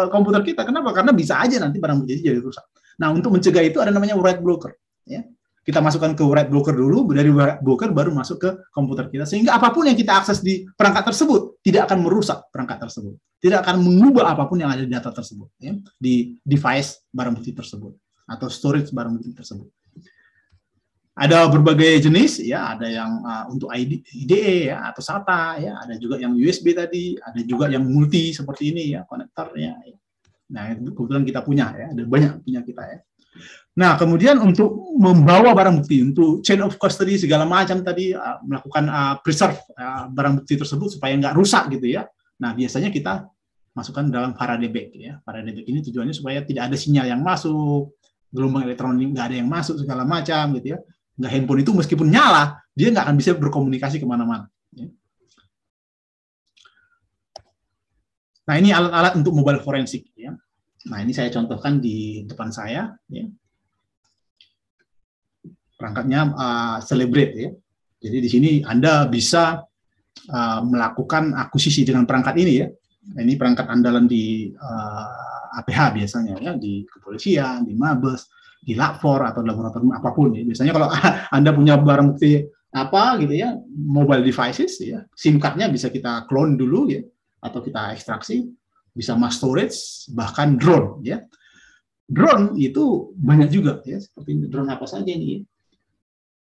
[0.09, 0.65] komputer kita.
[0.65, 0.95] Kenapa?
[0.95, 2.65] Karena bisa aja nanti barang bukti jadi rusak.
[2.97, 4.73] Nah, untuk mencegah itu ada namanya write blocker.
[5.05, 5.21] Ya.
[5.65, 9.25] Kita masukkan ke write blocker dulu, dari write blocker baru masuk ke komputer kita.
[9.25, 13.17] Sehingga apa pun yang kita akses di perangkat tersebut tidak akan merusak perangkat tersebut.
[13.41, 15.49] Tidak akan mengubah apa pun yang ada di data tersebut.
[15.57, 17.97] Ya, di device barang bukti tersebut.
[18.29, 19.65] Atau storage barang bukti tersebut
[21.15, 25.95] ada berbagai jenis ya ada yang uh, untuk ID, IDE ya atau SATA ya ada
[25.95, 29.97] juga yang USB tadi ada juga yang multi seperti ini ya konektornya ya.
[30.51, 32.99] nah kebetulan kita punya ya ada banyak punya kita ya
[33.75, 38.87] nah kemudian untuk membawa barang bukti untuk chain of custody segala macam tadi uh, melakukan
[38.87, 42.07] uh, preserve uh, barang bukti tersebut supaya nggak rusak gitu ya
[42.39, 43.27] nah biasanya kita
[43.75, 47.91] masukkan dalam Faraday bag ya Faraday bag ini tujuannya supaya tidak ada sinyal yang masuk
[48.31, 50.79] gelombang elektronik nggak ada yang masuk segala macam gitu ya
[51.15, 54.51] nggak handphone itu meskipun nyala, dia nggak akan bisa berkomunikasi ke mana-mana.
[54.75, 54.87] Ya.
[58.45, 60.11] Nah ini alat-alat untuk mobile forensik.
[60.19, 60.35] Ya.
[60.91, 62.99] Nah ini saya contohkan di depan saya.
[63.07, 63.25] Ya.
[65.75, 67.33] Perangkatnya uh, Celebrate.
[67.35, 67.49] Ya.
[67.99, 69.59] Jadi di sini Anda bisa
[70.31, 72.67] uh, melakukan akuisisi dengan perangkat ini ya.
[73.05, 78.25] Ini perangkat andalan di uh, APH biasanya ya, di kepolisian, di Mabes,
[78.65, 80.41] di lapor atau laboratorium apa pun ya.
[80.41, 80.89] Biasanya kalau
[81.37, 82.41] Anda punya barang bukti
[82.75, 86.99] apa gitu ya, mobile devices ya, SIM card-nya bisa kita clone dulu ya
[87.39, 88.51] atau kita ekstraksi,
[88.91, 91.23] bisa mass storage, bahkan drone ya.
[92.05, 95.41] Drone itu banyak juga ya, seperti drone apa saja ini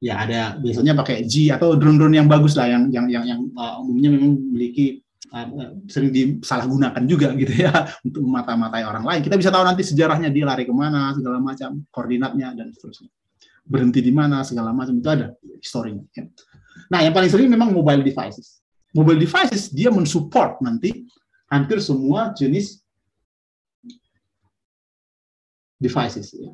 [0.03, 0.23] ya.
[0.23, 4.09] Ada biasanya pakai G atau drone-drone yang bagus lah yang yang yang, yang uh, umumnya
[4.15, 7.71] memang memiliki uh, sering disalahgunakan juga gitu ya
[8.03, 9.21] untuk memata-matai orang lain.
[9.21, 13.11] Kita bisa tahu nanti sejarahnya dia lari ke mana segala macam, koordinatnya dan seterusnya.
[13.69, 16.01] Berhenti di mana segala macam itu ada historinya.
[16.17, 16.25] Ya.
[16.89, 18.63] Nah yang paling sering memang mobile devices.
[18.89, 21.05] Mobile devices dia mensupport nanti
[21.45, 22.81] hampir semua jenis
[25.77, 26.33] devices.
[26.33, 26.51] Ya.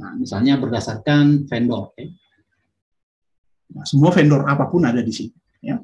[0.00, 1.92] Nah, misalnya berdasarkan vendor.
[2.00, 2.08] Ya.
[3.76, 5.36] Nah, semua vendor apa pun ada di sini.
[5.60, 5.76] Ya.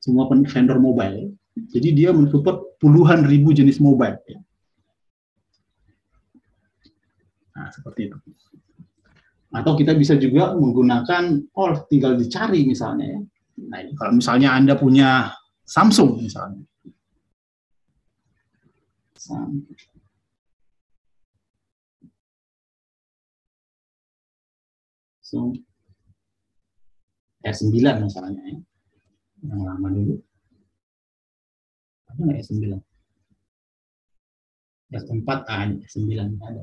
[0.00, 1.14] Semua vendor mobile.
[1.20, 1.28] Ya.
[1.76, 4.16] Jadi dia mensupport puluhan ribu jenis mobile.
[4.24, 4.40] Ya.
[7.52, 8.16] Nah, seperti itu.
[9.52, 13.20] Atau kita bisa juga menggunakan, oh tinggal dicari misalnya ya.
[13.60, 15.36] Nah, kalau misalnya Anda punya
[15.68, 16.64] Samsung misalnya.
[19.20, 19.99] Samsung.
[25.30, 25.54] So,
[27.46, 28.58] R9 misalnya ya.
[29.46, 30.14] Yang lama dulu.
[32.10, 32.64] Ada nggak R9?
[34.90, 36.62] R4, ah, R9 ada.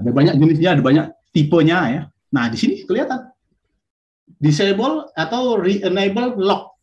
[0.00, 2.02] Ada banyak jenisnya, ada banyak tipenya ya.
[2.34, 3.30] Nah, di sini kelihatan.
[4.40, 6.74] Disable atau re-enable lock.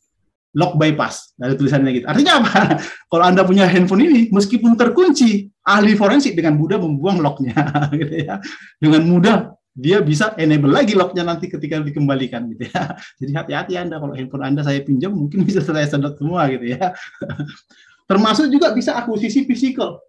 [0.56, 1.34] Lock bypass.
[1.42, 2.06] Ada tulisannya gitu.
[2.08, 2.80] Artinya apa?
[3.12, 7.54] Kalau Anda punya handphone ini, meskipun terkunci, ahli forensik dengan mudah membuang locknya.
[8.00, 8.42] gitu ya.
[8.82, 9.36] Dengan mudah
[9.72, 12.98] dia bisa enable lagi locknya nanti ketika dikembalikan gitu ya.
[13.24, 16.92] Jadi hati-hati Anda kalau handphone Anda saya pinjam mungkin bisa saya sedot semua gitu ya.
[18.10, 20.02] Termasuk juga bisa akuisisi physical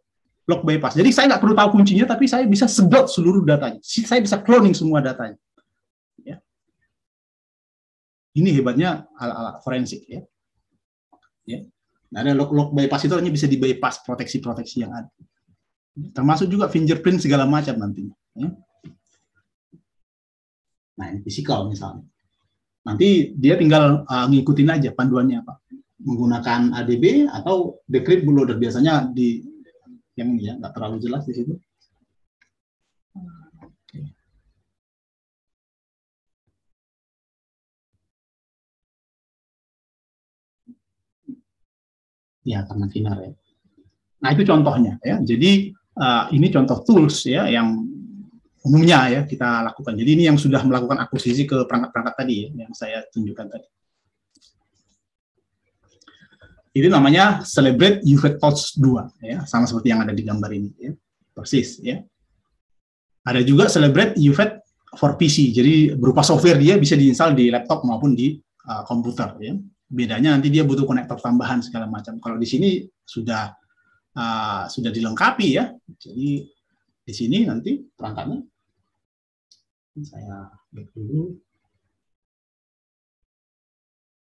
[0.50, 0.98] lock bypass.
[0.98, 3.78] Jadi saya nggak perlu tahu kuncinya, tapi saya bisa sedot seluruh datanya.
[3.82, 5.38] Saya bisa cloning semua datanya.
[6.26, 6.42] Ya.
[8.34, 10.26] Ini hebatnya alat-alat forensik ya.
[11.46, 11.62] ya.
[12.12, 15.08] Nah, ada lock, lock bypass itu hanya bisa di bypass proteksi-proteksi yang ada.
[15.92, 18.16] Termasuk juga fingerprint segala macam nantinya.
[18.32, 18.48] Ya.
[20.96, 22.08] Nah, ini physical misalnya.
[22.82, 25.60] Nanti dia tinggal uh, ngikutin aja panduannya apa.
[26.02, 28.58] Menggunakan ADB atau decrypt bootloader.
[28.58, 29.44] Biasanya di
[30.16, 31.54] yang ya nggak terlalu jelas di situ.
[42.42, 43.30] Ya karena sinar ya.
[44.18, 45.22] Nah itu contohnya ya.
[45.22, 47.82] Jadi uh, ini contoh tools ya yang
[48.62, 49.98] umumnya ya kita lakukan.
[49.98, 53.68] Jadi ini yang sudah melakukan akuisisi ke perangkat-perangkat tadi ya yang saya tunjukkan tadi.
[56.72, 60.92] Itu namanya Celebrate UFET Touch 2 ya, sama seperti yang ada di gambar ini ya.
[61.36, 62.00] Persis ya.
[63.28, 64.64] Ada juga Celebrate UFET
[64.96, 65.52] for PC.
[65.52, 69.52] Jadi berupa software dia bisa diinstal di laptop maupun di uh, komputer ya.
[69.92, 72.16] Bedanya nanti dia butuh konektor tambahan segala macam.
[72.16, 73.52] Kalau di sini sudah
[74.16, 75.72] uh, sudah dilengkapi ya.
[75.98, 76.46] Jadi
[77.02, 78.40] di sini nanti perangkatnya
[80.00, 81.36] saya back dulu.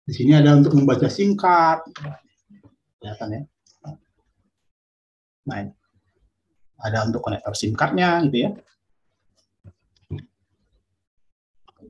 [0.03, 1.81] Di sini ada untuk membaca card.
[2.99, 3.41] Kelihatan ya.
[5.43, 5.67] Nah,
[6.83, 8.51] ada untuk konektor SIM card-nya gitu ya.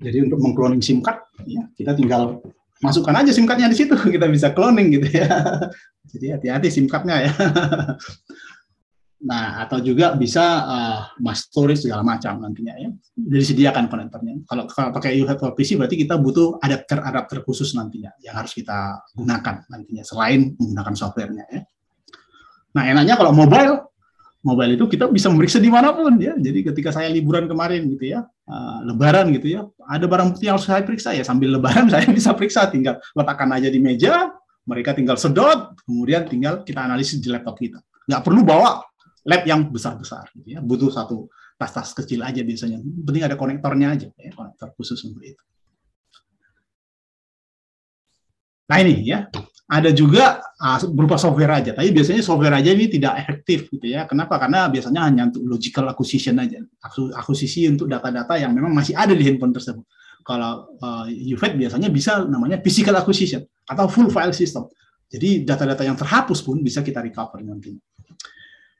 [0.03, 2.43] Jadi untuk mengcloning SIM card, ya, kita tinggal
[2.83, 5.27] masukkan aja SIM card-nya di situ, kita bisa cloning gitu ya.
[6.11, 7.31] Jadi hati-hati SIM card-nya ya.
[9.23, 12.91] Nah, atau juga bisa uh, mass storage segala macam nantinya ya.
[13.15, 14.43] Disediakan konektornya.
[14.43, 19.63] Kalau, kalau pakai UHF PC berarti kita butuh adapter-adapter khusus nantinya yang harus kita gunakan
[19.71, 21.63] nantinya selain menggunakan softwarenya ya.
[22.75, 23.95] Nah, enaknya kalau mobile
[24.43, 26.35] mobile itu kita bisa meriksa di mana pun ya.
[26.35, 30.59] Jadi ketika saya liburan kemarin gitu ya, uh, lebaran gitu ya, ada barang bukti yang
[30.59, 31.23] harus saya periksa ya.
[31.23, 34.31] Sambil lebaran saya bisa periksa, tinggal letakkan aja di meja,
[34.63, 37.79] mereka tinggal sedot, kemudian tinggal kita analisis di laptop kita.
[38.07, 38.83] Nggak perlu bawa
[39.23, 40.59] lab yang besar-besar gitu ya.
[40.59, 41.27] Butuh satu
[41.59, 42.79] tas-tas kecil aja biasanya.
[42.79, 45.43] Penting ada konektornya aja ya, konektor khusus untuk itu.
[48.69, 49.27] Nah ini ya,
[49.67, 51.71] ada juga uh, berupa software aja.
[51.73, 54.05] Tapi biasanya software aja ini tidak efektif gitu ya.
[54.05, 54.37] Kenapa?
[54.37, 56.61] Karena biasanya hanya untuk logical acquisition aja,
[57.17, 59.83] akuisisi untuk data-data yang memang masih ada di handphone tersebut.
[60.23, 64.67] Kalau uh, UFED biasanya bisa namanya physical acquisition atau full file system.
[65.11, 67.81] Jadi data-data yang terhapus pun bisa kita recover nantinya.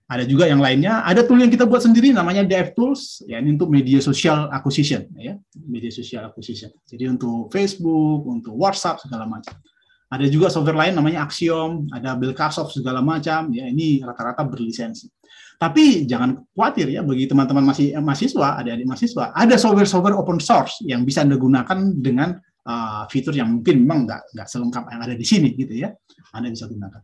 [0.03, 3.71] Ada juga yang lainnya, ada tool yang kita buat sendiri namanya DevTools, ya ini untuk
[3.71, 6.69] media social acquisition, ya media social acquisition.
[6.85, 9.55] Jadi untuk Facebook, untuk WhatsApp segala macam.
[10.13, 15.09] Ada juga software lain namanya Axiom, ada Belkasoft segala macam, ya ini rata-rata berlisensi.
[15.57, 20.85] Tapi jangan khawatir ya bagi teman-teman masih eh, mahasiswa, adik-adik mahasiswa, ada software-software open source
[20.85, 22.37] yang bisa Anda gunakan dengan
[22.69, 25.89] uh, fitur yang mungkin memang nggak nggak selengkap yang ada di sini gitu ya.
[26.37, 27.01] Anda bisa gunakan.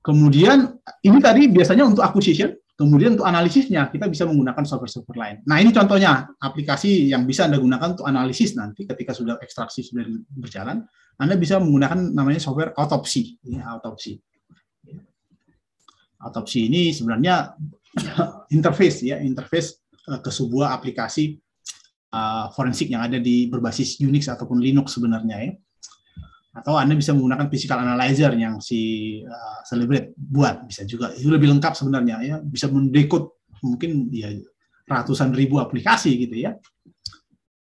[0.00, 0.58] Kemudian
[1.04, 5.36] ini tadi biasanya untuk acquisition, kemudian untuk analisisnya kita bisa menggunakan software-software lain.
[5.44, 10.08] Nah ini contohnya aplikasi yang bisa anda gunakan untuk analisis nanti ketika sudah ekstraksi sudah
[10.32, 10.88] berjalan,
[11.20, 14.16] anda bisa menggunakan namanya software autopsi, ya, autopsi.
[16.24, 17.52] Autopsi ini sebenarnya
[18.56, 21.36] interface ya, interface eh, ke sebuah aplikasi
[22.16, 25.52] uh, forensik yang ada di berbasis Unix ataupun Linux sebenarnya ya
[26.50, 29.62] atau Anda bisa menggunakan physical analyzer yang si uh,
[30.18, 30.66] buat.
[30.66, 31.14] Bisa juga.
[31.14, 32.36] Itu lebih lengkap sebenarnya ya.
[32.42, 34.34] Bisa mendekode mungkin ya
[34.90, 36.58] ratusan ribu aplikasi gitu ya.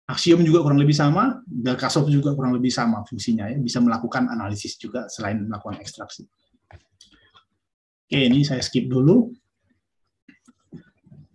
[0.07, 1.43] Axiom juga kurang lebih sama.
[1.43, 3.59] Belkasoft juga kurang lebih sama fungsinya ya.
[3.59, 6.23] Bisa melakukan analisis juga selain melakukan ekstraksi.
[8.07, 9.35] Oke ini saya skip dulu.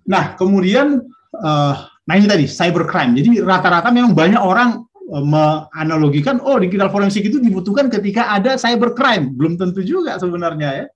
[0.08, 1.04] Nah kemudian
[1.36, 3.12] uh, nah ini tadi cybercrime.
[3.12, 4.88] Jadi rata-rata memang banyak orang
[5.20, 10.86] menganalogikan oh digital forensik itu dibutuhkan ketika ada cybercrime belum tentu juga sebenarnya ya.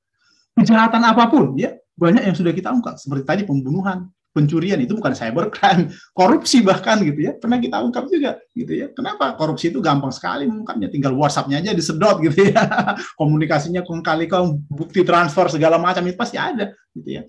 [0.57, 2.97] Kejahatan apa pun ya banyak yang sudah kita ungkap.
[2.97, 7.37] Seperti tadi pembunuhan pencurian itu bukan cybercrime korupsi bahkan gitu ya.
[7.37, 8.89] Pernah kita ungkap juga gitu ya.
[8.97, 9.37] Kenapa?
[9.37, 10.89] Korupsi itu gampang sekali mengungkapnya.
[10.89, 12.61] Tinggal WhatsAppnya aja disedot gitu ya.
[13.21, 17.23] Komunikasinya kali kali bukti transfer segala macam itu pasti ada gitu ya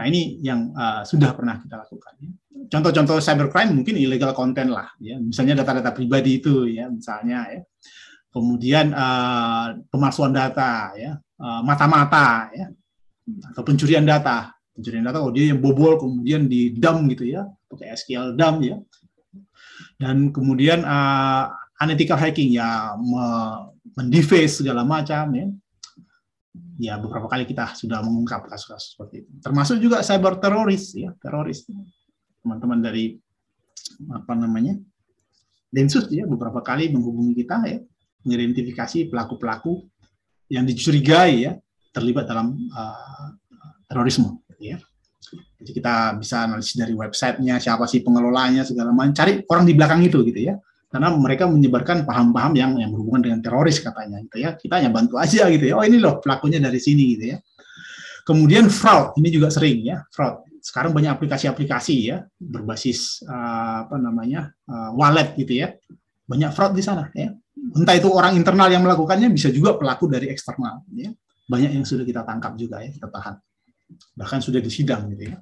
[0.00, 2.16] Nah ini yang uh, sudah pernah kita lakukan.
[2.24, 2.32] Ya.
[2.72, 5.20] Contoh-contoh cybercrime mungkin illegal content lah, ya.
[5.20, 7.60] Misalnya data-data pribadi itu, ya, misalnya ya.
[8.32, 12.72] Kemudian uh, pemalsuan data, ya, uh, mata-mata, ya,
[13.52, 14.56] atau pencurian data.
[14.72, 18.80] Pencurian data, oh dia yang bobol kemudian di dump gitu ya, pakai SQL dump ya.
[20.00, 22.96] Dan kemudian uh, unethical hacking ya,
[24.00, 25.44] mendeface segala macam ya
[26.80, 29.30] ya beberapa kali kita sudah mengungkap kasus-kasus seperti itu.
[29.44, 31.68] Termasuk juga cyber teroris ya, teroris.
[32.40, 33.20] Teman-teman dari
[34.08, 34.80] apa namanya?
[35.68, 37.78] Densus ya beberapa kali menghubungi kita ya,
[38.24, 39.84] mengidentifikasi pelaku-pelaku
[40.48, 41.52] yang dicurigai ya
[41.92, 43.28] terlibat dalam uh,
[43.86, 44.80] terorisme ya.
[45.60, 50.00] Jadi kita bisa analisis dari websitenya, siapa sih pengelolanya segala macam, cari orang di belakang
[50.00, 50.56] itu gitu ya
[50.90, 54.58] karena mereka menyebarkan paham-paham yang yang berhubungan dengan teroris katanya gitu ya.
[54.58, 55.74] Kita hanya bantu aja gitu ya.
[55.78, 57.38] Oh ini loh pelakunya dari sini gitu ya.
[58.26, 60.42] Kemudian fraud ini juga sering ya fraud.
[60.60, 65.78] Sekarang banyak aplikasi-aplikasi ya berbasis uh, apa namanya uh, wallet gitu ya.
[66.26, 67.30] Banyak fraud di sana ya.
[67.54, 71.14] Entah itu orang internal yang melakukannya bisa juga pelaku dari eksternal ya.
[71.46, 73.38] Banyak yang sudah kita tangkap juga ya kita tahan.
[74.18, 75.38] Bahkan sudah disidang gitu ya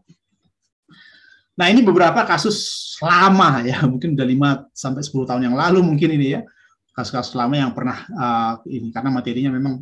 [1.59, 4.27] Nah, ini beberapa kasus lama ya, mungkin udah
[4.71, 6.43] 5 sampai 10 tahun yang lalu mungkin ini ya.
[6.95, 9.79] Kasus-kasus lama yang pernah uh, ini karena materinya memang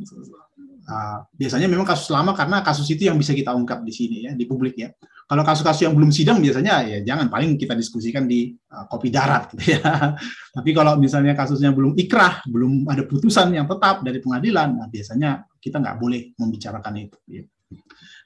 [0.84, 4.32] uh, biasanya memang kasus lama karena kasus itu yang bisa kita ungkap di sini ya,
[4.36, 4.92] di publik ya.
[5.26, 9.48] Kalau kasus-kasus yang belum sidang biasanya ya jangan paling kita diskusikan di uh, kopi darat
[9.56, 9.80] gitu ya.
[10.56, 15.44] Tapi kalau misalnya kasusnya belum ikrah, belum ada putusan yang tetap dari pengadilan, nah biasanya
[15.56, 17.16] kita nggak boleh membicarakan itu.
[17.32, 17.44] Ya.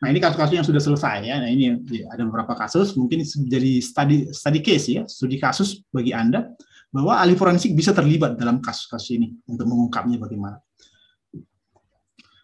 [0.01, 1.37] Nah ini kasus-kasus yang sudah selesai ya.
[1.41, 1.77] Nah ini
[2.09, 6.53] ada beberapa kasus mungkin jadi study study case ya, studi kasus bagi anda
[6.91, 10.59] bahwa ahli forensik bisa terlibat dalam kasus-kasus ini untuk mengungkapnya bagaimana.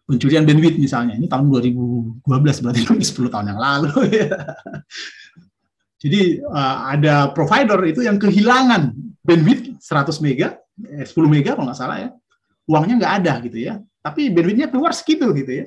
[0.07, 2.23] Pencurian bandwidth misalnya, ini tahun 2012
[2.63, 3.91] berarti 10 tahun yang lalu
[4.23, 4.39] ya.
[5.99, 8.95] Jadi uh, ada provider itu yang kehilangan
[9.27, 10.55] bandwidth 100 mega,
[10.87, 12.09] eh, 10 mega kalau nggak salah ya,
[12.71, 15.67] uangnya nggak ada gitu ya, tapi bandwidthnya keluar segitu gitu ya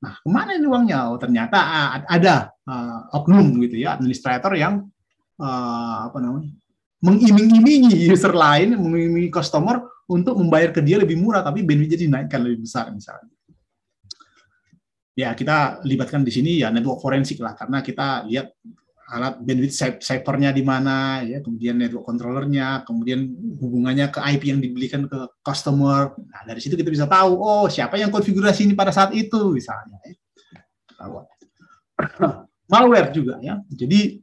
[0.00, 1.12] Nah, ke mana ini uangnya?
[1.12, 4.88] Oh, ternyata ah, ada uh, oknum gitu ya, administrator yang
[5.36, 6.56] uh, apa namanya
[7.00, 12.40] mengiming-imingi user lain, mengiming-imingi customer untuk membayar ke dia lebih murah, tapi bandwidth jadi naikkan
[12.44, 13.32] lebih besar misalnya.
[15.16, 18.52] Ya, kita libatkan di sini ya network forensik lah, karena kita lihat
[19.10, 23.26] alat bandwidth ciphernya di mana, ya, kemudian network controllernya, kemudian
[23.58, 26.14] hubungannya ke IP yang dibelikan ke customer.
[26.14, 29.98] Nah, dari situ kita bisa tahu, oh siapa yang konfigurasi ini pada saat itu, misalnya.
[30.06, 30.14] Ya.
[32.72, 33.58] Malware juga ya.
[33.66, 34.22] Jadi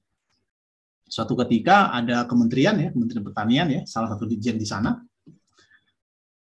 [1.04, 4.96] suatu ketika ada kementerian ya, Kementerian Pertanian ya, salah satu dirjen di sana,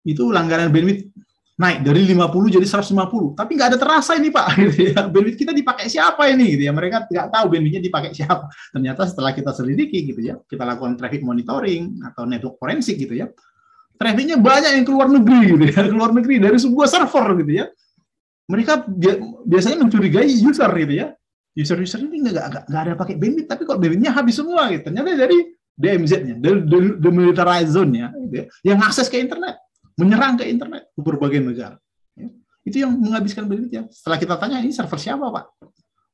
[0.07, 1.11] itu langganan bandwidth
[1.57, 4.45] naik dari 50 jadi 150 tapi nggak ada terasa ini pak.
[4.61, 5.09] Gitu ya.
[5.09, 6.53] Bandwidth kita dipakai siapa ini?
[6.53, 6.73] Gitu ya.
[6.73, 8.45] Mereka nggak tahu bandwidthnya dipakai siapa.
[8.69, 13.27] Ternyata setelah kita selidiki gitu ya kita lakukan traffic monitoring atau network forensik gitu ya
[13.97, 15.81] trafficnya banyak yang keluar negeri gitu ya.
[15.89, 17.65] Keluar negeri dari sebuah server gitu ya.
[18.47, 21.07] Mereka bi- biasanya mencurigai user gitu ya.
[21.57, 24.93] User-user ini nggak nggak ada pakai bandwidth, tapi kok bandwidthnya habis semua gitu.
[24.93, 25.37] Ternyata dari
[25.73, 29.57] DMZ-nya, dari the, demilitarized zone-nya, gitu ya, yang akses ke internet,
[29.97, 31.77] menyerang ke internet ke berbagai negara.
[32.13, 32.29] Ya.
[32.63, 33.89] Itu yang menghabiskan bandwidth-nya.
[33.89, 35.45] Setelah kita tanya, ini server siapa, Pak?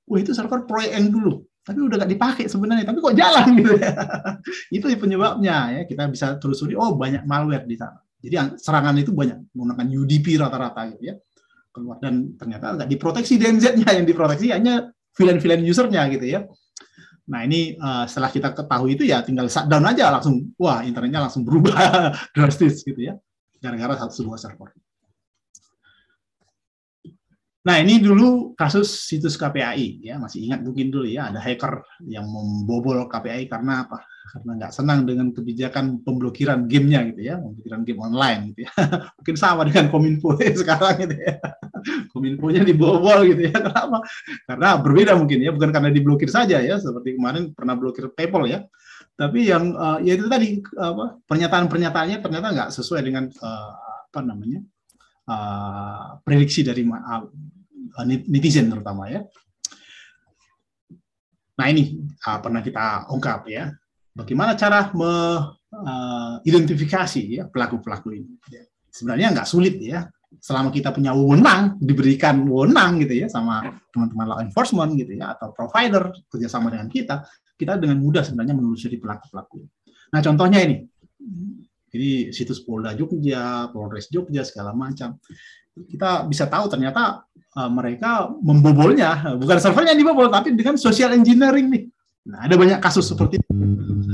[0.08, 1.44] Wah, itu server proyek yang dulu.
[1.64, 3.92] Tapi udah nggak dipakai sebenarnya, tapi kok jalan gitu ya.
[4.80, 5.82] itu penyebabnya ya.
[5.88, 8.00] Kita bisa telusuri, oh banyak malware di sana.
[8.24, 11.16] Jadi serangan itu banyak menggunakan UDP rata-rata gitu ya.
[11.76, 16.48] Keluar dan ternyata nggak diproteksi DMZ-nya yang diproteksi hanya VLAN-VLAN usernya gitu ya.
[17.28, 21.48] Nah ini eh, setelah kita ketahui itu ya tinggal shutdown aja langsung, wah internetnya langsung
[21.48, 21.76] berubah
[22.36, 23.16] drastis gitu ya,
[23.64, 24.76] gara-gara satu sebuah server.
[27.64, 32.28] Nah ini dulu kasus situs KPAI ya masih ingat mungkin dulu ya ada hacker yang
[32.28, 34.04] membobol KPAI karena apa?
[34.36, 38.72] Karena nggak senang dengan kebijakan pemblokiran gamenya gitu ya, pemblokiran game online gitu ya.
[39.16, 41.40] mungkin sama dengan Kominfo sekarang gitu ya.
[42.12, 43.56] Kominfo-nya dibobol gitu ya.
[43.56, 44.04] Kenapa?
[44.44, 48.60] Karena berbeda mungkin ya, bukan karena diblokir saja ya, seperti kemarin pernah blokir PayPal ya.
[49.14, 53.72] Tapi yang eh, ya itu tadi apa pernyataan-pernyataannya ternyata nggak sesuai dengan eh,
[54.10, 54.58] apa namanya
[55.30, 57.22] eh, prediksi dari ah,
[58.26, 59.22] netizen terutama ya.
[61.54, 63.70] Nah ini ah, pernah kita ungkap ya,
[64.18, 68.34] bagaimana cara mengidentifikasi ya pelaku-pelaku ini.
[68.50, 68.66] Ya.
[68.90, 70.10] Sebenarnya nggak sulit ya,
[70.42, 73.62] selama kita punya wewenang, diberikan wewenang gitu ya sama
[73.94, 77.22] teman-teman law enforcement gitu ya, atau provider kerjasama dengan kita,
[77.54, 79.66] kita dengan mudah sebenarnya menelusuri pelaku-pelaku.
[80.14, 80.86] Nah contohnya ini,
[81.94, 85.22] jadi situs Polda Jogja, Polres Jogja segala macam,
[85.74, 87.26] kita bisa tahu ternyata
[87.58, 91.84] uh, mereka membobolnya, bukan servernya yang dibobol, tapi dengan social engineering nih.
[92.24, 93.50] Nah, ada banyak kasus seperti itu,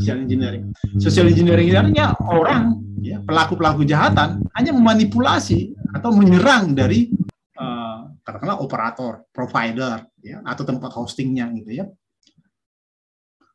[0.01, 0.73] social engineering.
[0.97, 7.13] Social engineering artinya orang, ya, pelaku-pelaku kejahatan hanya memanipulasi atau menyerang dari
[7.59, 11.85] uh, katakanlah operator, provider, ya, atau tempat hostingnya gitu ya.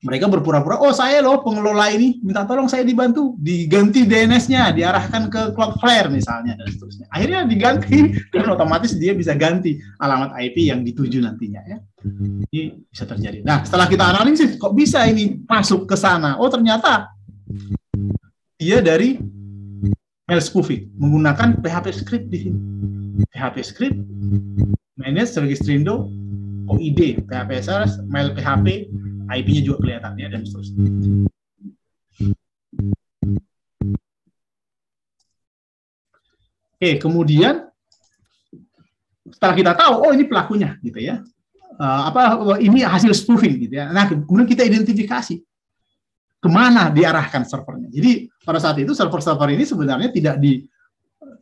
[0.05, 5.57] Mereka berpura-pura, oh saya loh pengelola ini, minta tolong saya dibantu, diganti DNS-nya, diarahkan ke
[5.57, 7.09] Cloudflare misalnya dan seterusnya.
[7.09, 11.79] Akhirnya diganti dan otomatis dia bisa ganti alamat IP yang dituju nantinya ya.
[12.53, 13.41] Ini bisa terjadi.
[13.49, 16.37] Nah, setelah kita analisis, kok bisa ini masuk ke sana?
[16.37, 17.09] Oh, ternyata
[18.61, 19.17] dia dari
[20.29, 22.61] mail spoofing menggunakan PHP script di sini.
[23.33, 23.97] PHP script,
[25.01, 26.13] manage registrindo,
[26.69, 28.89] OID, PHP SRS, mail PHP,
[29.29, 30.79] IP-nya juga kelihatan ya dan seterusnya.
[36.75, 37.65] Oke, kemudian
[39.31, 41.25] setelah kita tahu, oh ini pelakunya, gitu ya.
[41.75, 43.89] Eh, apa ini hasil spoofing, gitu ya.
[43.89, 45.41] Nah, kemudian kita identifikasi
[46.45, 47.89] ke mana diarahkan servernya.
[47.89, 50.61] Jadi pada saat itu server-server ini sebenarnya tidak di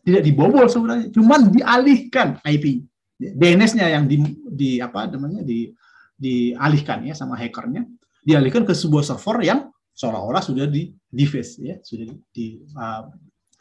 [0.06, 2.86] tidak dibobol sebenarnya, cuman dialihkan IP
[3.18, 5.70] DNS-nya yang di, di apa namanya di
[6.22, 7.82] dialihkan ya sama hackernya,
[8.22, 9.60] dialihkan ke sebuah server yang
[9.90, 12.46] seolah-olah sudah di deface ya, sudah di, di
[12.78, 13.10] uh,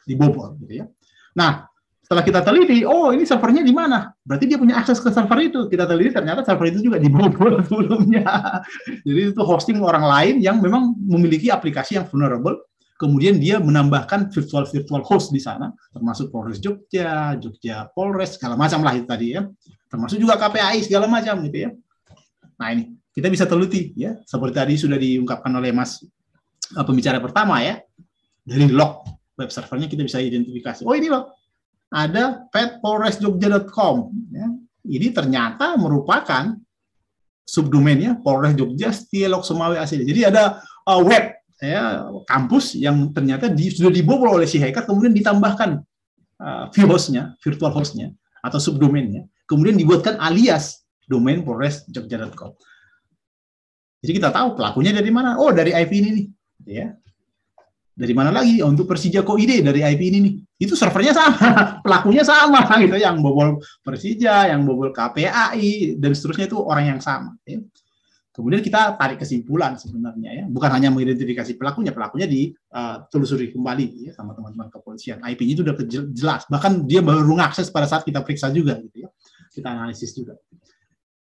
[0.06, 0.86] dibobol gitu ya.
[1.34, 1.66] Nah,
[2.02, 4.12] setelah kita teliti, oh ini servernya di mana?
[4.20, 5.60] Berarti dia punya akses ke server itu.
[5.70, 8.60] Kita teliti ternyata server itu juga dibobol sebelumnya.
[9.00, 12.58] Jadi itu hosting orang lain yang memang memiliki aplikasi yang vulnerable.
[13.00, 18.84] Kemudian dia menambahkan virtual virtual host di sana, termasuk Polres Jogja, Jogja Polres segala macam
[18.86, 19.42] lah itu tadi ya.
[19.90, 21.70] Termasuk juga KPAI segala macam gitu ya.
[22.62, 25.98] Nah ini kita bisa teliti ya, seperti tadi sudah diungkapkan oleh Mas
[26.78, 27.82] uh, pembicara pertama ya.
[28.46, 29.02] Dari log
[29.34, 30.86] web servernya kita bisa identifikasi.
[30.86, 31.34] Oh ini loh,
[31.90, 33.96] ada petpolresjogja.com.
[34.30, 34.46] Ya.
[34.86, 36.54] Ini ternyata merupakan
[37.42, 40.06] subdomainnya Polres Jogja Setialog Semawe ACD.
[40.06, 45.14] Jadi ada uh, web ya kampus yang ternyata di, sudah dibobol oleh si hacker kemudian
[45.14, 45.78] ditambahkan
[46.42, 48.10] uh, vhostnya, virtual hostnya
[48.42, 50.81] atau subdomainnya, kemudian dibuatkan alias
[51.12, 52.56] domain polresjogja.com.
[54.02, 55.36] Jadi kita tahu pelakunya dari mana?
[55.36, 56.26] Oh dari IP ini nih,
[56.66, 56.86] ya.
[57.92, 58.64] Dari mana lagi?
[58.64, 60.34] Oh, untuk Persija Koide dari IP ini nih.
[60.64, 61.36] Itu servernya sama,
[61.84, 62.96] pelakunya sama gitu.
[62.96, 63.48] Yang bobol
[63.84, 67.36] Persija, yang bobol KPAI dan seterusnya itu orang yang sama.
[67.44, 67.60] Ya.
[68.32, 74.32] Kemudian kita tarik kesimpulan sebenarnya ya, bukan hanya mengidentifikasi pelakunya, pelakunya ditelusuri kembali ya sama
[74.32, 75.20] teman-teman kepolisian.
[75.20, 75.76] IP-nya itu sudah
[76.16, 79.12] jelas, bahkan dia baru ngakses pada saat kita periksa juga gitu ya,
[79.52, 80.40] kita analisis juga.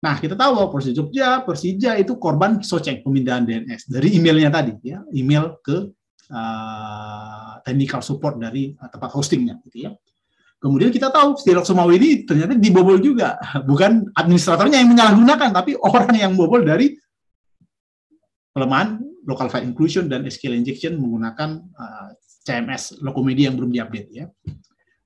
[0.03, 4.75] Nah, kita tahu bahwa Persija Jogja, Persija itu korban soceng pemindahan DNS dari emailnya tadi
[4.83, 5.95] ya, email ke
[6.27, 9.95] uh, technical support dari uh, tempat hostingnya gitu ya.
[10.59, 16.11] Kemudian kita tahu Stilok Semawi ini ternyata dibobol juga, bukan administratornya yang menyalahgunakan, tapi orang
[16.19, 16.99] yang bobol dari
[18.51, 22.11] kelemahan local file inclusion dan SQL injection menggunakan uh,
[22.43, 24.27] CMS Lokomedia yang belum diupdate ya.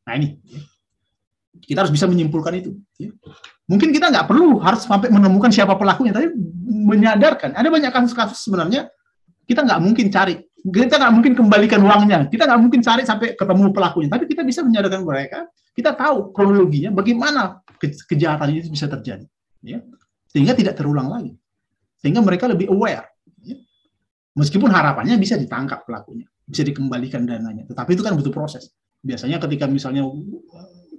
[0.09, 0.41] Nah ini.
[0.41, 0.61] Ya.
[1.61, 2.75] Kita harus bisa menyimpulkan itu.
[2.97, 3.11] ya.
[3.67, 6.31] Mungkin kita nggak perlu harus sampai menemukan siapa pelakunya, tapi
[6.67, 7.51] menyadarkan.
[7.57, 8.87] Ada banyak kasus-kasus sebenarnya
[9.47, 13.71] kita nggak mungkin cari, kita nggak mungkin kembalikan uangnya, kita nggak mungkin cari sampai ketemu
[13.71, 19.23] pelakunya, tapi kita bisa menyadarkan mereka, kita tahu kronologinya, bagaimana ke- kejahatan itu bisa terjadi,
[19.63, 19.79] ya,
[20.27, 21.31] sehingga tidak terulang lagi,
[22.03, 23.07] sehingga mereka lebih aware.
[23.39, 23.55] ya.
[24.35, 28.67] Meskipun harapannya bisa ditangkap pelakunya, bisa dikembalikan dananya, tetapi itu kan butuh proses.
[28.99, 30.03] Biasanya ketika misalnya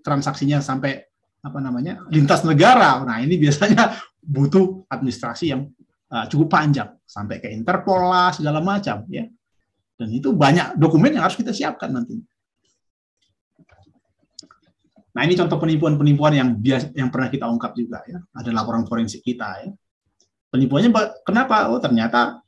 [0.09, 1.05] transaksinya sampai
[1.45, 5.69] apa namanya lintas negara, nah ini biasanya butuh administrasi yang
[6.11, 9.29] uh, cukup panjang sampai ke Interpol lah segala macam ya.
[9.99, 12.19] Dan itu banyak dokumen yang harus kita siapkan nanti.
[15.19, 18.23] Nah ini contoh penipuan-penipuan yang biasa yang pernah kita ungkap juga ya.
[18.39, 19.71] Ada laporan forensik kita ya.
[20.55, 20.95] Penipuannya
[21.27, 21.67] kenapa?
[21.75, 22.39] Oh ternyata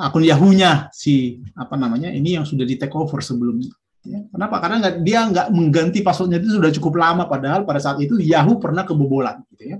[0.00, 3.68] akun Yahoo-nya si apa namanya ini yang sudah di take over sebelumnya.
[4.02, 4.58] Ya, kenapa?
[4.58, 8.58] Karena nggak, dia nggak mengganti passwordnya itu sudah cukup lama, padahal pada saat itu Yahoo
[8.58, 9.78] pernah kebobolan, gitu ya.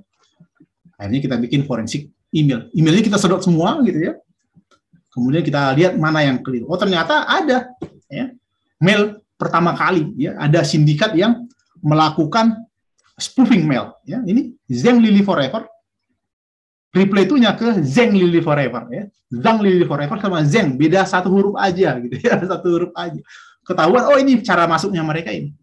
[0.95, 2.71] Akhirnya kita bikin forensik email.
[2.71, 4.15] Emailnya kita sedot semua, gitu ya.
[5.11, 6.71] Kemudian kita lihat mana yang keliru.
[6.71, 7.75] Oh ternyata ada,
[8.07, 8.31] ya.
[8.79, 11.51] Mail pertama kali, ya, ada sindikat yang
[11.83, 12.63] melakukan
[13.19, 14.23] spoofing mail, ya.
[14.23, 15.67] Ini Zeng Lily Forever.
[16.95, 19.11] Reply itunya ke Zeng Lily Forever, ya.
[19.33, 23.19] Zhang Lily Forever sama Zeng beda satu huruf aja, gitu ya, satu huruf aja
[23.63, 25.55] ketahuan oh ini cara masuknya mereka ini.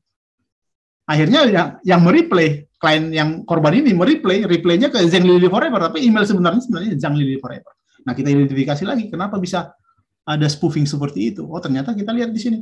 [1.09, 6.07] Akhirnya yang yang mereplay klien yang korban ini mereplay replaynya ke Zeng Lily Forever tapi
[6.07, 7.75] email sebenarnya sebenarnya Zhang Lily Forever.
[8.07, 9.75] Nah kita identifikasi lagi kenapa bisa
[10.23, 11.43] ada spoofing seperti itu?
[11.43, 12.59] Oh ternyata kita lihat di sini.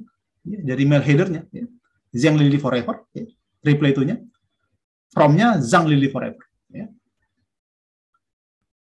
[0.47, 1.67] Ya, dari mail headernya ya.
[2.15, 3.27] Zhang Lily Forever ya.
[3.61, 4.17] reply itunya
[5.13, 6.41] fromnya Zhang Lily Forever
[6.73, 6.89] ya.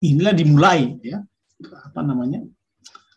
[0.06, 1.20] inilah dimulai ya.
[1.60, 2.40] Apa namanya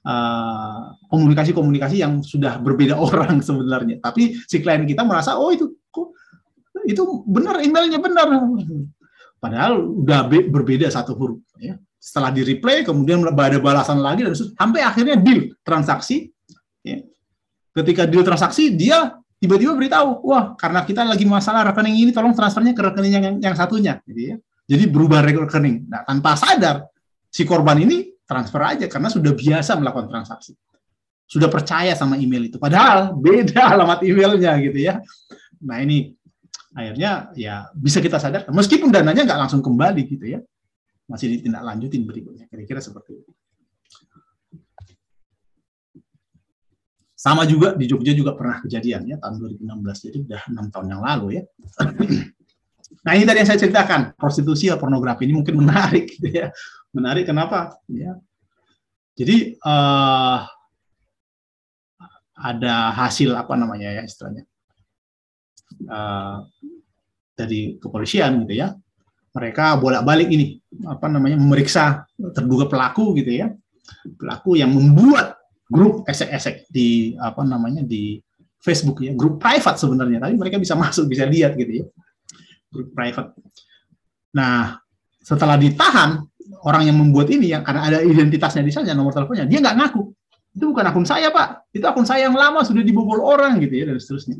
[0.06, 4.02] uh, komunikasi-komunikasi yang sudah berbeda orang sebenarnya.
[4.02, 6.14] Tapi si klien kita merasa oh itu kok
[6.86, 8.26] itu benar emailnya benar.
[9.42, 11.42] Padahal udah be- berbeda satu huruf.
[11.58, 11.78] Ya.
[11.98, 16.30] Setelah di replay kemudian ada balasan lagi dan sampai akhirnya deal transaksi.
[16.82, 17.02] Ya.
[17.74, 22.74] Ketika deal transaksi dia tiba-tiba beritahu, wah karena kita lagi masalah rekening ini tolong transfernya
[22.74, 23.98] ke rekening yang yang satunya.
[24.06, 24.36] Jadi ya.
[24.62, 25.90] Jadi berubah rekening.
[25.90, 26.86] Nah, tanpa sadar
[27.26, 30.56] si korban ini transfer aja karena sudah biasa melakukan transaksi.
[31.28, 32.56] Sudah percaya sama email itu.
[32.56, 35.04] Padahal beda alamat emailnya gitu ya.
[35.60, 36.16] Nah ini
[36.72, 40.40] akhirnya ya bisa kita sadar meskipun dananya nggak langsung kembali gitu ya.
[41.04, 42.48] Masih ditindaklanjutin berikutnya.
[42.48, 43.30] Kira-kira seperti itu.
[47.12, 51.02] Sama juga di Jogja juga pernah kejadian ya tahun 2016 jadi udah enam tahun yang
[51.04, 51.42] lalu ya.
[53.02, 56.54] Nah ini tadi yang saya ceritakan prostitusi atau pornografi ini mungkin menarik gitu ya.
[56.92, 57.76] Menarik kenapa?
[57.88, 58.16] Ya.
[59.16, 60.38] Jadi eh,
[62.32, 64.44] ada hasil apa namanya ya istilahnya
[65.88, 66.36] eh,
[67.36, 68.72] dari kepolisian gitu ya.
[69.32, 72.04] Mereka bolak-balik ini apa namanya memeriksa
[72.36, 73.48] terduga pelaku gitu ya.
[74.20, 75.40] Pelaku yang membuat
[75.72, 78.20] grup esek-esek di apa namanya di
[78.62, 81.84] Facebook ya, grup private sebenarnya, tapi mereka bisa masuk, bisa lihat gitu ya.
[82.68, 83.32] Grup private.
[84.36, 84.76] Nah,
[85.18, 86.22] setelah ditahan,
[86.62, 90.02] orang yang membuat ini yang karena ada identitasnya di sana, nomor teleponnya, dia nggak ngaku.
[90.52, 91.72] Itu bukan akun saya, Pak.
[91.72, 94.36] Itu akun saya yang lama sudah dibobol orang gitu ya dan seterusnya.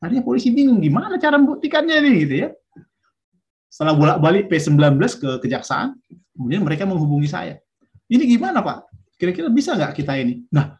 [0.00, 2.48] Akhirnya polisi bingung gimana cara membuktikannya nih gitu ya.
[3.70, 5.94] Setelah bolak-balik P19 ke kejaksaan,
[6.34, 7.60] kemudian mereka menghubungi saya.
[8.10, 8.90] Ini gimana, Pak?
[9.20, 10.42] Kira-kira bisa nggak kita ini?
[10.50, 10.74] Nah,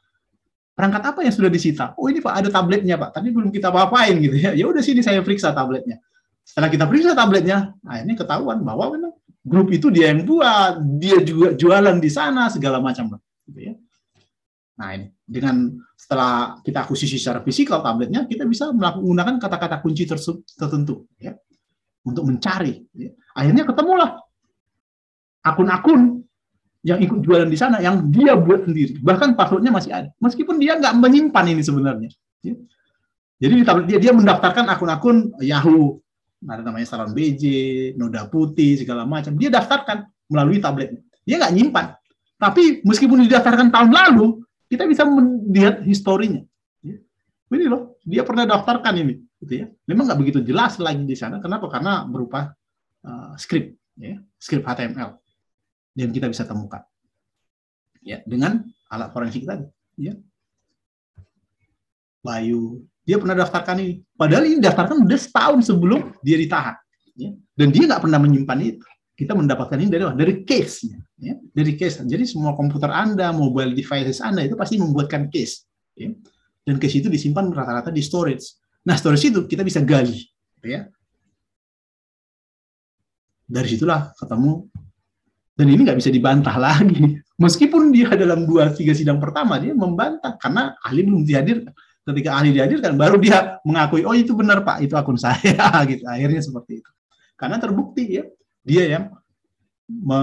[0.72, 1.92] perangkat apa yang sudah disita?
[2.00, 3.20] Oh, ini Pak ada tabletnya, Pak.
[3.20, 4.56] Tapi belum kita apa-apain gitu ya.
[4.56, 6.00] Ya udah sini saya periksa tabletnya.
[6.42, 11.56] Setelah kita periksa tabletnya, akhirnya ketahuan bahwa memang grup itu dia yang buat, dia juga
[11.56, 13.20] jualan di sana segala macam, Pak.
[13.48, 13.74] Gitu ya.
[14.80, 20.08] Nah, ini dengan setelah kita akuisisi secara fisikal tabletnya, kita bisa menggunakan kata-kata kunci
[20.56, 21.36] tertentu ya
[22.04, 22.80] untuk mencari.
[22.96, 23.12] ya.
[23.36, 24.16] Akhirnya ketemulah
[25.44, 26.24] akun-akun
[26.80, 28.96] yang ikut jualan di sana yang dia buat sendiri.
[29.04, 30.08] Bahkan passwordnya masih ada.
[30.16, 32.08] Meskipun dia nggak menyimpan ini sebenarnya.
[32.40, 32.56] ya.
[33.40, 36.00] Jadi di tablet dia dia mendaftarkan akun-akun Yahoo,
[36.40, 37.44] ada namanya Salon BJ,
[38.00, 39.36] Noda Putih segala macam.
[39.36, 41.04] Dia daftarkan melalui tabletnya.
[41.28, 41.86] Dia nggak nyimpan.
[42.40, 44.40] Tapi meskipun didaftarkan tahun lalu,
[44.72, 46.40] kita bisa melihat historinya.
[46.80, 46.96] Ya.
[47.52, 49.66] Ini loh, dia pernah daftarkan ini, gitu ya.
[49.84, 51.36] Memang nggak begitu jelas lagi di sana.
[51.44, 51.68] Kenapa?
[51.68, 52.56] Karena berupa
[53.04, 55.20] uh, script, ya, script HTML
[55.92, 56.80] dan kita bisa temukan,
[58.00, 59.68] ya, dengan alat forensik tadi,
[60.00, 60.16] ya.
[62.24, 63.94] Bayu, dia pernah daftarkan ini.
[64.14, 66.76] Padahal ini daftarkan udah setahun sebelum dia ditahan,
[67.16, 67.30] ya.
[67.56, 68.86] Dan dia nggak pernah menyimpan itu.
[69.16, 70.04] Kita mendapatkan ini dari?
[70.16, 71.34] Dari case-nya, ya.
[71.36, 72.00] Dari case.
[72.04, 76.12] Jadi semua komputer Anda, mobile devices Anda itu pasti membuatkan case, ya.
[76.64, 78.56] Dan case itu disimpan rata-rata di storage.
[78.84, 80.24] Nah, storage itu kita bisa gali,
[80.64, 80.88] ya.
[83.50, 84.70] dari situlah ketemu
[85.58, 87.18] dan ini nggak bisa dibantah lagi.
[87.36, 91.74] Meskipun dia dalam dua tiga sidang pertama dia membantah karena ahli belum dihadirkan.
[92.00, 96.04] Ketika ahli dihadirkan, baru dia mengakui, oh itu benar pak, itu akun saya, gitu.
[96.08, 96.90] Akhirnya seperti itu.
[97.36, 98.24] Karena terbukti ya,
[98.64, 99.04] dia yang
[99.90, 100.18] me,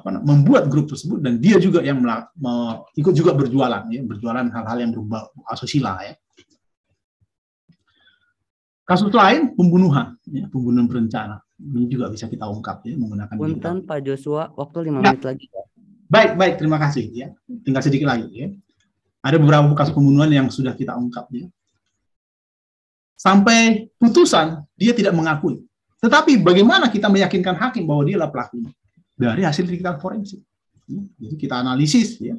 [0.00, 4.48] apa, membuat grup tersebut dan dia juga yang melak, me, ikut juga berjualan, ya, berjualan
[4.48, 6.16] hal-hal yang berupa asusila ya.
[8.88, 11.38] Kasus lain pembunuhan, ya, pembunuhan berencana.
[11.60, 15.12] Ini juga bisa kita ungkap ya menggunakan Punten Pak Joshua, waktu lima Ya.
[15.12, 15.46] menit lagi.
[16.10, 17.28] Baik, baik, terima kasih ya.
[17.62, 18.48] Tinggal sedikit lagi ya.
[19.20, 21.46] Ada beberapa kasus pembunuhan yang sudah kita ungkap ya.
[23.20, 25.60] Sampai putusan dia tidak mengakui.
[26.00, 28.72] Tetapi bagaimana kita meyakinkan hakim bahwa dia adalah pelakunya?
[29.20, 30.40] Dari hasil digital forensik.
[31.20, 32.34] Jadi kita analisis ya.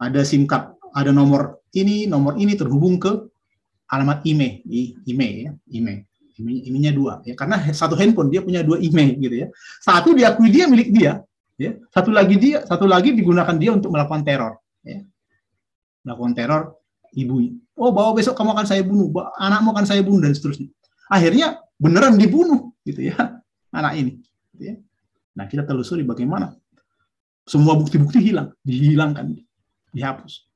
[0.00, 3.28] Ada SIM card, ada nomor ini, nomor ini terhubung ke
[3.92, 5.52] alamat email, i- email ya.
[5.68, 6.06] Email-
[6.38, 9.50] Emailnya dua ya, karena satu handphone dia punya dua email gitu ya.
[9.82, 11.18] Satu diakui dia milik dia,
[11.58, 11.74] ya.
[11.90, 14.54] Satu lagi dia, satu lagi digunakan dia untuk melakukan teror,
[14.86, 15.02] ya.
[16.08, 16.62] Melakukan teror
[17.12, 17.52] ibunya.
[17.76, 20.72] Oh, bahwa besok kamu akan saya bunuh, anakmu akan saya bunuh dan seterusnya.
[21.12, 23.16] Akhirnya beneran dibunuh gitu ya
[23.78, 24.12] anak ini.
[24.56, 24.74] gitu ya.
[25.36, 26.56] Nah, kita telusuri bagaimana
[27.46, 29.36] semua bukti-bukti hilang, dihilangkan,
[29.94, 30.48] dihapus.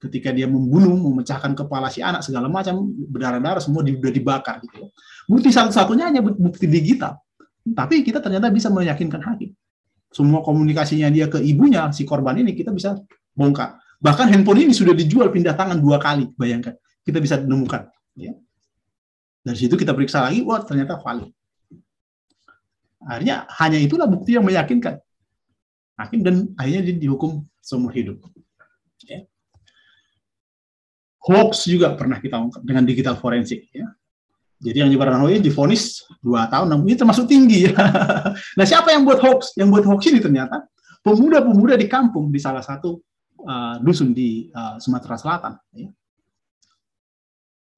[0.00, 4.88] Ketika dia membunuh, memecahkan kepala si anak segala macam berdarah-darah semua sudah dibakar gitu ya.
[5.28, 7.20] Bukti satu-satunya hanya bu- bukti digital.
[7.60, 9.52] Tapi kita ternyata bisa meyakinkan hakim.
[10.08, 12.96] Semua komunikasinya dia ke ibunya si korban ini kita bisa
[13.36, 13.76] bongkar.
[14.00, 16.72] Bahkan handphone ini sudah dijual pindah tangan dua kali, bayangkan.
[17.04, 17.88] Kita bisa menemukan.
[18.16, 18.32] Ya.
[19.44, 21.28] Dari situ kita periksa lagi, wah ternyata valid.
[23.00, 25.00] Akhirnya hanya itulah bukti yang meyakinkan
[26.00, 28.24] hakim dan akhirnya dia dihukum seumur hidup.
[29.04, 29.28] Ya.
[31.20, 33.68] Hoax juga pernah kita ungkap dengan digital forensik.
[33.72, 33.92] Ya.
[34.60, 37.68] Jadi yang nyebaran hoax difonis dua tahun, namun ini termasuk tinggi.
[37.68, 37.76] Ya.
[38.56, 39.56] nah siapa yang buat hoax?
[39.60, 40.64] Yang buat hoax ini ternyata
[41.04, 43.00] pemuda-pemuda di kampung di salah satu
[43.44, 45.52] uh, dusun di uh, Sumatera Selatan.
[45.76, 45.88] Ya.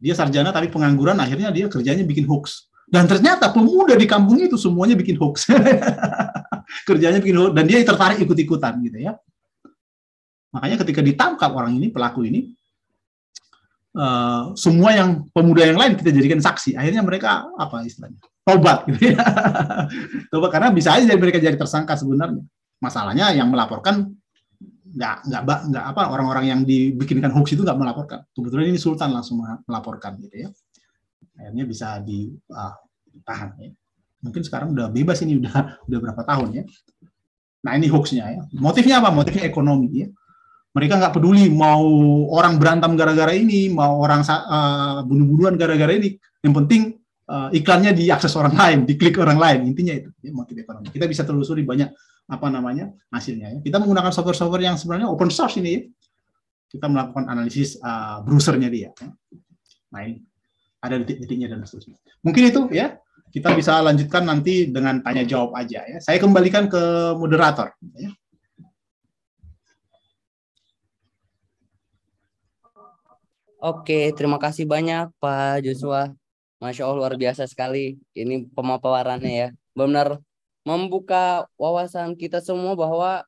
[0.02, 2.72] Dia sarjana tapi pengangguran, akhirnya dia kerjanya bikin hoax.
[2.92, 5.48] Dan ternyata pemuda di kampung itu semuanya bikin hoax.
[6.88, 9.14] kerjanya bikin hoax dan dia tertarik ikut-ikutan gitu ya.
[10.52, 12.52] Makanya ketika ditangkap orang ini pelaku ini
[13.96, 16.76] eh, semua yang pemuda yang lain kita jadikan saksi.
[16.76, 18.20] Akhirnya mereka apa istilahnya?
[18.44, 19.22] Tobat gitu ya.
[20.34, 22.44] Tobat karena bisa aja mereka jadi tersangka sebenarnya.
[22.82, 24.12] Masalahnya yang melaporkan
[24.92, 28.20] nggak nggak nggak apa orang-orang yang dibikinkan hoax itu nggak melaporkan.
[28.32, 30.48] Kebetulan ini Sultan langsung melaporkan gitu ya.
[31.36, 33.72] Akhirnya bisa ditahan ya
[34.22, 36.64] mungkin sekarang udah bebas ini udah udah berapa tahun ya.
[37.66, 38.42] Nah ini hoaxnya ya.
[38.54, 39.10] Motifnya apa?
[39.10, 40.08] Motifnya ekonomi ya.
[40.72, 41.84] Mereka nggak peduli mau
[42.32, 46.16] orang berantem gara-gara ini, mau orang eh, bunuh-bunuhan gara-gara ini.
[46.40, 46.82] Yang penting
[47.28, 49.68] eh, iklannya diakses orang lain, diklik orang lain.
[49.68, 50.88] Intinya itu ya, motif ekonomi.
[50.88, 51.92] Kita bisa telusuri banyak
[52.28, 53.58] apa namanya hasilnya ya.
[53.62, 55.82] Kita menggunakan software-software yang sebenarnya open source ini ya.
[56.72, 58.90] Kita melakukan analisis eh, browsernya dia.
[58.92, 59.08] ya.
[59.92, 60.00] Nah
[60.82, 61.96] ada detik-detiknya dan seterusnya.
[62.26, 62.98] Mungkin itu ya
[63.32, 65.98] kita bisa lanjutkan nanti dengan tanya jawab aja ya.
[66.02, 67.72] Saya kembalikan ke moderator.
[67.96, 68.12] Ya.
[73.62, 76.10] Oke, terima kasih banyak Pak Joshua.
[76.58, 77.94] Masya Allah luar biasa sekali.
[78.10, 79.48] Ini pemaparannya ya.
[79.70, 80.18] Benar
[80.62, 83.26] membuka wawasan kita semua bahwa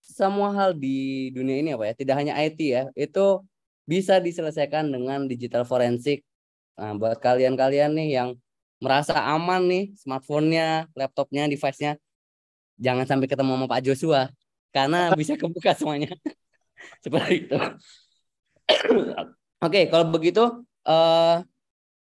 [0.00, 3.44] semua hal di dunia ini apa ya, tidak hanya IT ya, itu
[3.88, 6.24] bisa diselesaikan dengan digital forensik.
[6.76, 8.28] Nah, buat kalian-kalian nih yang
[8.80, 12.00] merasa aman nih smartphone-nya, laptopnya, device-nya,
[12.80, 14.22] jangan sampai ketemu sama Pak Joshua
[14.72, 16.08] karena bisa kebuka semuanya.
[17.04, 17.56] Seperti itu.
[19.66, 21.36] Oke, kalau begitu eh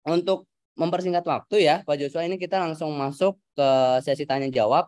[0.05, 0.44] untuk
[0.77, 3.70] mempersingkat waktu ya, Pak Joshua ini kita langsung masuk ke
[4.07, 4.87] sesi tanya jawab.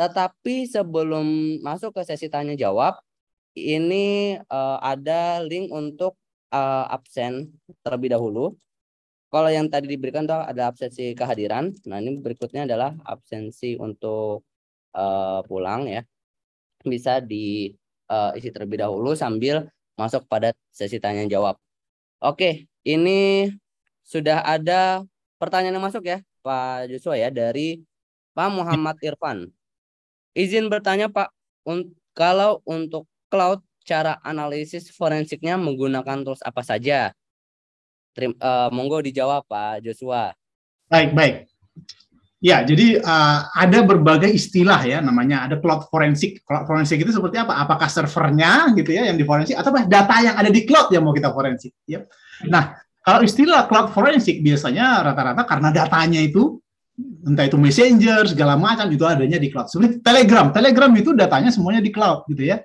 [0.00, 1.26] Tetapi sebelum
[1.66, 3.00] masuk ke sesi tanya jawab,
[3.56, 6.16] ini eh, ada link untuk
[6.52, 7.52] eh, absen
[7.84, 8.56] terlebih dahulu.
[9.32, 11.74] Kalau yang tadi diberikan tuh ada absensi kehadiran.
[11.88, 14.44] Nah, ini berikutnya adalah absensi untuk
[14.96, 16.02] eh, pulang ya.
[16.84, 19.66] Bisa diisi terlebih dahulu sambil
[19.98, 21.56] masuk pada sesi tanya jawab.
[22.22, 23.50] Oke, ini
[24.06, 25.02] sudah ada
[25.40, 27.82] pertanyaan yang masuk ya, Pak Joshua ya dari
[28.36, 29.48] Pak Muhammad Irfan.
[30.36, 31.32] Izin bertanya Pak,
[31.64, 37.16] un- kalau untuk cloud cara analisis forensiknya menggunakan tools apa saja?
[38.12, 40.36] Terim- eh, monggo dijawab Pak Joshua.
[40.92, 41.36] Baik, baik.
[42.36, 46.44] Ya, jadi uh, ada berbagai istilah ya namanya ada cloud forensik.
[46.44, 47.56] Cloud forensik itu seperti apa?
[47.64, 51.16] Apakah servernya gitu ya yang diforensik atau apa data yang ada di cloud yang mau
[51.16, 51.72] kita forensik?
[51.88, 52.04] Ya.
[52.46, 56.60] Nah, kalau istilah cloud forensik biasanya rata-rata karena datanya itu
[56.98, 59.68] entah itu messenger segala macam itu adanya di cloud.
[59.68, 62.60] Seperti Telegram, Telegram itu datanya semuanya di cloud gitu ya,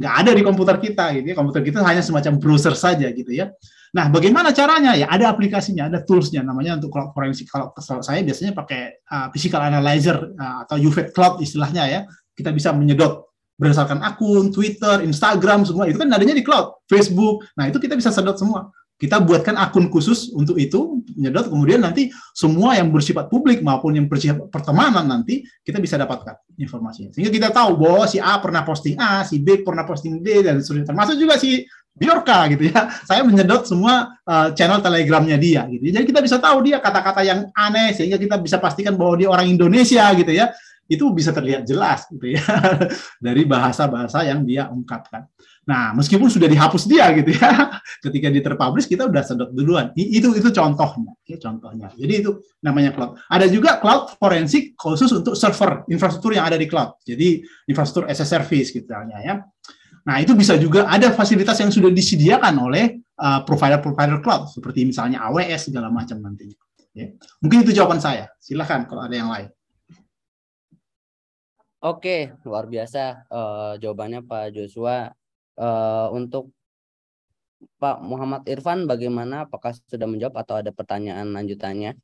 [0.00, 1.36] nggak ada di komputer kita gitu ya.
[1.36, 3.52] Komputer kita hanya semacam browser saja gitu ya.
[3.94, 4.98] Nah, bagaimana caranya?
[4.98, 7.46] Ya ada aplikasinya, ada toolsnya, namanya untuk cloud forensik.
[7.46, 12.00] Kalau saya biasanya pakai uh, physical analyzer uh, atau UVET cloud istilahnya ya.
[12.34, 17.46] Kita bisa menyedot berdasarkan akun, Twitter, Instagram, semua itu kan adanya di cloud, Facebook.
[17.54, 18.74] Nah, itu kita bisa sedot semua.
[18.94, 24.06] Kita buatkan akun khusus untuk itu, menyedot, kemudian nanti semua yang bersifat publik maupun yang
[24.06, 27.10] bersifat pertemanan nanti kita bisa dapatkan informasinya.
[27.10, 30.62] Sehingga kita tahu bahwa si A pernah posting A, si B pernah posting B, dan
[30.62, 30.94] seterusnya.
[30.94, 32.90] Termasuk juga si Biorka gitu ya.
[33.08, 35.94] Saya menyedot semua uh, channel telegramnya dia gitu.
[35.94, 39.46] Jadi kita bisa tahu dia kata-kata yang aneh sehingga kita bisa pastikan bahwa dia orang
[39.46, 40.50] Indonesia gitu ya.
[40.84, 42.44] Itu bisa terlihat jelas gitu ya
[43.26, 45.24] dari bahasa-bahasa yang dia ungkapkan.
[45.64, 47.72] Nah, meskipun sudah dihapus dia gitu ya,
[48.04, 49.96] ketika di terpublish kita udah sedot duluan.
[49.96, 51.88] Itu itu contohnya, ya, contohnya.
[51.96, 53.16] Jadi itu namanya cloud.
[53.32, 57.00] Ada juga cloud forensik khusus untuk server infrastruktur yang ada di cloud.
[57.00, 59.40] Jadi infrastruktur as a service gitu ya.
[60.04, 65.24] Nah, itu bisa juga ada fasilitas yang sudah disediakan oleh uh, provider-provider cloud seperti misalnya
[65.24, 66.60] AWS segala macam nantinya.
[66.92, 67.08] Ya.
[67.40, 68.28] Mungkin itu jawaban saya.
[68.36, 69.48] Silahkan kalau ada yang lain.
[71.84, 75.12] Oke, luar biasa uh, jawabannya Pak Joshua.
[75.54, 76.50] Uh, untuk
[77.82, 79.46] Pak Muhammad Irfan, bagaimana?
[79.46, 81.94] Apakah sudah menjawab atau ada pertanyaan lanjutannya?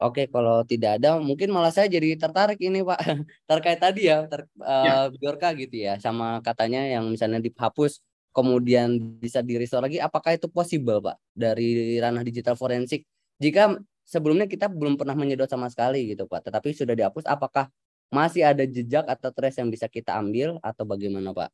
[0.00, 3.00] Oke, kalau tidak ada, mungkin malah saya jadi tertarik ini Pak
[3.50, 8.00] terkait tadi ya, ter, uh, Biorka gitu ya, sama katanya yang misalnya dihapus,
[8.32, 10.00] kemudian bisa di restore lagi.
[10.00, 13.04] Apakah itu possible Pak dari ranah digital forensik?
[13.44, 13.76] Jika
[14.08, 17.68] sebelumnya kita belum pernah menyedot sama sekali gitu Pak, tetapi sudah dihapus, apakah
[18.10, 21.50] masih ada jejak atau trace yang bisa kita ambil atau bagaimana Pak?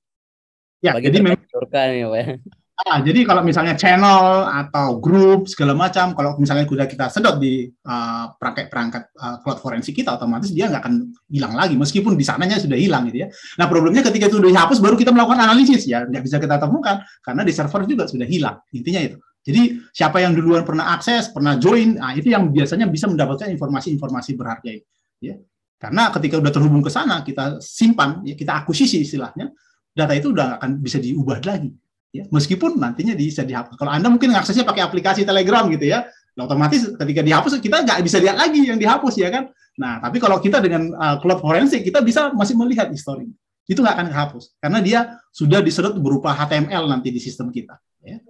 [0.81, 2.41] Ya, Bagi jadi memang Pak.
[2.77, 7.73] Ah, jadi kalau misalnya channel atau grup segala macam, kalau misalnya sudah kita sedot di
[7.89, 12.61] uh, perangkat uh, cloud forensik kita, otomatis dia nggak akan hilang lagi, meskipun di sananya
[12.61, 13.33] sudah hilang gitu ya.
[13.57, 17.01] Nah problemnya ketika itu sudah dihapus, baru kita melakukan analisis ya, nggak bisa kita temukan
[17.25, 18.61] karena di server juga sudah hilang.
[18.77, 19.17] Intinya itu.
[19.41, 19.63] Jadi
[19.97, 24.85] siapa yang duluan pernah akses, pernah join, nah itu yang biasanya bisa mendapatkan informasi-informasi berharga.
[25.25, 25.41] Ya.
[25.77, 29.53] Karena ketika sudah terhubung ke sana, kita simpan, ya, kita akuisisi istilahnya,
[29.93, 31.73] data itu udah akan bisa diubah lagi
[32.17, 33.77] ya, meskipun nantinya bisa dihapus.
[33.77, 38.01] Kalau Anda mungkin aksesnya pakai aplikasi Telegram gitu ya, nah, otomatis ketika dihapus kita nggak
[38.01, 39.53] bisa lihat lagi yang dihapus ya kan.
[39.77, 43.29] Nah, tapi kalau kita dengan uh, cloud forensik kita bisa masih melihat histori.
[43.67, 45.01] Itu nggak akan kehapus karena dia
[45.35, 47.77] sudah disedot berupa HTML nanti di sistem kita.
[48.01, 48.23] Ya.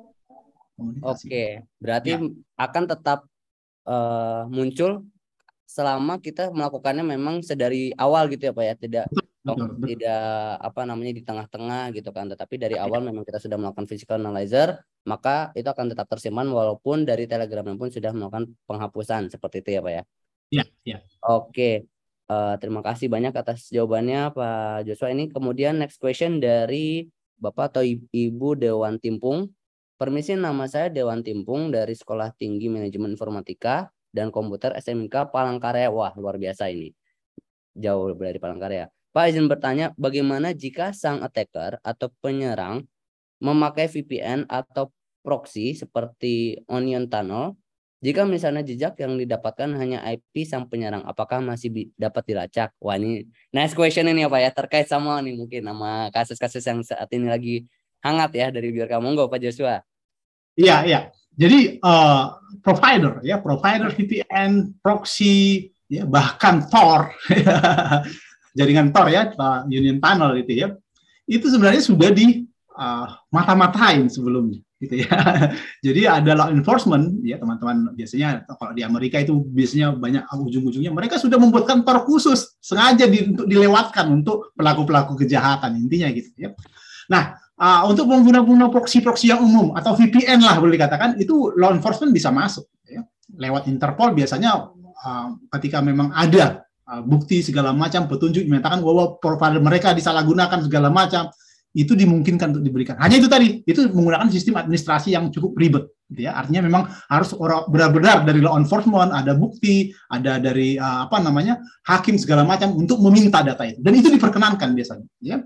[1.05, 2.21] Oke, berarti ya.
[2.57, 3.29] akan tetap
[3.85, 5.05] uh, muncul
[5.67, 9.87] selama kita melakukannya memang sedari awal gitu ya Pak ya, tidak betul, betul.
[9.91, 10.27] tidak
[10.63, 12.31] apa namanya di tengah-tengah gitu kan.
[12.31, 17.07] Tetapi dari awal memang kita sudah melakukan physical analyzer maka itu akan tetap tersimpan walaupun
[17.07, 20.03] dari telegram pun sudah melakukan penghapusan seperti itu ya pak ya.
[20.47, 21.87] Iya iya oke.
[22.27, 25.15] Uh, terima kasih banyak atas jawabannya pak Joshua.
[25.15, 27.07] Ini kemudian next question dari
[27.39, 29.51] bapak atau ibu Dewan Timpung.
[29.97, 36.17] Permisi nama saya Dewan Timpung dari Sekolah Tinggi Manajemen Informatika dan Komputer SMK Palangkaraya wah
[36.17, 36.97] luar biasa ini
[37.77, 42.85] jauh dari Palangkaraya Pak izin bertanya, bagaimana jika sang attacker atau penyerang
[43.41, 44.93] memakai VPN atau
[45.25, 47.57] proxy seperti Onion Tunnel?
[48.05, 52.77] Jika misalnya jejak yang didapatkan hanya IP sang penyerang, apakah masih dapat dilacak?
[52.77, 53.25] Wah ini
[53.57, 57.33] nice question ini ya Pak ya, terkait sama nih mungkin sama kasus-kasus yang saat ini
[57.33, 57.65] lagi
[58.05, 59.81] hangat ya dari biar kamu nggak Pak Joshua.
[60.61, 61.01] Iya, iya.
[61.37, 67.13] Jadi uh, provider ya, provider VPN, proxy, ya bahkan Tor
[68.57, 69.31] jaringan Tor ya,
[69.69, 70.69] Union Tunnel itu ya,
[71.29, 75.13] itu sebenarnya sudah di uh, mata-matain sebelumnya gitu ya.
[75.87, 81.17] Jadi ada law enforcement ya teman-teman biasanya kalau di Amerika itu biasanya banyak ujung-ujungnya mereka
[81.17, 86.51] sudah membuatkan tor khusus sengaja di, untuk dilewatkan untuk pelaku-pelaku kejahatan intinya gitu ya.
[87.09, 92.13] Nah, uh, untuk pengguna-pengguna proxy-proxy yang umum atau VPN lah boleh dikatakan itu law enforcement
[92.13, 93.05] bisa masuk ya.
[93.37, 99.59] Lewat Interpol biasanya uh, ketika memang ada Uh, bukti segala macam petunjuk menyatakan bahwa provider
[99.59, 101.27] mereka disalahgunakan segala macam
[101.75, 102.95] itu dimungkinkan untuk diberikan.
[103.03, 106.39] Hanya itu tadi, itu menggunakan sistem administrasi yang cukup ribet, gitu ya.
[106.39, 111.59] Artinya memang harus orang benar-benar dari law enforcement ada bukti, ada dari uh, apa namanya
[111.91, 113.83] hakim segala macam untuk meminta data itu.
[113.83, 115.43] Dan itu diperkenankan biasanya, ya,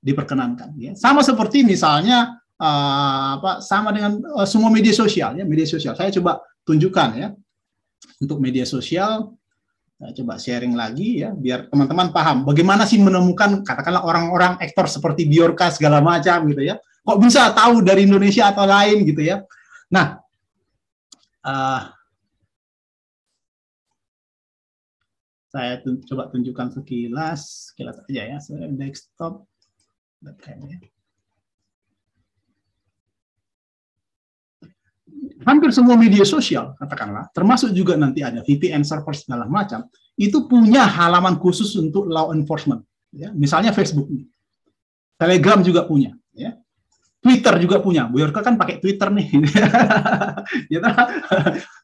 [0.00, 0.72] diperkenankan.
[0.80, 0.92] Ya.
[0.96, 5.96] Sama seperti misalnya uh, apa, sama dengan uh, semua media sosial, ya, media sosial.
[5.96, 7.28] Saya coba tunjukkan ya,
[8.20, 9.36] untuk media sosial
[10.00, 15.68] coba sharing lagi ya biar teman-teman paham bagaimana sih menemukan katakanlah orang-orang aktor seperti Biorka
[15.68, 16.80] segala macam gitu ya.
[17.04, 19.44] Kok bisa tahu dari Indonesia atau lain gitu ya.
[19.92, 20.20] Nah,
[21.44, 21.80] eh,
[25.50, 29.49] saya coba tunjukkan sekilas, sekilas aja ya, saya desktop.
[35.40, 39.88] Hampir semua media sosial, katakanlah, termasuk juga nanti ada VPN server segala macam,
[40.20, 42.84] itu punya halaman khusus untuk law enforcement.
[43.08, 43.32] Ya.
[43.32, 44.06] Misalnya Facebook,
[45.16, 46.12] Telegram juga punya.
[46.36, 46.60] Ya.
[47.20, 48.08] Twitter juga punya.
[48.08, 49.28] Bu Yorka kan pakai Twitter nih.
[50.72, 50.88] Gitu.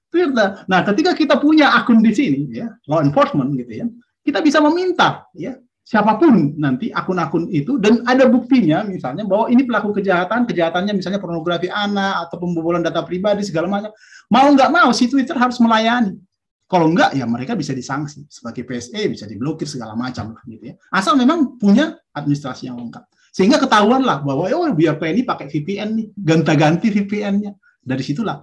[0.09, 0.49] Twitter.
[0.65, 3.87] Nah, ketika kita punya akun di sini, ya, law enforcement gitu ya,
[4.25, 9.63] kita bisa meminta, ya, siapa pun nanti akun-akun itu dan ada buktinya misalnya bahwa ini
[9.63, 13.95] pelaku kejahatan kejahatannya misalnya pornografi anak atau pembobolan data pribadi segala macam.
[14.27, 16.19] Mau nggak mau si Twitter harus melayani.
[16.67, 20.75] Kalau enggak ya mereka bisa disanksi sebagai PSE bisa diblokir segala macam lah gitu ya.
[20.91, 23.07] Asal memang punya administrasi yang lengkap.
[23.31, 27.55] Sehingga ketahuan lah bahwa oh biar ini pakai VPN nih ganti-ganti VPN-nya
[27.87, 28.43] dari situlah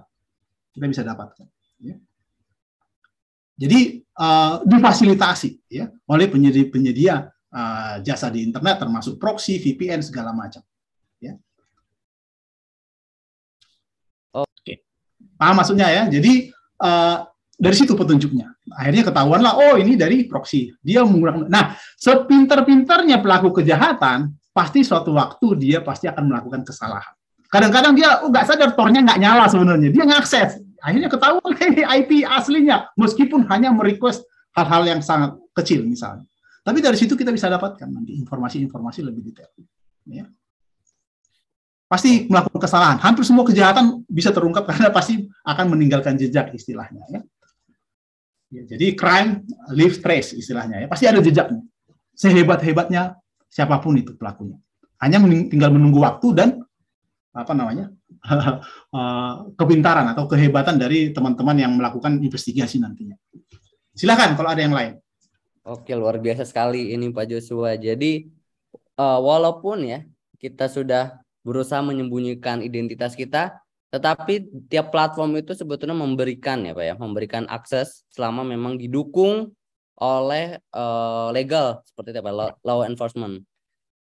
[0.74, 1.46] kita bisa dapatkan
[1.84, 1.96] ya.
[3.54, 10.60] jadi eh, difasilitasi ya oleh penyedia-penyedia eh, jasa di internet termasuk proxy, VPN segala macam.
[11.22, 11.38] Ya.
[14.34, 14.82] Oke,
[15.38, 16.02] paham maksudnya ya?
[16.10, 16.50] Jadi
[16.82, 17.18] eh,
[17.54, 18.50] dari situ petunjuknya.
[18.74, 20.74] Akhirnya ketahuan lah, oh ini dari proxy.
[20.82, 21.46] Dia menggunakan.
[21.46, 27.14] Nah, sepinter-pinternya pelaku kejahatan, pasti suatu waktu dia pasti akan melakukan kesalahan.
[27.50, 30.58] Kadang-kadang dia oh, nggak sadar tornya nggak nyala sebenarnya, dia ngakses.
[30.82, 34.26] Akhirnya ketahuan ini IP aslinya, meskipun hanya merequest
[34.58, 36.26] hal-hal yang sangat kecil misalnya.
[36.64, 39.52] Tapi dari situ kita bisa dapatkan nanti informasi-informasi lebih detail.
[40.08, 40.24] Ya.
[41.84, 42.96] Pasti melakukan kesalahan.
[43.04, 47.04] Hampir semua kejahatan bisa terungkap karena pasti akan meninggalkan jejak istilahnya.
[47.12, 47.20] Ya.
[48.54, 49.44] Ya, jadi crime
[49.76, 50.86] leave trace istilahnya ya.
[50.88, 51.60] Pasti ada jejaknya.
[52.16, 53.18] Sehebat-hebatnya
[53.50, 54.56] siapa pun itu pelakunya.
[55.04, 56.48] Hanya mening- tinggal menunggu waktu dan
[57.34, 57.90] apa namanya
[58.96, 63.18] eh, kepintaran atau kehebatan dari teman-teman yang melakukan investigasi nantinya.
[63.92, 65.03] Silakan kalau ada yang lain.
[65.64, 67.72] Oke, luar biasa sekali ini Pak Joshua.
[67.80, 68.28] Jadi
[69.00, 69.98] eh, walaupun ya
[70.42, 71.02] kita sudah
[71.46, 73.56] berusaha menyembunyikan identitas kita,
[73.88, 74.32] tetapi
[74.68, 79.56] tiap platform itu sebetulnya memberikan ya Pak ya, memberikan akses selama memang didukung
[79.96, 83.40] oleh eh, legal seperti itu Pak, law- enforcement.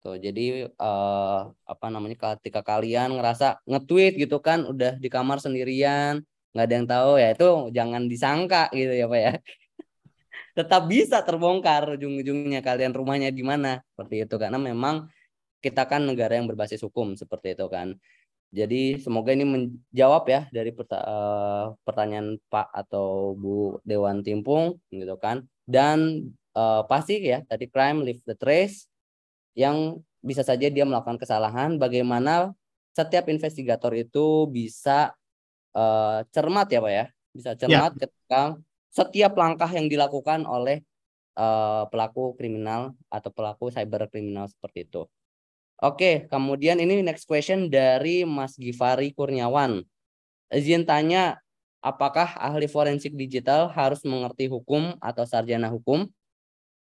[0.01, 1.39] Tuh, jadi eh,
[1.71, 6.25] apa namanya ketika kalian ngerasa nge-tweet gitu kan udah di kamar sendirian,
[6.57, 9.31] nggak ada yang tahu ya itu jangan disangka gitu ya Pak ya
[10.51, 13.79] tetap bisa terbongkar ujung-ujungnya kalian rumahnya di mana.
[13.95, 15.07] Seperti itu karena memang
[15.61, 17.95] kita kan negara yang berbasis hukum seperti itu kan.
[18.51, 25.47] Jadi semoga ini menjawab ya dari eh, pertanyaan Pak atau Bu Dewan Timpung gitu kan.
[25.63, 28.91] Dan eh, pasti ya tadi crime leave the trace
[29.55, 32.51] yang bisa saja dia melakukan kesalahan bagaimana
[32.91, 35.15] setiap investigator itu bisa
[35.71, 37.05] eh, cermat ya Pak ya.
[37.31, 38.59] Bisa cermat ketika
[38.91, 40.83] setiap langkah yang dilakukan oleh
[41.39, 45.07] eh, pelaku kriminal atau pelaku cyber kriminal seperti itu.
[45.81, 49.81] Oke, kemudian ini next question dari Mas Givari Kurniawan.
[50.53, 51.41] Izin tanya,
[51.81, 56.05] apakah ahli forensik digital harus mengerti hukum atau sarjana hukum?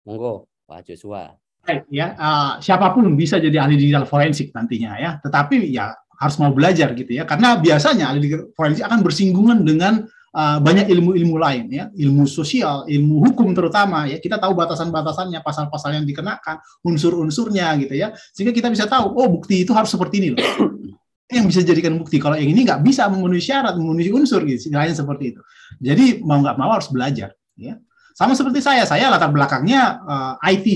[0.07, 1.37] Monggo, Pak Joshua.
[1.61, 6.35] Baik, ya eh, siapa pun bisa jadi ahli digital forensik nantinya ya tetapi ya harus
[6.39, 11.35] mau belajar gitu ya karena biasanya ahli digital forensik akan bersinggungan dengan eh, banyak ilmu-ilmu
[11.37, 11.83] lain ya.
[11.93, 14.17] Ilmu sosial ilmu hukum terutama ya.
[14.21, 18.13] Kita tahu batasan-batasannya pasal-pasal yang dikenakan unsur-unsurnya gitu ya.
[18.33, 20.41] Sehingga kita bisa tahu oh bukti itu harus seperti ini loh.
[21.29, 22.17] Yang bisa jadikan bukti.
[22.17, 25.41] Kalau yang ini nggak bisa memenuhi syarat memenuhi unsur gitu istilahnya seperti itu.
[25.77, 27.77] Jadi mau nggak mau harus belajar ya.
[28.17, 30.67] Sama seperti saya saya latar belakangnya eh, IT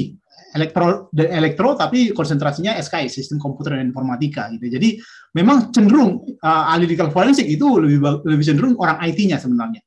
[0.53, 4.69] elektro elektro tapi konsentrasinya SKI sistem komputer dan informatika gitu.
[4.69, 5.01] Jadi
[5.33, 9.82] memang cenderung uh, ahli digital forensik itu lebih lebih cenderung orang IT-nya sebenarnya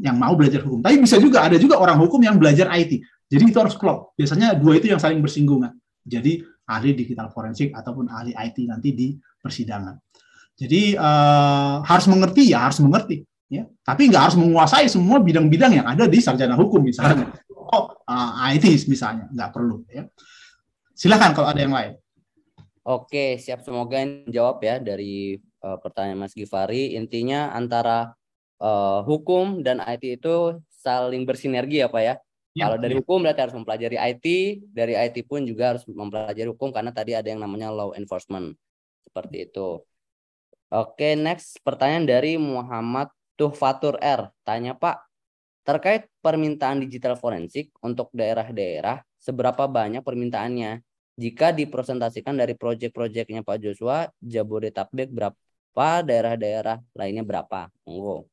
[0.00, 0.80] yang mau belajar hukum.
[0.80, 3.00] Tapi bisa juga ada juga orang hukum yang belajar IT.
[3.30, 4.16] Jadi itu harus klop.
[4.16, 5.76] Biasanya dua itu yang saling bersinggungan.
[6.04, 9.08] Jadi ahli digital forensik ataupun ahli IT nanti di
[9.40, 9.96] persidangan.
[10.56, 13.64] Jadi uh, harus mengerti ya harus mengerti ya.
[13.84, 17.32] Tapi nggak harus menguasai semua bidang-bidang yang ada di sarjana hukum misalnya.
[17.70, 20.06] Oh, uh, IT misalnya nggak perlu ya.
[20.94, 21.96] Silakan kalau ada yang lain.
[22.84, 26.96] Oke, siap semoga ini jawab ya dari eh, pertanyaan Mas Givari.
[26.96, 28.12] Intinya antara
[28.60, 32.14] eh, hukum dan IT itu saling bersinergi ya Pak ya.
[32.50, 33.00] Ya, Kalau dari ya.
[33.04, 34.26] hukum berarti harus mempelajari IT,
[34.74, 38.58] dari IT pun juga harus mempelajari hukum karena tadi ada yang namanya law enforcement.
[39.06, 39.86] Seperti itu.
[40.70, 44.34] Oke, next pertanyaan dari Muhammad Tuhfatur R.
[44.42, 45.09] Tanya Pak,
[45.70, 50.82] terkait permintaan digital forensik untuk daerah-daerah, seberapa banyak permintaannya?
[51.14, 57.70] Jika dipresentasikan dari proyek-proyeknya Pak Joshua, Jabodetabek berapa, daerah-daerah lainnya berapa?
[57.86, 58.26] Monggo.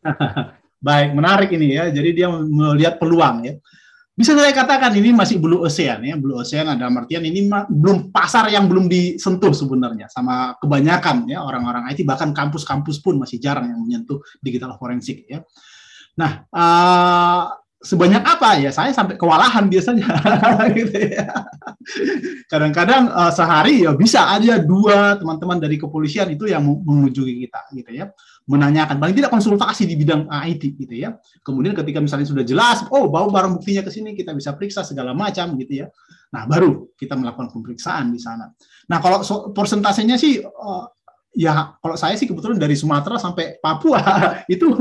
[0.86, 1.92] Baik, menarik ini ya.
[1.92, 3.54] Jadi dia melihat peluang ya.
[4.12, 6.14] Bisa saya katakan ini masih blue ocean ya.
[6.20, 11.88] Blue ocean ada artian ini belum pasar yang belum disentuh sebenarnya sama kebanyakan ya orang-orang
[11.90, 15.40] IT bahkan kampus-kampus pun masih jarang yang menyentuh digital forensik ya.
[16.18, 17.42] Nah, eh,
[17.82, 18.70] sebanyak apa ya?
[18.70, 20.06] Saya sampai kewalahan biasanya
[20.78, 21.28] gitu ya.
[22.46, 27.90] Kadang-kadang eh, sehari ya bisa aja dua teman-teman dari kepolisian itu yang mengunjungi kita gitu
[27.92, 28.06] ya
[28.42, 31.14] menanyakan paling tidak konsultasi di bidang IT gitu ya.
[31.46, 35.14] Kemudian ketika misalnya sudah jelas, oh bawa barang buktinya ke sini kita bisa periksa segala
[35.14, 35.86] macam gitu ya.
[36.34, 38.50] Nah, baru kita melakukan pemeriksaan di sana.
[38.90, 40.84] Nah, kalau so, persentasenya sih eh,
[41.32, 44.00] ya kalau saya sih kebetulan dari Sumatera sampai Papua
[44.54, 44.72] itu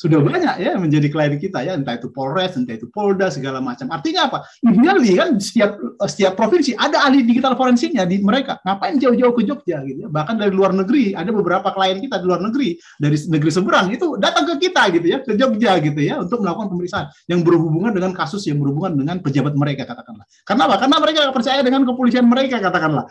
[0.00, 1.76] sudah banyak ya menjadi klien kita ya.
[1.76, 3.92] Entah itu Polres entah itu Polda segala macam.
[3.92, 4.48] Artinya apa?
[4.64, 5.76] Ideally kan setiap
[6.08, 8.56] setiap provinsi ada ahli digital forensiknya di mereka.
[8.64, 10.08] Ngapain jauh-jauh ke Jogja gitu ya?
[10.08, 14.16] Bahkan dari luar negeri ada beberapa klien kita di luar negeri dari negeri seberang itu
[14.16, 18.16] datang ke kita gitu ya ke Jogja gitu ya untuk melakukan pemeriksaan yang berhubungan dengan
[18.16, 20.24] kasus yang berhubungan dengan pejabat mereka katakanlah.
[20.48, 20.76] Karena apa?
[20.80, 23.04] Karena mereka percaya dengan kepolisian mereka katakanlah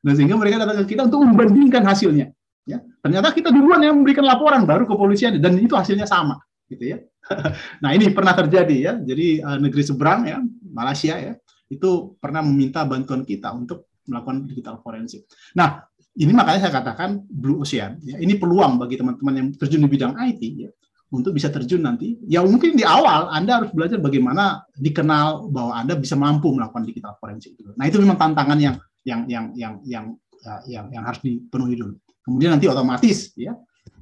[0.00, 2.32] Nah, sehingga mereka datang ke kita untuk membandingkan hasilnya.
[2.68, 6.38] Ya, ternyata kita duluan yang memberikan laporan baru kepolisian dan itu hasilnya sama,
[6.68, 6.98] gitu ya.
[7.82, 8.92] nah ini pernah terjadi ya.
[9.00, 10.38] Jadi uh, negeri seberang ya,
[10.70, 11.32] Malaysia ya,
[11.68, 15.26] itu pernah meminta bantuan kita untuk melakukan digital forensik.
[15.56, 15.84] Nah
[16.16, 18.00] ini makanya saya katakan blue ocean.
[18.02, 20.70] Ya, ini peluang bagi teman-teman yang terjun di bidang IT ya,
[21.10, 22.18] untuk bisa terjun nanti.
[22.26, 27.18] Ya mungkin di awal Anda harus belajar bagaimana dikenal bahwa Anda bisa mampu melakukan digital
[27.18, 27.58] forensik.
[27.74, 28.76] Nah itu memang tantangan yang
[29.10, 30.04] yang yang yang yang
[30.46, 31.98] uh, yang, yang harus dipenuhi dulu.
[32.22, 33.58] Kemudian nanti otomatis ya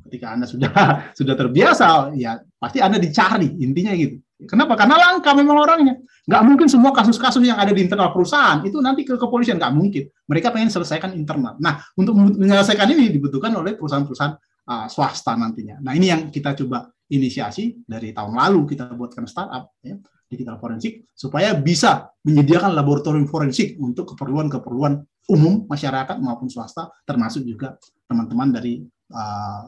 [0.09, 0.73] ketika anda sudah
[1.19, 4.21] sudah terbiasa ya pasti anda dicari intinya gitu.
[4.47, 4.79] Kenapa?
[4.79, 5.99] Karena langka memang orangnya.
[6.31, 10.07] Nggak mungkin semua kasus-kasus yang ada di internal perusahaan itu nanti ke kepolisian nggak mungkin.
[10.31, 11.59] Mereka pengen selesaikan internal.
[11.59, 14.35] Nah untuk menyelesaikan ini dibutuhkan oleh perusahaan-perusahaan
[14.71, 15.83] uh, swasta nantinya.
[15.83, 19.97] Nah ini yang kita coba inisiasi dari tahun lalu kita buatkan startup ya
[20.29, 27.81] digital forensik supaya bisa menyediakan laboratorium forensik untuk keperluan-keperluan umum masyarakat maupun swasta termasuk juga
[28.09, 29.63] teman-teman dari uh,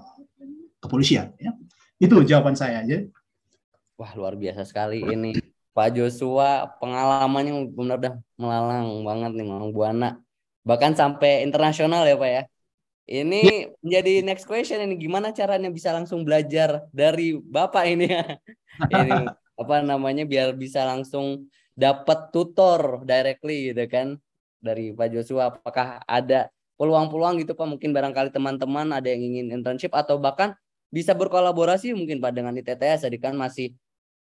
[0.80, 1.52] kepolisian ya.
[2.00, 3.04] Itu jawaban saya aja.
[4.00, 5.36] Wah, luar biasa sekali ini.
[5.76, 10.16] Pak Joshua pengalamannya benar-benar melalang banget nih Mang Buana.
[10.64, 12.42] Bahkan sampai internasional ya, Pak ya.
[13.10, 13.66] Ini ya.
[13.82, 18.24] menjadi next question ini gimana caranya bisa langsung belajar dari Bapak ini ya.
[19.02, 19.28] ini
[19.60, 24.16] apa namanya biar bisa langsung dapat tutor directly gitu kan
[24.60, 26.48] dari Pak Joshua apakah ada
[26.80, 30.56] peluang-peluang gitu Pak mungkin barangkali teman-teman ada yang ingin internship atau bahkan
[30.88, 33.76] bisa berkolaborasi mungkin Pak dengan ITTS tadi kan masih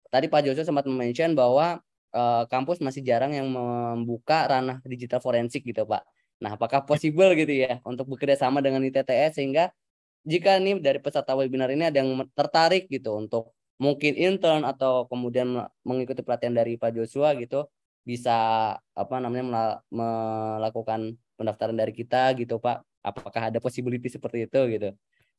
[0.09, 1.85] tadi Pak Joshua sempat mention bahwa
[2.17, 6.03] uh, kampus masih jarang yang membuka ranah digital forensik gitu Pak.
[6.37, 9.73] Nah, apakah possible gitu ya untuk bekerja sama dengan ITTS sehingga
[10.27, 15.69] jika nih dari peserta webinar ini ada yang tertarik gitu untuk mungkin intern atau kemudian
[15.85, 17.69] mengikuti pelatihan dari Pak Joshua gitu
[18.07, 18.33] bisa
[18.79, 22.81] apa namanya melakukan pendaftaran dari kita gitu Pak.
[23.07, 24.91] Apakah ada possibility seperti itu gitu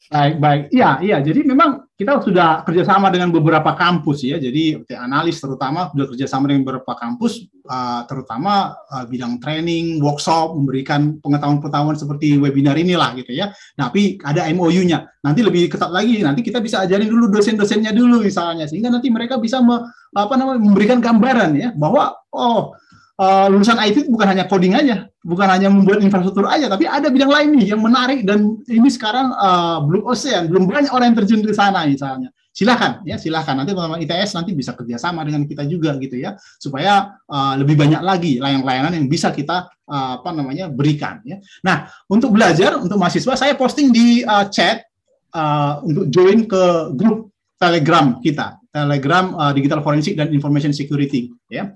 [0.08, 0.64] Baik, baik.
[0.72, 1.18] Iya, iya.
[1.20, 4.40] Jadi memang kita sudah kerjasama dengan beberapa kampus ya.
[4.40, 11.20] Jadi analis terutama sudah kerjasama dengan beberapa kampus, uh, terutama uh, bidang training, workshop, memberikan
[11.20, 13.52] pengetahuan-pengetahuan seperti webinar inilah gitu ya.
[13.76, 15.12] Tapi ada MOU-nya.
[15.28, 16.24] Nanti lebih ketat lagi.
[16.24, 20.64] Nanti kita bisa ajarin dulu dosen-dosennya dulu misalnya, sehingga nanti mereka bisa me, apa namanya
[20.64, 22.72] memberikan gambaran ya bahwa oh
[23.18, 27.30] uh, lulusan IT bukan hanya coding aja, bukan hanya membuat infrastruktur aja, tapi ada bidang
[27.30, 31.42] lain nih yang menarik dan ini sekarang uh, belum ocean, belum banyak orang yang terjun
[31.44, 32.30] di sana misalnya.
[32.58, 37.22] Silakan ya, silakan nanti teman-teman ITS nanti bisa kerjasama dengan kita juga gitu ya, supaya
[37.30, 41.38] uh, lebih banyak lagi layanan-layanan yang bisa kita uh, apa namanya berikan ya.
[41.62, 44.90] Nah untuk belajar untuk mahasiswa saya posting di uh, chat
[45.38, 47.30] uh, untuk join ke grup
[47.62, 51.74] Telegram kita, Telegram uh, Digital Forensik dan Information Security ya.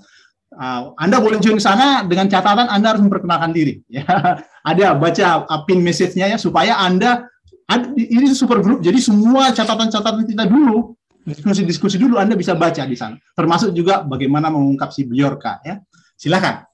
[0.51, 3.79] Uh, anda boleh join ke sana dengan catatan Anda harus memperkenalkan diri.
[3.87, 4.03] Ya.
[4.67, 7.25] Ada baca uh, pin message-nya ya supaya Anda
[7.95, 8.83] ini super grup.
[8.83, 10.91] Jadi semua catatan-catatan kita dulu
[11.23, 13.15] diskusi-diskusi dulu Anda bisa baca di sana.
[13.31, 15.79] Termasuk juga bagaimana mengungkap si Bjorka ya.
[16.19, 16.67] Silakan.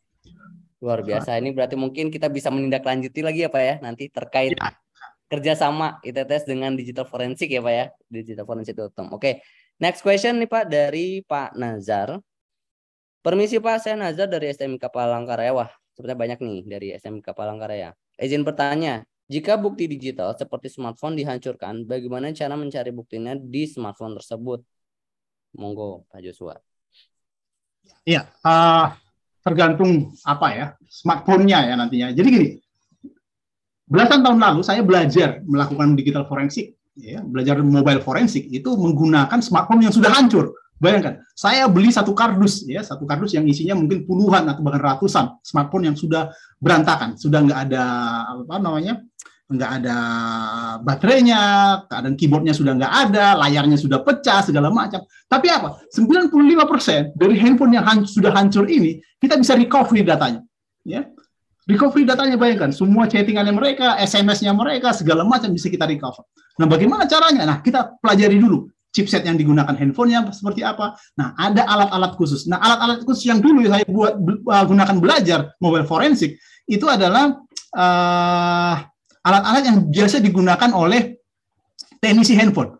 [0.82, 1.38] Luar biasa.
[1.38, 4.74] Ini berarti mungkin kita bisa menindaklanjuti lagi ya Pak ya nanti terkait ya.
[5.30, 7.86] kerjasama ITTS dengan digital forensik ya Pak ya.
[8.10, 8.98] Digital forensik Oke.
[9.14, 9.34] Okay.
[9.78, 12.18] Next question nih Pak dari Pak Nazar.
[13.28, 15.52] Permisi Pak, saya Nazar dari SMK Palangkaraya.
[15.52, 15.68] Wah,
[16.00, 17.92] sebenarnya banyak nih dari SMK Palangkaraya.
[18.16, 24.64] Izin bertanya, jika bukti digital seperti smartphone dihancurkan, bagaimana cara mencari buktinya di smartphone tersebut?
[25.60, 26.56] Monggo, Pak Joshua.
[28.08, 28.96] Iya, uh,
[29.44, 32.16] tergantung apa ya, smartphone-nya ya nantinya.
[32.16, 32.50] Jadi gini,
[33.92, 39.84] belasan tahun lalu saya belajar melakukan digital forensik ya, belajar mobile forensik itu menggunakan smartphone
[39.84, 40.56] yang sudah hancur.
[40.78, 45.26] Bayangkan, saya beli satu kardus ya, satu kardus yang isinya mungkin puluhan atau bahkan ratusan
[45.42, 46.30] smartphone yang sudah
[46.62, 47.84] berantakan, sudah nggak ada
[48.30, 49.02] apa namanya,
[49.50, 49.98] nggak ada
[50.86, 51.42] baterainya,
[51.90, 55.02] keadaan keyboardnya sudah nggak ada, layarnya sudah pecah segala macam.
[55.26, 55.82] Tapi apa?
[55.90, 60.46] 95% dari handphone yang hancur, sudah hancur ini kita bisa recovery datanya,
[60.86, 61.10] ya.
[61.66, 66.24] Recovery datanya bayangkan, semua chattingannya mereka, SMS-nya mereka, segala macam bisa kita recover.
[66.62, 67.44] Nah, bagaimana caranya?
[67.44, 70.98] Nah, kita pelajari dulu chipset yang digunakan handphonenya seperti apa.
[71.22, 72.50] Nah, ada alat-alat khusus.
[72.50, 77.38] Nah, alat-alat khusus yang dulu saya buat uh, gunakan belajar mobile forensik itu adalah
[77.78, 78.76] uh,
[79.22, 81.22] alat-alat yang biasa digunakan oleh
[82.02, 82.74] teknisi handphone.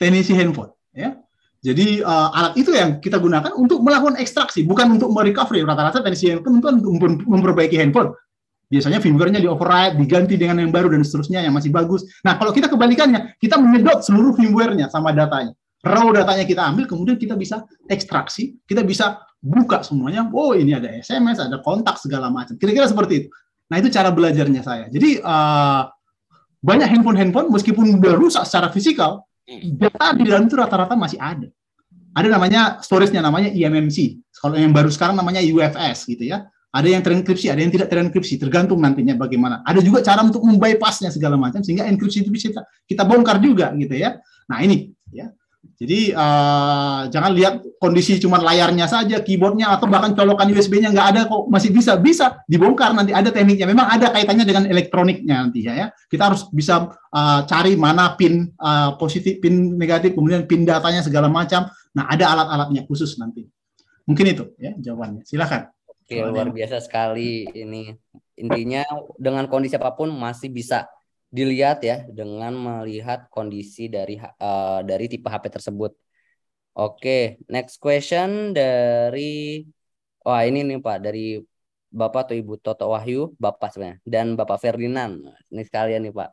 [0.00, 1.12] Teknisi handphone, ya.
[1.60, 5.60] Jadi uh, alat itu yang kita gunakan untuk melakukan ekstraksi, bukan untuk merecovery.
[5.60, 8.16] Rata-rata teknisi handphone untuk memperbaiki handphone.
[8.70, 12.06] Biasanya firmware-nya di override, diganti dengan yang baru dan seterusnya yang masih bagus.
[12.22, 15.50] Nah, kalau kita kebalikannya, kita menyedot seluruh firmware-nya sama datanya.
[15.82, 20.30] Raw datanya kita ambil, kemudian kita bisa ekstraksi, kita bisa buka semuanya.
[20.30, 22.54] Oh, ini ada SMS, ada kontak segala macam.
[22.54, 23.28] Kira-kira seperti itu.
[23.66, 24.86] Nah, itu cara belajarnya saya.
[24.86, 25.90] Jadi uh,
[26.62, 29.26] banyak handphone-handphone meskipun udah rusak secara fisikal,
[29.74, 31.50] data di dalam itu rata-rata masih ada.
[32.14, 34.18] Ada namanya storage-nya namanya eMMC.
[34.38, 36.46] Kalau yang baru sekarang namanya UFS gitu ya.
[36.70, 39.58] Ada yang terenkripsi, ada yang tidak terenkripsi, tergantung nantinya bagaimana.
[39.66, 43.90] Ada juga cara untuk membypassnya segala macam sehingga enkripsi itu bisa kita, bongkar juga gitu
[43.98, 44.22] ya.
[44.46, 45.34] Nah ini ya.
[45.80, 51.20] Jadi uh, jangan lihat kondisi cuma layarnya saja, keyboardnya atau bahkan colokan USB-nya nggak ada
[51.24, 53.66] kok masih bisa bisa dibongkar nanti ada tekniknya.
[53.66, 55.74] Memang ada kaitannya dengan elektroniknya nanti ya.
[55.74, 55.86] ya.
[56.06, 61.26] Kita harus bisa uh, cari mana pin uh, positif, pin negatif, kemudian pin datanya segala
[61.26, 61.66] macam.
[61.96, 63.42] Nah ada alat-alatnya khusus nanti.
[64.06, 65.26] Mungkin itu ya jawabannya.
[65.26, 65.79] Silakan.
[66.10, 67.94] Oke, luar biasa sekali ini.
[68.34, 68.82] Intinya
[69.14, 70.90] dengan kondisi apa pun masih bisa
[71.30, 75.94] dilihat ya dengan melihat kondisi dari uh, dari tipe HP tersebut.
[76.74, 79.62] Oke, next question dari
[80.26, 81.38] wah ini nih Pak dari
[81.94, 85.14] Bapak atau Ibu Toto Wahyu, Bapak sebenarnya dan Bapak Ferdinand.
[85.54, 86.30] Ini sekalian nih Pak.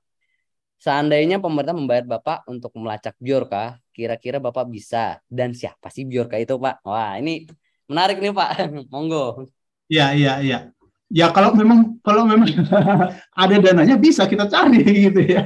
[0.82, 6.58] Seandainya pemerintah membayar Bapak untuk melacak Biorka, kira-kira Bapak bisa dan siapa sih Biorka itu
[6.58, 6.82] Pak?
[6.82, 7.46] Wah, ini
[7.86, 8.50] menarik nih Pak.
[8.94, 9.57] Monggo.
[9.88, 10.60] Iya, iya, iya.
[11.08, 12.52] Ya kalau memang kalau memang
[13.44, 15.44] ada dananya bisa kita cari gitu ya.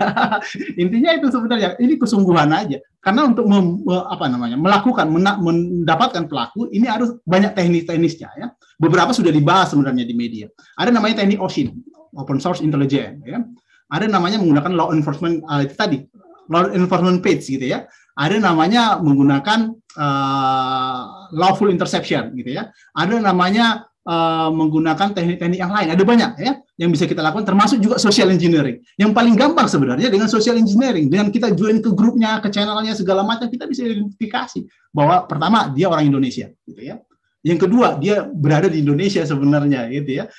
[0.73, 2.81] Intinya itu sebenarnya ini kesungguhan aja.
[2.97, 8.47] Karena untuk mem, apa namanya melakukan mendapatkan pelaku ini harus banyak teknis-teknisnya ya.
[8.81, 10.49] Beberapa sudah dibahas sebenarnya di media.
[10.81, 11.77] Ada namanya teknik OSINT,
[12.17, 13.45] Open Source Intelligence ya.
[13.93, 16.01] Ada namanya menggunakan law enforcement uh, itu tadi
[16.49, 17.85] law enforcement page gitu ya.
[18.17, 22.73] Ada namanya menggunakan uh, lawful interception gitu ya.
[22.97, 25.87] Ada namanya uh, menggunakan teknik-teknik yang lain.
[25.95, 28.83] Ada banyak ya yang bisa kita lakukan termasuk juga social engineering.
[28.99, 33.23] Yang paling gampang sebenarnya dengan social engineering, dengan kita join ke grupnya, ke channelnya segala
[33.23, 36.99] macam kita bisa identifikasi bahwa pertama dia orang Indonesia gitu ya.
[37.41, 40.29] Yang kedua, dia berada di Indonesia sebenarnya gitu ya.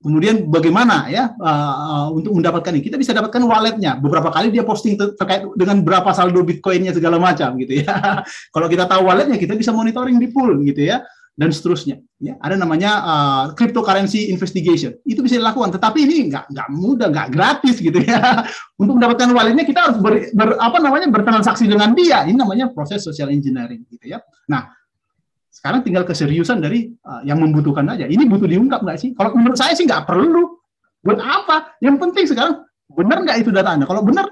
[0.00, 2.84] Kemudian bagaimana ya uh, untuk mendapatkan ini?
[2.84, 3.96] Kita bisa dapatkan walletnya.
[3.96, 7.96] Beberapa kali dia posting ter terkait dengan berapa saldo bitcoinnya segala macam gitu ya.
[8.54, 11.00] Kalau kita tahu walletnya, kita bisa monitoring di pool gitu ya
[11.38, 12.02] dan seterusnya.
[12.20, 14.92] Ya, ada namanya uh, cryptocurrency investigation.
[15.08, 18.44] Itu bisa dilakukan, tetapi ini nggak nggak mudah, nggak gratis gitu ya.
[18.80, 22.28] Untuk mendapatkan walletnya kita harus ber, ber, apa namanya bertransaksi dengan dia.
[22.28, 24.20] Ini namanya proses social engineering gitu ya.
[24.52, 24.68] Nah,
[25.48, 28.04] sekarang tinggal keseriusan dari uh, yang membutuhkan aja.
[28.04, 29.10] Ini butuh diungkap nggak sih?
[29.16, 30.60] Kalau menurut saya sih nggak perlu.
[31.00, 31.80] Buat apa?
[31.80, 32.54] Yang penting sekarang
[32.92, 33.88] benar nggak itu data Anda?
[33.88, 34.28] Kalau benar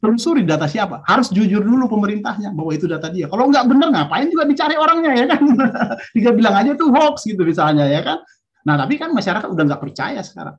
[0.00, 1.00] telusuri data siapa.
[1.08, 3.26] Harus jujur dulu pemerintahnya bahwa itu data dia.
[3.26, 5.40] Kalau nggak benar ngapain juga dicari orangnya ya kan?
[6.16, 8.18] Tiga bilang aja tuh hoax gitu misalnya ya kan.
[8.68, 10.56] Nah tapi kan masyarakat udah nggak percaya sekarang.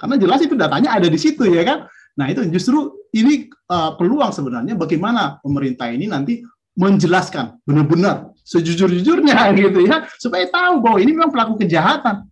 [0.00, 1.78] Karena jelas itu datanya ada di situ ya kan.
[2.16, 6.40] Nah itu justru ini uh, peluang sebenarnya bagaimana pemerintah ini nanti
[6.74, 12.24] menjelaskan benar-benar sejujur-jujurnya gitu ya supaya tahu bahwa ini memang pelaku kejahatan.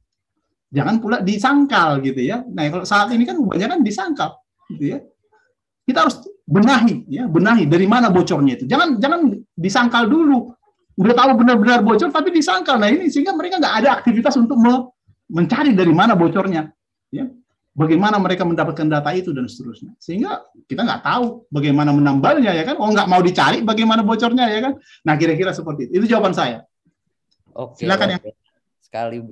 [0.72, 2.40] Jangan pula disangkal gitu ya.
[2.48, 4.40] Nah kalau saat ini kan kebanyakan disangkal
[4.72, 4.98] gitu ya
[5.82, 8.64] kita harus benahi ya benahi dari mana bocornya itu.
[8.70, 9.20] Jangan jangan
[9.58, 10.54] disangkal dulu.
[10.94, 12.76] Udah tahu benar-benar bocor tapi disangkal.
[12.78, 14.92] Nah ini sehingga mereka nggak ada aktivitas untuk me
[15.32, 16.70] mencari dari mana bocornya
[17.10, 17.26] ya.
[17.72, 19.96] Bagaimana mereka mendapatkan data itu dan seterusnya.
[19.96, 22.76] Sehingga kita nggak tahu bagaimana menambalnya ya kan?
[22.76, 24.72] Oh nggak mau dicari bagaimana bocornya ya kan?
[25.08, 26.04] Nah kira-kira seperti itu.
[26.04, 26.68] Itu jawaban saya.
[27.56, 28.18] Oke silakan ya.
[28.84, 29.24] sekali.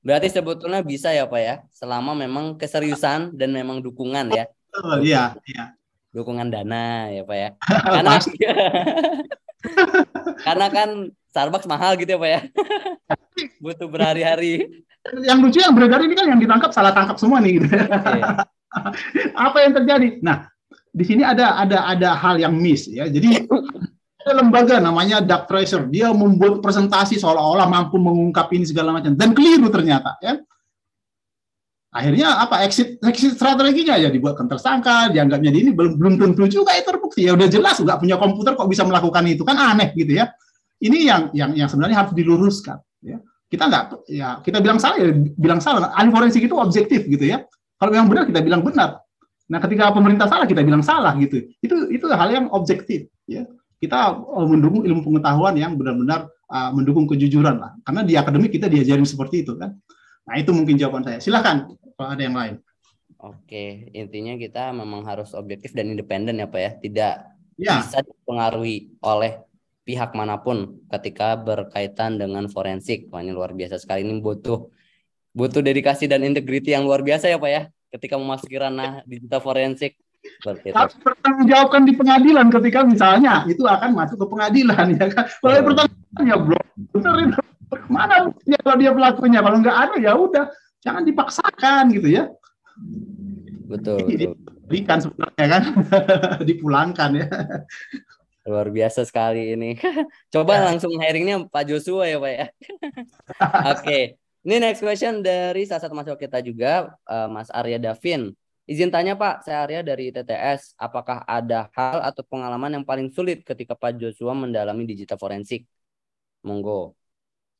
[0.00, 1.54] Berarti sebetulnya bisa ya pak ya?
[1.74, 4.46] Selama memang keseriusan dan memang dukungan ya?
[4.70, 5.74] Oh, iya iya
[6.10, 7.50] dukungan dana ya pak ya
[7.94, 8.16] karena
[10.46, 10.88] karena kan
[11.30, 12.40] Starbucks mahal gitu ya pak ya
[13.62, 14.82] butuh berhari-hari
[15.24, 17.72] yang lucu yang beredar ini kan yang ditangkap salah tangkap semua nih gitu.
[17.72, 18.20] Okay.
[19.32, 20.44] apa yang terjadi nah
[20.90, 23.06] di sini ada ada ada hal yang miss ya.
[23.06, 23.46] Jadi
[24.20, 25.86] ada lembaga namanya Duck Treasure.
[25.86, 30.38] Dia membuat presentasi seolah-olah mampu mengungkap ini segala macam dan keliru ternyata ya.
[31.90, 36.86] Akhirnya apa exit exit strateginya ya dibuatkan tersangka, dianggapnya ini belum belum tentu juga itu
[36.86, 37.26] terbukti.
[37.26, 40.30] Ya udah jelas nggak punya komputer kok bisa melakukan itu kan aneh gitu ya.
[40.78, 43.18] Ini yang yang yang sebenarnya harus diluruskan ya.
[43.50, 45.90] Kita nggak ya kita bilang salah ya bilang salah.
[45.98, 47.42] Ahli forensik itu objektif gitu ya.
[47.74, 49.02] Kalau yang benar kita bilang benar.
[49.50, 51.42] Nah, ketika pemerintah salah kita bilang salah gitu.
[51.58, 53.42] Itu itu hal yang objektif ya.
[53.82, 57.74] Kita uh, mendukung ilmu pengetahuan yang benar-benar uh, mendukung kejujuran lah.
[57.82, 59.74] Karena di akademik kita diajarin seperti itu kan.
[60.30, 61.18] Nah, itu mungkin jawaban saya.
[61.18, 61.66] Silahkan
[62.00, 62.54] kalau ada yang lain.
[63.20, 66.72] Oke, intinya kita memang harus objektif dan independen ya Pak ya.
[66.80, 67.14] Tidak
[67.60, 67.84] Ya.
[67.84, 69.44] bisa dipengaruhi oleh
[69.84, 73.12] pihak mana pun ketika berkaitan dengan forensik.
[73.12, 74.00] Wah, ini luar biasa sekali.
[74.08, 74.64] Ini butuh
[75.36, 77.68] butuh dedikasi dan integriti yang luar biasa ya Pak ya.
[77.92, 80.00] Ketika memasuki ranah digital forensik.
[80.72, 85.24] Harus bertanggungjawabkan di pengadilan ketika misalnya itu akan masuk ke pengadilan ya kan.
[85.28, 86.64] Kalau ada pertanyaan ya belum
[86.96, 87.40] benar itu.
[87.92, 88.14] Mana
[88.64, 89.40] kalau dia pelakunya?
[89.44, 90.44] Kalau nggak ada ya udah
[90.80, 92.24] jangan dipaksakan gitu ya.
[93.70, 94.34] Betul, betul.
[94.66, 95.62] Berikan sebenarnya kan
[96.48, 97.28] dipulangkan ya.
[98.48, 99.76] Luar biasa sekali ini.
[100.34, 100.72] Coba Ya.
[100.72, 102.46] langsung hiringnya Pak Joshua ya Pak ya.
[103.76, 103.98] Oke.
[104.40, 108.32] Ini next question dari salah satu mahasiswa kita juga, eh, Mas Arya Davin.
[108.64, 110.78] Izin tanya Pak, saya Arya dari TTS.
[110.80, 115.66] Apakah ada hal atau pengalaman yang paling sulit ketika Pak Joshua mendalami digital forensik?
[116.40, 116.96] Monggo.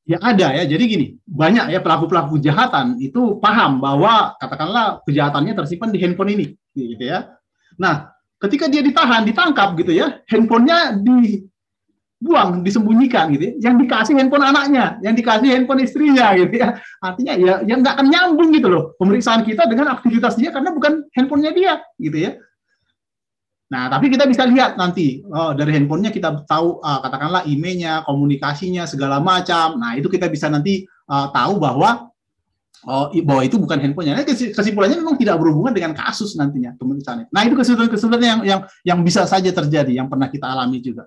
[0.09, 0.65] Ya ada ya.
[0.65, 6.47] Jadi gini, banyak ya pelaku-pelaku kejahatan itu paham bahwa katakanlah kejahatannya tersimpan di handphone ini,
[6.73, 7.37] gitu ya.
[7.77, 8.09] Nah,
[8.41, 13.71] ketika dia ditahan, ditangkap gitu ya, handphonenya dibuang, disembunyikan gitu ya.
[13.71, 16.81] Yang dikasih handphone anaknya, yang dikasih handphone istrinya gitu ya.
[17.05, 21.07] Artinya ya yang nggak akan nyambung gitu loh pemeriksaan kita dengan aktivitas dia karena bukan
[21.13, 22.31] handphonenya dia gitu ya.
[23.71, 28.83] Nah, tapi kita bisa lihat nanti oh, dari handphonenya kita tahu uh, katakanlah emailnya, komunikasinya
[28.83, 29.79] segala macam.
[29.79, 32.11] Nah, itu kita bisa nanti uh, tahu bahwa
[32.91, 34.19] oh, bahwa itu bukan handphonenya.
[34.19, 37.31] Nah, kesi- kesimpulannya memang tidak berhubungan dengan kasus nantinya pemeriksaannya.
[37.31, 41.07] Nah, itu kesimpulan-kesimpulan yang yang yang bisa saja terjadi yang pernah kita alami juga.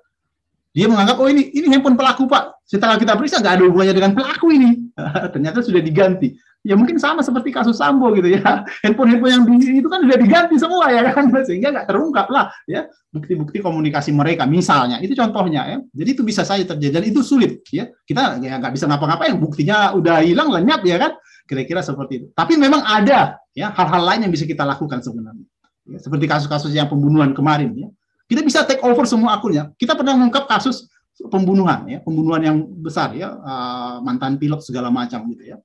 [0.74, 2.64] Dia menganggap oh ini ini handphone pelaku pak.
[2.64, 4.88] Setelah kita periksa nggak ada hubungannya dengan pelaku ini.
[5.36, 6.34] Ternyata sudah diganti.
[6.64, 8.64] Ya mungkin sama seperti kasus Sambo gitu ya.
[8.88, 12.88] Handphone-handphone yang di, itu kan sudah diganti semua ya kan, sehingga nggak terungkap lah ya
[13.12, 15.04] bukti-bukti komunikasi mereka misalnya.
[15.04, 15.78] Itu contohnya ya.
[15.92, 17.92] Jadi itu bisa saja terjadi dan itu sulit ya.
[18.08, 19.36] Kita ya nggak bisa ngapa-ngapain.
[19.36, 21.12] Buktinya udah hilang lenyap ya kan.
[21.44, 22.28] Kira-kira seperti itu.
[22.32, 25.44] Tapi memang ada ya hal-hal lain yang bisa kita lakukan sebenarnya.
[25.84, 27.92] Ya, seperti kasus-kasus yang pembunuhan kemarin ya.
[28.24, 29.76] Kita bisa take over semua akunnya.
[29.76, 30.88] Kita pernah mengungkap kasus
[31.28, 35.58] pembunuhan ya, pembunuhan yang besar ya, eh, mantan pilot segala macam gitu ya.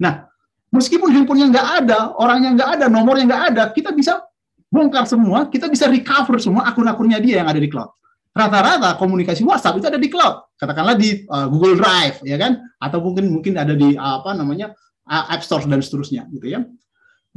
[0.00, 0.30] Nah,
[0.74, 4.18] meskipun handphonenya nggak ada, orangnya nggak ada, nomornya nggak ada, kita bisa
[4.66, 7.94] bongkar semua, kita bisa recover semua akun-akunnya dia yang ada di cloud.
[8.34, 12.58] Rata-rata komunikasi WhatsApp itu ada di cloud, katakanlah di uh, Google Drive, ya kan?
[12.82, 14.74] Atau mungkin mungkin ada di uh, apa namanya
[15.06, 16.66] uh, App Store dan seterusnya, gitu ya.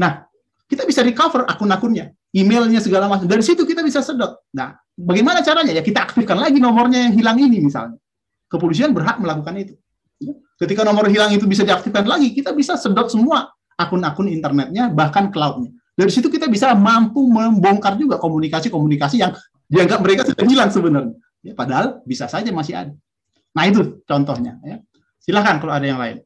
[0.02, 0.26] Nah,
[0.66, 3.30] kita bisa recover akun-akunnya, emailnya segala macam.
[3.30, 4.42] Dari situ kita bisa sedot.
[4.58, 5.78] Nah, bagaimana caranya?
[5.78, 8.02] Ya kita aktifkan lagi nomornya yang hilang ini misalnya.
[8.50, 9.74] Kepolisian berhak melakukan itu.
[10.58, 15.70] Ketika nomor hilang itu bisa diaktifkan lagi, kita bisa sedot semua akun-akun internetnya, bahkan cloud-nya.
[15.94, 19.34] Dari situ kita bisa mampu membongkar juga komunikasi-komunikasi yang
[19.70, 21.16] dianggap mereka sudah hilang sebenarnya.
[21.46, 22.94] Ya, padahal bisa saja masih ada.
[23.54, 24.58] Nah itu contohnya.
[24.66, 24.82] Ya.
[25.22, 26.22] Silahkan kalau ada yang lain.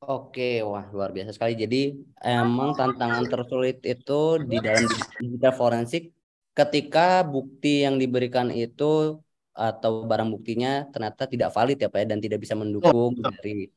[0.00, 1.54] Oke, wah luar biasa sekali.
[1.54, 4.90] Jadi emang tantangan tersulit itu di dalam
[5.22, 6.10] digital forensik
[6.50, 9.22] ketika bukti yang diberikan itu
[9.60, 13.68] atau barang buktinya ternyata tidak valid ya Pak ya dan tidak bisa mendukung dari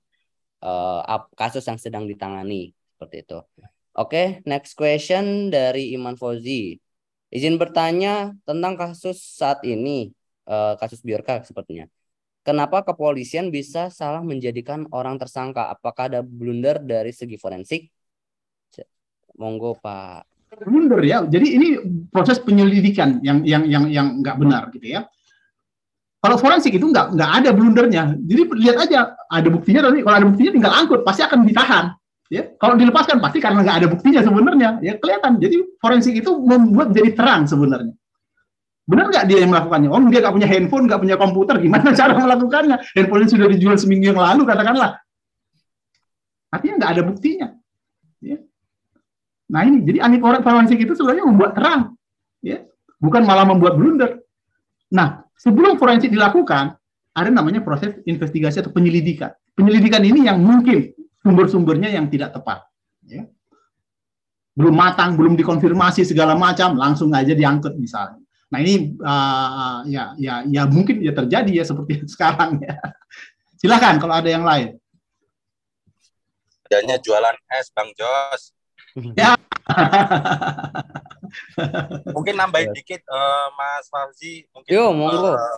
[0.63, 3.39] eh, ap- kasus yang sedang ditangani seperti itu.
[3.93, 6.79] Oke, next question dari Iman Fauzi.
[7.27, 10.15] Izin bertanya tentang kasus saat ini,
[10.47, 11.91] eh, kasus Biorka sepertinya.
[12.47, 15.67] Kenapa kepolisian bisa salah menjadikan orang tersangka?
[15.71, 17.91] Apakah ada blunder dari segi forensik?
[19.37, 20.29] Monggo Pak.
[20.53, 21.25] blunder ya.
[21.25, 21.67] Jadi ini
[22.13, 25.09] proses penyelidikan yang yang yang yang nggak benar gitu ya.
[26.23, 28.15] Kalau forensik itu nggak nggak ada blundernya.
[28.15, 31.85] Jadi lihat aja ada buktinya nanti kalau ada buktinya tinggal angkut pasti akan ditahan.
[32.31, 34.69] Ya, kalau dilepaskan pasti karena nggak ada buktinya sebenarnya.
[34.79, 35.43] Ya kelihatan.
[35.43, 37.91] Jadi forensik itu membuat jadi terang sebenarnya.
[38.83, 39.89] Benar nggak dia yang melakukannya?
[39.91, 42.77] Oh dia nggak punya handphone, nggak punya komputer, gimana cara melakukannya?
[42.95, 44.99] Handphone sudah dijual seminggu yang lalu katakanlah.
[46.51, 47.47] Artinya nggak ada buktinya.
[48.23, 48.37] Ya.
[49.51, 51.95] Nah ini, jadi ahli forensik itu sebenarnya membuat terang,
[52.43, 52.63] ya,
[52.99, 54.23] bukan malah membuat blunder.
[54.91, 56.75] Nah, sebelum forensik dilakukan,
[57.13, 59.29] ada namanya proses investigasi atau penyelidikan.
[59.53, 60.89] Penyelidikan ini yang mungkin
[61.21, 62.65] sumber-sumbernya yang tidak tepat.
[63.03, 63.27] Ya.
[64.53, 68.21] belum matang, belum dikonfirmasi segala macam, langsung aja diangkut misalnya.
[68.53, 72.77] Nah ini uh, ya ya ya mungkin ya terjadi ya seperti sekarang ya.
[73.57, 74.77] Silakan kalau ada yang lain.
[76.69, 78.53] Adanya jualan es, Bang Jos.
[79.17, 79.33] Ya.
[82.15, 84.45] mungkin nambahin dikit, uh, Mas Fauzi.
[84.53, 85.33] Mungkin Yo, monggo.
[85.35, 85.57] uh,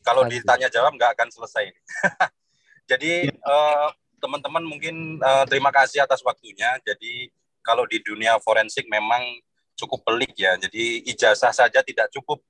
[0.00, 1.70] kalau ditanya jawab nggak akan selesai.
[2.90, 6.76] Jadi uh, teman-teman mungkin uh, terima kasih atas waktunya.
[6.82, 7.30] Jadi
[7.60, 9.22] kalau di dunia forensik memang
[9.78, 10.56] cukup pelik ya.
[10.60, 12.42] Jadi ijazah saja tidak cukup.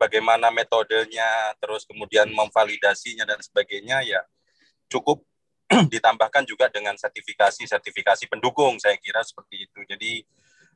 [0.00, 4.18] Bagaimana metodenya, terus kemudian memvalidasinya dan sebagainya ya
[4.90, 5.22] cukup
[5.94, 8.76] ditambahkan juga dengan sertifikasi-sertifikasi pendukung.
[8.82, 9.78] Saya kira seperti itu.
[9.86, 10.26] Jadi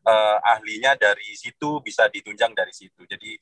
[0.06, 3.02] eh, ahlinya dari situ bisa ditunjang dari situ.
[3.04, 3.34] Jadi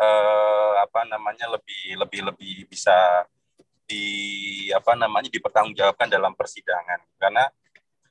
[0.00, 3.24] eh, apa namanya lebih lebih lebih bisa
[3.90, 4.06] di
[4.70, 7.50] apa namanya dipertanggungjawabkan dalam persidangan karena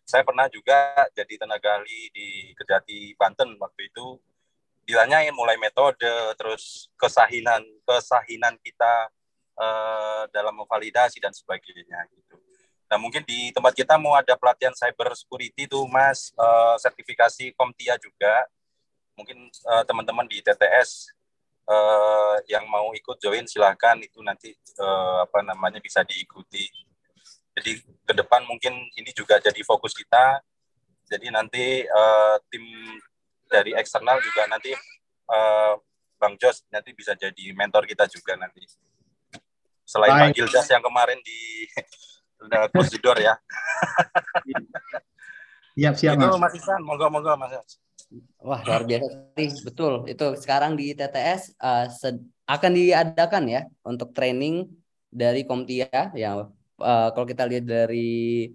[0.03, 4.19] saya pernah juga jadi tenaga ahli di Kejati Banten waktu itu
[4.84, 9.08] ditanyain mulai metode terus kesahinan kesahinan kita
[9.56, 12.36] eh, dalam memvalidasi dan sebagainya gitu.
[12.90, 17.95] Nah mungkin di tempat kita mau ada pelatihan cyber security tuh mas eh, sertifikasi Komtia
[18.01, 18.50] juga
[19.14, 21.14] mungkin eh, teman-teman di TTS
[21.69, 26.66] eh, yang mau ikut join silahkan itu nanti eh, apa namanya bisa diikuti.
[27.53, 27.77] Jadi
[28.09, 30.42] ke depan mungkin ini juga jadi fokus kita.
[31.14, 32.66] Jadi nanti eh, tim
[33.45, 34.74] dari eksternal juga nanti
[35.30, 35.74] eh,
[36.18, 38.66] Bang Jos nanti bisa jadi mentor kita juga nanti.
[39.85, 40.34] Selain Bang.
[40.34, 41.69] Gildas yang kemarin di
[42.43, 43.35] udah close the door ya.
[45.80, 46.40] Siap, siap, Itu Mas.
[46.40, 47.80] Mas Isan, monggo-monggo Mas.
[48.42, 49.93] Wah luar biasa sekali, betul.
[50.09, 54.66] Itu sekarang di TTS eh, sed- akan diadakan ya untuk training
[55.14, 56.50] dari Komtia yang
[56.82, 58.50] eh, kalau kita lihat dari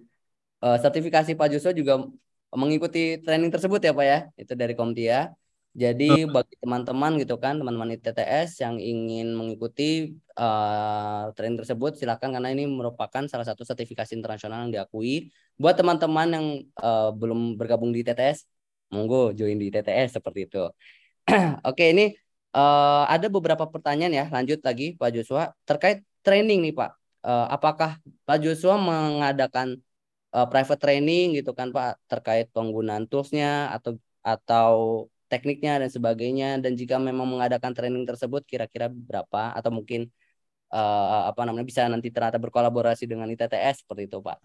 [0.65, 2.03] eh, sertifikasi Pak Joshua juga
[2.55, 5.31] mengikuti training tersebut ya Pak ya, itu dari Komtia.
[5.75, 12.31] Jadi bagi teman-teman gitu kan, teman-teman di TTS yang ingin mengikuti eh, training tersebut silakan
[12.39, 15.35] karena ini merupakan salah satu sertifikasi internasional yang diakui.
[15.59, 18.47] Buat teman-teman yang eh, belum bergabung di TTS
[18.95, 20.63] monggo join di TTS seperti itu.
[21.69, 22.15] Oke, ini
[22.55, 24.25] eh, ada beberapa pertanyaan ya.
[24.31, 26.91] Lanjut lagi Pak Joshua terkait training nih Pak.
[27.27, 29.83] Eh, apakah Pak Joshua mengadakan
[30.31, 34.71] eh, private training gitu kan Pak terkait penggunaan toolsnya atau atau
[35.35, 40.07] tekniknya dan sebagainya dan jika memang mengadakan training tersebut kira-kira berapa atau mungkin
[40.71, 44.39] eh, apa namanya bisa nanti ternyata berkolaborasi dengan ITTS seperti itu Pak.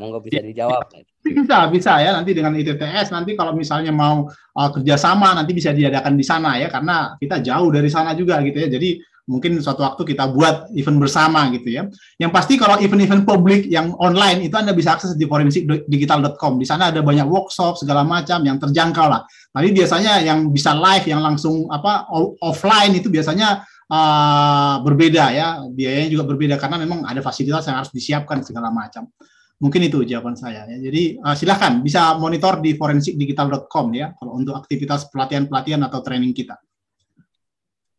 [0.00, 0.88] Monggo bisa dijawab.
[1.20, 6.16] Bisa, bisa ya nanti dengan ITTS nanti kalau misalnya mau uh, kerjasama nanti bisa diadakan
[6.16, 8.68] di sana ya karena kita jauh dari sana juga gitu ya.
[8.72, 11.88] Jadi mungkin suatu waktu kita buat event bersama gitu ya.
[12.20, 16.60] Yang pasti kalau event-event publik yang online itu Anda bisa akses di forensikdigital.com.
[16.60, 19.24] Di sana ada banyak workshop segala macam yang terjangkau lah.
[19.50, 22.04] Tapi biasanya yang bisa live yang langsung apa
[22.44, 25.64] offline itu biasanya uh, berbeda ya.
[25.72, 29.08] Biayanya juga berbeda karena memang ada fasilitas yang harus disiapkan segala macam.
[29.56, 30.76] Mungkin itu jawaban saya ya.
[30.76, 36.60] Jadi uh, silahkan bisa monitor di forensikdigital.com ya kalau untuk aktivitas pelatihan-pelatihan atau training kita.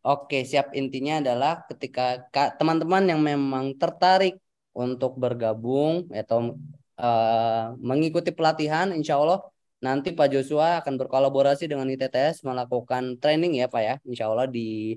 [0.06, 0.66] Oke, siap.
[0.80, 2.02] Intinya adalah ketika
[2.34, 4.34] ka- teman-teman yang memang tertarik
[4.82, 6.38] untuk bergabung atau
[7.02, 9.38] eh, mengikuti pelatihan, insya Allah
[9.86, 14.94] nanti Pak Joshua akan berkolaborasi dengan ITTS melakukan training ya Pak ya, insya Allah di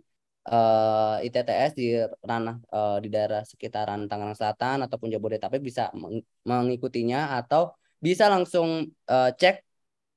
[0.50, 1.86] eh, ITTS di
[2.30, 7.62] ranah eh, di daerah sekitaran Tangerang Selatan ataupun Jabodetabek bisa meng- mengikutinya atau
[8.06, 8.70] bisa langsung
[9.12, 9.56] eh, cek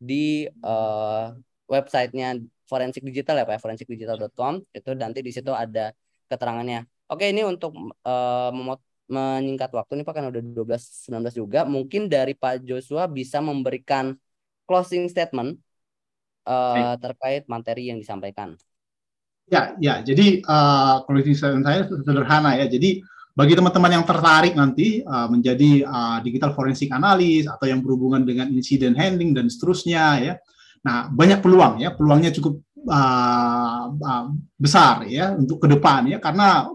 [0.09, 1.25] di eh,
[1.73, 2.29] websitenya
[2.73, 5.93] forensik digital ya Pak, ya, forensikdigital.com itu nanti di situ ada
[6.31, 6.89] keterangannya.
[7.13, 7.77] Oke, ini untuk
[8.09, 11.61] eh, memot- menyingkat waktu nih Pak kan udah 12 19 juga.
[11.69, 14.17] Mungkin dari Pak Joshua bisa memberikan
[14.65, 15.61] closing statement
[16.49, 18.57] eh, terkait materi yang disampaikan.
[19.53, 20.01] Ya, ya.
[20.01, 22.65] Jadi uh, closing statement saya sederhana ya.
[22.71, 28.25] Jadi bagi teman-teman yang tertarik nanti uh, menjadi uh, digital forensik analis atau yang berhubungan
[28.25, 30.35] dengan incident handling dan seterusnya ya.
[30.83, 31.95] Nah, banyak peluang ya.
[31.95, 32.59] Peluangnya cukup
[32.91, 34.27] uh, uh,
[34.59, 36.19] besar ya untuk ke depan ya.
[36.19, 36.67] Karena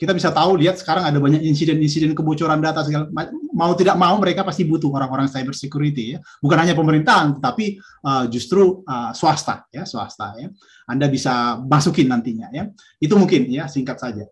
[0.00, 4.18] kita bisa tahu lihat sekarang ada banyak insiden-insiden kebocoran data segala ma- mau tidak mau
[4.18, 6.18] mereka pasti butuh orang-orang cyber security ya.
[6.42, 10.50] Bukan hanya pemerintahan tetapi uh, justru uh, swasta ya swasta ya.
[10.90, 12.66] Anda bisa masukin nantinya ya.
[12.98, 14.26] Itu mungkin ya singkat saja.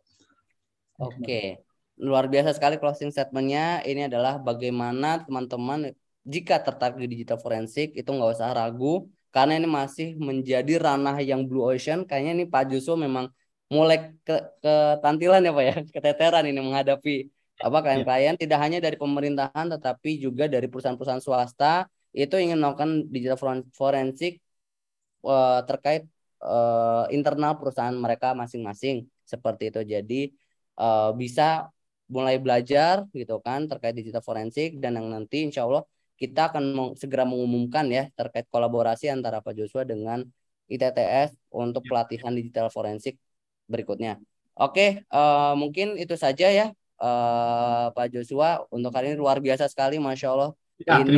[1.01, 1.63] Oke,
[1.97, 3.81] luar biasa sekali closing statementnya.
[3.87, 5.95] Ini adalah bagaimana teman-teman
[6.27, 9.09] jika tertarik di digital forensik itu nggak usah ragu.
[9.31, 12.03] Karena ini masih menjadi ranah yang blue ocean.
[12.03, 13.31] Kayaknya ini Pak Joshua memang
[13.71, 17.31] mulai ke ketantilan ya Pak ya, keteteran ini menghadapi
[17.63, 18.35] apa klien-klien.
[18.35, 21.87] Tidak hanya dari pemerintahan tetapi juga dari perusahaan-perusahaan swasta.
[22.11, 24.43] Itu ingin melakukan digital foren- forensik
[25.27, 26.03] eh, terkait
[26.43, 29.07] eh, internal perusahaan mereka masing-masing.
[29.23, 29.81] Seperti itu.
[29.95, 30.21] Jadi
[30.81, 31.71] eh, bisa
[32.11, 34.69] mulai belajar gitu kan terkait digital forensik.
[34.83, 35.83] Dan yang nanti insya Allah
[36.21, 40.23] kita akan segera mengumumkan ya terkait kolaborasi antara Pak Joshua dengan
[40.69, 43.17] ITTS untuk pelatihan digital forensik
[43.67, 44.21] berikutnya.
[44.61, 46.67] Oke, eh, mungkin itu saja ya
[47.01, 50.51] eh, Pak Joshua untuk hari ini luar biasa sekali, masya Allah.
[50.85, 51.17] Ya, ini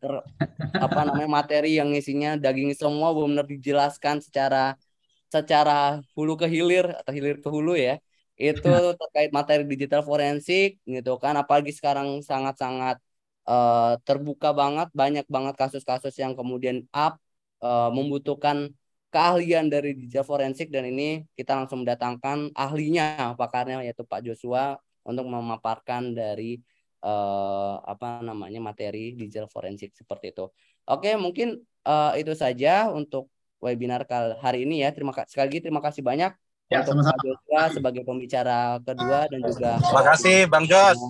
[0.00, 0.24] ter-
[0.78, 4.78] apa namanya materi yang isinya daging semua benar-benar dijelaskan secara
[5.28, 8.00] secara hulu ke hilir atau hilir ke hulu ya
[8.38, 13.02] itu terkait materi digital forensik gitu kan apalagi sekarang sangat-sangat
[13.48, 17.16] eh, terbuka banget banyak banget kasus-kasus yang kemudian up
[17.64, 18.70] eh, membutuhkan
[19.08, 25.24] keahlian dari digital forensik dan ini kita langsung mendatangkan ahlinya pakarnya yaitu Pak Joshua untuk
[25.24, 26.60] memaparkan dari
[27.00, 30.52] eh, apa namanya materi digital forensik seperti itu.
[30.84, 31.56] Oke, mungkin
[31.88, 33.32] eh, itu saja untuk
[33.64, 34.92] webinar kali hari ini ya.
[34.92, 36.32] Terima kasih sekali lagi terima kasih banyak
[36.68, 37.16] Ya, untuk sama-sama.
[37.16, 41.00] Pak Joshua sebagai pembicara kedua dan juga Terima kasih Bang Jos.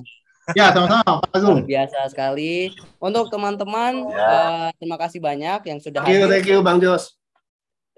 [0.57, 1.61] Ya, sama-sama Pak Agung.
[1.69, 2.73] biasa sekali.
[2.97, 7.21] Untuk teman-teman eh, terima kasih banyak yang sudah Thank you, hadir thank you Bang Jos.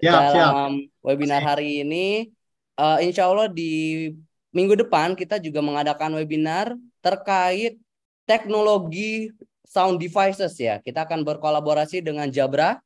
[0.01, 0.51] Siap, siap.
[0.51, 2.27] dalam webinar hari ini.
[2.75, 4.11] Eh, insya Allah di
[4.51, 7.79] minggu depan kita juga mengadakan webinar terkait
[8.27, 9.31] teknologi
[9.63, 10.83] sound devices ya.
[10.83, 12.83] Kita akan berkolaborasi dengan Jabra.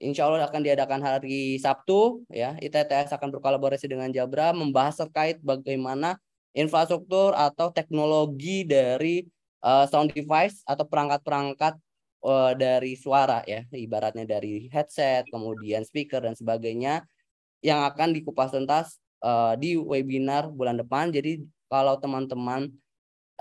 [0.00, 2.54] Insya Allah akan diadakan hari Sabtu ya.
[2.62, 6.16] ITTS akan berkolaborasi dengan Jabra membahas terkait bagaimana
[6.54, 9.22] infrastruktur atau teknologi dari
[9.62, 11.74] eh, sound device atau perangkat-perangkat
[12.26, 17.06] eh, dari suara ya, ibaratnya dari headset, kemudian speaker dan sebagainya
[17.60, 21.12] yang akan dikupas tuntas eh, di webinar bulan depan.
[21.14, 22.70] Jadi kalau teman-teman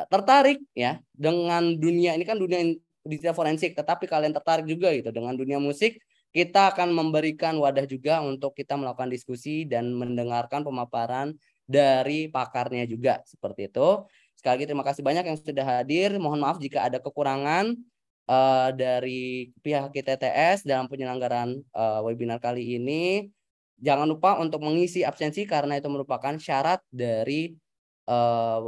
[0.07, 2.61] tertarik ya dengan dunia ini kan dunia
[3.03, 5.97] digital forensik, tetapi kalian tertarik juga gitu dengan dunia musik,
[6.29, 11.33] kita akan memberikan wadah juga untuk kita melakukan diskusi dan mendengarkan pemaparan
[11.69, 14.09] dari pakarnya juga seperti itu.
[14.33, 16.17] Sekali lagi terima kasih banyak yang sudah hadir.
[16.17, 17.77] Mohon maaf jika ada kekurangan
[18.25, 23.29] eh, dari pihak ITTS dalam penyelenggaraan eh, webinar kali ini.
[23.79, 27.53] Jangan lupa untuk mengisi absensi karena itu merupakan syarat dari
[28.09, 28.59] eh,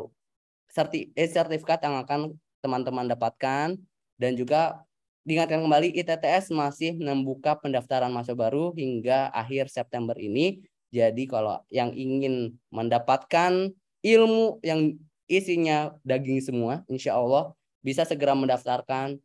[0.71, 3.75] sertifikat yang akan teman-teman dapatkan
[4.21, 4.85] dan juga
[5.25, 10.61] diingatkan kembali ITTS masih membuka pendaftaran mahasiswa baru hingga akhir September ini.
[10.91, 13.71] Jadi kalau yang ingin mendapatkan
[14.03, 14.99] ilmu yang
[15.31, 19.17] isinya daging semua, insya Allah bisa segera mendaftarkan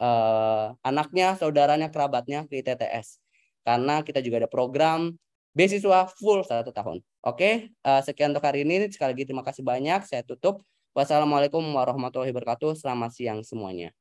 [0.00, 3.20] eh, anaknya, saudaranya, kerabatnya ke ITTS.
[3.62, 5.14] Karena kita juga ada program
[5.52, 7.04] beasiswa full satu tahun.
[7.22, 8.88] Oke, eh, sekian untuk hari ini.
[8.90, 10.08] Sekali lagi terima kasih banyak.
[10.08, 10.64] Saya tutup.
[10.92, 12.76] Wassalamualaikum warahmatullahi wabarakatuh.
[12.76, 13.96] Selamat siang semuanya.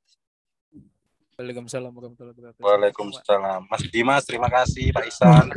[1.41, 2.61] Waalaikumsalam warahmatullahi wabarakatuh.
[2.61, 3.61] Waalaikumsalam.
[3.65, 4.93] Mas Dimas, terima kasih.
[4.93, 5.49] Pak Isan.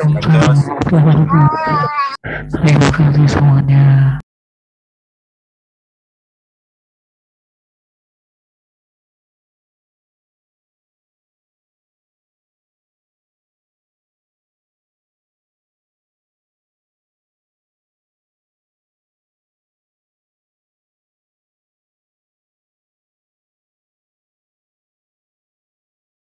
[2.49, 4.17] Terima kasih semuanya.